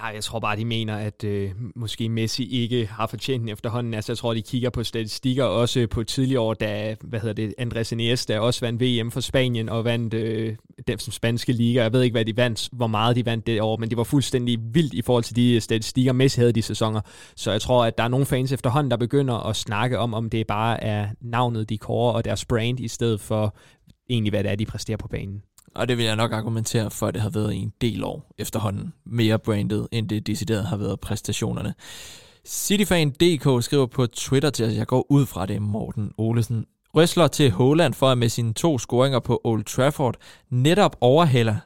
Nej, 0.00 0.12
jeg 0.14 0.24
tror 0.24 0.40
bare, 0.40 0.56
de 0.56 0.64
mener, 0.64 0.96
at 0.96 1.24
øh, 1.24 1.50
måske 1.76 2.08
Messi 2.08 2.62
ikke 2.62 2.86
har 2.86 3.06
fortjent 3.06 3.40
den 3.40 3.48
efterhånden. 3.48 3.94
Altså, 3.94 4.12
jeg 4.12 4.18
tror, 4.18 4.34
de 4.34 4.42
kigger 4.42 4.70
på 4.70 4.84
statistikker 4.84 5.44
også 5.44 5.80
øh, 5.80 5.88
på 5.88 6.04
tidligere 6.04 6.40
år, 6.40 6.54
da, 6.54 6.96
hvad 7.00 7.20
hedder 7.20 7.34
det, 7.34 7.54
Andres 7.58 7.92
Iniesta 7.92 8.38
også 8.38 8.66
vandt 8.66 8.82
VM 8.82 9.10
for 9.10 9.20
Spanien 9.20 9.68
og 9.68 9.84
vandt 9.84 10.14
øh, 10.14 10.56
den 10.86 10.98
som 10.98 11.12
spanske 11.12 11.52
liga. 11.52 11.82
Jeg 11.82 11.92
ved 11.92 12.02
ikke, 12.02 12.14
hvad 12.14 12.24
de 12.24 12.36
vandt, 12.36 12.68
hvor 12.72 12.86
meget 12.86 13.16
de 13.16 13.26
vandt 13.26 13.46
det 13.46 13.60
år, 13.60 13.76
men 13.76 13.90
det 13.90 13.98
var 13.98 14.04
fuldstændig 14.04 14.58
vildt 14.74 14.94
i 14.94 15.02
forhold 15.02 15.24
til 15.24 15.36
de 15.36 15.54
øh, 15.54 15.60
statistikker, 15.60 16.12
Messi 16.12 16.40
havde 16.40 16.52
de 16.52 16.62
sæsoner. 16.62 17.00
Så 17.36 17.50
jeg 17.50 17.60
tror, 17.60 17.84
at 17.84 17.98
der 17.98 18.04
er 18.04 18.08
nogle 18.08 18.26
fans 18.26 18.52
efterhånden, 18.52 18.90
der 18.90 18.96
begynder 18.96 19.34
at 19.34 19.56
snakke 19.56 19.98
om, 19.98 20.14
om 20.14 20.30
det 20.30 20.46
bare 20.46 20.84
er 20.84 21.08
navnet, 21.20 21.68
de 21.68 21.78
kårer, 21.78 22.12
og 22.12 22.24
deres 22.24 22.44
brand, 22.44 22.80
i 22.80 22.88
stedet 22.88 23.20
for 23.20 23.56
egentlig, 24.10 24.30
hvad 24.30 24.44
det 24.44 24.52
er, 24.52 24.56
de 24.56 24.66
præsterer 24.66 24.98
på 24.98 25.08
banen. 25.08 25.42
Og 25.74 25.88
det 25.88 25.96
vil 25.96 26.04
jeg 26.04 26.16
nok 26.16 26.32
argumentere 26.32 26.90
for, 26.90 27.06
at 27.06 27.14
det 27.14 27.22
har 27.22 27.30
været 27.30 27.54
i 27.54 27.56
en 27.56 27.72
del 27.80 28.04
år 28.04 28.34
efterhånden 28.38 28.92
mere 29.06 29.38
branded, 29.38 29.86
end 29.92 30.08
det 30.08 30.26
decideret 30.26 30.66
har 30.66 30.76
været 30.76 31.00
præstationerne. 31.00 31.74
Cityfan.dk 32.46 33.64
skriver 33.64 33.86
på 33.86 34.06
Twitter 34.06 34.50
til, 34.50 34.66
os, 34.66 34.74
jeg 34.74 34.86
går 34.86 35.06
ud 35.08 35.26
fra 35.26 35.46
det, 35.46 35.62
Morten 35.62 36.12
Olesen. 36.18 36.66
Røsler 36.94 37.28
til 37.28 37.50
Holland 37.50 37.94
for 37.94 38.08
at 38.10 38.18
med 38.18 38.28
sine 38.28 38.52
to 38.52 38.78
scoringer 38.78 39.18
på 39.18 39.40
Old 39.44 39.64
Trafford 39.64 40.16
netop 40.50 40.96
overhælder 41.00 41.56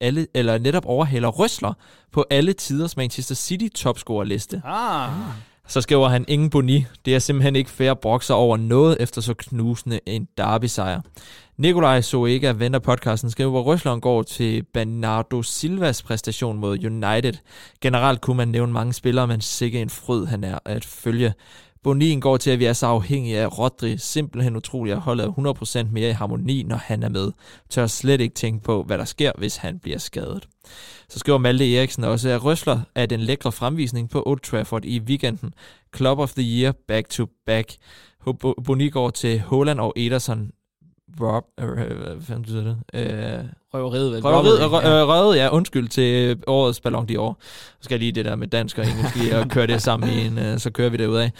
alle, 0.00 0.26
eller 0.34 0.58
netop 0.58 0.86
overhælder 0.86 1.28
Røsler 1.28 1.72
på 2.12 2.24
alle 2.30 2.52
tiders 2.52 2.96
Manchester 2.96 3.34
City 3.34 3.68
topscorerliste. 3.74 4.62
Ah. 4.64 5.10
Så 5.68 5.80
skriver 5.80 6.08
han 6.08 6.24
ingen 6.28 6.50
boni. 6.50 6.86
Det 7.04 7.14
er 7.14 7.18
simpelthen 7.18 7.56
ikke 7.56 7.70
fair 7.70 7.94
brokser 7.94 8.34
over 8.34 8.56
noget 8.56 8.96
efter 9.00 9.20
så 9.20 9.34
knusende 9.34 10.00
en 10.06 10.28
derby-sejr. 10.38 11.00
Nikolaj 11.56 12.00
Soega, 12.00 12.52
ven 12.56 12.76
podcasten, 12.82 13.30
skriver, 13.30 13.50
hvor 13.50 13.62
Røsleren 13.62 14.00
går 14.00 14.22
til 14.22 14.62
Bernardo 14.62 15.42
Silvas 15.42 16.02
præstation 16.02 16.58
mod 16.58 16.84
United. 16.84 17.32
Generelt 17.80 18.20
kunne 18.20 18.36
man 18.36 18.48
nævne 18.48 18.72
mange 18.72 18.92
spillere, 18.92 19.26
men 19.26 19.40
sikke 19.40 19.82
en 19.82 19.90
fryd 19.90 20.26
han 20.26 20.44
er 20.44 20.58
at 20.64 20.84
følge. 20.84 21.34
Bonin 21.84 22.20
går 22.20 22.36
til, 22.36 22.50
at 22.50 22.58
vi 22.58 22.64
er 22.64 22.72
så 22.72 22.86
afhængige 22.86 23.38
af 23.38 23.58
Rodri. 23.58 23.98
Simpelthen 23.98 24.56
utroligt 24.56 24.96
at 24.96 25.00
holde 25.00 25.24
100% 25.24 25.84
mere 25.92 26.08
i 26.08 26.12
harmoni, 26.12 26.62
når 26.62 26.76
han 26.76 27.02
er 27.02 27.08
med. 27.08 27.32
Tør 27.70 27.86
slet 27.86 28.20
ikke 28.20 28.34
tænke 28.34 28.64
på, 28.64 28.82
hvad 28.82 28.98
der 28.98 29.04
sker, 29.04 29.32
hvis 29.38 29.56
han 29.56 29.78
bliver 29.78 29.98
skadet. 29.98 30.48
Så 31.08 31.18
skriver 31.18 31.38
Malte 31.38 31.76
Eriksen 31.76 32.04
også, 32.04 32.28
at 32.28 32.44
Røsler 32.44 32.80
er 32.94 33.06
den 33.06 33.20
lækre 33.20 33.52
fremvisning 33.52 34.10
på 34.10 34.22
Old 34.26 34.40
Trafford 34.40 34.84
i 34.84 35.00
weekenden. 35.00 35.54
Club 35.96 36.18
of 36.18 36.32
the 36.32 36.60
Year 36.60 36.74
back 36.88 37.08
to 37.08 37.26
back. 37.46 37.72
Boni 38.64 38.88
går 38.88 39.10
til 39.10 39.40
Holland 39.40 39.80
og 39.80 39.92
Ederson 39.96 40.50
Rob, 41.20 41.44
øh, 41.60 41.80
øh 41.80 41.98
hvad 41.98 42.20
fanden 42.20 42.66
det? 42.66 42.76
Øh, 42.94 43.44
røveriet, 43.74 44.12
vel? 44.12 44.22
Røveriet, 44.22 44.60
ja. 44.60 44.66
Røveriet, 44.66 45.36
ja, 45.36 45.48
undskyld 45.48 45.88
til 45.88 46.38
årets 46.46 46.80
Ballon 46.80 47.06
d'Or. 47.10 47.34
Så 47.40 47.78
skal 47.80 47.94
jeg 47.94 48.00
lige 48.00 48.12
det 48.12 48.24
der 48.24 48.36
med 48.36 48.46
dansk 48.46 48.78
og 48.78 48.86
engelsk 48.86 49.16
lige 49.16 49.38
og 49.38 49.48
køre 49.48 49.66
det 49.66 49.82
sammen 49.82 50.10
i 50.10 50.26
en, 50.26 50.38
øh, 50.38 50.58
så 50.58 50.70
kører 50.70 50.88
vi 50.90 50.96
det 50.96 51.06
ud 51.06 51.16
af. 51.16 51.32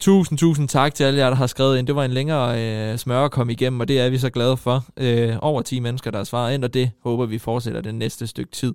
Tusind, 0.00 0.38
tusind 0.38 0.68
tak 0.68 0.94
til 0.94 1.04
alle 1.04 1.18
jer, 1.18 1.28
der 1.28 1.36
har 1.36 1.46
skrevet 1.46 1.78
ind. 1.78 1.86
Det 1.86 1.96
var 1.96 2.04
en 2.04 2.10
længere 2.10 2.62
øh, 2.62 2.98
smør 2.98 3.24
at 3.24 3.30
komme 3.30 3.52
igennem, 3.52 3.80
og 3.80 3.88
det 3.88 4.00
er 4.00 4.10
vi 4.10 4.18
så 4.18 4.30
glade 4.30 4.56
for. 4.56 4.84
Øh, 4.96 5.36
over 5.40 5.62
10 5.62 5.80
mennesker, 5.80 6.10
der 6.10 6.18
har 6.18 6.24
svaret 6.24 6.54
ind, 6.54 6.64
og 6.64 6.74
det 6.74 6.90
håber 7.04 7.26
vi 7.26 7.38
fortsætter 7.38 7.80
den 7.80 7.94
næste 7.94 8.26
stykke 8.26 8.52
tid. 8.52 8.74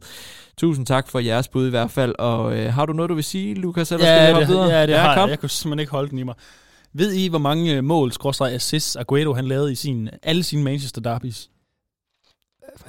Tusind 0.58 0.86
tak 0.86 1.10
for 1.10 1.20
jeres 1.20 1.48
bud 1.48 1.68
i 1.68 1.70
hvert 1.70 1.92
fald, 1.92 2.16
og 2.20 2.58
øh, 2.58 2.74
har 2.74 2.86
du 2.86 2.94
noget, 2.94 3.10
du 3.10 3.16
vil 3.16 3.24
sige, 3.24 3.56
Lukas? 3.56 3.92
Eller 3.92 4.08
ja, 4.08 4.30
skal 4.30 4.42
det, 4.42 4.48
videre? 4.48 4.70
ja, 4.70 4.82
det 4.82 4.94
ja, 4.94 5.00
har 5.00 5.16
kom. 5.16 5.22
jeg. 5.22 5.30
Jeg 5.30 5.40
kunne 5.40 5.50
simpelthen 5.50 5.80
ikke 5.80 5.92
holde 5.92 6.10
den 6.10 6.20
i 6.20 6.24
mig. 6.24 6.36
Ved 6.94 7.14
I, 7.14 7.28
hvor 7.28 7.40
mange 7.40 7.76
øh, 7.76 7.84
mål, 7.84 8.12
skråstrej 8.12 8.50
assists, 8.54 8.96
Aguero 8.96 9.34
han 9.34 9.46
lavede 9.46 9.72
i 9.72 9.76
sin, 9.76 10.10
alle 10.24 10.44
sine 10.44 10.64
Manchester 10.64 11.02
derbys? 11.02 11.50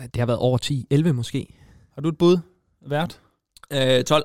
Det 0.01 0.17
har 0.17 0.27
været 0.27 0.39
over 0.39 0.59
10. 0.59 0.87
11 0.91 1.13
måske. 1.13 1.47
Har 1.95 2.03
du 2.03 2.09
et 2.09 2.19
bud? 2.19 2.39
Vært? 2.87 3.21
Øh, 3.71 4.05
12. 4.05 4.25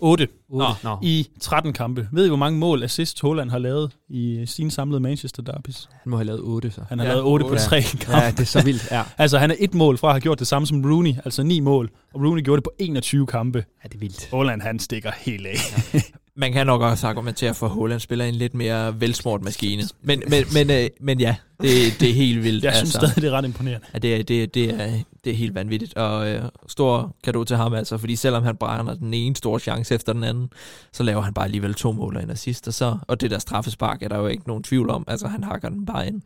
8. 0.00 0.28
8. 0.48 0.74
Nå. 0.84 0.98
I 1.02 1.28
13 1.40 1.72
kampe. 1.72 2.08
Ved 2.12 2.24
I, 2.24 2.28
hvor 2.28 2.36
mange 2.36 2.58
mål 2.58 2.82
assist 2.82 3.20
Holland 3.20 3.50
har 3.50 3.58
lavet 3.58 3.92
i 4.08 4.42
sine 4.46 4.70
samlede 4.70 5.00
Manchester 5.00 5.42
derbys? 5.42 5.88
Han 6.02 6.10
må 6.10 6.16
have 6.16 6.26
lavet 6.26 6.40
8, 6.40 6.70
så. 6.70 6.80
Han 6.88 6.98
har 6.98 7.06
ja, 7.06 7.12
lavet 7.12 7.24
8, 7.24 7.44
8 7.44 7.54
på 7.54 7.60
3 7.60 7.82
kampe. 7.82 8.18
Ja, 8.18 8.30
det 8.30 8.40
er 8.40 8.44
så 8.44 8.64
vildt, 8.64 8.88
ja. 8.90 9.02
altså, 9.18 9.38
han 9.38 9.50
er 9.50 9.54
et 9.58 9.74
mål 9.74 9.98
fra 9.98 10.08
at 10.08 10.14
have 10.14 10.20
gjort 10.20 10.38
det 10.38 10.46
samme 10.46 10.66
som 10.66 10.84
Rooney, 10.84 11.14
altså 11.24 11.42
9 11.42 11.60
mål. 11.60 11.90
Og 12.14 12.20
Rooney 12.20 12.42
gjorde 12.42 12.56
det 12.56 12.64
på 12.64 12.72
21 12.78 13.26
kampe. 13.26 13.64
Ja, 13.84 13.88
det 13.88 13.94
er 13.94 13.98
vildt. 13.98 14.28
Holland, 14.30 14.62
han 14.62 14.78
stikker 14.78 15.10
helt 15.18 15.46
af. 15.46 15.54
Ja. 15.94 16.00
Man 16.36 16.52
kan 16.52 16.66
nok 16.66 16.80
også 16.80 17.06
argumentere 17.06 17.54
for, 17.54 17.66
at 17.66 17.72
Holland 17.72 18.00
spiller 18.00 18.24
en 18.24 18.34
lidt 18.34 18.54
mere 18.54 19.00
velsmurt 19.00 19.42
maskine. 19.42 19.82
Men, 20.02 20.22
men, 20.28 20.44
men, 20.52 20.70
øh, 20.70 20.88
men 21.00 21.20
ja, 21.20 21.36
det, 21.60 22.00
det 22.00 22.10
er 22.10 22.14
helt 22.14 22.42
vildt. 22.42 22.64
Jeg 22.64 22.74
synes 22.74 22.94
altså. 22.94 22.98
stadig, 22.98 23.22
det 23.22 23.28
er 23.28 23.38
ret 23.38 23.44
imponerende. 23.44 23.86
Ja, 23.94 23.98
det, 23.98 24.14
er, 24.14 24.22
det, 24.22 24.54
det, 24.54 24.70
er, 24.70 24.90
det 25.24 25.32
er 25.32 25.36
helt 25.36 25.54
vanvittigt. 25.54 25.94
Og 25.96 26.28
øh, 26.28 26.42
stor 26.66 27.16
kado 27.24 27.44
til 27.44 27.56
ham 27.56 27.74
altså, 27.74 27.98
fordi 27.98 28.16
selvom 28.16 28.42
han 28.42 28.56
brænder 28.56 28.94
den 28.94 29.14
ene 29.14 29.36
store 29.36 29.60
chance 29.60 29.94
efter 29.94 30.12
den 30.12 30.24
anden, 30.24 30.50
så 30.92 31.02
laver 31.02 31.20
han 31.20 31.34
bare 31.34 31.44
alligevel 31.44 31.74
to 31.74 31.92
mål 31.92 32.18
ind 32.22 32.36
sidst. 32.36 32.68
Og, 32.68 32.74
så, 32.74 32.96
og 33.08 33.20
det 33.20 33.30
der 33.30 33.38
straffespark 33.38 34.02
er 34.02 34.08
der 34.08 34.18
jo 34.18 34.26
ikke 34.26 34.46
nogen 34.46 34.62
tvivl 34.62 34.90
om. 34.90 35.04
Altså, 35.08 35.28
han 35.28 35.44
hakker 35.44 35.68
den 35.68 35.86
bare 35.86 36.06
ind 36.06 36.22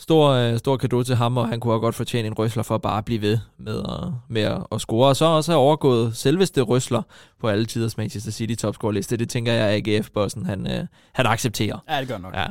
stor, 0.00 0.30
øh, 0.30 0.58
stor 0.58 0.76
kado 0.76 1.02
til 1.02 1.16
ham, 1.16 1.36
og 1.36 1.48
han 1.48 1.60
kunne 1.60 1.74
også 1.74 1.80
godt 1.80 1.94
fortjene 1.94 2.26
en 2.26 2.34
røsler 2.34 2.62
for 2.62 2.74
at 2.74 2.82
bare 2.82 3.02
blive 3.02 3.22
ved 3.22 3.38
med 3.58 3.78
at, 3.78 4.12
med 4.28 4.42
at, 4.42 4.58
at 4.72 4.80
score. 4.80 5.08
Og 5.08 5.16
så 5.16 5.24
også 5.24 5.52
have 5.52 5.60
overgået 5.60 6.16
selveste 6.16 6.60
røsler 6.60 7.02
på 7.40 7.48
alle 7.48 7.66
tiders 7.66 7.96
Manchester 7.96 8.30
City 8.30 8.54
topscore-liste. 8.54 9.16
Det 9.16 9.28
tænker 9.28 9.52
jeg, 9.52 9.66
at 9.66 9.88
AGF-bossen 9.88 10.46
han, 10.46 10.66
øh, 10.66 10.86
han 11.12 11.26
accepterer. 11.26 11.84
Ja, 11.90 12.00
det 12.00 12.08
gør 12.08 12.18
nok. 12.18 12.34
Ja. 12.34 12.46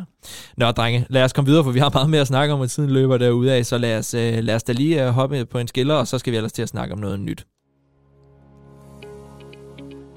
Nå, 0.58 0.72
drenge, 0.72 1.06
lad 1.10 1.24
os 1.24 1.34
komme 1.34 1.48
videre, 1.48 1.64
for 1.64 1.72
vi 1.72 1.80
har 1.80 1.92
meget 1.94 2.10
mere 2.10 2.22
at 2.22 2.28
snakke 2.28 2.54
om, 2.54 2.62
at 2.62 2.70
tiden 2.70 2.90
løber 2.90 3.18
derude 3.18 3.54
af. 3.54 3.66
Så 3.66 3.78
lad 3.78 3.98
os, 3.98 4.14
øh, 4.14 4.44
lad 4.44 4.56
os 4.56 4.64
da 4.64 4.72
lige 4.72 5.06
øh, 5.06 5.10
hoppe 5.10 5.46
på 5.46 5.58
en 5.58 5.68
skiller, 5.68 5.96
og 5.96 6.08
så 6.08 6.18
skal 6.18 6.32
vi 6.32 6.38
ellers 6.38 6.54
til 6.54 6.62
at 6.62 6.70
snakke 6.70 6.94
om 6.94 7.00
noget 7.00 7.20
nyt. 7.20 7.46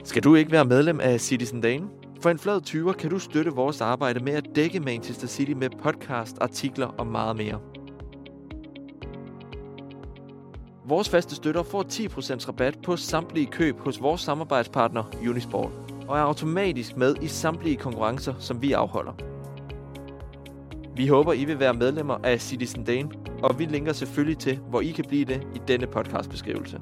Skal 0.04 0.22
du 0.22 0.34
ikke 0.34 0.52
være 0.52 0.64
medlem 0.64 1.00
af 1.00 1.20
Citizen 1.20 1.60
Dane? 1.60 2.01
For 2.22 2.30
en 2.30 2.38
flad 2.38 2.60
20 2.60 2.94
kan 2.94 3.10
du 3.10 3.18
støtte 3.18 3.50
vores 3.50 3.80
arbejde 3.80 4.20
med 4.20 4.32
at 4.32 4.48
dække 4.54 4.80
Manchester 4.80 5.26
City 5.26 5.52
med 5.52 5.70
podcast, 5.82 6.36
artikler 6.40 6.86
og 6.86 7.06
meget 7.06 7.36
mere. 7.36 7.60
Vores 10.84 11.08
faste 11.08 11.34
støtter 11.34 11.62
får 11.62 11.82
10% 11.82 12.48
rabat 12.48 12.78
på 12.82 12.96
samtlige 12.96 13.46
køb 13.46 13.78
hos 13.78 14.02
vores 14.02 14.20
samarbejdspartner 14.20 15.02
Unisport, 15.28 15.70
og 16.08 16.18
er 16.18 16.22
automatisk 16.22 16.96
med 16.96 17.14
i 17.22 17.26
samtlige 17.26 17.76
konkurrencer, 17.76 18.34
som 18.38 18.62
vi 18.62 18.72
afholder. 18.72 19.12
Vi 20.96 21.06
håber, 21.06 21.32
I 21.32 21.44
vil 21.44 21.60
være 21.60 21.74
medlemmer 21.74 22.18
af 22.24 22.40
Citizen 22.40 22.84
Dane, 22.84 23.10
og 23.42 23.58
vi 23.58 23.64
linker 23.64 23.92
selvfølgelig 23.92 24.38
til, 24.38 24.56
hvor 24.56 24.80
I 24.80 24.90
kan 24.90 25.04
blive 25.08 25.24
det 25.24 25.46
i 25.54 25.60
denne 25.68 25.86
podcastbeskrivelse. 25.86 26.80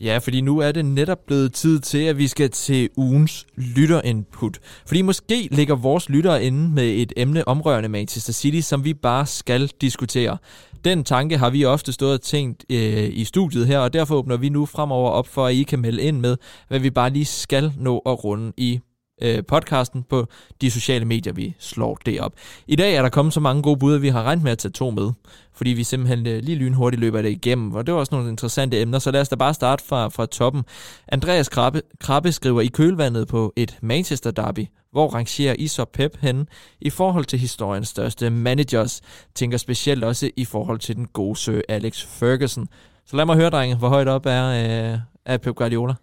Ja, 0.00 0.18
fordi 0.18 0.40
nu 0.40 0.58
er 0.58 0.72
det 0.72 0.84
netop 0.84 1.18
blevet 1.26 1.52
tid 1.52 1.80
til, 1.80 1.98
at 1.98 2.18
vi 2.18 2.28
skal 2.28 2.50
til 2.50 2.88
ugens 2.96 3.46
lytterinput. 3.56 4.58
Fordi 4.86 5.02
måske 5.02 5.48
ligger 5.50 5.74
vores 5.76 6.08
lyttere 6.08 6.44
inde 6.44 6.68
med 6.68 6.84
et 6.84 7.12
emne 7.16 7.48
omrørende 7.48 7.88
Manchester 7.88 8.32
City, 8.32 8.60
som 8.60 8.84
vi 8.84 8.94
bare 8.94 9.26
skal 9.26 9.70
diskutere. 9.80 10.38
Den 10.84 11.04
tanke 11.04 11.38
har 11.38 11.50
vi 11.50 11.64
ofte 11.64 11.92
stået 11.92 12.12
og 12.12 12.22
tænkt 12.22 12.64
øh, 12.70 13.10
i 13.12 13.24
studiet 13.24 13.66
her, 13.66 13.78
og 13.78 13.92
derfor 13.92 14.14
åbner 14.14 14.36
vi 14.36 14.48
nu 14.48 14.66
fremover 14.66 15.10
op 15.10 15.28
for, 15.28 15.46
at 15.46 15.54
I 15.54 15.62
kan 15.62 15.78
melde 15.80 16.02
ind 16.02 16.20
med, 16.20 16.36
hvad 16.68 16.78
vi 16.78 16.90
bare 16.90 17.10
lige 17.10 17.24
skal 17.24 17.72
nå 17.78 17.98
at 17.98 18.24
runde 18.24 18.52
i 18.56 18.80
øh, 19.22 19.44
podcasten 19.48 20.02
på 20.02 20.26
de 20.60 20.70
sociale 20.70 21.04
medier, 21.04 21.32
vi 21.32 21.54
slår 21.58 21.98
det 22.06 22.20
op. 22.20 22.32
I 22.66 22.76
dag 22.76 22.94
er 22.94 23.02
der 23.02 23.08
kommet 23.08 23.34
så 23.34 23.40
mange 23.40 23.62
gode 23.62 23.78
bud, 23.78 23.94
at 23.94 24.02
vi 24.02 24.08
har 24.08 24.22
regnet 24.22 24.44
med 24.44 24.52
at 24.52 24.58
tage 24.58 24.72
to 24.72 24.90
med, 24.90 25.12
fordi 25.52 25.70
vi 25.70 25.84
simpelthen 25.84 26.26
øh, 26.26 26.42
lige 26.42 26.58
lynhurtigt 26.58 27.00
løber 27.00 27.22
det 27.22 27.30
igennem, 27.30 27.72
og 27.74 27.86
det 27.86 27.94
var 27.94 28.00
også 28.00 28.14
nogle 28.14 28.30
interessante 28.30 28.80
emner, 28.80 28.98
så 28.98 29.10
lad 29.10 29.20
os 29.20 29.28
da 29.28 29.36
bare 29.36 29.54
starte 29.54 29.84
fra, 29.84 30.08
fra 30.08 30.26
toppen. 30.26 30.62
Andreas 31.08 31.48
Krabbe, 31.48 31.82
Krabbe 32.00 32.32
skriver 32.32 32.60
i 32.60 32.66
kølvandet 32.66 33.28
på 33.28 33.52
et 33.56 33.78
Manchester 33.82 34.30
derby, 34.30 34.66
hvor 34.92 35.08
rangerer 35.08 35.54
I 35.58 35.66
så 35.66 35.84
Pep 35.84 36.16
hen 36.20 36.48
i 36.80 36.90
forhold 36.90 37.24
til 37.24 37.38
historiens 37.38 37.88
største 37.88 38.30
managers, 38.30 39.00
tænker 39.34 39.58
specielt 39.58 40.04
også 40.04 40.30
i 40.36 40.44
forhold 40.44 40.78
til 40.78 40.96
den 40.96 41.06
gode 41.06 41.36
sø 41.36 41.60
Alex 41.68 42.06
Ferguson. 42.06 42.68
Så 43.06 43.16
lad 43.16 43.26
mig 43.26 43.36
høre, 43.36 43.50
drenge, 43.50 43.76
hvor 43.76 43.88
højt 43.88 44.08
op 44.08 44.26
er, 44.26 44.46
øh, 44.92 44.98
er 45.26 45.36
Pep 45.36 45.54
Guardiola? 45.54 45.94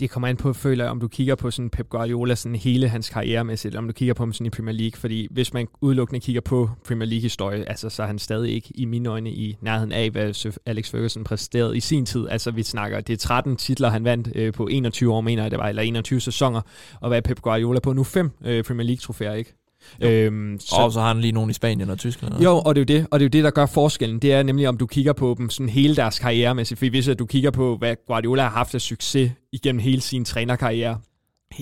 Det 0.00 0.10
kommer 0.10 0.28
an 0.28 0.36
på, 0.36 0.52
føler 0.52 0.84
jeg, 0.84 0.90
om 0.90 1.00
du 1.00 1.08
kigger 1.08 1.34
på 1.34 1.50
sådan 1.50 1.70
Pep 1.70 1.88
Guardiola 1.88 2.34
sådan 2.34 2.56
hele 2.56 2.88
hans 2.88 3.08
karrieremæssigt, 3.08 3.76
om 3.76 3.86
du 3.86 3.92
kigger 3.92 4.14
på 4.14 4.22
ham 4.22 4.32
sådan 4.32 4.46
i 4.46 4.50
Premier 4.50 4.74
League, 4.74 5.00
fordi 5.00 5.28
hvis 5.30 5.54
man 5.54 5.68
udelukkende 5.80 6.20
kigger 6.20 6.40
på 6.40 6.70
Premier 6.86 7.08
League-historie, 7.08 7.68
altså 7.68 7.88
så 7.90 8.02
er 8.02 8.06
han 8.06 8.18
stadig 8.18 8.52
ikke 8.54 8.72
i 8.74 8.84
mine 8.84 9.08
øjne 9.08 9.30
i 9.30 9.56
nærheden 9.60 9.92
af, 9.92 10.10
hvad 10.10 10.56
Alex 10.66 10.90
Ferguson 10.90 11.24
præsterede 11.24 11.76
i 11.76 11.80
sin 11.80 12.06
tid. 12.06 12.28
Altså 12.28 12.50
vi 12.50 12.62
snakker, 12.62 13.00
det 13.00 13.12
er 13.12 13.16
13 13.16 13.56
titler, 13.56 13.88
han 13.88 14.04
vandt 14.04 14.28
øh, 14.34 14.52
på 14.52 14.68
21 14.70 15.12
år, 15.12 15.20
mener 15.20 15.42
jeg 15.42 15.50
det 15.50 15.58
var, 15.58 15.68
eller 15.68 15.82
21 15.82 16.20
sæsoner, 16.20 16.60
og 17.00 17.08
hvad 17.08 17.18
er 17.18 17.22
Pep 17.22 17.40
Guardiola 17.40 17.80
på 17.80 17.92
nu? 17.92 18.04
Fem 18.04 18.30
øh, 18.44 18.64
Premier 18.64 18.86
League-trofæer, 18.86 19.32
ikke? 19.32 19.63
Øhm, 20.00 20.60
så, 20.60 20.76
og 20.78 20.92
så 20.92 21.00
har 21.00 21.08
han 21.08 21.20
lige 21.20 21.32
nogen 21.32 21.50
i 21.50 21.52
Spanien 21.52 21.90
og 21.90 21.98
Tyskland. 21.98 22.42
Jo, 22.42 22.58
og 22.58 22.74
det 22.74 22.90
er 22.90 22.94
jo 22.96 23.00
det, 23.00 23.06
og 23.10 23.20
det 23.20 23.24
er 23.24 23.28
jo 23.28 23.30
det, 23.30 23.44
der 23.44 23.50
gør 23.50 23.66
forskellen. 23.66 24.18
Det 24.18 24.32
er 24.32 24.42
nemlig, 24.42 24.68
om 24.68 24.76
du 24.76 24.86
kigger 24.86 25.12
på 25.12 25.34
dem 25.38 25.50
sådan 25.50 25.68
hele 25.68 25.96
deres 25.96 26.18
karrieremæssigt. 26.18 26.78
For 26.78 26.90
hvis 26.90 27.10
du 27.18 27.26
kigger 27.26 27.50
på, 27.50 27.76
hvad 27.76 27.96
Guardiola 28.06 28.42
har 28.42 28.50
haft 28.50 28.74
af 28.74 28.80
succes 28.80 29.32
igennem 29.52 29.80
hele 29.80 30.00
sin 30.00 30.24
trænerkarriere, 30.24 30.98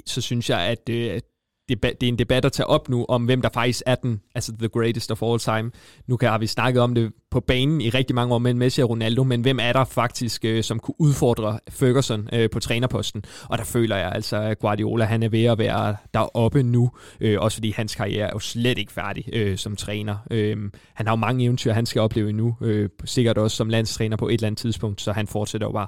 så 0.07 0.21
synes 0.21 0.51
jeg, 0.51 0.61
at, 0.61 0.89
øh, 0.91 1.21
det 1.69 1.85
er 2.03 2.09
en 2.09 2.19
debat 2.19 2.45
at 2.45 2.53
tage 2.53 2.67
op 2.67 2.89
nu, 2.89 3.07
om 3.09 3.25
hvem 3.25 3.43
der 3.43 3.49
faktisk 3.55 3.83
er 3.87 3.95
den, 3.95 4.21
altså 4.35 4.53
the 4.59 4.69
greatest 4.69 5.11
of 5.11 5.23
all 5.23 5.39
time. 5.39 5.71
Nu 6.07 6.17
kan, 6.17 6.29
har 6.29 6.39
vi 6.39 6.47
snakket 6.47 6.83
om 6.83 6.95
det 6.95 7.13
på 7.33 7.41
banen 7.41 7.81
i 7.81 7.91
rigtig 7.91 8.15
mange 8.15 8.35
år 8.35 8.39
med 8.39 8.55
Messi 8.55 8.83
og 8.83 8.91
Ronaldo, 8.91 9.25
men 9.25 9.41
hvem 9.41 9.59
er 9.59 9.73
der 9.73 9.85
faktisk, 9.85 10.45
øh, 10.45 10.63
som 10.63 10.79
kunne 10.79 10.95
udfordre 10.99 11.59
Ferguson 11.69 12.29
øh, 12.33 12.51
på 12.51 12.61
trænerposten? 12.61 13.25
Og 13.49 13.59
der 13.59 13.65
føler 13.65 13.97
jeg 13.97 14.13
altså, 14.15 14.37
at 14.37 14.59
Guardiola 14.59 15.05
han 15.05 15.23
er 15.23 15.29
ved 15.29 15.45
at 15.45 15.59
være 15.59 15.97
deroppe 16.15 16.63
nu, 16.63 16.91
øh, 17.21 17.41
også 17.41 17.57
fordi 17.57 17.71
hans 17.77 17.95
karriere 17.95 18.27
er 18.27 18.31
jo 18.33 18.39
slet 18.39 18.79
ikke 18.79 18.93
færdig 18.93 19.25
øh, 19.33 19.59
som 19.59 19.77
træner. 19.77 20.17
Øh, 20.31 20.57
han 20.95 21.07
har 21.07 21.13
jo 21.13 21.17
mange 21.17 21.45
eventyr, 21.45 21.73
han 21.73 21.87
skal 21.87 22.03
opleve 22.03 22.29
endnu, 22.29 22.57
øh, 22.61 22.89
sikkert 23.05 23.39
også 23.39 23.57
som 23.57 23.69
landstræner 23.69 24.17
på 24.17 24.29
et 24.29 24.35
eller 24.35 24.47
andet 24.47 24.59
tidspunkt, 24.59 25.01
så 25.01 25.13
han 25.13 25.27
fortsætter 25.27 25.67
jo 25.67 25.73
bare. 25.73 25.87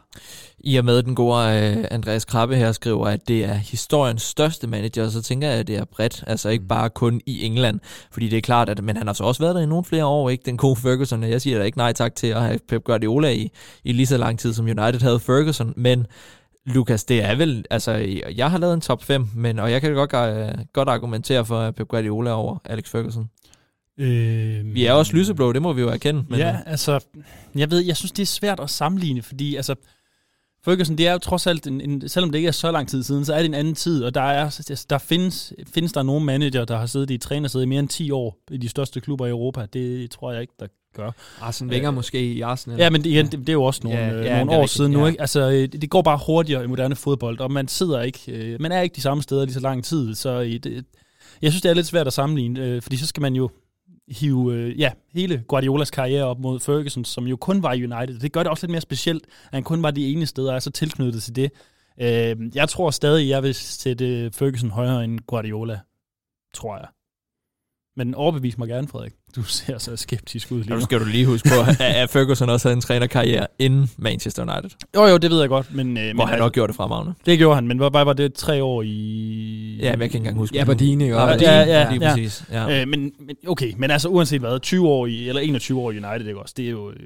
I 0.59 0.77
og 0.77 0.85
med 0.85 1.03
den 1.03 1.15
gode 1.15 1.37
øh, 1.37 1.85
Andreas 1.91 2.25
Krabbe 2.25 2.57
her 2.57 2.73
skriver, 2.73 3.07
at 3.07 3.29
det 3.29 3.45
er 3.45 3.55
historiens 3.55 4.23
største 4.23 4.67
manager, 4.67 5.09
så 5.09 5.23
tænker 5.23 5.49
jeg, 5.49 5.59
at 5.59 5.67
det 5.67 5.77
er 5.77 5.85
bredt, 5.85 6.25
altså 6.27 6.49
ikke 6.49 6.63
mm. 6.63 6.69
bare 6.69 6.91
kun 6.91 7.21
i 7.27 7.45
England, 7.45 7.81
fordi 8.13 8.29
det 8.29 8.37
er 8.37 8.41
klart, 8.41 8.69
at 8.69 8.85
men 8.85 8.97
han 8.97 9.07
har 9.07 9.15
så 9.15 9.25
også 9.25 9.43
været 9.43 9.55
der 9.55 9.61
i 9.61 9.67
nogle 9.67 9.85
flere 9.85 10.07
år, 10.07 10.31
ikke? 10.31 10.43
Den 10.47 10.57
gode 10.57 10.77
Ferguson, 10.77 11.23
jeg 11.35 11.43
siger 11.43 11.59
da 11.59 11.65
ikke 11.65 11.79
nej 11.79 11.93
tak 11.93 12.15
til 12.15 12.27
at 12.27 12.43
have 12.43 12.59
Pep 12.69 12.85
Guardiola 12.85 13.33
i, 13.33 13.51
i 13.85 13.93
lige 13.93 14.07
så 14.07 14.17
lang 14.17 14.39
tid, 14.39 14.55
som 14.55 14.65
United 14.65 15.01
havde 15.01 15.21
Ferguson, 15.21 15.73
men 15.77 16.07
Lukas, 16.67 17.05
det 17.05 17.25
er 17.25 17.35
vel, 17.35 17.65
altså, 17.71 17.93
jeg 18.37 18.51
har 18.51 18.59
lavet 18.59 18.75
en 18.75 18.81
top 18.81 19.05
5, 19.05 19.29
men, 19.35 19.59
og 19.59 19.73
jeg 19.73 19.81
kan 19.81 19.93
godt, 19.95 20.13
uh, 20.13 20.65
godt 20.73 20.89
argumentere 20.89 21.47
for 21.47 21.71
Pep 21.71 21.89
Guardiola 21.89 22.31
over 22.31 22.59
Alex 22.65 22.89
Ferguson. 22.89 23.31
Øh, 23.99 24.75
vi 24.75 24.87
er 24.87 24.93
også 24.93 25.17
lyseblå, 25.17 25.53
det 25.53 25.63
må 25.63 25.73
vi 25.73 25.81
jo 25.81 25.89
erkende. 25.89 26.25
Men, 26.29 26.39
ja, 26.39 26.53
øh. 26.53 26.59
altså, 26.67 27.01
jeg 27.55 27.71
ved, 27.71 27.81
jeg 27.81 27.97
synes, 27.97 28.13
det 28.13 28.23
er 28.23 28.27
svært 28.27 28.61
at 28.61 28.71
sammenligne, 28.71 29.23
fordi 29.23 29.57
altså, 29.57 29.75
Ferguson, 30.65 30.99
det 30.99 31.09
er 31.09 31.13
jo 31.13 31.19
trods 31.19 31.47
alt, 31.47 31.67
en, 31.67 31.81
en, 31.81 32.09
selvom 32.09 32.31
det 32.31 32.39
ikke 32.39 32.49
er 32.49 32.53
så 32.53 32.73
lang 32.73 32.89
tid 32.89 33.03
siden, 33.03 33.25
så 33.25 33.35
er 33.35 33.39
det 33.39 33.47
en 33.47 33.55
anden 33.55 33.75
tid, 33.75 34.05
og 34.05 34.15
der, 34.15 34.21
er, 34.21 34.45
altså, 34.45 34.87
der 34.91 34.99
findes, 34.99 35.53
findes 35.75 35.93
der 35.93 36.03
nogle 36.03 36.25
manager, 36.25 36.65
der 36.65 36.79
har 36.79 36.87
siddet 36.87 37.11
i 37.11 37.19
trænersæde 37.19 37.63
i 37.63 37.67
mere 37.67 37.81
end 37.81 37.89
10 37.89 38.11
år 38.11 38.39
i 38.51 38.57
de 38.57 38.69
største 38.69 39.01
klubber 39.01 39.27
i 39.27 39.31
Europa. 39.31 39.67
Det 39.73 40.11
tror 40.11 40.33
jeg 40.33 40.41
ikke, 40.41 40.55
der 40.61 40.67
gør. 40.95 41.11
Arsene 41.41 41.71
Wenger 41.71 41.91
øh, 41.91 41.95
måske 41.95 42.33
i 42.33 42.41
Arsenal. 42.41 42.79
Ja, 42.79 42.91
men 42.91 43.05
igen, 43.05 43.27
det, 43.27 43.39
det 43.39 43.49
er 43.49 43.53
jo 43.53 43.65
også 43.65 43.81
nogle, 43.85 43.99
ja, 43.99 44.13
øh, 44.13 44.25
ja, 44.25 44.39
nogle 44.39 44.51
år 44.51 44.55
rigtigt, 44.55 44.77
siden 44.77 44.93
nu. 44.93 45.01
Ja. 45.01 45.07
Ikke? 45.07 45.21
Altså, 45.21 45.41
øh, 45.41 45.53
det, 45.53 45.83
det 45.83 45.91
går 45.91 46.03
bare 46.03 46.19
hurtigere 46.27 46.65
i 46.65 46.67
moderne 46.67 46.97
fodbold, 46.97 47.41
og 47.41 47.53
man 47.53 47.69
sidder 47.69 48.03
ikke, 48.03 48.33
øh, 48.33 48.61
man 48.61 48.73
er 48.73 48.81
ikke 48.81 48.97
de 48.97 49.01
samme 49.01 49.23
steder 49.23 49.45
lige 49.45 49.55
så 49.55 49.61
lang 49.61 49.85
tid, 49.85 50.15
så 50.15 50.41
øh, 50.41 50.53
det, 50.53 50.85
jeg 51.43 51.53
synes, 51.53 51.63
det 51.63 51.71
er 51.71 51.75
lidt 51.75 51.87
svært 51.87 52.07
at 52.07 52.13
sammenligne, 52.13 52.61
øh, 52.61 52.83
fordi 52.83 52.97
så 52.97 53.07
skal 53.07 53.21
man 53.21 53.35
jo 53.35 53.51
hive 54.09 54.55
øh, 54.55 54.81
ja, 54.81 54.91
hele 55.15 55.45
Guardiolas 55.49 55.91
karriere 55.91 56.25
op 56.25 56.39
mod 56.39 56.61
Ferguson, 56.61 57.05
som 57.05 57.27
jo 57.27 57.37
kun 57.37 57.63
var 57.63 57.73
i 57.73 57.85
United. 57.85 58.19
Det 58.19 58.33
gør 58.33 58.43
det 58.43 58.51
også 58.51 58.67
lidt 58.67 58.71
mere 58.71 58.81
specielt, 58.81 59.25
at 59.25 59.51
han 59.53 59.63
kun 59.63 59.83
var 59.83 59.91
de 59.91 60.13
ene 60.13 60.27
steder, 60.27 60.51
og 60.51 60.57
er 60.57 60.61
så 60.61 60.71
tilknyttet 60.71 61.23
til 61.23 61.37
det. 61.37 61.51
Øh, 62.01 62.37
jeg 62.55 62.69
tror 62.69 62.91
stadig, 62.91 63.29
jeg 63.29 63.43
vil 63.43 63.55
sætte 63.55 64.31
Ferguson 64.31 64.71
højere 64.71 65.05
end 65.05 65.21
Guardiola, 65.27 65.81
tror 66.55 66.77
jeg. 66.77 66.87
Men 67.97 68.15
overbevis 68.15 68.59
mig 68.59 68.69
gerne, 68.69 68.89
Frederik. 68.89 69.13
Du 69.37 69.43
ser 69.43 69.79
så 69.79 69.97
skeptisk 69.97 70.53
ud 70.53 70.59
lige 70.59 70.71
nu. 70.71 70.77
Nu 70.77 70.81
skal 70.81 71.01
du 71.01 71.05
lige 71.05 71.27
huske 71.27 71.49
på, 71.49 71.55
at 71.81 72.11
Ferguson 72.11 72.49
også 72.49 72.69
havde 72.69 72.77
en 72.77 72.81
trænerkarriere 72.81 73.47
inden 73.59 73.91
Manchester 73.97 74.43
United. 74.43 74.71
Jo, 74.97 75.07
jo, 75.07 75.17
det 75.17 75.31
ved 75.31 75.41
jeg 75.41 75.49
godt. 75.49 75.75
Men, 75.75 75.97
øh, 75.97 76.15
Hvor 76.15 76.25
men, 76.25 76.29
han 76.29 76.39
nok 76.39 76.53
gjorde 76.53 76.69
det 76.69 76.77
fremragende. 76.77 77.15
Det 77.27 77.39
gjorde 77.39 77.55
han, 77.55 77.69
men 77.69 77.79
hvad 77.79 78.05
var 78.05 78.13
det 78.13 78.35
tre 78.35 78.63
år 78.63 78.83
i... 78.83 79.79
Ja, 79.81 79.83
men 79.83 79.85
jeg 79.85 79.99
kan 79.99 80.03
ikke 80.03 80.17
engang 80.17 80.37
huske 80.37 80.57
Ja, 80.57 80.63
Aberdeen, 80.63 81.01
ikke? 81.01 81.15
Ja, 81.15 81.27
ja, 81.27 81.63
ja, 81.63 81.91
lige 81.93 82.05
ja. 82.05 82.15
præcis. 82.15 82.45
Ja. 82.51 82.81
Øh, 82.81 82.89
men, 82.89 83.13
men, 83.21 83.37
okay, 83.47 83.73
men 83.77 83.91
altså 83.91 84.09
uanset 84.09 84.41
hvad, 84.41 84.61
20 84.61 84.89
år 84.89 85.07
i, 85.07 85.29
eller 85.29 85.41
21 85.41 85.81
år 85.81 85.91
i 85.91 85.99
United, 85.99 86.27
ikke 86.27 86.41
også? 86.41 86.55
Det 86.57 86.67
er 86.67 86.71
jo 86.71 86.91
øh, 86.91 86.97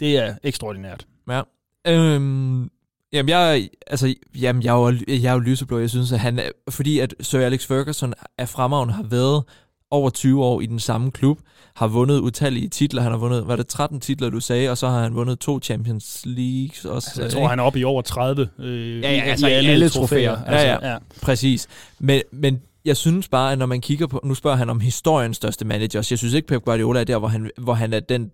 det 0.00 0.18
er 0.18 0.34
ekstraordinært. 0.42 1.06
Ja. 1.30 1.42
Øhm, 1.86 2.70
Jamen, 3.12 3.28
jeg, 3.28 3.68
altså, 3.86 4.14
jamen, 4.34 4.62
jeg, 4.62 4.74
er 4.74 4.78
jo, 4.78 4.94
jeg 5.08 5.24
er 5.24 5.32
jo 5.32 5.38
lyseblå. 5.38 5.78
Jeg 5.78 5.90
synes, 5.90 6.12
at 6.12 6.20
han, 6.20 6.40
fordi 6.70 6.98
at 6.98 7.14
Sir 7.20 7.40
Alex 7.40 7.66
Ferguson 7.66 8.14
er 8.38 8.46
fremragende, 8.46 8.94
har 8.94 9.02
været 9.02 9.44
over 9.92 10.10
20 10.10 10.44
år 10.44 10.60
i 10.60 10.66
den 10.66 10.78
samme 10.78 11.10
klub, 11.10 11.38
har 11.76 11.86
vundet 11.86 12.20
utallige 12.20 12.68
titler. 12.68 13.02
Han 13.02 13.12
har 13.12 13.18
vundet, 13.18 13.48
var 13.48 13.56
det 13.56 13.66
13 13.66 14.00
titler, 14.00 14.30
du 14.30 14.40
sagde, 14.40 14.70
og 14.70 14.78
så 14.78 14.88
har 14.88 15.02
han 15.02 15.14
vundet 15.14 15.38
to 15.38 15.60
Champions 15.60 16.22
Leagues 16.24 16.84
også. 16.84 17.08
Altså, 17.10 17.22
jeg 17.22 17.30
tror, 17.30 17.48
han 17.48 17.58
er 17.58 17.62
oppe 17.62 17.78
i 17.78 17.84
over 17.84 18.02
30 18.02 18.48
øh, 18.58 19.00
ja, 19.02 19.12
ja, 19.12 19.20
altså 19.22 19.46
i 19.46 19.52
alle, 19.52 19.70
alle 19.70 19.88
trofæer. 19.88 20.34
trofæer. 20.34 20.52
Altså, 20.52 20.66
ja, 20.66 20.78
ja, 20.82 20.92
ja, 20.92 20.98
præcis. 21.22 21.68
Men, 21.98 22.22
men 22.32 22.60
jeg 22.84 22.96
synes 22.96 23.28
bare, 23.28 23.52
at 23.52 23.58
når 23.58 23.66
man 23.66 23.80
kigger 23.80 24.06
på, 24.06 24.20
nu 24.24 24.34
spørger 24.34 24.56
han 24.56 24.70
om 24.70 24.80
historiens 24.80 25.36
største 25.36 25.64
managers, 25.64 26.10
jeg 26.10 26.18
synes 26.18 26.34
ikke 26.34 26.48
Pep 26.48 26.64
Guardiola 26.64 27.00
er 27.00 27.04
der, 27.04 27.18
hvor 27.18 27.28
han, 27.28 27.50
hvor 27.58 27.74
han 27.74 27.92
er 27.92 28.00
den 28.00 28.30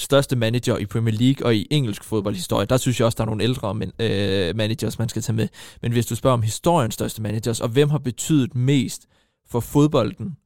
største 0.00 0.36
manager 0.36 0.76
i 0.76 0.86
Premier 0.86 1.14
League 1.14 1.46
og 1.46 1.54
i 1.54 1.66
engelsk 1.70 2.04
fodboldhistorie. 2.04 2.66
Der 2.66 2.76
synes 2.76 3.00
jeg 3.00 3.06
også, 3.06 3.16
der 3.16 3.22
er 3.22 3.26
nogle 3.26 3.44
ældre 3.44 3.74
men, 3.74 3.92
øh, 3.98 4.56
managers, 4.56 4.98
man 4.98 5.08
skal 5.08 5.22
tage 5.22 5.36
med. 5.36 5.48
Men 5.82 5.92
hvis 5.92 6.06
du 6.06 6.16
spørger 6.16 6.34
om 6.34 6.42
historiens 6.42 6.94
største 6.94 7.22
managers, 7.22 7.60
og 7.60 7.68
hvem 7.68 7.90
har 7.90 7.98
betydet 7.98 8.54
mest 8.54 9.06
for 9.50 9.60
fodbolden, 9.60 10.36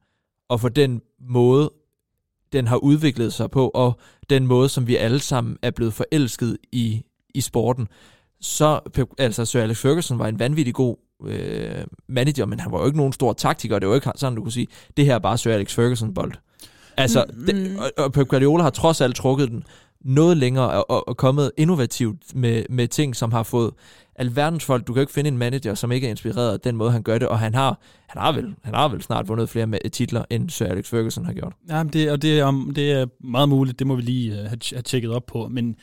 og 0.49 0.61
for 0.61 0.69
den 0.69 1.01
måde, 1.29 1.71
den 2.53 2.67
har 2.67 2.77
udviklet 2.77 3.33
sig 3.33 3.51
på, 3.51 3.71
og 3.73 3.99
den 4.29 4.47
måde, 4.47 4.69
som 4.69 4.87
vi 4.87 4.95
alle 4.95 5.19
sammen 5.19 5.57
er 5.61 5.71
blevet 5.71 5.93
forelsket 5.93 6.57
i, 6.71 7.03
i 7.33 7.41
sporten, 7.41 7.87
så, 8.41 8.79
altså 9.17 9.45
Sir 9.45 9.61
Alex 9.61 9.77
Ferguson 9.77 10.19
var 10.19 10.27
en 10.27 10.39
vanvittig 10.39 10.73
god 10.73 10.95
øh, 11.25 11.85
manager, 12.07 12.45
men 12.45 12.59
han 12.59 12.71
var 12.71 12.79
jo 12.79 12.85
ikke 12.85 12.97
nogen 12.97 13.13
stor 13.13 13.33
taktiker, 13.33 13.79
det 13.79 13.87
var 13.87 13.93
jo 13.93 13.95
ikke 13.95 14.11
sådan, 14.15 14.35
du 14.35 14.41
kunne 14.41 14.51
sige, 14.51 14.67
det 14.97 15.05
her 15.05 15.15
er 15.15 15.19
bare 15.19 15.37
Sir 15.37 15.51
Alex 15.51 15.73
Ferguson 15.73 16.13
bold. 16.13 16.31
Altså, 16.97 17.25
mm, 17.33 17.45
det, 17.45 17.79
og, 17.79 17.91
og 18.05 18.13
Pep 18.13 18.27
Guardiola 18.27 18.63
har 18.63 18.69
trods 18.69 19.01
alt 19.01 19.15
trukket 19.15 19.49
den 19.49 19.63
noget 20.05 20.37
længere 20.37 20.69
og, 20.71 20.89
og, 20.89 21.07
og 21.07 21.17
kommet 21.17 21.51
innovativt 21.57 22.35
med, 22.35 22.63
med 22.69 22.87
ting, 22.87 23.15
som 23.15 23.31
har 23.31 23.43
fået 23.43 23.71
alverdens 24.15 24.65
folk. 24.65 24.87
Du 24.87 24.93
kan 24.93 24.99
jo 24.99 25.03
ikke 25.03 25.13
finde 25.13 25.27
en 25.27 25.37
manager, 25.37 25.73
som 25.73 25.91
ikke 25.91 26.07
er 26.07 26.11
inspireret 26.11 26.53
af 26.53 26.59
den 26.59 26.75
måde, 26.75 26.91
han 26.91 27.03
gør 27.03 27.17
det, 27.17 27.27
og 27.27 27.39
han 27.39 27.55
har, 27.55 27.79
han 28.07 28.21
har, 28.21 28.31
vel, 28.31 28.55
han 28.63 28.73
har 28.73 28.87
vel 28.87 29.01
snart 29.01 29.27
vundet 29.27 29.49
flere 29.49 29.67
med 29.67 29.89
titler, 29.89 30.23
end 30.29 30.49
Sir 30.49 30.65
Alex 30.65 30.89
Ferguson 30.89 31.25
har 31.25 31.33
gjort. 31.33 31.53
Ja, 31.69 31.83
det, 31.93 32.11
og 32.11 32.21
det 32.21 32.39
er, 32.39 32.47
um, 32.47 32.73
det 32.75 32.91
er 32.91 33.05
meget 33.19 33.49
muligt, 33.49 33.79
det 33.79 33.87
må 33.87 33.95
vi 33.95 34.01
lige 34.01 34.31
uh, 34.31 34.37
have, 34.37 34.59
have 34.73 34.81
tjekket 34.81 35.11
op 35.11 35.25
på, 35.25 35.47
men 35.47 35.75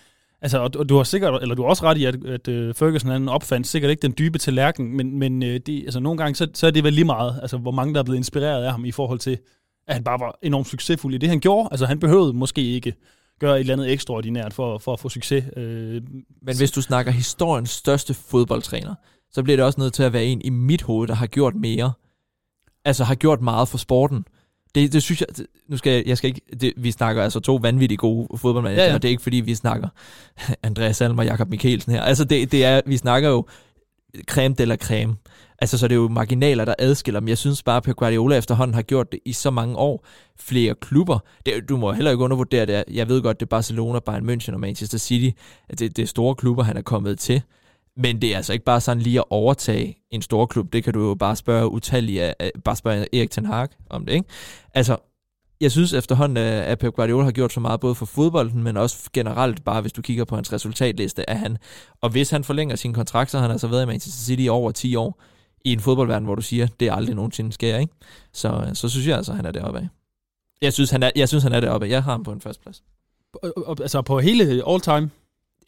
Altså, 0.45 0.59
og 0.59 0.89
du 0.89 0.97
har 0.97 1.05
sikkert, 1.05 1.43
eller 1.43 1.55
du 1.55 1.63
har 1.63 1.69
også 1.69 1.85
ret 1.85 1.99
i, 1.99 2.05
at, 2.05 2.25
at 2.25 2.49
uh, 2.49 2.75
Ferguson 2.75 3.11
han 3.11 3.29
opfandt 3.29 3.67
sikkert 3.67 3.91
ikke 3.91 4.03
den 4.03 4.15
dybe 4.19 4.39
tallerken, 4.39 4.97
men, 4.97 5.19
men 5.19 5.43
uh, 5.43 5.49
det, 5.49 5.83
altså, 5.85 6.01
nogle 6.01 6.19
gange, 6.19 6.35
så, 6.35 6.47
så 6.55 6.67
er 6.67 6.71
det 6.71 6.85
vel 6.85 6.93
lige 6.93 7.05
meget, 7.05 7.39
altså, 7.43 7.57
hvor 7.57 7.71
mange 7.71 7.95
der 7.95 8.01
er 8.01 8.05
blevet 8.05 8.19
inspireret 8.19 8.65
af 8.65 8.71
ham 8.71 8.85
i 8.85 8.91
forhold 8.91 9.19
til, 9.19 9.39
at 9.87 9.95
han 9.95 10.05
bare 10.05 10.21
var 10.21 10.39
enormt 10.43 10.69
succesfuld 10.69 11.15
i 11.15 11.19
det, 11.19 11.29
han 11.29 11.41
gjorde. 11.41 11.69
Altså, 11.71 11.87
han 11.87 11.99
behøvede 11.99 12.33
måske 12.33 12.63
ikke 12.63 12.95
gøre 13.41 13.57
et 13.57 13.61
eller 13.61 13.73
andet 13.73 13.93
ekstraordinært 13.93 14.55
for, 14.55 14.79
for 14.79 14.93
at 14.93 15.01
få 15.01 15.09
succes. 15.09 15.45
Øh, 15.57 16.03
Men 16.43 16.57
hvis 16.57 16.71
du 16.71 16.83
snakker 16.83 17.13
historiens 17.13 17.71
største 17.71 18.15
fodboldtræner, 18.15 18.95
så 19.33 19.43
bliver 19.43 19.57
det 19.57 19.67
også 19.67 19.81
nødt 19.81 19.95
til 19.95 20.03
at 20.03 20.13
være 20.13 20.25
en 20.25 20.41
i 20.45 20.51
mit 20.51 20.83
hoved, 20.83 21.09
der 21.09 21.15
har 21.15 21.27
gjort 21.27 21.55
mere. 21.55 21.93
Altså 22.85 23.05
har 23.05 23.15
gjort 23.15 23.41
meget 23.41 23.69
for 23.69 23.79
sporten. 23.79 24.25
Det, 24.75 24.93
det 24.93 25.03
synes 25.03 25.21
jeg, 25.21 25.29
det, 25.37 25.47
nu 25.69 25.77
skal 25.77 25.93
jeg, 25.93 26.07
jeg 26.07 26.19
skal 26.19 26.29
ikke, 26.29 26.41
det, 26.61 26.73
vi 26.77 26.91
snakker 26.91 27.23
altså 27.23 27.41
to 27.41 27.55
vanvittigt 27.63 27.99
gode 27.99 28.39
fodboldmænd, 28.39 28.77
ja, 28.77 28.87
ja. 28.87 28.95
og 28.95 29.03
det 29.03 29.09
er 29.09 29.11
ikke 29.11 29.23
fordi, 29.23 29.37
vi 29.37 29.55
snakker 29.55 29.89
Andreas 30.63 30.97
Salm 30.97 31.19
og 31.19 31.25
Jakob 31.25 31.51
Mikkelsen 31.51 31.93
her. 31.93 32.03
Altså 32.03 32.25
det, 32.25 32.53
det 32.53 32.65
er, 32.65 32.81
vi 32.87 32.97
snakker 32.97 33.29
jo 33.29 33.47
creme 34.27 34.55
de 34.55 34.65
la 34.65 34.77
creme. 34.77 35.17
Altså, 35.63 35.79
så 35.79 35.89
det 35.89 35.95
er 35.95 36.01
jo 36.01 36.09
marginaler, 36.09 36.65
der 36.65 36.75
adskiller 36.79 37.21
dem. 37.21 37.29
Jeg 37.29 37.39
synes 37.39 37.63
bare, 37.63 37.77
at 37.77 37.83
Pep 37.83 37.97
Guardiola 37.97 38.37
efterhånden 38.37 38.75
har 38.75 38.83
gjort 38.83 39.13
det 39.13 39.21
i 39.25 39.33
så 39.33 39.51
mange 39.51 39.77
år. 39.77 40.07
Flere 40.39 40.75
klubber. 40.75 41.19
Det, 41.47 41.69
du 41.69 41.77
må 41.77 41.93
heller 41.93 42.11
ikke 42.11 42.25
undervurdere 42.25 42.67
det. 42.67 42.85
Jeg 42.91 43.09
ved 43.09 43.23
godt, 43.23 43.41
det 43.41 43.47
er 43.47 43.49
Barcelona, 43.49 43.99
Bayern 43.99 44.31
München 44.31 44.55
og 44.55 44.61
Manchester 44.61 44.99
City. 44.99 45.39
Det, 45.71 45.97
det 45.97 45.99
er 45.99 46.07
store 46.07 46.35
klubber, 46.35 46.63
han 46.63 46.77
er 46.77 46.83
kommet 46.83 47.19
til. 47.19 47.43
Men 47.97 48.23
det 48.23 48.33
er 48.33 48.37
altså 48.37 48.53
ikke 48.53 48.65
bare 48.65 48.81
sådan 48.81 49.03
lige 49.03 49.19
at 49.19 49.25
overtage 49.31 49.97
en 50.11 50.23
stor 50.23 50.47
klub. 50.47 50.73
Det 50.73 50.85
kan 50.85 50.93
du 50.93 51.09
jo 51.09 51.15
bare 51.15 51.37
spørge 51.37 51.69
utallige, 51.69 52.35
bare 52.65 52.77
spørge 52.77 53.15
Erik 53.17 53.31
Ten 53.31 53.47
Hag 53.47 53.69
om 53.91 54.07
det, 54.07 54.13
ikke? 54.13 54.29
Altså, 54.75 54.97
jeg 55.61 55.73
synes 55.73 55.93
efterhånden, 55.93 56.37
at 56.37 56.79
Pep 56.79 56.95
Guardiola 56.95 57.25
har 57.25 57.33
gjort 57.33 57.53
så 57.53 57.61
meget, 57.61 57.81
både 57.81 57.95
for 57.95 58.07
fodbolden, 58.07 58.63
men 58.63 58.77
også 58.77 59.11
generelt 59.13 59.65
bare, 59.65 59.81
hvis 59.81 59.93
du 59.93 60.03
kigger 60.03 60.25
på 60.25 60.35
hans 60.35 60.53
resultatliste, 60.53 61.31
at 61.31 61.39
han, 61.39 61.59
og 62.01 62.11
hvis 62.11 62.31
han 62.31 62.45
forlænger 62.45 62.77
sin 62.77 62.93
kontrakt, 62.93 63.31
så 63.31 63.39
har 63.39 63.43
han 63.43 63.51
altså 63.51 63.69
været 63.69 63.83
i 63.83 63.87
Manchester 63.87 64.25
City 64.25 64.43
i 64.43 64.49
over 64.49 64.71
10 64.71 64.97
år, 64.97 65.23
i 65.65 65.73
en 65.73 65.81
fodboldverden, 65.81 66.25
hvor 66.25 66.35
du 66.35 66.43
siger, 66.43 66.67
det 66.81 66.89
er 66.89 66.93
aldrig 66.95 67.15
nogensinde 67.17 67.53
sker, 67.53 67.79
ikke? 67.79 67.93
Så, 68.33 68.71
så 68.75 68.89
synes 68.89 69.07
jeg 69.07 69.17
altså, 69.17 69.33
han 69.33 69.47
er 69.47 69.51
deroppe 69.51 69.79
af. 69.79 69.89
Jeg 70.63 70.73
synes, 70.73 70.91
han 70.91 71.03
er, 71.03 71.11
jeg 71.17 71.29
synes, 71.29 71.45
han 71.45 71.53
er 71.53 71.61
deroppe 71.61 71.87
af. 71.87 71.91
Jeg 71.91 72.03
har 72.03 72.11
ham 72.11 72.23
på 72.23 72.33
en 72.33 72.41
første 72.41 72.63
plads. 72.63 72.83
Altså 73.81 74.03
på 74.03 74.19
hele 74.19 74.63
all 74.69 74.81
time? 74.81 75.11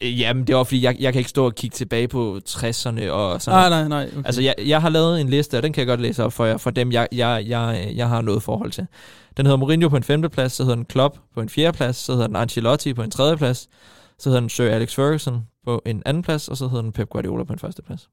Øh, 0.01 0.19
jamen, 0.19 0.47
det 0.47 0.55
var 0.55 0.63
fordi, 0.63 0.83
jeg, 0.83 0.95
jeg 0.99 1.13
kan 1.13 1.19
ikke 1.19 1.29
stå 1.29 1.45
og 1.45 1.55
kigge 1.55 1.73
tilbage 1.73 2.07
på 2.07 2.39
60'erne 2.49 3.09
og 3.09 3.41
sådan 3.41 3.59
Nej, 3.59 3.69
nej, 3.69 3.87
nej. 3.87 4.09
Okay. 4.11 4.25
Altså, 4.25 4.41
jeg, 4.41 4.55
jeg 4.65 4.81
har 4.81 4.89
lavet 4.89 5.21
en 5.21 5.29
liste, 5.29 5.57
og 5.57 5.63
den 5.63 5.73
kan 5.73 5.79
jeg 5.79 5.87
godt 5.87 6.01
læse 6.01 6.23
op 6.23 6.33
for 6.33 6.45
jer, 6.45 6.57
for 6.57 6.69
dem, 6.69 6.91
jeg, 6.91 7.07
jeg, 7.11 7.43
jeg, 7.47 7.91
jeg 7.95 8.09
har 8.09 8.21
noget 8.21 8.43
forhold 8.43 8.71
til. 8.71 8.87
Den 9.37 9.45
hedder 9.45 9.57
Mourinho 9.57 9.89
på 9.89 9.97
en 9.97 10.03
femte 10.03 10.29
plads, 10.29 10.53
så 10.53 10.63
hedder 10.63 10.75
den 10.75 10.85
Klopp 10.85 11.17
på 11.33 11.41
en 11.41 11.49
fjerde 11.49 11.77
plads, 11.77 11.95
så 11.95 12.11
hedder 12.11 12.27
den 12.27 12.35
Ancelotti 12.35 12.93
på 12.93 13.03
en 13.03 13.11
tredje 13.11 13.37
plads, 13.37 13.67
så 14.19 14.29
hedder 14.29 14.39
den 14.39 14.49
Sir 14.49 14.69
Alex 14.69 14.95
Ferguson 14.95 15.47
på 15.65 15.81
en 15.85 16.03
anden 16.05 16.23
plads, 16.23 16.47
og 16.47 16.57
så 16.57 16.67
hedder 16.67 16.81
den 16.81 16.91
Pep 16.91 17.09
Guardiola 17.09 17.43
på 17.43 17.53
en 17.53 17.59
første 17.59 17.81
plads 17.81 18.09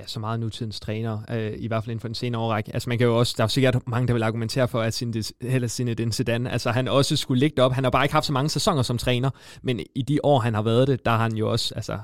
ja, 0.00 0.06
så 0.06 0.20
meget 0.20 0.40
nutidens 0.40 0.80
træner, 0.80 1.18
øh, 1.30 1.52
i 1.56 1.66
hvert 1.66 1.84
fald 1.84 1.90
inden 1.90 2.00
for 2.00 2.08
den 2.08 2.14
senere 2.14 2.42
årrække. 2.42 2.74
Altså 2.74 2.88
man 2.88 2.98
kan 2.98 3.06
jo 3.06 3.18
også, 3.18 3.34
der 3.36 3.44
er 3.44 3.48
sikkert 3.48 3.78
mange, 3.86 4.06
der 4.08 4.12
vil 4.12 4.22
argumentere 4.22 4.68
for, 4.68 4.80
at 4.80 4.94
sin 4.94 5.12
den 5.94 6.12
sedan, 6.12 6.46
altså 6.46 6.70
han 6.70 6.88
også 6.88 7.16
skulle 7.16 7.40
ligge 7.40 7.62
op. 7.62 7.72
Han 7.72 7.84
har 7.84 7.90
bare 7.90 8.04
ikke 8.04 8.14
haft 8.14 8.26
så 8.26 8.32
mange 8.32 8.48
sæsoner 8.48 8.82
som 8.82 8.98
træner, 8.98 9.30
men 9.62 9.80
i 9.94 10.02
de 10.02 10.18
år, 10.22 10.38
han 10.38 10.54
har 10.54 10.62
været 10.62 10.88
det, 10.88 11.04
der 11.04 11.10
har 11.10 11.18
han 11.18 11.36
jo 11.36 11.50
også, 11.50 11.74
altså 11.74 11.98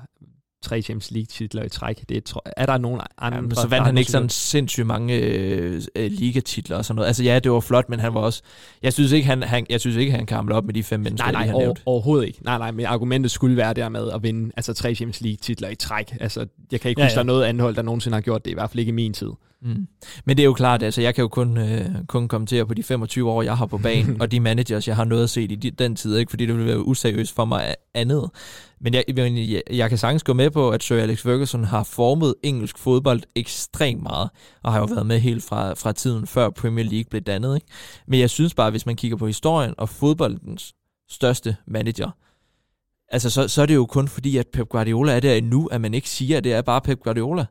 tre 0.66 0.82
Champions 0.82 1.10
League 1.10 1.26
titler 1.26 1.64
i 1.64 1.68
træk. 1.68 2.08
Det 2.08 2.16
er, 2.16 2.40
er 2.56 2.66
der 2.66 2.78
nogen 2.78 3.00
andre? 3.18 3.38
Ja, 3.38 3.54
så 3.54 3.68
vandt 3.68 3.86
han 3.86 3.98
ikke 3.98 4.10
sådan 4.10 4.28
sindssygt 4.28 4.86
mange 4.86 5.14
øh, 5.14 5.82
øh, 5.96 6.10
ligatitler 6.10 6.76
og 6.76 6.84
sådan 6.84 6.96
noget. 6.96 7.06
Altså 7.06 7.22
ja, 7.24 7.38
det 7.38 7.52
var 7.52 7.60
flot, 7.60 7.88
men 7.88 8.00
han 8.00 8.14
var 8.14 8.20
også... 8.20 8.42
Jeg 8.82 8.92
synes 8.92 9.12
ikke, 9.12 9.26
han, 9.26 9.42
han, 9.42 9.66
jeg 9.70 9.80
synes 9.80 9.96
ikke, 9.96 10.12
han 10.12 10.26
hamle 10.28 10.54
op 10.54 10.64
med 10.64 10.74
de 10.74 10.82
fem 10.82 11.00
mennesker, 11.00 11.32
nej, 11.32 11.32
nej, 11.32 11.46
han 11.46 11.54
over, 11.54 11.74
overhovedet 11.86 12.26
ikke. 12.26 12.44
Nej, 12.44 12.58
nej, 12.58 12.70
men 12.70 12.86
argumentet 12.86 13.30
skulle 13.30 13.56
være 13.56 13.74
der 13.74 13.88
med 13.88 14.10
at 14.10 14.22
vinde 14.22 14.52
altså 14.56 14.74
tre 14.74 14.94
Champions 14.94 15.20
League 15.20 15.36
titler 15.36 15.68
i 15.68 15.74
træk. 15.74 16.16
Altså, 16.20 16.46
jeg 16.72 16.80
kan 16.80 16.88
ikke 16.88 17.00
ja, 17.00 17.06
huske, 17.06 17.12
ja. 17.12 17.14
der 17.14 17.22
er 17.22 17.26
noget 17.26 17.44
anhold, 17.44 17.74
der 17.74 17.82
nogensinde 17.82 18.14
har 18.14 18.20
gjort 18.20 18.44
det, 18.44 18.50
i 18.50 18.54
hvert 18.54 18.70
fald 18.70 18.80
ikke 18.80 18.90
i 18.90 18.92
min 18.92 19.12
tid. 19.12 19.30
Mm. 19.62 19.86
Men 20.24 20.36
det 20.36 20.42
er 20.42 20.44
jo 20.44 20.52
klart, 20.52 20.82
altså 20.82 21.02
jeg 21.02 21.14
kan 21.14 21.22
jo 21.22 21.28
kun, 21.28 21.58
øh, 21.58 21.86
kun 22.06 22.28
kommentere 22.28 22.66
på 22.66 22.74
de 22.74 22.82
25 22.82 23.30
år, 23.30 23.42
jeg 23.42 23.56
har 23.56 23.66
på 23.66 23.78
banen, 23.78 24.16
og 24.22 24.32
de 24.32 24.40
managers, 24.40 24.88
jeg 24.88 24.96
har 24.96 25.04
noget 25.04 25.22
at 25.22 25.30
se 25.30 25.42
i 25.42 25.46
de, 25.46 25.70
den 25.70 25.96
tid, 25.96 26.16
ikke? 26.16 26.30
fordi 26.30 26.46
det 26.46 26.56
vil 26.56 26.66
være 26.66 26.86
useriøst 26.86 27.34
for 27.34 27.44
mig 27.44 27.74
andet. 27.94 28.30
Men 28.80 28.94
jeg, 28.94 29.04
jeg, 29.16 29.62
jeg 29.70 29.88
kan 29.88 29.98
sagtens 29.98 30.22
gå 30.22 30.32
med 30.32 30.50
på, 30.50 30.70
at 30.70 30.82
Sir 30.82 30.96
Alex 30.96 31.22
Ferguson 31.22 31.64
har 31.64 31.84
formet 31.84 32.34
engelsk 32.42 32.78
fodbold 32.78 33.22
ekstremt 33.34 34.02
meget, 34.02 34.30
og 34.62 34.72
har 34.72 34.78
jo 34.78 34.84
været 34.84 35.06
med 35.06 35.18
helt 35.18 35.44
fra, 35.44 35.74
fra 35.74 35.92
tiden 35.92 36.26
før 36.26 36.50
Premier 36.50 36.84
League 36.84 37.04
blev 37.10 37.22
dannet. 37.22 37.54
Ikke? 37.54 37.66
Men 38.06 38.20
jeg 38.20 38.30
synes 38.30 38.54
bare, 38.54 38.70
hvis 38.70 38.86
man 38.86 38.96
kigger 38.96 39.16
på 39.16 39.26
historien 39.26 39.74
og 39.78 39.88
fodboldens 39.88 40.74
største 41.08 41.56
manager, 41.66 42.10
altså 43.08 43.30
så, 43.30 43.48
så 43.48 43.62
er 43.62 43.66
det 43.66 43.74
jo 43.74 43.86
kun 43.86 44.08
fordi, 44.08 44.36
at 44.36 44.46
Pep 44.52 44.68
Guardiola 44.68 45.16
er 45.16 45.20
der 45.20 45.34
endnu, 45.34 45.66
at 45.66 45.80
man 45.80 45.94
ikke 45.94 46.10
siger, 46.10 46.36
at 46.36 46.44
det 46.44 46.52
er 46.52 46.62
bare 46.62 46.80
Pep 46.80 47.00
Guardiola. 47.00 47.46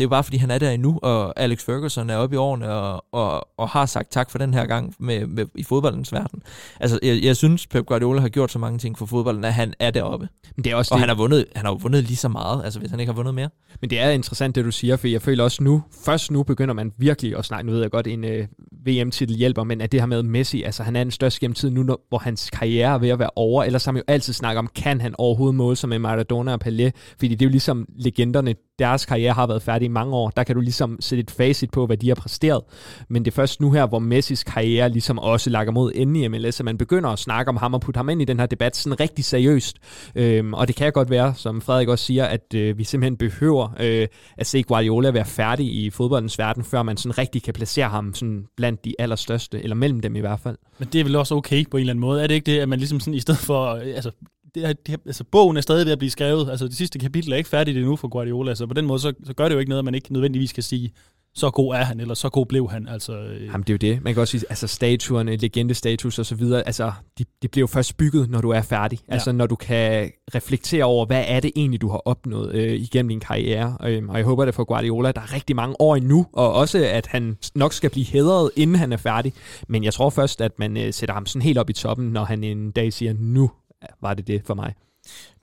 Det 0.00 0.06
er 0.06 0.08
bare 0.08 0.24
fordi, 0.24 0.36
han 0.36 0.50
er 0.50 0.58
der 0.58 0.70
endnu, 0.70 0.98
og 1.02 1.40
Alex 1.40 1.64
Ferguson 1.64 2.10
er 2.10 2.16
oppe 2.16 2.34
i 2.34 2.36
årene 2.36 2.72
og, 2.72 3.04
og, 3.12 3.48
og 3.58 3.68
har 3.68 3.86
sagt 3.86 4.10
tak 4.10 4.30
for 4.30 4.38
den 4.38 4.54
her 4.54 4.66
gang 4.66 4.94
med, 4.98 5.26
med, 5.26 5.46
i 5.54 5.62
fodboldens 5.62 6.12
verden. 6.12 6.42
Altså, 6.80 6.98
jeg, 7.02 7.22
jeg 7.22 7.36
synes, 7.36 7.66
Pep 7.66 7.86
Guardiola 7.86 8.20
har 8.20 8.28
gjort 8.28 8.50
så 8.50 8.58
mange 8.58 8.78
ting 8.78 8.98
for 8.98 9.06
fodbolden, 9.06 9.44
at 9.44 9.54
han 9.54 9.74
er 9.78 9.90
deroppe. 9.90 10.28
Men 10.56 10.64
det 10.64 10.72
er 10.72 10.76
også 10.76 10.94
og 10.94 10.96
det. 10.96 11.00
han 11.00 11.08
har, 11.08 11.16
vundet, 11.16 11.44
han 11.56 11.66
har 11.66 11.74
vundet 11.74 12.04
lige 12.04 12.16
så 12.16 12.28
meget, 12.28 12.64
altså 12.64 12.78
hvis 12.80 12.90
han 12.90 13.00
ikke 13.00 13.12
har 13.12 13.16
vundet 13.16 13.34
mere. 13.34 13.48
Men 13.80 13.90
det 13.90 14.00
er 14.00 14.10
interessant, 14.10 14.54
det 14.54 14.64
du 14.64 14.70
siger, 14.70 14.96
for 14.96 15.08
jeg 15.08 15.22
føler 15.22 15.44
også 15.44 15.62
nu, 15.62 15.82
først 16.04 16.30
nu 16.30 16.42
begynder 16.42 16.74
man 16.74 16.92
virkelig 16.98 17.38
at 17.38 17.44
snakke, 17.44 17.66
nu 17.66 17.72
ved 17.72 17.80
jeg 17.80 17.90
godt, 17.90 18.06
en 18.06 18.24
øh, 18.24 18.46
VM-titel 18.86 19.36
hjælper, 19.36 19.64
men 19.64 19.80
at 19.80 19.92
det 19.92 20.00
her 20.00 20.06
med 20.06 20.22
Messi, 20.22 20.62
altså 20.62 20.82
han 20.82 20.96
er 20.96 21.04
den 21.04 21.10
største 21.10 21.40
gennem 21.40 21.54
tiden 21.54 21.74
nu, 21.74 21.82
når, 21.82 22.06
hvor 22.08 22.18
hans 22.18 22.50
karriere 22.50 22.94
er 22.94 22.98
ved 22.98 23.08
at 23.08 23.18
være 23.18 23.30
over, 23.36 23.64
ellers 23.64 23.84
har 23.84 23.92
man 23.92 24.02
jo 24.08 24.12
altid 24.12 24.32
snakket 24.32 24.58
om, 24.58 24.68
kan 24.74 25.00
han 25.00 25.14
overhovedet 25.18 25.54
måle 25.54 25.76
sig 25.76 25.88
med 25.88 25.98
Maradona 25.98 26.52
og 26.52 26.58
Pelé, 26.64 26.90
fordi 27.18 27.28
det 27.28 27.42
er 27.42 27.46
jo 27.46 27.50
ligesom 27.50 27.86
legenderne, 27.96 28.54
deres 28.78 29.06
karriere 29.06 29.32
har 29.32 29.46
været 29.46 29.62
færdig 29.62 29.89
mange 29.90 30.14
år. 30.14 30.30
Der 30.30 30.44
kan 30.44 30.54
du 30.54 30.60
ligesom 30.60 30.96
sætte 31.00 31.20
et 31.20 31.30
facit 31.30 31.70
på, 31.70 31.86
hvad 31.86 31.96
de 31.96 32.08
har 32.08 32.14
præsteret. 32.14 32.62
Men 33.08 33.24
det 33.24 33.30
er 33.30 33.34
først 33.34 33.60
nu 33.60 33.72
her, 33.72 33.86
hvor 33.86 33.98
Messis 33.98 34.44
karriere 34.44 34.88
ligesom 34.88 35.18
også 35.18 35.50
lager 35.50 35.70
mod 35.70 35.92
enden 35.94 36.16
i 36.16 36.28
MLS, 36.28 36.60
at 36.60 36.64
man 36.64 36.78
begynder 36.78 37.10
at 37.10 37.18
snakke 37.18 37.48
om 37.48 37.56
ham 37.56 37.74
og 37.74 37.80
putte 37.80 37.98
ham 37.98 38.08
ind 38.08 38.22
i 38.22 38.24
den 38.24 38.38
her 38.38 38.46
debat 38.46 38.76
sådan 38.76 39.00
rigtig 39.00 39.24
seriøst. 39.24 39.76
Øhm, 40.14 40.54
og 40.54 40.68
det 40.68 40.76
kan 40.76 40.92
godt 40.92 41.10
være, 41.10 41.34
som 41.34 41.60
Frederik 41.60 41.88
også 41.88 42.04
siger, 42.04 42.24
at 42.24 42.54
øh, 42.54 42.78
vi 42.78 42.84
simpelthen 42.84 43.16
behøver 43.16 43.68
øh, 43.80 44.08
at 44.36 44.46
se 44.46 44.62
Guardiola 44.62 45.10
være 45.10 45.24
færdig 45.24 45.66
i 45.66 45.90
fodboldens 45.90 46.38
verden, 46.38 46.64
før 46.64 46.82
man 46.82 46.96
sådan 46.96 47.18
rigtig 47.18 47.42
kan 47.42 47.54
placere 47.54 47.88
ham 47.88 48.14
sådan 48.14 48.46
blandt 48.56 48.84
de 48.84 48.94
allerstørste, 48.98 49.62
eller 49.62 49.76
mellem 49.76 50.00
dem 50.00 50.16
i 50.16 50.20
hvert 50.20 50.40
fald. 50.40 50.56
Men 50.78 50.88
det 50.92 51.00
er 51.00 51.04
vel 51.04 51.16
også 51.16 51.34
okay 51.34 51.64
på 51.70 51.76
en 51.76 51.80
eller 51.80 51.92
anden 51.92 52.00
måde. 52.00 52.22
Er 52.22 52.26
det 52.26 52.34
ikke 52.34 52.52
det, 52.52 52.58
at 52.58 52.68
man 52.68 52.78
ligesom 52.78 53.00
sådan 53.00 53.14
i 53.14 53.20
stedet 53.20 53.40
for, 53.40 53.74
øh, 53.74 53.82
altså 53.86 54.10
det 54.54 54.64
er, 54.64 54.72
det 54.72 55.00
altså, 55.06 55.24
bogen 55.24 55.56
er 55.56 55.60
stadig 55.60 55.86
ved 55.86 55.92
at 55.92 55.98
blive 55.98 56.10
skrevet. 56.10 56.50
Altså, 56.50 56.66
det 56.66 56.76
sidste 56.76 56.98
kapitel 56.98 57.32
er 57.32 57.36
ikke 57.36 57.48
færdigt 57.48 57.78
endnu 57.78 57.96
for 57.96 58.08
Guardiola, 58.08 58.54
så 58.54 58.66
på 58.66 58.74
den 58.74 58.86
måde, 58.86 59.00
så, 59.00 59.12
så 59.24 59.34
gør 59.34 59.48
det 59.48 59.54
jo 59.54 59.58
ikke 59.58 59.68
noget, 59.68 59.78
at 59.78 59.84
man 59.84 59.94
ikke 59.94 60.12
nødvendigvis 60.12 60.52
kan 60.52 60.62
sige, 60.62 60.92
så 61.34 61.50
god 61.50 61.74
er 61.74 61.84
han, 61.84 62.00
eller 62.00 62.14
så 62.14 62.28
god 62.28 62.46
blev 62.46 62.70
han. 62.70 62.88
Altså, 62.88 63.12
øh. 63.12 63.46
Jamen, 63.46 63.62
det 63.62 63.70
er 63.70 63.74
jo 63.88 63.94
det. 63.94 64.04
Man 64.04 64.14
kan 64.14 64.20
også 64.20 64.30
sige, 64.30 64.44
altså 64.48 64.66
statuerne, 64.66 65.36
legendestatus 65.36 66.18
og 66.18 66.26
så 66.26 66.34
videre, 66.34 66.66
altså, 66.66 66.92
de, 67.18 67.24
de 67.42 67.48
bliver 67.48 67.62
jo 67.62 67.66
først 67.66 67.96
bygget, 67.96 68.30
når 68.30 68.40
du 68.40 68.50
er 68.50 68.62
færdig. 68.62 68.98
Ja. 69.08 69.12
Altså, 69.12 69.32
når 69.32 69.46
du 69.46 69.56
kan 69.56 70.10
reflektere 70.34 70.84
over, 70.84 71.06
hvad 71.06 71.24
er 71.26 71.40
det 71.40 71.52
egentlig, 71.56 71.80
du 71.80 71.88
har 71.88 72.02
opnået 72.04 72.54
øh, 72.54 72.72
igennem 72.72 73.08
din 73.08 73.20
karriere. 73.20 73.76
Øh, 73.84 74.02
og 74.08 74.16
jeg 74.16 74.24
håber 74.24 74.44
det 74.44 74.54
for 74.54 74.64
Guardiola, 74.64 75.12
der 75.12 75.20
er 75.20 75.34
rigtig 75.34 75.56
mange 75.56 75.80
år 75.80 75.96
endnu, 75.96 76.26
og 76.32 76.52
også, 76.52 76.78
at 76.78 77.06
han 77.06 77.36
nok 77.54 77.72
skal 77.72 77.90
blive 77.90 78.06
hedret, 78.06 78.50
inden 78.56 78.76
han 78.76 78.92
er 78.92 78.96
færdig. 78.96 79.32
Men 79.68 79.84
jeg 79.84 79.94
tror 79.94 80.10
først, 80.10 80.40
at 80.40 80.58
man 80.58 80.76
øh, 80.76 80.92
sætter 80.92 81.14
ham 81.14 81.26
sådan 81.26 81.42
helt 81.42 81.58
op 81.58 81.70
i 81.70 81.72
toppen, 81.72 82.06
når 82.06 82.24
han 82.24 82.44
en 82.44 82.70
dag 82.70 82.92
siger, 82.92 83.14
nu 83.18 83.50
var 84.00 84.14
det 84.14 84.26
det 84.26 84.42
for 84.46 84.54
mig. 84.54 84.74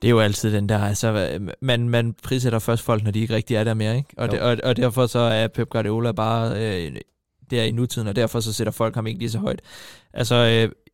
Det 0.02 0.08
er 0.08 0.10
jo 0.10 0.20
altid 0.20 0.52
den 0.52 0.68
der, 0.68 0.78
altså 0.78 1.38
man, 1.60 1.88
man 1.88 2.14
prissætter 2.22 2.58
først 2.58 2.82
folk, 2.82 3.04
når 3.04 3.10
de 3.10 3.20
ikke 3.20 3.34
rigtig 3.34 3.56
er 3.56 3.64
der 3.64 3.74
mere, 3.74 3.96
ikke? 3.96 4.08
Og, 4.16 4.30
det, 4.30 4.40
og, 4.40 4.56
og 4.64 4.76
derfor 4.76 5.06
så 5.06 5.18
er 5.18 5.48
Pep 5.48 5.68
Guardiola 5.68 6.12
bare 6.12 6.52
øh, 6.56 6.96
der 7.50 7.62
i 7.62 7.70
nutiden, 7.70 8.08
og 8.08 8.16
derfor 8.16 8.40
så 8.40 8.52
sætter 8.52 8.70
folk 8.70 8.94
ham 8.94 9.06
ikke 9.06 9.18
lige 9.18 9.30
så 9.30 9.38
højt. 9.38 9.62
Altså, 10.12 10.34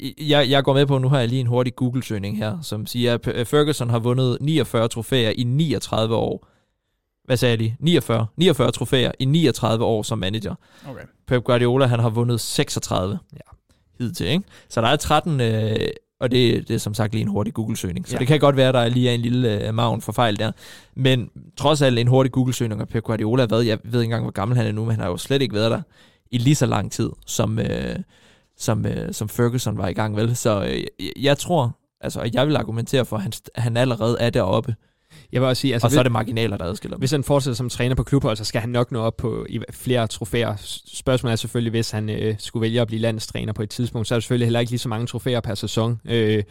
øh, 0.01 0.09
jeg, 0.31 0.51
jeg 0.51 0.65
går 0.65 0.75
med 0.75 0.87
på, 0.87 0.99
nu 0.99 1.09
har 1.09 1.19
jeg 1.19 1.29
lige 1.29 1.41
en 1.41 1.47
hurtig 1.47 1.77
Google-søgning 1.77 2.37
her, 2.37 2.59
som 2.63 2.87
siger, 2.87 3.19
at 3.25 3.47
Ferguson 3.47 3.91
har 3.91 3.99
vundet 3.99 4.39
49 4.41 4.89
trofæer 4.89 5.31
i 5.31 5.45
39 5.45 6.17
år. 6.17 6.49
Hvad 7.25 7.37
sagde 7.37 7.51
jeg 7.51 7.59
lige? 7.59 7.77
49. 7.81 8.27
49 8.37 8.71
trofæer 8.73 9.13
i 9.19 9.25
39 9.25 9.85
år 9.85 10.03
som 10.03 10.19
manager. 10.19 10.55
Okay. 10.89 11.03
Pep 11.27 11.45
Guardiola, 11.45 11.87
han 11.87 12.01
har 12.01 12.11
vundet 12.11 12.41
36 12.41 13.19
ja. 13.33 13.39
hidtil, 13.99 14.27
ikke? 14.27 14.45
Så 14.69 14.81
der 14.81 14.89
er 14.89 14.97
13 14.97 15.41
øh, 15.41 15.77
og 16.25 16.31
det, 16.31 16.69
det 16.69 16.75
er 16.75 16.79
som 16.79 16.95
sagt 16.95 17.13
lige 17.13 17.23
en 17.23 17.29
hurtig 17.29 17.55
Google-søgning. 17.55 18.09
Så 18.09 18.15
ja. 18.15 18.19
det 18.19 18.27
kan 18.27 18.41
godt 18.41 18.57
være, 18.57 18.69
at 18.69 18.75
der 18.75 18.81
er 18.81 18.89
lige 18.89 19.11
er 19.11 19.15
en 19.15 19.21
lille 19.21 19.69
uh, 19.69 19.75
maven 19.75 20.01
for 20.01 20.13
fejl 20.13 20.39
der. 20.39 20.53
Men 20.95 21.31
trods 21.57 21.83
alt 21.83 21.99
en 21.99 22.09
hurtig 22.09 22.33
Google-søgning 22.33 22.81
af 22.81 22.89
Pep 22.89 23.03
Guardiola, 23.03 23.47
hvad, 23.47 23.61
jeg 23.61 23.79
ved 23.85 24.01
ikke 24.01 24.05
engang, 24.05 24.25
hvor 24.25 24.33
gammel 24.33 24.57
han 24.57 24.67
er 24.67 24.73
nu, 24.73 24.85
men 24.85 24.91
han 24.91 25.01
har 25.01 25.09
jo 25.09 25.17
slet 25.17 25.43
ikke 25.43 25.55
været 25.55 25.71
der 25.71 25.83
i 26.31 26.39
lige 26.39 26.55
så 26.55 26.67
lang 26.67 26.93
tid, 26.93 27.11
som, 27.27 27.59
uh, 27.59 28.03
som, 28.59 28.85
uh, 28.85 29.13
som 29.13 29.29
Ferguson 29.29 29.79
var 29.79 29.89
i 29.89 29.93
gang, 29.93 30.17
vel? 30.17 30.37
Så 30.37 30.63
uh, 30.63 31.25
jeg 31.25 31.39
tror, 31.39 31.79
altså 32.01 32.31
jeg 32.33 32.47
vil 32.47 32.57
argumentere 32.57 33.05
for, 33.05 33.17
at 33.17 33.23
han, 33.23 33.33
han 33.55 33.77
allerede 33.77 34.17
er 34.21 34.31
deroppe 34.31 34.75
jeg 35.35 35.43
vil 35.43 35.49
også 35.49 35.61
sige, 35.61 35.73
altså, 35.73 35.87
og 35.87 35.91
så 35.91 35.99
er 35.99 36.03
det 36.03 36.13
marginaler, 36.13 36.57
der 36.57 36.65
adskiller 36.65 36.99
Hvis 36.99 37.11
han 37.11 37.25
fortsætter 37.25 37.57
som 37.57 37.69
træner 37.69 37.95
på 37.95 38.03
klubhold, 38.03 38.37
så 38.37 38.45
skal 38.45 38.61
han 38.61 38.71
nok 38.71 38.93
nå 38.93 39.01
op 39.01 39.17
på 39.17 39.47
i 39.49 39.61
flere 39.71 40.07
trofæer. 40.07 40.55
Spørgsmålet 40.87 41.33
er 41.33 41.37
selvfølgelig, 41.37 41.71
hvis 41.71 41.91
han 41.91 42.11
øh, 42.11 42.35
skulle 42.39 42.61
vælge 42.61 42.81
at 42.81 42.87
blive 42.87 43.01
landstræner 43.01 43.53
på 43.53 43.63
et 43.63 43.71
tidspunkt, 43.71 44.09
så 44.09 44.15
er 44.15 44.17
der 44.17 44.21
selvfølgelig 44.21 44.47
heller 44.47 44.61
ikke 44.61 44.73
lige 44.73 44.79
så 44.79 44.89
mange 44.89 45.07
trofæer 45.07 45.41
per 45.41 45.55
sæson. 45.55 46.01
Øh, 46.05 46.43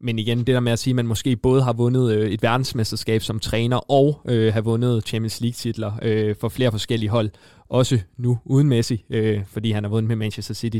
men 0.00 0.18
igen, 0.18 0.38
det 0.38 0.46
der 0.46 0.60
med 0.60 0.72
at 0.72 0.78
sige, 0.78 0.92
at 0.92 0.96
man 0.96 1.06
måske 1.06 1.36
både 1.36 1.62
har 1.62 1.72
vundet 1.72 2.12
øh, 2.12 2.30
et 2.30 2.42
verdensmesterskab 2.42 3.22
som 3.22 3.38
træner, 3.38 3.90
og 3.90 4.20
øh, 4.28 4.54
har 4.54 4.60
vundet 4.60 5.06
Champions 5.06 5.40
League-titler 5.40 5.92
øh, 6.02 6.36
for 6.40 6.48
flere 6.48 6.70
forskellige 6.70 7.10
hold, 7.10 7.30
også 7.68 8.00
nu 8.18 8.38
uden 8.44 8.68
Messi, 8.68 9.04
øh, 9.10 9.40
fordi 9.52 9.72
han 9.72 9.84
har 9.84 9.90
vundet 9.90 10.08
med 10.08 10.16
Manchester 10.16 10.54
City, 10.54 10.78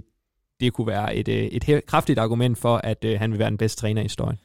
det 0.61 0.73
kunne 0.73 0.87
være 0.87 1.17
et, 1.17 1.29
øh, 1.29 1.37
et 1.37 1.87
kraftigt 1.87 2.19
argument 2.19 2.59
for, 2.59 2.77
at 2.77 3.05
øh, 3.05 3.19
han 3.19 3.31
vil 3.31 3.39
være 3.39 3.51
den 3.51 3.59
bedste 3.59 3.81
træner 3.81 4.01
i 4.01 4.05
historien. 4.05 4.39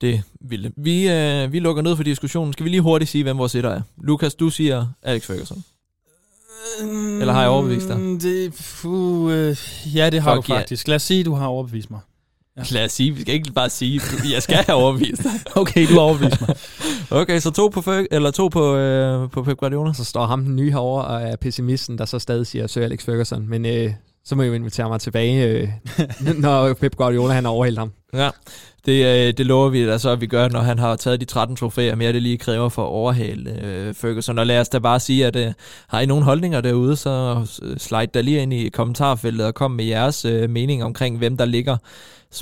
Det 0.00 0.22
ville. 0.40 0.72
Vi, 0.76 1.08
øh, 1.10 1.52
vi 1.52 1.58
lukker 1.58 1.82
ned 1.82 1.96
for 1.96 2.02
diskussionen. 2.02 2.52
Skal 2.52 2.64
vi 2.64 2.70
lige 2.70 2.80
hurtigt 2.80 3.10
sige, 3.10 3.22
hvem 3.24 3.38
vores 3.38 3.54
etter 3.54 3.70
er? 3.70 3.80
Lukas, 4.02 4.34
du 4.34 4.50
siger 4.50 4.86
Alex 5.02 5.22
Ferguson. 5.26 5.64
Eller 7.20 7.32
har 7.32 7.40
jeg 7.40 7.50
overbevist 7.50 7.88
dig? 7.88 7.98
Mm, 8.00 8.20
Det, 8.20 8.72
puh, 8.82 9.32
øh, 9.32 9.56
ja, 9.94 10.10
det 10.10 10.22
har 10.22 10.34
Fuck 10.34 10.46
du 10.46 10.54
faktisk. 10.54 10.88
Lad 10.88 10.96
os 10.96 11.02
sige, 11.02 11.24
du 11.24 11.34
har 11.34 11.46
overbevist 11.46 11.90
mig. 11.90 12.00
Ja. 12.56 12.62
Lad 12.70 12.84
os 12.84 12.92
sige, 12.92 13.14
vi 13.14 13.20
skal 13.20 13.34
ikke 13.34 13.52
bare 13.52 13.70
sige, 13.70 14.00
jeg 14.32 14.42
skal 14.42 14.56
have 14.56 14.76
overbevist 14.78 15.22
dig. 15.22 15.30
Okay, 15.56 15.86
du 15.88 15.92
har 15.92 16.00
overbevist 16.00 16.40
mig. 16.40 16.56
Okay, 17.20 17.40
så 17.40 17.50
to 17.50 17.68
på, 17.68 17.80
Ferg- 17.80 18.06
eller 18.10 18.30
to 18.30 18.48
på, 18.48 18.76
øh, 18.76 19.30
på 19.30 19.42
Pep 19.42 19.56
Guardiola. 19.56 19.92
Så 19.92 20.04
står 20.04 20.26
ham 20.26 20.44
den 20.44 20.56
nye 20.56 20.70
herovre 20.70 21.04
og 21.04 21.22
er 21.22 21.36
pessimisten, 21.36 21.98
der 21.98 22.04
så 22.04 22.18
stadig 22.18 22.46
siger 22.46 22.66
Sir 22.66 22.82
Alex 22.82 23.04
Ferguson. 23.04 23.48
Men 23.48 23.66
øh, 23.66 23.92
så 24.24 24.34
må 24.34 24.42
jeg 24.42 24.48
jo 24.48 24.54
invitere 24.54 24.88
mig 24.88 25.00
tilbage, 25.00 25.44
øh, 25.48 25.68
når 26.38 26.72
Pep 26.74 26.96
Guardiola 26.96 27.34
han 27.34 27.44
har 27.44 27.50
overhældt 27.50 27.78
ham. 27.78 27.92
Ja, 28.14 28.30
det, 28.86 29.04
øh, 29.04 29.32
det 29.38 29.46
lover 29.46 29.68
vi 29.68 29.86
da 29.86 29.98
så, 29.98 30.10
at 30.10 30.20
vi 30.20 30.26
gør, 30.26 30.48
når 30.48 30.60
han 30.60 30.78
har 30.78 30.96
taget 30.96 31.20
de 31.20 31.24
13 31.24 31.56
trofæer, 31.56 31.94
mere 31.94 32.12
det 32.12 32.22
lige 32.22 32.38
kræver 32.38 32.68
for 32.68 32.82
at 32.82 32.88
overhale 32.88 33.64
øh, 33.64 33.94
Ferguson. 33.94 34.38
Og 34.38 34.46
lad 34.46 34.60
os 34.60 34.68
da 34.68 34.78
bare 34.78 35.00
sige, 35.00 35.26
at 35.26 35.36
øh, 35.36 35.52
har 35.88 36.00
I 36.00 36.06
nogle 36.06 36.24
holdninger 36.24 36.60
derude, 36.60 36.96
så 36.96 37.46
slide 37.78 38.06
da 38.06 38.20
lige 38.20 38.42
ind 38.42 38.52
i 38.52 38.68
kommentarfeltet 38.68 39.46
og 39.46 39.54
kom 39.54 39.70
med 39.70 39.84
jeres 39.84 40.24
øh, 40.24 40.50
mening 40.50 40.84
omkring, 40.84 41.18
hvem 41.18 41.36
der 41.36 41.44
ligger 41.44 41.76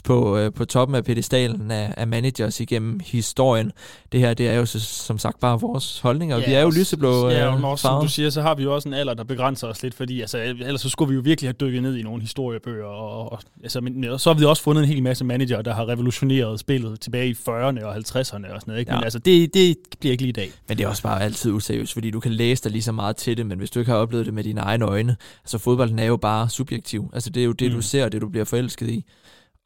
på, 0.04 0.38
øh, 0.38 0.52
på 0.52 0.64
toppen 0.64 0.94
af 0.94 1.04
pedestalen 1.04 1.70
af, 1.70 1.94
af 1.96 2.06
managers 2.06 2.60
igennem 2.60 3.00
historien. 3.04 3.72
Det 4.12 4.20
her, 4.20 4.34
det 4.34 4.48
er 4.48 4.54
jo 4.54 4.66
så, 4.66 4.80
som 4.80 5.18
sagt 5.18 5.40
bare 5.40 5.60
vores 5.60 6.00
holdninger. 6.00 6.38
vi 6.38 6.52
er 6.52 6.62
jo 6.62 6.70
lyseblå 6.70 7.28
Ja, 7.28 7.46
øh, 7.46 7.64
og 7.64 7.70
også, 7.70 7.82
som 7.82 8.02
du 8.02 8.08
siger, 8.08 8.30
så 8.30 8.42
har 8.42 8.54
vi 8.54 8.62
jo 8.62 8.74
også 8.74 8.88
en 8.88 8.94
alder, 8.94 9.14
der 9.14 9.24
begrænser 9.24 9.68
os 9.68 9.82
lidt, 9.82 9.94
fordi 9.94 10.20
altså, 10.20 10.38
ellers 10.38 10.80
så 10.80 10.88
skulle 10.88 11.08
vi 11.08 11.14
jo 11.14 11.20
virkelig 11.20 11.48
have 11.48 11.54
dykket 11.60 11.82
ned 11.82 11.96
i 11.96 12.02
nogle 12.02 12.20
historiebøger. 12.22 12.84
Og, 12.84 13.32
og, 13.32 13.40
altså, 13.62 13.80
men, 13.80 14.04
og 14.04 14.20
så 14.20 14.32
har 14.32 14.38
vi 14.38 14.44
også 14.44 14.62
fundet 14.62 14.82
en 14.82 14.88
hel 14.88 15.02
masse 15.02 15.24
manager, 15.24 15.62
der 15.62 15.74
har 15.74 15.88
revolutioneret 15.88 16.60
spillet 16.60 17.00
tilbage 17.00 17.28
i 17.28 17.32
40'erne 17.32 17.84
og 17.84 17.96
50'erne 17.96 18.14
og 18.14 18.24
sådan 18.32 18.60
noget. 18.66 18.80
Ikke? 18.80 18.90
Men 18.90 18.98
Ja. 18.98 19.04
altså, 19.04 19.18
det, 19.18 19.54
det 19.54 19.76
bliver 20.00 20.12
ikke 20.12 20.22
lige 20.22 20.28
i 20.28 20.32
dag. 20.32 20.50
Men 20.68 20.78
det 20.78 20.84
er 20.84 20.88
også 20.88 21.02
bare 21.02 21.22
altid 21.22 21.52
useriøst, 21.52 21.92
fordi 21.92 22.10
du 22.10 22.20
kan 22.20 22.32
læse 22.32 22.64
dig 22.64 22.72
lige 22.72 22.82
så 22.82 22.92
meget 22.92 23.16
til 23.16 23.36
det, 23.36 23.46
men 23.46 23.58
hvis 23.58 23.70
du 23.70 23.78
ikke 23.78 23.90
har 23.90 23.98
oplevet 23.98 24.26
det 24.26 24.34
med 24.34 24.44
dine 24.44 24.60
egne 24.60 24.84
øjne, 24.84 25.16
altså 25.44 25.58
fodbolden 25.58 25.98
er 25.98 26.04
jo 26.04 26.16
bare 26.16 26.48
subjektiv. 26.48 27.10
Altså 27.12 27.30
det 27.30 27.40
er 27.40 27.44
jo 27.44 27.52
det, 27.52 27.70
mm. 27.70 27.76
du 27.76 27.82
ser, 27.82 28.04
og 28.04 28.12
det 28.12 28.20
du 28.20 28.28
bliver 28.28 28.44
forelsket 28.44 28.88
i. 28.88 29.04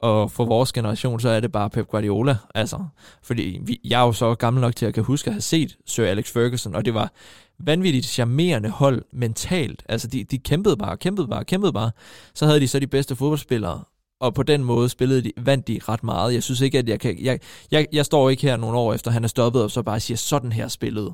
Og 0.01 0.31
for 0.31 0.45
vores 0.45 0.73
generation, 0.73 1.19
så 1.19 1.29
er 1.29 1.39
det 1.39 1.51
bare 1.51 1.69
Pep 1.69 1.87
Guardiola. 1.87 2.37
Altså, 2.55 2.85
fordi 3.23 3.59
vi, 3.61 3.79
jeg 3.83 4.01
er 4.01 4.05
jo 4.05 4.11
så 4.11 4.35
gammel 4.35 4.61
nok 4.61 4.75
til 4.75 4.85
at 4.85 4.93
kan 4.93 5.03
huske 5.03 5.27
at 5.27 5.33
have 5.33 5.41
set 5.41 5.77
Sir 5.85 6.05
Alex 6.05 6.31
Ferguson, 6.31 6.75
og 6.75 6.85
det 6.85 6.93
var 6.93 7.11
vanvittigt 7.59 8.05
charmerende 8.05 8.69
hold 8.69 9.03
mentalt. 9.13 9.83
Altså, 9.89 10.07
de, 10.07 10.23
de 10.23 10.37
kæmpede 10.37 10.77
bare, 10.77 10.97
kæmpede 10.97 11.27
bare, 11.27 11.45
kæmpede 11.45 11.73
bare. 11.73 11.91
Så 12.33 12.45
havde 12.45 12.59
de 12.59 12.67
så 12.67 12.79
de 12.79 12.87
bedste 12.87 13.15
fodboldspillere, 13.15 13.83
og 14.19 14.33
på 14.33 14.43
den 14.43 14.63
måde 14.63 14.89
spillede 14.89 15.21
de, 15.21 15.31
vandt 15.37 15.67
de 15.67 15.79
ret 15.89 16.03
meget. 16.03 16.33
Jeg 16.33 16.43
synes 16.43 16.61
ikke, 16.61 16.79
at 16.79 16.89
jeg 16.89 16.99
kan... 16.99 17.17
Jeg, 17.21 17.39
jeg, 17.71 17.87
jeg 17.91 18.05
står 18.05 18.29
ikke 18.29 18.41
her 18.41 18.57
nogle 18.57 18.77
år 18.77 18.93
efter, 18.93 19.11
han 19.11 19.23
er 19.23 19.27
stoppet, 19.27 19.63
og 19.63 19.71
så 19.71 19.81
bare 19.81 19.99
siger, 19.99 20.17
sådan 20.17 20.51
her 20.51 20.67
spillede. 20.67 21.13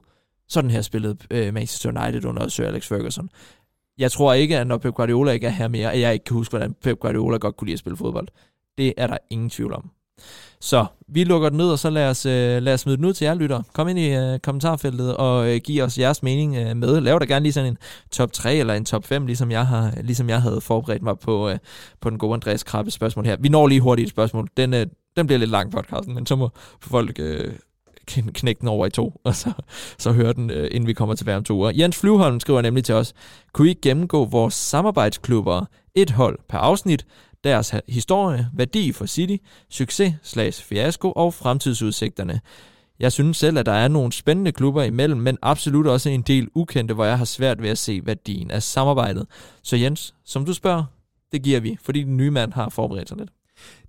Sådan 0.49 0.71
her 0.71 0.81
spillede 0.81 1.17
øh, 1.31 1.53
Manchester 1.53 2.01
United 2.01 2.25
under 2.25 2.47
Sir 2.47 2.65
Alex 2.65 2.87
Ferguson. 2.87 3.29
Jeg 3.97 4.11
tror 4.11 4.33
ikke, 4.33 4.57
at 4.57 4.67
når 4.67 4.77
Pep 4.77 4.93
Guardiola 4.93 5.31
ikke 5.31 5.47
er 5.47 5.51
her 5.51 5.67
mere, 5.67 5.93
at 5.93 5.99
jeg 5.99 6.13
ikke 6.13 6.25
kan 6.25 6.33
huske, 6.33 6.51
hvordan 6.51 6.75
Pep 6.83 6.99
Guardiola 6.99 7.37
godt 7.37 7.57
kunne 7.57 7.65
lide 7.65 7.73
at 7.73 7.79
spille 7.79 7.97
fodbold. 7.97 8.27
Det 8.77 8.93
er 8.97 9.07
der 9.07 9.17
ingen 9.29 9.49
tvivl 9.49 9.73
om. 9.73 9.89
Så 10.61 10.85
vi 11.07 11.23
lukker 11.23 11.49
den 11.49 11.57
ned, 11.57 11.69
og 11.69 11.79
så 11.79 11.89
lad 11.89 12.09
os, 12.09 12.25
øh, 12.25 12.61
lad 12.61 12.73
os 12.73 12.81
smide 12.81 12.97
den 12.97 13.05
ud 13.05 13.13
til 13.13 13.25
jer 13.25 13.33
lytter. 13.33 13.61
Kom 13.73 13.87
ind 13.87 13.99
i 13.99 14.15
øh, 14.15 14.39
kommentarfeltet 14.39 15.17
og 15.17 15.49
øh, 15.49 15.61
giv 15.63 15.83
os 15.83 15.97
jeres 15.97 16.23
mening 16.23 16.55
øh, 16.55 16.77
med. 16.77 17.01
Lav 17.01 17.19
da 17.19 17.25
gerne 17.25 17.43
lige 17.43 17.53
sådan 17.53 17.69
en 17.69 17.77
top 18.11 18.33
3 18.33 18.55
eller 18.55 18.73
en 18.73 18.85
top 18.85 19.05
5, 19.05 19.25
ligesom 19.25 19.51
jeg, 19.51 19.67
har, 19.67 19.93
ligesom 20.01 20.29
jeg 20.29 20.41
havde 20.41 20.61
forberedt 20.61 21.01
mig 21.01 21.19
på, 21.19 21.49
øh, 21.49 21.57
på 22.01 22.09
den 22.09 22.17
gode 22.17 22.33
Andreas 22.33 22.63
Krabbe 22.63 22.91
spørgsmål 22.91 23.25
her. 23.25 23.35
Vi 23.39 23.49
når 23.49 23.67
lige 23.67 23.81
hurtigt 23.81 24.05
et 24.05 24.09
spørgsmål. 24.09 24.47
Den, 24.57 24.73
øh, 24.73 24.85
den 25.17 25.27
bliver 25.27 25.39
lidt 25.39 25.51
lang 25.51 25.71
podcasten, 25.71 26.15
men 26.15 26.25
så 26.25 26.35
må 26.35 26.49
folk 26.81 27.19
øh, 27.19 27.53
knække 28.07 28.59
den 28.59 28.67
over 28.67 28.85
i 28.85 28.89
to, 28.89 29.21
og 29.23 29.35
så, 29.35 29.51
så 29.97 30.11
høre 30.11 30.33
den, 30.33 30.51
øh, 30.51 30.67
inden 30.71 30.87
vi 30.87 30.93
kommer 30.93 31.15
tilbage 31.15 31.37
om 31.37 31.43
to 31.43 31.55
uger. 31.55 31.71
Jens 31.75 31.97
Flyvholm 31.97 32.39
skriver 32.39 32.61
nemlig 32.61 32.83
til 32.83 32.95
os, 32.95 33.13
kunne 33.53 33.69
I 33.69 33.73
gennemgå 33.73 34.25
vores 34.25 34.53
samarbejdsklubber 34.53 35.65
et 35.95 36.09
hold 36.11 36.39
per 36.49 36.57
afsnit, 36.57 37.05
deres 37.43 37.73
historie, 37.87 38.49
værdi 38.53 38.91
for 38.91 39.05
City, 39.05 39.35
succes 39.69 40.13
slags 40.23 40.61
fiasko 40.61 41.11
og 41.11 41.33
fremtidsudsigterne. 41.33 42.39
Jeg 42.99 43.11
synes 43.11 43.37
selv, 43.37 43.57
at 43.57 43.65
der 43.65 43.71
er 43.71 43.87
nogle 43.87 44.11
spændende 44.11 44.51
klubber 44.51 44.83
imellem, 44.83 45.19
men 45.19 45.37
absolut 45.41 45.87
også 45.87 46.09
en 46.09 46.21
del 46.21 46.47
ukendte, 46.55 46.93
hvor 46.93 47.05
jeg 47.05 47.17
har 47.17 47.25
svært 47.25 47.61
ved 47.61 47.69
at 47.69 47.77
se 47.77 48.01
værdien 48.05 48.51
af 48.51 48.63
samarbejdet. 48.63 49.27
Så 49.63 49.75
Jens, 49.75 50.13
som 50.25 50.45
du 50.45 50.53
spørger, 50.53 50.83
det 51.31 51.43
giver 51.43 51.59
vi, 51.59 51.77
fordi 51.81 52.03
den 52.03 52.17
nye 52.17 52.31
mand 52.31 52.53
har 52.53 52.69
forberedt 52.69 53.09
sig 53.09 53.17
lidt. 53.17 53.29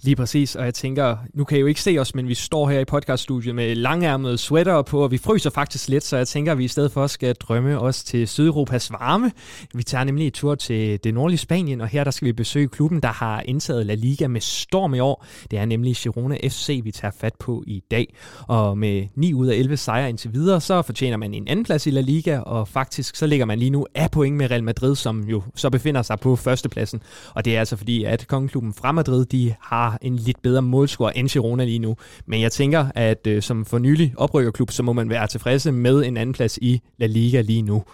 Lige 0.02 0.16
præcis, 0.16 0.56
og 0.56 0.64
jeg 0.64 0.74
tænker, 0.74 1.16
nu 1.34 1.44
kan 1.44 1.58
I 1.58 1.60
jo 1.60 1.66
ikke 1.66 1.82
se 1.82 1.98
os, 1.98 2.14
men 2.14 2.28
vi 2.28 2.34
står 2.34 2.68
her 2.68 2.80
i 2.80 2.84
podcaststudiet 2.84 3.54
med 3.54 3.74
langærmede 3.74 4.38
sweater 4.38 4.82
på, 4.82 5.02
og 5.02 5.10
vi 5.10 5.18
fryser 5.18 5.50
faktisk 5.50 5.88
lidt, 5.88 6.04
så 6.04 6.16
jeg 6.16 6.28
tænker, 6.28 6.52
at 6.52 6.58
vi 6.58 6.64
i 6.64 6.68
stedet 6.68 6.92
for 6.92 7.06
skal 7.06 7.34
drømme 7.34 7.78
os 7.78 8.04
til 8.04 8.28
Sydeuropas 8.28 8.92
varme. 8.92 9.32
Vi 9.74 9.82
tager 9.82 10.04
nemlig 10.04 10.26
et 10.26 10.34
tur 10.34 10.54
til 10.54 11.04
det 11.04 11.14
nordlige 11.14 11.38
Spanien, 11.38 11.80
og 11.80 11.88
her 11.88 12.04
der 12.04 12.10
skal 12.10 12.26
vi 12.26 12.32
besøge 12.32 12.68
klubben, 12.68 13.02
der 13.02 13.08
har 13.08 13.42
indtaget 13.44 13.86
La 13.86 13.94
Liga 13.94 14.28
med 14.28 14.40
storm 14.40 14.94
i 14.94 15.00
år. 15.00 15.24
Det 15.50 15.58
er 15.58 15.64
nemlig 15.64 15.96
Girona 15.96 16.36
FC, 16.48 16.80
vi 16.84 16.90
tager 16.90 17.12
fat 17.20 17.34
på 17.40 17.64
i 17.66 17.82
dag. 17.90 18.14
Og 18.48 18.78
med 18.78 19.06
9 19.14 19.34
ud 19.34 19.46
af 19.46 19.56
11 19.56 19.76
sejre 19.76 20.08
indtil 20.08 20.32
videre, 20.32 20.60
så 20.60 20.82
fortjener 20.82 21.16
man 21.16 21.34
en 21.34 21.48
anden 21.48 21.64
plads 21.64 21.86
i 21.86 21.90
La 21.90 22.00
Liga, 22.00 22.38
og 22.38 22.68
faktisk 22.68 23.16
så 23.16 23.26
ligger 23.26 23.46
man 23.46 23.58
lige 23.58 23.70
nu 23.70 23.86
af 23.94 24.10
point 24.10 24.36
med 24.36 24.50
Real 24.50 24.64
Madrid, 24.64 24.96
som 24.96 25.24
jo 25.24 25.42
så 25.54 25.70
befinder 25.70 26.02
sig 26.02 26.20
på 26.20 26.36
førstepladsen. 26.36 27.02
Og 27.34 27.44
det 27.44 27.56
er 27.56 27.58
altså 27.58 27.76
fordi, 27.76 28.04
at 28.04 28.26
kongeklubben 28.26 28.74
fra 28.74 28.92
Madrid, 28.92 29.24
de 29.24 29.54
har 29.60 29.98
en 30.02 30.16
lidt 30.16 30.43
bedre 30.43 30.62
målscore 30.62 31.16
end 31.18 31.28
Girona 31.28 31.64
lige 31.64 31.78
nu. 31.78 31.97
Men 32.26 32.40
jeg 32.40 32.52
tænker, 32.52 32.86
at 32.94 33.26
øh, 33.26 33.43
som 33.43 33.64
for 33.64 33.78
nylig 33.78 34.14
oprykkerklub, 34.16 34.70
så 34.70 34.82
må 34.82 34.93
man 34.93 35.10
være 35.10 35.26
tilfredse 35.26 35.72
med 35.72 36.05
en 36.05 36.16
anden 36.16 36.32
plads 36.32 36.59
i 36.62 36.80
La 36.98 37.06
Liga 37.06 37.40
lige 37.40 37.62
nu. 37.62 37.85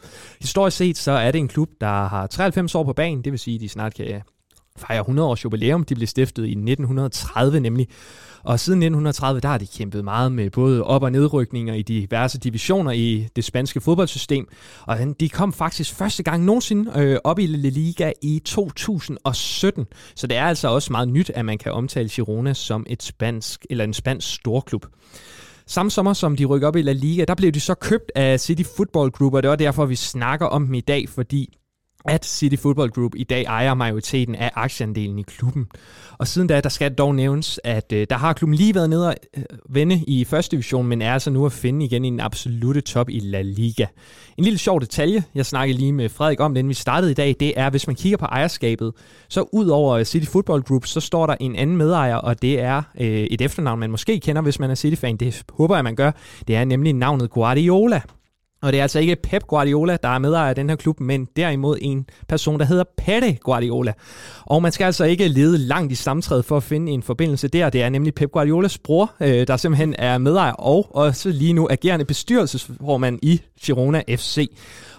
Historisk 0.40 0.76
set, 0.76 0.98
så 0.98 1.12
er 1.12 1.30
det 1.30 1.38
en 1.38 1.48
klub, 1.48 1.68
der 1.80 2.08
har 2.08 2.26
93 2.26 2.74
år 2.74 2.84
på 2.84 2.92
banen, 2.92 3.24
det 3.24 3.32
vil 3.32 3.40
sige, 3.40 3.54
at 3.54 3.60
de 3.60 3.68
snart 3.68 3.94
kan 3.94 4.22
fejre 4.76 5.00
100 5.00 5.28
års 5.28 5.44
jubilæum. 5.44 5.84
De 5.84 5.94
blev 5.94 6.06
stiftet 6.06 6.42
i 6.46 6.50
1930 6.50 7.60
nemlig. 7.60 7.88
Og 8.44 8.60
siden 8.60 8.78
1930, 8.78 9.40
der 9.40 9.48
har 9.48 9.58
de 9.58 9.66
kæmpet 9.66 10.04
meget 10.04 10.32
med 10.32 10.50
både 10.50 10.84
op- 10.84 11.02
og 11.02 11.12
nedrykninger 11.12 11.74
i 11.74 11.82
diverse 11.82 12.38
divisioner 12.38 12.90
i 12.90 13.28
det 13.36 13.44
spanske 13.44 13.80
fodboldsystem. 13.80 14.48
Og 14.86 14.98
de 15.20 15.28
kom 15.28 15.52
faktisk 15.52 15.94
første 15.94 16.22
gang 16.22 16.44
nogensinde 16.44 16.92
øh, 16.96 17.18
op 17.24 17.38
i 17.38 17.46
La 17.46 17.68
Liga 17.68 18.12
i 18.22 18.42
2017. 18.44 19.86
Så 20.16 20.26
det 20.26 20.36
er 20.36 20.44
altså 20.44 20.68
også 20.68 20.92
meget 20.92 21.08
nyt, 21.08 21.30
at 21.30 21.44
man 21.44 21.58
kan 21.58 21.72
omtale 21.72 22.08
Girona 22.08 22.54
som 22.54 22.86
et 22.88 23.02
spansk, 23.02 23.66
eller 23.70 23.84
en 23.84 23.94
spansk 23.94 24.34
storklub. 24.34 24.86
Samme 25.66 25.90
sommer, 25.90 26.12
som 26.12 26.36
de 26.36 26.44
rykker 26.44 26.68
op 26.68 26.76
i 26.76 26.82
La 26.82 26.92
Liga, 26.92 27.24
der 27.24 27.34
blev 27.34 27.52
de 27.52 27.60
så 27.60 27.74
købt 27.74 28.12
af 28.14 28.40
City 28.40 28.62
Football 28.76 29.10
Group, 29.10 29.34
og 29.34 29.42
det 29.42 29.50
var 29.50 29.56
derfor, 29.56 29.86
vi 29.86 29.96
snakker 29.96 30.46
om 30.46 30.64
dem 30.64 30.74
i 30.74 30.80
dag, 30.80 31.08
fordi 31.08 31.58
at 32.04 32.26
City 32.26 32.56
Football 32.62 32.90
Group 32.90 33.12
i 33.16 33.24
dag 33.24 33.44
ejer 33.44 33.74
majoriteten 33.74 34.34
af 34.34 34.50
aktieandelen 34.54 35.18
i 35.18 35.22
klubben. 35.22 35.66
Og 36.18 36.28
siden 36.28 36.48
da, 36.48 36.60
der 36.60 36.68
skal 36.68 36.94
dog 36.94 37.14
nævnes, 37.14 37.60
at 37.64 37.92
øh, 37.92 38.06
der 38.10 38.16
har 38.16 38.32
klubben 38.32 38.54
lige 38.54 38.74
været 38.74 38.90
nede 38.90 39.08
og 39.08 39.14
øh, 39.36 39.42
vende 39.68 40.04
i 40.06 40.24
første 40.24 40.50
division, 40.50 40.86
men 40.86 41.02
er 41.02 41.12
altså 41.12 41.30
nu 41.30 41.46
at 41.46 41.52
finde 41.52 41.84
igen 41.84 42.04
i 42.04 42.10
den 42.10 42.20
absolute 42.20 42.80
top 42.80 43.10
i 43.10 43.18
La 43.18 43.42
Liga. 43.42 43.86
En 44.38 44.44
lille 44.44 44.58
sjov 44.58 44.80
detalje, 44.80 45.24
jeg 45.34 45.46
snakkede 45.46 45.78
lige 45.78 45.92
med 45.92 46.08
Frederik 46.08 46.40
om, 46.40 46.54
den 46.54 46.68
vi 46.68 46.74
startede 46.74 47.10
i 47.10 47.14
dag, 47.14 47.36
det 47.40 47.52
er, 47.56 47.70
hvis 47.70 47.86
man 47.86 47.96
kigger 47.96 48.18
på 48.18 48.24
ejerskabet, 48.24 48.92
så 49.28 49.44
ud 49.52 49.66
over 49.66 50.04
City 50.04 50.26
Football 50.26 50.62
Group, 50.62 50.86
så 50.86 51.00
står 51.00 51.26
der 51.26 51.36
en 51.40 51.56
anden 51.56 51.76
medejer, 51.76 52.16
og 52.16 52.42
det 52.42 52.60
er 52.60 52.82
øh, 53.00 53.06
et 53.06 53.40
efternavn, 53.40 53.80
man 53.80 53.90
måske 53.90 54.20
kender, 54.20 54.42
hvis 54.42 54.58
man 54.58 54.70
er 54.70 54.74
City-fan. 54.74 55.16
Det 55.16 55.42
håber 55.52 55.74
jeg, 55.74 55.84
man 55.84 55.96
gør. 55.96 56.10
Det 56.48 56.56
er 56.56 56.64
nemlig 56.64 56.92
navnet 56.92 57.30
Guardiola. 57.30 58.00
Og 58.64 58.72
det 58.72 58.78
er 58.78 58.82
altså 58.82 58.98
ikke 58.98 59.16
Pep 59.16 59.42
Guardiola, 59.42 59.96
der 60.02 60.08
er 60.08 60.18
medejer 60.18 60.48
af 60.48 60.54
den 60.54 60.68
her 60.68 60.76
klub, 60.76 61.00
men 61.00 61.28
derimod 61.36 61.78
en 61.80 62.06
person, 62.28 62.60
der 62.60 62.66
hedder 62.66 62.84
Pette 62.98 63.32
Guardiola. 63.32 63.92
Og 64.44 64.62
man 64.62 64.72
skal 64.72 64.84
altså 64.84 65.04
ikke 65.04 65.28
lede 65.28 65.58
langt 65.58 65.92
i 65.92 65.94
samtrædet 65.94 66.44
for 66.44 66.56
at 66.56 66.62
finde 66.62 66.92
en 66.92 67.02
forbindelse 67.02 67.48
der. 67.48 67.70
Det 67.70 67.82
er 67.82 67.88
nemlig 67.88 68.14
Pep 68.14 68.30
Guardiolas 68.30 68.78
bror, 68.78 69.12
øh, 69.20 69.46
der 69.46 69.56
simpelthen 69.56 69.94
er 69.98 70.18
medejer 70.18 70.52
og 70.52 70.96
også 70.96 71.28
lige 71.28 71.52
nu 71.52 71.68
agerende 71.70 72.04
bestyrelsesformand 72.04 73.18
i 73.22 73.42
Girona 73.62 74.02
FC. 74.08 74.50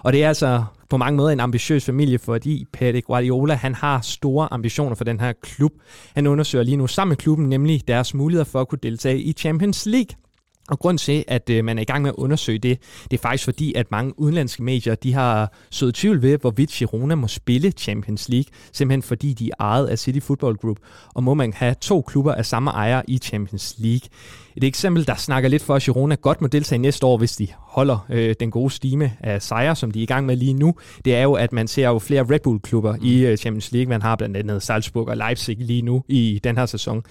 Og 0.02 0.12
det 0.12 0.24
er 0.24 0.28
altså 0.28 0.64
på 0.90 0.96
mange 0.96 1.16
måder 1.16 1.30
en 1.30 1.40
ambitiøs 1.40 1.84
familie, 1.84 2.18
fordi 2.18 2.64
Pette 2.72 3.00
Guardiola 3.00 3.54
han 3.54 3.74
har 3.74 4.00
store 4.00 4.52
ambitioner 4.52 4.94
for 4.94 5.04
den 5.04 5.20
her 5.20 5.32
klub. 5.42 5.72
Han 6.14 6.26
undersøger 6.26 6.64
lige 6.64 6.76
nu 6.76 6.86
sammen 6.86 7.10
med 7.10 7.16
klubben 7.16 7.48
nemlig 7.48 7.88
deres 7.88 8.14
muligheder 8.14 8.44
for 8.44 8.60
at 8.60 8.68
kunne 8.68 8.78
deltage 8.82 9.18
i 9.18 9.32
Champions 9.32 9.86
League. 9.86 10.25
Og 10.68 10.78
grund 10.78 10.98
til, 10.98 11.24
at 11.28 11.50
øh, 11.50 11.64
man 11.64 11.78
er 11.78 11.82
i 11.82 11.84
gang 11.84 12.02
med 12.02 12.10
at 12.10 12.14
undersøge 12.14 12.58
det, 12.58 12.78
det 13.10 13.16
er 13.16 13.20
faktisk 13.22 13.44
fordi, 13.44 13.74
at 13.74 13.90
mange 13.90 14.20
udenlandske 14.20 14.62
medier, 14.62 14.94
de 14.94 15.12
har 15.12 15.52
sået 15.70 15.94
tvivl 15.94 16.22
ved, 16.22 16.38
hvorvidt 16.38 16.70
Girona 16.70 17.14
må 17.14 17.28
spille 17.28 17.70
Champions 17.70 18.28
League, 18.28 18.50
simpelthen 18.72 19.02
fordi 19.02 19.32
de 19.32 19.48
er 19.48 19.54
ejet 19.58 19.86
af 19.86 19.98
City 19.98 20.18
Football 20.26 20.56
Group, 20.56 20.76
og 21.14 21.22
må 21.22 21.34
man 21.34 21.52
have 21.52 21.74
to 21.80 22.02
klubber 22.02 22.34
af 22.34 22.46
samme 22.46 22.70
ejer 22.70 23.02
i 23.08 23.18
Champions 23.18 23.74
League. 23.78 24.08
Et 24.56 24.64
eksempel, 24.64 25.06
der 25.06 25.14
snakker 25.14 25.48
lidt 25.48 25.62
for, 25.62 25.74
at 25.74 25.82
Girona 25.82 26.14
godt 26.14 26.40
må 26.40 26.46
deltage 26.46 26.78
næste 26.78 27.06
år, 27.06 27.16
hvis 27.16 27.36
de 27.36 27.48
holder 27.58 28.06
øh, 28.10 28.34
den 28.40 28.50
gode 28.50 28.70
stime 28.70 29.12
af 29.20 29.42
sejre, 29.42 29.76
som 29.76 29.90
de 29.90 29.98
er 29.98 30.02
i 30.02 30.06
gang 30.06 30.26
med 30.26 30.36
lige 30.36 30.54
nu, 30.54 30.74
det 31.04 31.14
er 31.14 31.22
jo, 31.22 31.32
at 31.32 31.52
man 31.52 31.68
ser 31.68 31.88
jo 31.88 31.98
flere 31.98 32.22
Red 32.22 32.40
Bull-klubber 32.40 32.96
i 33.02 33.26
øh, 33.26 33.36
Champions 33.36 33.72
League. 33.72 33.88
Man 33.88 34.02
har 34.02 34.16
blandt 34.16 34.36
andet 34.36 34.62
Salzburg 34.62 35.08
og 35.08 35.16
Leipzig 35.16 35.56
lige 35.58 35.82
nu 35.82 36.04
i 36.08 36.40
den 36.44 36.56
her 36.56 36.66
sæson. 36.66 37.02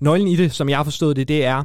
Nøglen 0.00 0.28
i 0.28 0.36
det, 0.36 0.52
som 0.52 0.68
jeg 0.68 0.76
har 0.76 0.84
forstået 0.84 1.16
det, 1.16 1.28
det 1.28 1.44
er, 1.44 1.64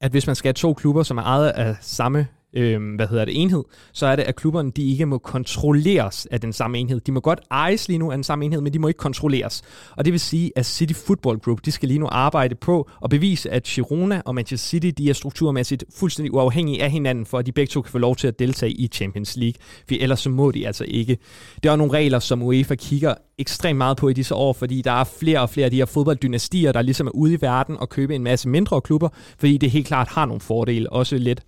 at 0.00 0.10
hvis 0.10 0.26
man 0.26 0.36
skal 0.36 0.48
have 0.48 0.54
to 0.54 0.74
klubber, 0.74 1.02
som 1.02 1.18
er 1.18 1.22
ejet 1.22 1.50
af 1.50 1.76
samme 1.80 2.26
øh, 2.58 2.94
hvad 2.96 3.08
hedder 3.08 3.24
det, 3.24 3.42
enhed, 3.42 3.64
så 3.92 4.06
er 4.06 4.16
det, 4.16 4.22
at 4.22 4.36
klubberne 4.36 4.70
de 4.70 4.90
ikke 4.90 5.06
må 5.06 5.18
kontrolleres 5.18 6.26
af 6.30 6.40
den 6.40 6.52
samme 6.52 6.78
enhed. 6.78 7.00
De 7.00 7.12
må 7.12 7.20
godt 7.20 7.40
ejes 7.50 7.88
lige 7.88 7.98
nu 7.98 8.10
af 8.10 8.16
den 8.16 8.24
samme 8.24 8.44
enhed, 8.44 8.60
men 8.60 8.72
de 8.72 8.78
må 8.78 8.88
ikke 8.88 8.98
kontrolleres. 8.98 9.62
Og 9.96 10.04
det 10.04 10.12
vil 10.12 10.20
sige, 10.20 10.52
at 10.56 10.66
City 10.66 10.92
Football 11.06 11.38
Group, 11.38 11.64
de 11.64 11.72
skal 11.72 11.88
lige 11.88 11.98
nu 11.98 12.08
arbejde 12.10 12.54
på 12.54 12.90
at 13.04 13.10
bevise, 13.10 13.50
at 13.50 13.62
Girona 13.62 14.22
og 14.24 14.34
Manchester 14.34 14.68
City, 14.68 14.90
de 14.98 15.10
er 15.10 15.14
strukturmæssigt 15.14 15.84
fuldstændig 15.94 16.34
uafhængige 16.34 16.82
af 16.82 16.90
hinanden, 16.90 17.26
for 17.26 17.38
at 17.38 17.46
de 17.46 17.52
begge 17.52 17.70
to 17.70 17.82
kan 17.82 17.90
få 17.90 17.98
lov 17.98 18.16
til 18.16 18.28
at 18.28 18.38
deltage 18.38 18.72
i 18.72 18.88
Champions 18.88 19.36
League. 19.36 19.60
For 19.88 19.94
ellers 20.00 20.20
så 20.20 20.30
må 20.30 20.50
de 20.50 20.66
altså 20.66 20.84
ikke. 20.88 21.18
Der 21.62 21.72
er 21.72 21.76
nogle 21.76 21.92
regler, 21.92 22.18
som 22.18 22.42
UEFA 22.42 22.74
kigger 22.74 23.14
ekstremt 23.38 23.78
meget 23.78 23.96
på 23.96 24.08
i 24.08 24.12
disse 24.12 24.34
år, 24.34 24.52
fordi 24.52 24.82
der 24.82 24.92
er 24.92 25.04
flere 25.04 25.40
og 25.40 25.50
flere 25.50 25.64
af 25.64 25.70
de 25.70 25.76
her 25.76 25.86
fodbolddynastier, 25.86 26.72
der 26.72 26.82
ligesom 26.82 27.06
er 27.06 27.10
ude 27.10 27.34
i 27.34 27.38
verden 27.40 27.76
og 27.76 27.88
købe 27.88 28.14
en 28.14 28.22
masse 28.22 28.48
mindre 28.48 28.80
klubber, 28.80 29.08
fordi 29.38 29.58
det 29.58 29.70
helt 29.70 29.86
klart 29.86 30.08
har 30.08 30.26
nogle 30.26 30.40
fordele, 30.40 30.92
også 30.92 31.16
lidt 31.16 31.40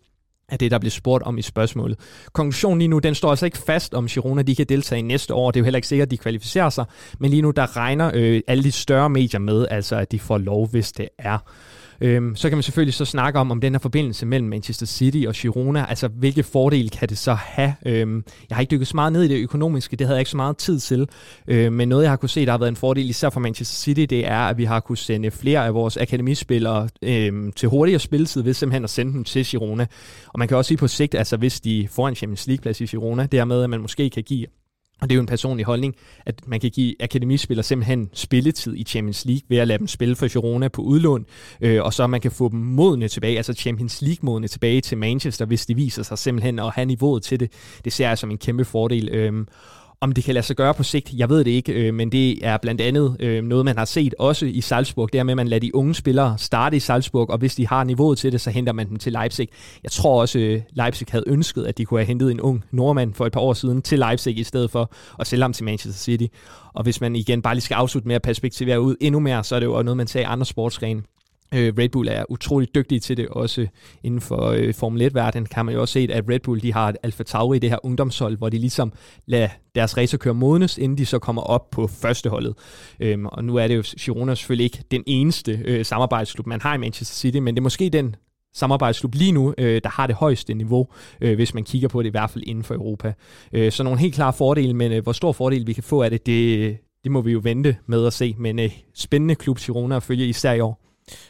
af 0.51 0.59
det, 0.59 0.71
der 0.71 0.79
blev 0.79 0.91
spurgt 0.91 1.23
om 1.23 1.39
i 1.39 1.43
spørgsmålet. 1.43 1.99
Konklusionen 2.33 2.79
lige 2.79 2.89
nu, 2.89 2.99
den 2.99 3.15
står 3.15 3.31
altså 3.31 3.45
ikke 3.47 3.59
fast, 3.59 3.95
om 3.95 4.07
Girona 4.07 4.43
de 4.43 4.57
kan 4.57 4.67
deltage 4.69 5.03
næste 5.03 5.35
år. 5.35 5.51
Det 5.51 5.59
er 5.59 5.61
jo 5.61 5.65
heller 5.65 5.79
ikke 5.79 5.89
sikkert, 5.89 6.07
at 6.07 6.11
de 6.11 6.19
kvalificerer 6.19 6.71
sig. 6.71 6.85
Men 7.19 7.31
lige 7.31 7.43
nu, 7.43 7.51
der 7.51 7.77
regner 7.77 8.11
øh, 8.15 8.41
alle 8.49 8.65
de 8.65 8.73
større 8.73 9.11
medier 9.11 9.41
med, 9.41 9.67
altså 9.71 9.97
at 9.97 10.13
de 10.13 10.19
får 10.19 10.39
lov, 10.39 10.69
hvis 10.69 10.93
det 10.93 11.09
er. 11.19 11.39
Øhm, 12.01 12.37
så 12.37 12.49
kan 12.49 12.57
man 12.57 12.63
selvfølgelig 12.63 12.95
så 12.95 13.05
snakke 13.05 13.39
om, 13.39 13.51
om 13.51 13.61
den 13.61 13.73
her 13.73 13.79
forbindelse 13.79 14.27
mellem 14.27 14.49
Manchester 14.49 14.87
City 14.87 15.25
og 15.29 15.35
Girona, 15.35 15.87
altså 15.89 16.09
hvilke 16.09 16.43
fordele 16.43 16.89
kan 16.89 17.09
det 17.09 17.19
så 17.19 17.35
have? 17.35 17.75
Øhm, 17.87 18.25
jeg 18.51 18.57
har 18.57 18.61
ikke 18.61 18.71
dykket 18.71 18.89
så 18.89 18.97
meget 18.97 19.13
ned 19.13 19.23
i 19.23 19.29
det 19.29 19.43
økonomiske, 19.43 19.97
det 19.97 20.07
havde 20.07 20.17
jeg 20.17 20.21
ikke 20.21 20.31
så 20.31 20.37
meget 20.37 20.57
tid 20.57 20.81
til, 20.81 21.09
øhm, 21.49 21.73
men 21.73 21.89
noget 21.89 22.03
jeg 22.03 22.11
har 22.11 22.17
kunne 22.17 22.29
se, 22.29 22.47
der 22.47 22.51
har 22.51 22.59
været 22.59 22.69
en 22.69 22.77
fordel 22.77 23.11
især 23.11 23.31
for 23.31 23.41
Manchester 23.41 23.77
City, 23.77 24.07
det 24.11 24.27
er, 24.27 24.39
at 24.39 24.59
vi 24.59 24.65
har 24.65 24.81
kunne 24.81 24.99
sende 24.99 25.31
flere 25.31 25.67
af 25.67 25.75
vores 25.75 25.97
akademispillere 25.97 26.89
øhm, 27.03 27.53
til 27.53 27.69
hurtigere 27.69 28.01
spilletid 28.01 28.43
ved 28.43 28.55
simpelthen 28.55 28.85
at 28.85 28.91
sende 28.91 29.13
dem 29.13 29.25
til 29.25 29.45
Girona. 29.45 29.87
Og 30.27 30.39
man 30.39 30.49
kan 30.49 30.57
også 30.57 30.69
sige 30.69 30.79
på 30.79 30.89
sigt, 30.89 31.15
altså 31.15 31.37
hvis 31.37 31.61
de 31.61 31.89
får 31.91 32.09
en 32.09 32.15
Champions 32.15 32.47
League-plads 32.47 32.81
i 32.81 32.87
Girona, 32.87 33.27
dermed 33.27 33.63
at 33.63 33.71
man 33.71 33.81
måske 33.81 34.11
kan 34.11 34.23
give 34.23 34.47
og 35.01 35.09
det 35.09 35.15
er 35.15 35.17
jo 35.17 35.21
en 35.21 35.27
personlig 35.27 35.67
holdning, 35.67 35.95
at 36.27 36.35
man 36.47 36.61
kan 36.61 36.71
give 36.71 36.95
akademispillere 37.03 37.65
simpelthen 37.65 38.11
spilletid 38.13 38.77
i 38.77 38.85
Champions 38.85 39.25
League 39.25 39.43
ved 39.49 39.59
at 39.59 39.69
lade 39.69 39.79
dem 39.79 39.87
spille 39.87 40.17
for 40.17 40.29
Girona 40.29 40.69
på 40.69 40.83
udlån, 40.83 41.27
øh, 41.61 41.83
og 41.83 41.95
så 41.95 42.07
man 42.07 42.21
kan 42.21 42.31
få 42.31 42.49
dem 42.49 42.59
modne 42.59 43.09
tilbage, 43.09 43.37
altså 43.37 43.53
Champions 43.53 44.03
League-modne 44.03 44.49
tilbage 44.49 44.81
til 44.81 44.99
Manchester, 44.99 45.45
hvis 45.45 45.67
de 45.67 45.75
viser 45.75 46.03
sig 46.03 46.19
simpelthen 46.19 46.59
at 46.59 46.71
have 46.75 46.85
niveauet 46.85 47.23
til 47.23 47.41
det. 47.41 47.53
Det 47.85 47.93
ser 47.93 48.09
jeg 48.09 48.19
som 48.19 48.31
en 48.31 48.39
kæmpe 48.39 48.65
fordel. 48.65 49.09
Øh, 49.09 49.47
om 50.03 50.13
det 50.13 50.25
kan 50.25 50.35
lade 50.35 50.47
sig 50.47 50.57
gøre 50.57 50.75
på 50.75 50.83
sigt, 50.83 51.13
jeg 51.17 51.29
ved 51.29 51.45
det 51.45 51.51
ikke, 51.51 51.73
øh, 51.73 51.95
men 51.95 52.13
det 52.13 52.47
er 52.47 52.57
blandt 52.57 52.81
andet 52.81 53.17
øh, 53.21 53.45
noget, 53.45 53.65
man 53.65 53.79
har 53.79 53.85
set 53.85 54.15
også 54.19 54.47
i 54.47 54.61
Salzburg, 54.61 55.13
det 55.13 55.19
er 55.19 55.23
med, 55.23 55.33
at 55.33 55.37
man 55.37 55.49
lader 55.49 55.61
de 55.61 55.75
unge 55.75 55.95
spillere 55.95 56.39
starte 56.39 56.77
i 56.77 56.81
Salzburg, 56.81 57.31
og 57.31 57.39
hvis 57.39 57.55
de 57.55 57.67
har 57.67 57.85
niveauet 57.85 58.19
til 58.19 58.33
det, 58.33 58.41
så 58.41 58.51
henter 58.51 58.73
man 58.73 58.89
dem 58.89 58.97
til 58.97 59.13
Leipzig. 59.13 59.49
Jeg 59.83 59.91
tror 59.91 60.21
også, 60.21 60.39
øh, 60.39 60.63
Leipzig 60.73 61.07
havde 61.11 61.25
ønsket, 61.27 61.65
at 61.65 61.79
de 61.79 61.85
kunne 61.85 62.01
have 62.01 62.07
hentet 62.07 62.31
en 62.31 62.41
ung 62.41 62.65
nordmand 62.71 63.15
for 63.15 63.27
et 63.27 63.33
par 63.33 63.41
år 63.41 63.53
siden 63.53 63.83
til 63.83 63.99
Leipzig, 63.99 64.39
i 64.39 64.45
stedet 64.45 64.71
for 64.71 64.93
at 65.19 65.27
sælge 65.27 65.43
ham 65.43 65.53
til 65.53 65.65
Manchester 65.65 66.03
City. 66.03 66.27
Og 66.75 66.83
hvis 66.83 67.01
man 67.01 67.17
igen 67.17 67.43
bare 67.43 67.55
lige 67.55 67.63
skal 67.63 67.75
afslutte 67.75 68.09
med 68.09 68.17
at 68.17 68.23
perspektivere 68.23 68.81
ud 68.81 68.97
endnu 69.01 69.21
mere, 69.21 69.45
så 69.45 69.55
er 69.57 69.61
det 69.61 69.67
jo 69.67 69.83
noget, 69.83 69.97
man 69.97 70.07
ser 70.07 70.21
i 70.21 70.25
andre 70.25 70.47
sportsgrene. 70.47 71.03
Øh, 71.55 71.73
Red 71.79 71.89
Bull 71.89 72.09
er 72.09 72.25
utrolig 72.29 72.75
dygtige 72.75 73.01
til 73.01 73.17
det, 73.17 73.29
også 73.29 73.67
inden 74.03 74.21
for 74.21 74.47
øh, 74.47 74.75
Formel 74.75 75.07
1-verdenen 75.07 75.47
kan 75.47 75.67
man 75.67 75.75
jo 75.75 75.81
også 75.81 75.93
se, 75.93 76.09
at 76.13 76.25
Red 76.29 76.41
Bull 76.41 76.63
de 76.63 76.73
har 76.73 76.89
et 76.89 76.97
Alfa 77.03 77.23
Tauri, 77.23 77.59
det 77.59 77.71
her 77.71 77.79
ungdomshold, 77.83 78.39
hvor 78.39 78.49
de 78.49 78.59
ligesom 78.59 78.93
lader 79.27 79.49
deres 79.75 79.97
racerkører 79.97 80.35
modnes, 80.35 80.79
inden 80.79 80.99
de 80.99 81.07
så 81.07 81.19
kommer 81.19 81.43
op 81.43 81.71
på 81.71 81.87
førsteholdet. 81.87 82.55
Øhm, 83.01 83.27
og 83.27 83.45
nu 83.45 83.57
er 83.57 83.69
det 83.69 83.77
jo 83.77 83.83
Girona 84.01 84.35
selvfølgelig 84.35 84.65
ikke 84.65 84.83
den 84.91 85.03
eneste 85.07 85.61
øh, 85.65 85.85
samarbejdsklub, 85.85 86.47
man 86.47 86.61
har 86.61 86.75
i 86.75 86.79
Manchester 86.79 87.15
City, 87.15 87.39
men 87.39 87.55
det 87.55 87.61
er 87.61 87.63
måske 87.63 87.91
den 87.91 88.17
samarbejdsklub 88.55 89.15
lige 89.15 89.33
nu, 89.33 89.55
øh, 89.59 89.81
der 89.85 89.91
har 89.91 90.07
det 90.07 90.17
højeste 90.17 90.55
niveau, 90.55 90.89
øh, 91.21 91.35
hvis 91.35 91.55
man 91.55 91.65
kigger 91.65 91.89
på 91.89 92.03
det 92.03 92.09
i 92.09 92.11
hvert 92.11 92.31
fald 92.31 92.45
inden 92.47 92.65
for 92.65 92.75
Europa. 92.75 93.13
Øh, 93.53 93.73
så 93.73 93.83
nogle 93.83 93.99
helt 93.99 94.15
klare 94.15 94.33
fordele, 94.33 94.75
men 94.75 94.93
øh, 94.93 95.03
hvor 95.03 95.13
stor 95.13 95.33
fordel 95.33 95.67
vi 95.67 95.73
kan 95.73 95.83
få 95.83 96.03
af 96.03 96.11
det, 96.11 96.27
det, 96.27 96.77
det 97.05 97.13
må 97.13 97.21
vi 97.21 97.33
jo 97.33 97.41
vente 97.43 97.77
med 97.87 98.07
at 98.07 98.13
se. 98.13 98.35
Men 98.39 98.59
øh, 98.59 98.71
spændende 98.95 99.35
klub 99.35 99.59
Girona 99.59 99.97
at 99.97 100.03
følge 100.03 100.27
især 100.27 100.53
i 100.53 100.61
år. 100.61 100.80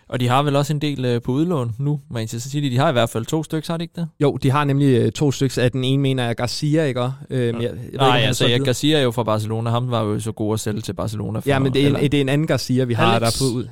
Og 0.09 0.20
de 0.20 0.28
har 0.28 0.43
vel 0.43 0.57
også 0.57 0.73
en 0.73 0.78
del 0.78 1.05
øh, 1.05 1.23
på 1.23 1.32
udlån 1.32 1.74
nu, 1.78 2.01
Manchester 2.11 2.51
City. 2.51 2.66
De 2.66 2.78
har 2.78 2.89
i 2.89 2.93
hvert 2.93 3.11
fald 3.11 3.27
to 3.27 3.44
stykker, 3.44 3.73
har 3.73 3.77
de 3.78 3.85
ikke 3.85 3.94
det? 3.97 4.09
Jo, 4.20 4.36
de 4.36 4.51
har 4.51 4.65
nemlig 4.65 4.86
øh, 4.86 5.12
to 5.12 5.32
stykker 5.32 5.62
af 5.62 5.73
den 5.73 5.85
ene, 5.85 6.02
mener 6.02 6.24
jeg, 6.27 6.36
Garcia, 6.36 6.85
ikke? 6.85 7.01
Øh, 7.01 7.55
men 7.55 7.62
jeg, 7.62 7.70
jeg 7.70 7.73
Nej, 7.93 8.16
ikke, 8.16 8.27
altså, 8.27 8.47
jeg, 8.47 8.61
Garcia 8.61 8.98
er 8.98 9.02
jo 9.02 9.11
fra 9.11 9.23
Barcelona. 9.23 9.70
Ham 9.70 9.90
var 9.90 10.02
jo 10.02 10.20
så 10.20 10.32
god 10.32 10.55
at 10.55 10.61
sælge 10.61 10.81
til 10.81 10.93
Barcelona. 10.93 11.39
For 11.39 11.48
ja, 11.48 11.59
men 11.59 11.74
det 11.74 11.86
er, 11.86 11.89
en, 11.89 11.94
det 11.94 12.15
er 12.15 12.20
en 12.20 12.28
anden 12.28 12.47
Garcia, 12.47 12.85
vi 12.85 12.94
har 12.94 13.05
Alex. 13.05 13.39
der 13.39 13.44
på 13.44 13.57
ud. 13.57 13.69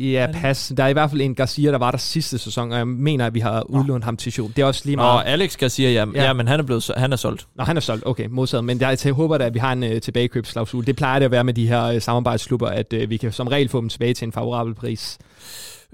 Ja, 0.00 0.26
pas. 0.32 0.72
Der 0.76 0.84
er 0.84 0.88
i 0.88 0.92
hvert 0.92 1.10
fald 1.10 1.20
en 1.20 1.34
Garcia, 1.34 1.72
der 1.72 1.78
var 1.78 1.90
der 1.90 1.98
sidste 1.98 2.38
sæson, 2.38 2.72
og 2.72 2.78
jeg 2.78 2.88
mener, 2.88 3.26
at 3.26 3.34
vi 3.34 3.40
har 3.40 3.62
udlånt 3.70 4.04
ham 4.04 4.16
til 4.16 4.32
show. 4.32 4.48
Det 4.48 4.58
er 4.58 4.66
også 4.66 4.82
lige 4.84 4.96
meget... 4.96 5.24
Nå, 5.24 5.30
Alex 5.30 5.56
Garcia, 5.56 5.90
ja, 5.90 6.04
ja. 6.14 6.24
ja 6.24 6.32
men 6.32 6.48
han 6.48 6.60
er, 6.60 6.64
blevet, 6.64 6.90
han 6.96 7.12
er 7.12 7.16
solgt. 7.16 7.46
Nå, 7.56 7.64
han 7.64 7.76
er 7.76 7.80
solgt, 7.80 8.06
okay, 8.06 8.26
modtaget. 8.30 8.64
Men 8.64 8.80
der, 8.80 9.00
jeg 9.04 9.12
håber 9.12 9.38
da, 9.38 9.44
at 9.44 9.54
vi 9.54 9.58
har 9.58 9.72
en 9.72 9.82
uh, 9.82 9.98
tilbagekøbsklausul. 10.02 10.86
Det 10.86 10.96
plejer 10.96 11.18
det 11.18 11.24
at 11.24 11.30
være 11.30 11.44
med 11.44 11.54
de 11.54 11.68
her 11.68 11.94
uh, 11.94 12.00
samarbejdsklubber, 12.02 12.68
at 12.68 12.94
uh, 13.02 13.10
vi 13.10 13.16
kan 13.16 13.32
som 13.32 13.46
regel 13.46 13.68
få 13.68 13.80
dem 13.80 13.88
tilbage 13.88 14.14
til 14.14 14.26
en 14.26 14.32
favorabel 14.32 14.74
pris. 14.74 15.18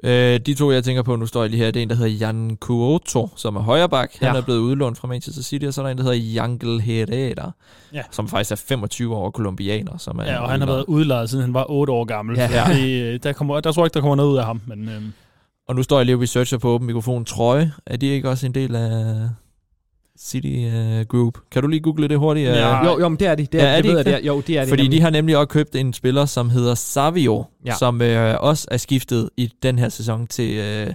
Øh, 0.02 0.40
de 0.40 0.54
to, 0.54 0.72
jeg 0.72 0.84
tænker 0.84 1.02
på, 1.02 1.16
nu 1.16 1.26
står 1.26 1.42
jeg 1.42 1.50
lige 1.50 1.64
her, 1.64 1.70
det 1.70 1.80
er 1.80 1.82
en, 1.82 1.90
der 1.90 1.96
hedder 1.96 2.10
Jan 2.10 2.56
Kuoto, 2.60 3.28
som 3.36 3.56
er 3.56 3.60
højreback. 3.60 4.18
Han 4.18 4.32
ja. 4.32 4.38
er 4.38 4.44
blevet 4.44 4.60
udlånt 4.60 4.98
fra 4.98 5.08
Manchester 5.08 5.42
City, 5.42 5.64
og 5.64 5.74
så 5.74 5.80
er 5.80 5.84
der 5.84 5.90
en, 5.90 5.98
der 5.98 6.04
hedder 6.04 6.18
Yangel 6.36 6.80
Herrera, 6.80 7.50
ja. 7.92 8.02
som 8.10 8.28
faktisk 8.28 8.50
er 8.50 8.56
25 8.56 9.16
år 9.16 9.30
kolumbianer. 9.30 9.98
Som 9.98 10.18
er 10.18 10.24
ja, 10.24 10.38
og 10.38 10.50
han 10.50 10.60
har 10.60 10.66
været 10.66 10.84
udlejet, 10.88 11.30
siden 11.30 11.42
han 11.42 11.54
var 11.54 11.70
8 11.70 11.92
år 11.92 12.04
gammel. 12.04 12.36
Ja. 12.36 12.48
Ja. 12.52 12.74
Det, 12.74 13.02
øh, 13.02 13.20
der, 13.22 13.32
kommer, 13.32 13.60
der 13.60 13.72
tror 13.72 13.82
jeg 13.82 13.86
ikke, 13.86 13.94
der 13.94 14.00
kommer 14.00 14.16
noget 14.16 14.30
ud 14.30 14.36
af 14.36 14.44
ham. 14.44 14.60
Men, 14.66 14.88
øhm. 14.88 15.12
Og 15.68 15.74
nu 15.74 15.82
står 15.82 15.98
jeg 15.98 16.06
lige 16.06 16.16
og 16.16 16.22
researcher 16.22 16.58
på 16.58 16.68
åben 16.68 16.86
mikrofon. 16.86 17.24
Trøje, 17.24 17.72
er 17.86 17.96
de 17.96 18.06
ikke 18.06 18.30
også 18.30 18.46
en 18.46 18.54
del 18.54 18.76
af 18.76 19.28
City 20.18 20.66
uh, 20.66 21.06
Group. 21.06 21.38
Kan 21.50 21.62
du 21.62 21.68
lige 21.68 21.80
google 21.80 22.08
det 22.08 22.18
hurtigt? 22.18 22.48
Ja. 22.48 22.84
Jo, 22.84 23.00
jo, 23.00 23.08
men 23.08 23.18
det 23.18 23.26
er 23.28 23.34
de. 23.34 23.46
Det 23.52 23.60
er, 23.62 23.64
ja, 23.64 23.76
er 23.76 23.82
det, 23.82 23.96
det, 23.96 24.06
det? 24.06 24.20
Jo, 24.26 24.42
det 24.46 24.58
er 24.58 24.62
de. 24.62 24.68
Fordi 24.68 24.82
nemlig. 24.82 24.98
de 24.98 25.02
har 25.02 25.10
nemlig 25.10 25.36
også 25.36 25.48
købt 25.48 25.76
en 25.76 25.92
spiller, 25.92 26.26
som 26.26 26.50
hedder 26.50 26.74
Savio, 26.74 27.44
ja. 27.66 27.74
som 27.74 28.00
uh, 28.00 28.34
også 28.40 28.68
er 28.70 28.76
skiftet 28.76 29.30
i 29.36 29.52
den 29.62 29.78
her 29.78 29.88
sæson 29.88 30.26
til... 30.26 30.84
Uh, 30.88 30.94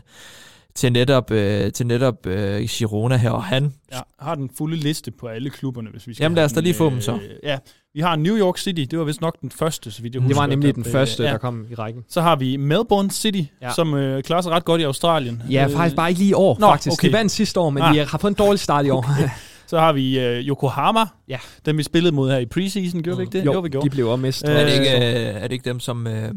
til 0.75 0.91
netop, 0.91 1.31
øh, 1.31 1.71
til 1.71 1.87
netop 1.87 2.27
øh, 2.27 2.67
Girona 2.69 3.17
her, 3.17 3.31
og 3.31 3.43
han... 3.43 3.73
Ja, 3.91 3.99
har 4.19 4.35
den 4.35 4.49
fulde 4.57 4.77
liste 4.77 5.11
på 5.11 5.27
alle 5.27 5.49
klubberne, 5.49 5.89
hvis 5.89 6.07
vi 6.07 6.13
skal 6.13 6.23
Jamen 6.23 6.35
lad 6.35 6.45
os 6.45 6.53
da 6.53 6.59
lige 6.59 6.73
få 6.73 6.89
dem 6.89 7.01
så. 7.01 7.13
Øh, 7.13 7.19
ja, 7.43 7.57
vi 7.93 7.99
har 7.99 8.15
New 8.15 8.37
York 8.37 8.57
City, 8.57 8.81
det 8.91 8.99
var 8.99 9.05
vist 9.05 9.21
nok 9.21 9.41
den 9.41 9.51
første, 9.51 9.91
så 9.91 10.01
vidt 10.01 10.13
jeg 10.13 10.21
husker. 10.21 10.33
Det 10.33 10.41
var 10.41 10.47
nemlig 10.47 10.75
den 10.75 10.85
første, 10.85 11.23
ja. 11.23 11.29
der 11.29 11.37
kom 11.37 11.65
i 11.71 11.75
rækken. 11.75 12.03
Så 12.09 12.21
har 12.21 12.35
vi 12.35 12.57
Melbourne 12.57 13.11
City, 13.11 13.41
ja. 13.61 13.73
som 13.73 13.93
øh, 13.93 14.23
klarer 14.23 14.41
sig 14.41 14.51
ret 14.51 14.65
godt 14.65 14.81
i 14.81 14.83
Australien. 14.83 15.43
Ja, 15.49 15.65
øh, 15.65 15.71
faktisk 15.71 15.95
bare 15.95 16.09
ikke 16.09 16.19
lige 16.19 16.29
i 16.29 16.33
år, 16.33 16.57
Nå, 16.59 16.67
faktisk. 16.67 16.93
Okay. 16.93 17.07
De 17.07 17.13
vandt 17.13 17.31
sidste 17.31 17.59
år, 17.59 17.69
men 17.69 17.83
ah. 17.83 17.95
de 17.95 18.05
har 18.05 18.17
fået 18.17 18.31
en 18.31 18.35
dårlig 18.35 18.59
start 18.59 18.85
i 18.85 18.89
år. 18.89 18.97
Okay. 18.97 19.29
Så 19.71 19.79
har 19.79 19.93
vi 19.93 20.19
øh, 20.19 20.43
Yokohama, 20.43 21.05
ja. 21.27 21.37
dem 21.65 21.77
vi 21.77 21.83
spillede 21.83 22.15
mod 22.15 22.31
her 22.31 22.37
i 22.37 22.45
preseason, 22.45 23.03
gjorde 23.03 23.15
mm. 23.15 23.19
vi 23.19 23.23
ikke 23.23 23.37
det? 23.37 23.45
Jo, 23.45 23.53
jo 23.53 23.59
vi 23.59 23.69
gjorde. 23.69 23.85
de 23.85 23.89
blev 23.89 24.07
også 24.07 24.21
mest. 24.21 24.49
Øh, 24.49 24.55
er, 24.55 24.65
det 24.65 24.73
ikke, 24.73 24.95
øh, 24.97 25.35
er 25.35 25.41
det 25.41 25.51
ikke 25.51 25.69
dem, 25.69 25.79
som 25.79 26.07
øh, 26.07 26.31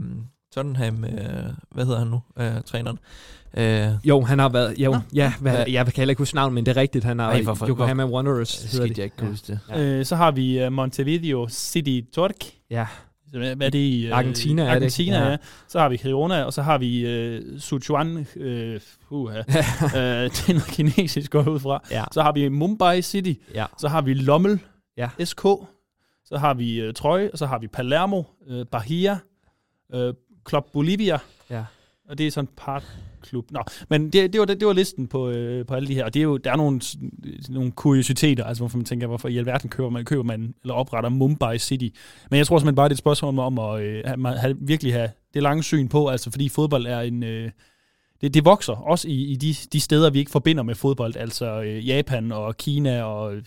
Tottenham, 0.54 1.04
øh, 1.04 1.10
hvad 1.70 1.84
hedder 1.84 1.98
han 1.98 2.08
nu, 2.08 2.20
øh, 2.36 2.62
træneren? 2.66 2.98
Øh, 3.56 3.88
jo, 4.04 4.22
han 4.22 4.38
har 4.38 4.48
været, 4.48 4.74
jo, 4.78 4.96
ja, 5.14 5.32
hvad, 5.40 5.64
jeg 5.68 5.84
kan 5.84 5.92
heller 5.96 6.12
ikke 6.12 6.20
huske 6.20 6.34
navn, 6.34 6.54
men 6.54 6.66
det 6.66 6.76
er 6.76 6.80
rigtigt, 6.80 7.04
han 7.04 7.18
har 7.18 7.30
Ej, 7.30 7.44
for, 7.44 7.68
Yokohama 7.68 8.04
Wanderers, 8.04 8.72
hedder 8.72 8.86
det. 8.86 8.98
jeg 8.98 9.04
ikke 9.04 9.26
huske 9.26 9.46
det. 9.46 9.60
Ja. 9.68 9.80
Øh, 9.80 10.04
så 10.04 10.16
har 10.16 10.30
vi 10.30 10.66
uh, 10.66 10.72
Montevideo 10.72 11.48
City 11.48 12.00
Torque. 12.14 12.52
Ja. 12.70 12.86
Hvad 13.30 13.60
er 13.60 13.70
det 13.70 13.78
i? 13.78 14.10
Argentina, 14.10 14.62
er 14.62 14.70
Argentina, 14.70 15.24
det. 15.24 15.30
ja. 15.30 15.36
Så 15.68 15.78
har 15.78 15.88
vi 15.88 15.96
Girona, 15.96 16.44
og 16.44 16.52
så 16.52 16.62
har 16.62 16.78
vi 16.78 17.04
uh, 17.36 17.60
Sichuan. 17.60 18.16
Uh, 18.36 18.42
uh, 19.10 19.20
uh, 19.20 19.34
det 19.34 20.48
er 20.48 20.52
noget 20.52 20.66
kinesisk, 20.66 21.30
går 21.30 21.48
ud 21.48 21.60
fra. 21.60 21.82
Ja. 21.90 22.04
Så 22.12 22.22
har 22.22 22.32
vi 22.32 22.48
Mumbai 22.48 23.02
City. 23.02 23.32
Ja. 23.54 23.66
Så 23.78 23.88
har 23.88 24.02
vi 24.02 24.14
Lommel 24.14 24.58
ja. 24.96 25.08
SK. 25.24 25.42
Så 26.24 26.36
har 26.38 26.54
vi 26.54 26.88
uh, 26.88 26.94
Trøje, 26.94 27.30
og 27.32 27.38
så 27.38 27.46
har 27.46 27.58
vi 27.58 27.66
Palermo, 27.66 28.22
uh, 28.50 28.62
Bahia, 28.72 29.18
uh, 29.94 30.00
Club 30.48 30.72
Bolivia. 30.72 31.18
Ja. 31.50 31.64
Og 32.08 32.18
det 32.18 32.26
er 32.26 32.30
sådan 32.30 32.44
et 32.44 32.56
par 32.56 32.84
klub. 33.22 33.50
Nå, 33.50 33.62
men 33.88 34.10
det, 34.10 34.32
det, 34.32 34.40
var, 34.40 34.44
det, 34.46 34.60
det 34.60 34.68
var 34.68 34.74
listen 34.74 35.06
på, 35.06 35.30
øh, 35.30 35.66
på 35.66 35.74
alle 35.74 35.88
de 35.88 35.94
her, 35.94 36.04
og 36.04 36.14
det 36.14 36.20
er 36.20 36.24
jo, 36.24 36.36
der 36.36 36.52
er 36.52 36.56
nogle, 36.56 36.80
nogle 37.48 37.72
kuriositeter, 37.72 38.44
altså 38.44 38.60
hvorfor 38.60 38.76
man 38.76 38.84
tænker, 38.84 39.06
hvorfor 39.06 39.28
i 39.28 39.38
alverden 39.38 39.70
køber 39.70 39.90
man, 39.90 40.04
køber 40.04 40.22
man 40.22 40.54
eller 40.62 40.74
opretter 40.74 41.10
Mumbai 41.10 41.58
City. 41.58 41.88
Men 42.30 42.38
jeg 42.38 42.46
tror 42.46 42.58
simpelthen 42.58 42.76
bare, 42.76 42.88
det 42.88 42.92
er 42.92 42.94
et 42.94 42.98
spørgsmål 42.98 43.38
om 43.38 43.58
at 43.58 43.82
øh, 43.82 44.02
have, 44.06 44.38
have, 44.38 44.56
virkelig 44.60 44.92
have 44.92 45.10
det 45.34 45.42
lange 45.42 45.62
syn 45.62 45.88
på, 45.88 46.08
altså 46.08 46.30
fordi 46.30 46.48
fodbold 46.48 46.86
er 46.86 47.00
en... 47.00 47.22
Øh, 47.22 47.50
det, 48.24 48.34
det 48.34 48.44
vokser 48.44 48.72
også 48.72 49.08
i, 49.08 49.32
i 49.32 49.36
de, 49.36 49.54
de 49.72 49.80
steder, 49.80 50.10
vi 50.10 50.18
ikke 50.18 50.30
forbinder 50.30 50.62
med 50.62 50.74
fodbold, 50.74 51.16
altså 51.16 51.62
øh, 51.62 51.88
Japan 51.88 52.32
og 52.32 52.56
Kina 52.56 53.02
og 53.02 53.34
øh, 53.34 53.42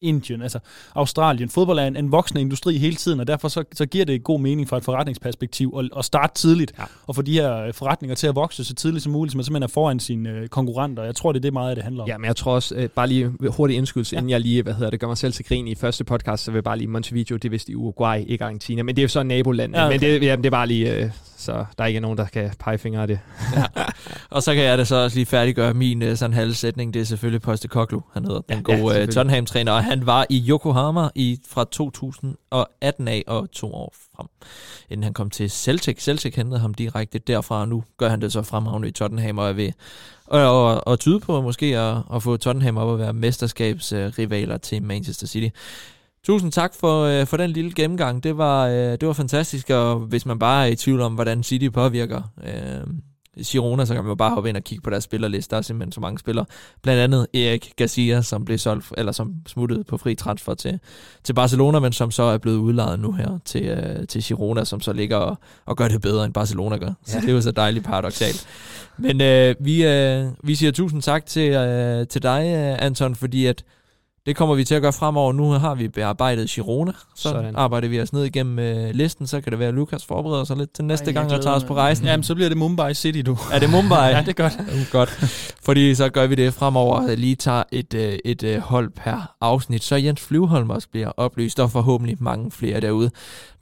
Indien, 0.00 0.42
altså 0.42 0.58
Australien. 0.94 1.48
Fodbold 1.48 1.78
er 1.78 1.86
en, 1.86 1.96
en 1.96 2.12
voksende 2.12 2.40
industri 2.40 2.78
hele 2.78 2.96
tiden, 2.96 3.20
og 3.20 3.26
derfor 3.26 3.48
så, 3.48 3.64
så 3.72 3.86
giver 3.86 4.04
det 4.04 4.24
god 4.24 4.40
mening 4.40 4.68
fra 4.68 4.76
et 4.76 4.84
forretningsperspektiv 4.84 5.74
at, 5.78 5.98
at 5.98 6.04
starte 6.04 6.34
tidligt, 6.34 6.72
ja. 6.78 6.84
og 7.06 7.14
få 7.14 7.22
de 7.22 7.32
her 7.32 7.56
øh, 7.56 7.74
forretninger 7.74 8.14
til 8.14 8.26
at 8.26 8.34
vokse 8.34 8.64
så 8.64 8.74
tidligt 8.74 9.02
som 9.02 9.12
muligt, 9.12 9.32
så 9.32 9.38
man 9.38 9.44
simpelthen 9.44 9.62
er 9.62 9.68
foran 9.68 10.00
sine 10.00 10.30
øh, 10.30 10.48
konkurrenter. 10.48 11.02
Jeg 11.02 11.14
tror, 11.14 11.32
det 11.32 11.38
er 11.38 11.42
det 11.42 11.52
meget, 11.52 11.76
det 11.76 11.84
handler 11.84 12.02
om. 12.02 12.08
Ja, 12.08 12.18
men 12.18 12.24
jeg 12.24 12.36
tror 12.36 12.54
også, 12.54 12.74
øh, 12.74 12.88
bare 12.88 13.08
lige 13.08 13.32
hurtigt 13.48 13.76
indskydelse, 13.76 14.14
ja. 14.14 14.18
inden 14.18 14.30
jeg 14.30 14.40
lige, 14.40 14.62
hvad 14.62 14.74
hedder 14.74 14.90
det, 14.90 15.00
gør 15.00 15.06
mig 15.06 15.18
selv 15.18 15.32
til 15.32 15.44
grin 15.44 15.68
i 15.68 15.74
første 15.74 16.04
podcast, 16.04 16.44
så 16.44 16.50
vil 16.50 16.56
jeg 16.56 16.64
bare 16.64 16.78
lige 16.78 16.88
Montevideo, 16.88 17.36
det 17.36 17.44
er 17.44 17.50
vist 17.50 17.68
i 17.68 17.74
Uruguay, 17.74 18.24
ikke 18.26 18.44
Argentina, 18.44 18.82
men 18.82 18.96
det 18.96 19.02
er 19.02 19.04
jo 19.04 19.08
så 19.08 19.22
naboland, 19.22 19.74
ja, 19.74 19.86
okay. 19.86 19.94
men 19.94 20.00
det, 20.00 20.22
ja, 20.22 20.36
det 20.36 20.46
er 20.46 20.50
bare 20.50 20.66
lige, 20.66 20.94
øh, 20.94 21.10
så 21.38 21.64
der 21.78 21.84
er 21.84 21.86
ikke 21.86 22.00
nogen, 22.00 22.18
der 22.18 22.26
kan 22.26 22.50
pege 22.58 22.78
fingre 22.78 23.02
af 23.02 23.06
det. 23.06 23.20
ja. 23.56 23.64
Og 24.30 24.42
så 24.42 24.54
kan 24.54 24.64
jeg 24.64 24.78
da 24.78 24.84
så 24.84 24.96
også 24.96 25.16
lige 25.16 25.26
færdiggøre 25.26 25.74
min 25.74 26.02
øh, 26.02 26.16
sådan 26.16 26.34
halv 26.34 26.54
sætning, 26.54 26.94
det 26.94 27.00
er 27.00 27.04
selvfølgelig 27.04 27.42
Poste 27.42 27.68
Koklu, 27.68 28.00
han 28.12 28.24
hedder, 28.24 28.40
den 28.40 28.64
ja, 28.68 28.76
gode 28.76 28.94
ja, 28.94 29.02
uh, 29.02 29.08
Tottenham-træner, 29.08 29.72
og 29.72 29.84
han 29.84 30.06
var 30.06 30.26
i 30.28 30.44
Yokohama 30.48 31.08
i, 31.14 31.40
fra 31.48 31.64
2018 31.64 33.08
af 33.08 33.24
og 33.26 33.50
to 33.50 33.74
år 33.74 33.94
frem, 34.16 34.26
inden 34.90 35.04
han 35.04 35.12
kom 35.12 35.30
til 35.30 35.50
Celtic. 35.50 36.02
Celtic 36.02 36.34
hentede 36.34 36.60
ham 36.60 36.74
direkte 36.74 37.18
derfra, 37.18 37.60
og 37.60 37.68
nu 37.68 37.84
gør 37.96 38.08
han 38.08 38.20
det 38.20 38.32
så 38.32 38.42
fremhavne 38.42 38.88
i 38.88 38.90
Tottenham, 38.90 39.38
og 39.38 39.48
er 39.48 39.52
ved 39.52 39.72
og, 40.26 40.64
og, 40.64 40.88
og 40.88 40.98
tyde 40.98 41.20
på 41.20 41.40
måske 41.40 41.78
at, 41.78 41.96
at 42.14 42.22
få 42.22 42.36
Tottenham 42.36 42.76
op 42.76 42.92
at 42.92 42.98
være 42.98 43.12
mesterskabsrivaler 43.12 44.56
til 44.56 44.82
Manchester 44.82 45.26
City. 45.26 45.56
Tusind 46.24 46.52
tak 46.52 46.74
for, 46.74 47.02
øh, 47.02 47.26
for 47.26 47.36
den 47.36 47.50
lille 47.50 47.72
gennemgang. 47.74 48.22
Det 48.22 48.38
var, 48.38 48.66
øh, 48.66 48.74
det 48.74 49.06
var 49.06 49.12
fantastisk, 49.12 49.70
og 49.70 49.98
hvis 49.98 50.26
man 50.26 50.38
bare 50.38 50.66
er 50.66 50.72
i 50.72 50.76
tvivl 50.76 51.00
om, 51.00 51.14
hvordan 51.14 51.42
City 51.42 51.68
påvirker 51.68 52.22
øh, 52.44 52.86
Girona, 53.44 53.84
så 53.84 53.94
kan 53.94 54.04
man 54.04 54.16
bare 54.16 54.30
hoppe 54.34 54.48
ind 54.48 54.56
og 54.56 54.62
kigge 54.64 54.82
på 54.82 54.90
deres 54.90 55.04
spillerliste. 55.04 55.50
Der 55.50 55.56
er 55.56 55.62
simpelthen 55.62 55.92
så 55.92 56.00
mange 56.00 56.18
spillere. 56.18 56.46
Blandt 56.82 57.00
andet 57.00 57.26
Erik 57.34 57.72
Garcia, 57.76 58.22
som 58.22 58.44
blev 58.44 58.58
solgt, 58.58 58.92
eller 58.96 59.12
som 59.12 59.34
smuttede 59.46 59.84
på 59.84 59.96
fri 59.96 60.14
transfer 60.14 60.54
til, 60.54 60.80
til 61.24 61.32
Barcelona, 61.32 61.78
men 61.78 61.92
som 61.92 62.10
så 62.10 62.22
er 62.22 62.38
blevet 62.38 62.56
udlejet 62.56 63.00
nu 63.00 63.12
her 63.12 63.38
til, 63.44 63.64
øh, 63.64 64.06
til 64.06 64.22
Girona, 64.22 64.64
som 64.64 64.80
så 64.80 64.92
ligger 64.92 65.16
og, 65.16 65.38
og 65.66 65.76
gør 65.76 65.88
det 65.88 66.00
bedre, 66.00 66.24
end 66.24 66.34
Barcelona 66.34 66.76
gør. 66.76 66.92
Så 67.06 67.16
ja. 67.16 67.20
det 67.20 67.28
er 67.28 67.32
jo 67.32 67.40
så 67.40 67.50
dejligt 67.50 67.84
paradoxalt. 67.84 68.46
Men 68.98 69.20
øh, 69.20 69.54
vi, 69.60 69.86
øh, 69.86 70.26
vi 70.44 70.54
siger 70.54 70.72
tusind 70.72 71.02
tak 71.02 71.26
til, 71.26 71.52
øh, 71.52 72.06
til 72.06 72.22
dig, 72.22 72.44
øh, 72.46 72.86
Anton, 72.86 73.14
fordi 73.14 73.46
at 73.46 73.64
det 74.26 74.36
kommer 74.36 74.54
vi 74.54 74.64
til 74.64 74.74
at 74.74 74.82
gøre 74.82 74.92
fremover. 74.92 75.32
Nu 75.32 75.50
har 75.50 75.74
vi 75.74 75.88
bearbejdet 75.88 76.50
Girona, 76.50 76.92
så 77.14 77.28
Sådan. 77.28 77.56
arbejder 77.56 77.88
vi 77.88 78.00
os 78.00 78.12
ned 78.12 78.24
igennem 78.24 78.58
øh, 78.58 78.90
listen, 78.94 79.26
så 79.26 79.40
kan 79.40 79.50
det 79.50 79.58
være, 79.58 79.68
at 79.68 79.74
Lukas 79.74 80.04
forbereder 80.04 80.44
sig 80.44 80.56
lidt 80.56 80.72
til 80.72 80.84
næste 80.84 81.06
Ej, 81.06 81.12
gang 81.12 81.32
og 81.32 81.42
tager 81.42 81.56
os 81.56 81.64
på 81.64 81.74
rejsen. 81.74 82.06
Jamen, 82.06 82.24
så 82.24 82.34
bliver 82.34 82.48
det 82.48 82.58
Mumbai 82.58 82.94
City, 82.94 83.20
du. 83.26 83.38
Er 83.52 83.58
det 83.58 83.70
Mumbai? 83.70 84.10
ja, 84.10 84.20
det 84.20 84.28
er 84.28 84.32
godt. 84.32 84.58
Uh, 84.60 84.90
godt. 84.92 85.08
Fordi 85.64 85.94
så 85.94 86.08
gør 86.08 86.26
vi 86.26 86.34
det 86.34 86.54
fremover, 86.54 86.96
at 86.96 87.18
lige 87.18 87.34
tager 87.36 87.62
et, 87.72 87.94
øh, 87.94 88.18
et 88.24 88.42
øh, 88.42 88.58
hold 88.58 88.90
per 88.90 89.34
afsnit, 89.40 89.84
så 89.84 89.96
Jens 89.96 90.20
Flyvholm 90.20 90.70
også 90.70 90.88
bliver 90.88 91.12
oplyst, 91.16 91.60
og 91.60 91.70
forhåbentlig 91.70 92.16
mange 92.20 92.50
flere 92.50 92.80
derude. 92.80 93.10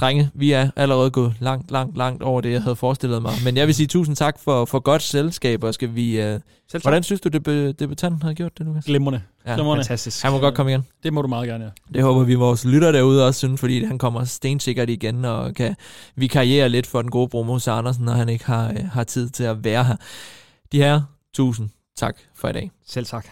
Drenge, 0.01 0.31
vi 0.35 0.53
er 0.53 0.71
allerede 0.77 1.11
gået 1.11 1.35
langt, 1.41 1.71
langt, 1.71 1.97
langt 1.97 2.23
over 2.23 2.41
det, 2.41 2.53
jeg 2.53 2.63
havde 2.63 2.77
forestillet 2.77 3.23
mig. 3.23 3.33
Men 3.45 3.57
jeg 3.57 3.67
vil 3.67 3.75
sige 3.75 3.87
tusind 3.87 4.17
tak 4.17 4.39
for, 4.45 4.65
for 4.65 4.79
godt 4.79 5.03
selskab, 5.03 5.65
og 5.65 5.75
skal 5.75 5.95
vi... 5.95 6.21
Øh, 6.21 6.41
Hvordan 6.73 7.03
synes 7.03 7.21
du, 7.21 7.29
det 7.29 7.79
debutanten 7.79 8.23
har 8.23 8.33
gjort 8.33 8.59
det, 8.59 8.67
Lukas? 8.67 8.85
Glimrende. 8.85 9.23
Ja, 9.47 9.55
Glimrende. 9.55 9.85
fantastisk. 9.85 10.23
Han 10.23 10.33
må 10.33 10.39
godt 10.39 10.55
komme 10.55 10.73
igen. 10.73 10.85
Det 11.03 11.13
må 11.13 11.23
du 11.23 11.29
meget 11.29 11.49
gerne, 11.49 11.65
ja. 11.65 11.71
Det 11.95 12.03
håber 12.03 12.25
vi, 12.25 12.35
vores 12.35 12.65
lytter 12.65 12.93
derude 12.93 13.27
også 13.27 13.39
synes, 13.39 13.61
fordi 13.61 13.85
han 13.85 13.99
kommer 13.99 14.25
stensikkert 14.25 14.91
igen 14.91 15.25
og 15.25 15.55
kan 15.55 15.77
vi 16.15 16.27
karriere 16.27 16.69
lidt 16.69 16.87
for 16.87 17.03
den 17.03 17.11
gode 17.11 17.29
Bromo 17.29 17.59
Andersen, 17.67 18.05
når 18.05 18.13
han 18.13 18.29
ikke 18.29 18.45
har, 18.45 18.71
øh, 18.71 18.89
har 18.93 19.05
tid 19.05 19.29
til 19.31 19.45
at 19.45 19.65
være 19.65 19.85
her. 19.85 19.97
De 20.73 20.79
her, 20.79 21.03
tusind 21.35 21.69
tak 21.97 22.17
for 22.35 22.49
i 22.49 22.53
dag. 22.53 22.71
Selv 22.87 23.07
tak. 23.07 23.27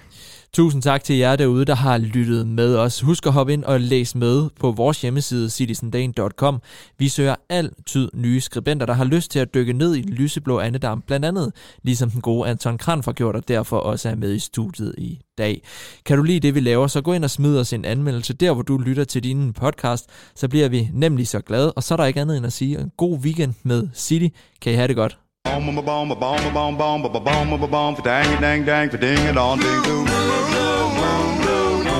Tusind 0.54 0.82
tak 0.82 1.04
til 1.04 1.16
jer 1.16 1.36
derude, 1.36 1.64
der 1.64 1.74
har 1.74 1.98
lyttet 1.98 2.46
med 2.46 2.76
os. 2.76 3.00
Husk 3.00 3.26
at 3.26 3.32
hoppe 3.32 3.52
ind 3.52 3.64
og 3.64 3.80
læse 3.80 4.18
med 4.18 4.48
på 4.60 4.72
vores 4.72 5.02
hjemmeside 5.02 5.50
citizendagen.com. 5.50 6.62
Vi 6.98 7.08
søger 7.08 7.34
altid 7.48 8.10
nye 8.14 8.40
skribenter, 8.40 8.86
der 8.86 8.92
har 8.92 9.04
lyst 9.04 9.30
til 9.30 9.38
at 9.38 9.54
dykke 9.54 9.72
ned 9.72 9.96
i 9.96 10.02
lyseblå 10.02 10.58
andedam, 10.58 11.02
blandt 11.06 11.26
andet 11.26 11.52
ligesom 11.82 12.10
den 12.10 12.20
gode 12.20 12.48
Anton 12.48 12.78
Kran 12.78 13.02
har 13.04 13.12
gjort, 13.12 13.36
og 13.36 13.48
derfor 13.48 13.78
også 13.78 14.08
er 14.08 14.14
med 14.14 14.34
i 14.34 14.38
studiet 14.38 14.94
i 14.98 15.20
dag. 15.38 15.62
Kan 16.04 16.16
du 16.16 16.22
lide 16.22 16.40
det, 16.40 16.54
vi 16.54 16.60
laver, 16.60 16.86
så 16.86 17.00
gå 17.00 17.12
ind 17.12 17.24
og 17.24 17.30
smid 17.30 17.58
os 17.58 17.72
en 17.72 17.84
anmeldelse 17.84 18.34
der, 18.34 18.52
hvor 18.52 18.62
du 18.62 18.78
lytter 18.78 19.04
til 19.04 19.22
din 19.24 19.52
podcast, 19.52 20.06
så 20.34 20.48
bliver 20.48 20.68
vi 20.68 20.90
nemlig 20.92 21.28
så 21.28 21.40
glade, 21.40 21.72
og 21.72 21.82
så 21.82 21.94
er 21.94 21.96
der 21.96 22.04
ikke 22.04 22.20
andet 22.20 22.36
end 22.36 22.46
at 22.46 22.52
sige 22.52 22.78
en 22.78 22.90
god 22.96 23.18
weekend 23.18 23.54
med 23.62 23.88
City. 23.94 24.36
Kan 24.60 24.72
I 24.72 24.76
have 24.76 24.88
det 24.88 24.96
godt. 24.96 25.23
Boom, 25.44 25.66
boom, 25.66 25.84
boom, 25.84 26.08
boom, 26.08 26.18
boom, 26.18 26.52
boom, 26.54 26.76
boom, 26.76 27.02
boom, 27.02 27.22
boom, 27.22 27.60
boom, 27.60 27.70
boom, 27.70 27.94
dang, 28.02 28.32
it 28.32 28.40
dang, 28.40 28.64
dang, 28.64 28.88
ding, 28.88 29.18
and 29.28 29.38
on, 29.38 29.58
ding, 29.58 29.82
boom. 29.82 30.06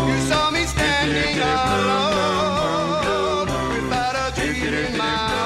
You 0.09 0.19
saw 0.27 0.51
me 0.51 0.65
standing 0.65 1.39
alone, 1.43 2.67
without 3.69 4.17
a 4.17 4.33
dream 4.35 4.75
in 4.75 4.97
my 4.97 5.05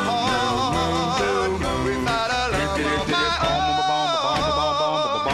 heart, 0.09 1.20
without 1.85 2.31
a 2.31 2.49
love 2.55 2.79
of 2.79 3.11
my 3.11 3.27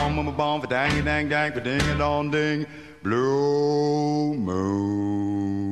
own. 0.03 0.35
Boom, 0.35 0.61
dang, 0.67 1.05
dang, 1.05 1.29
dang, 1.29 1.53
ding, 1.63 1.83
and 1.91 2.01
on, 2.03 2.31
ding, 2.31 2.67
blue 3.03 4.35
moon. 4.35 5.64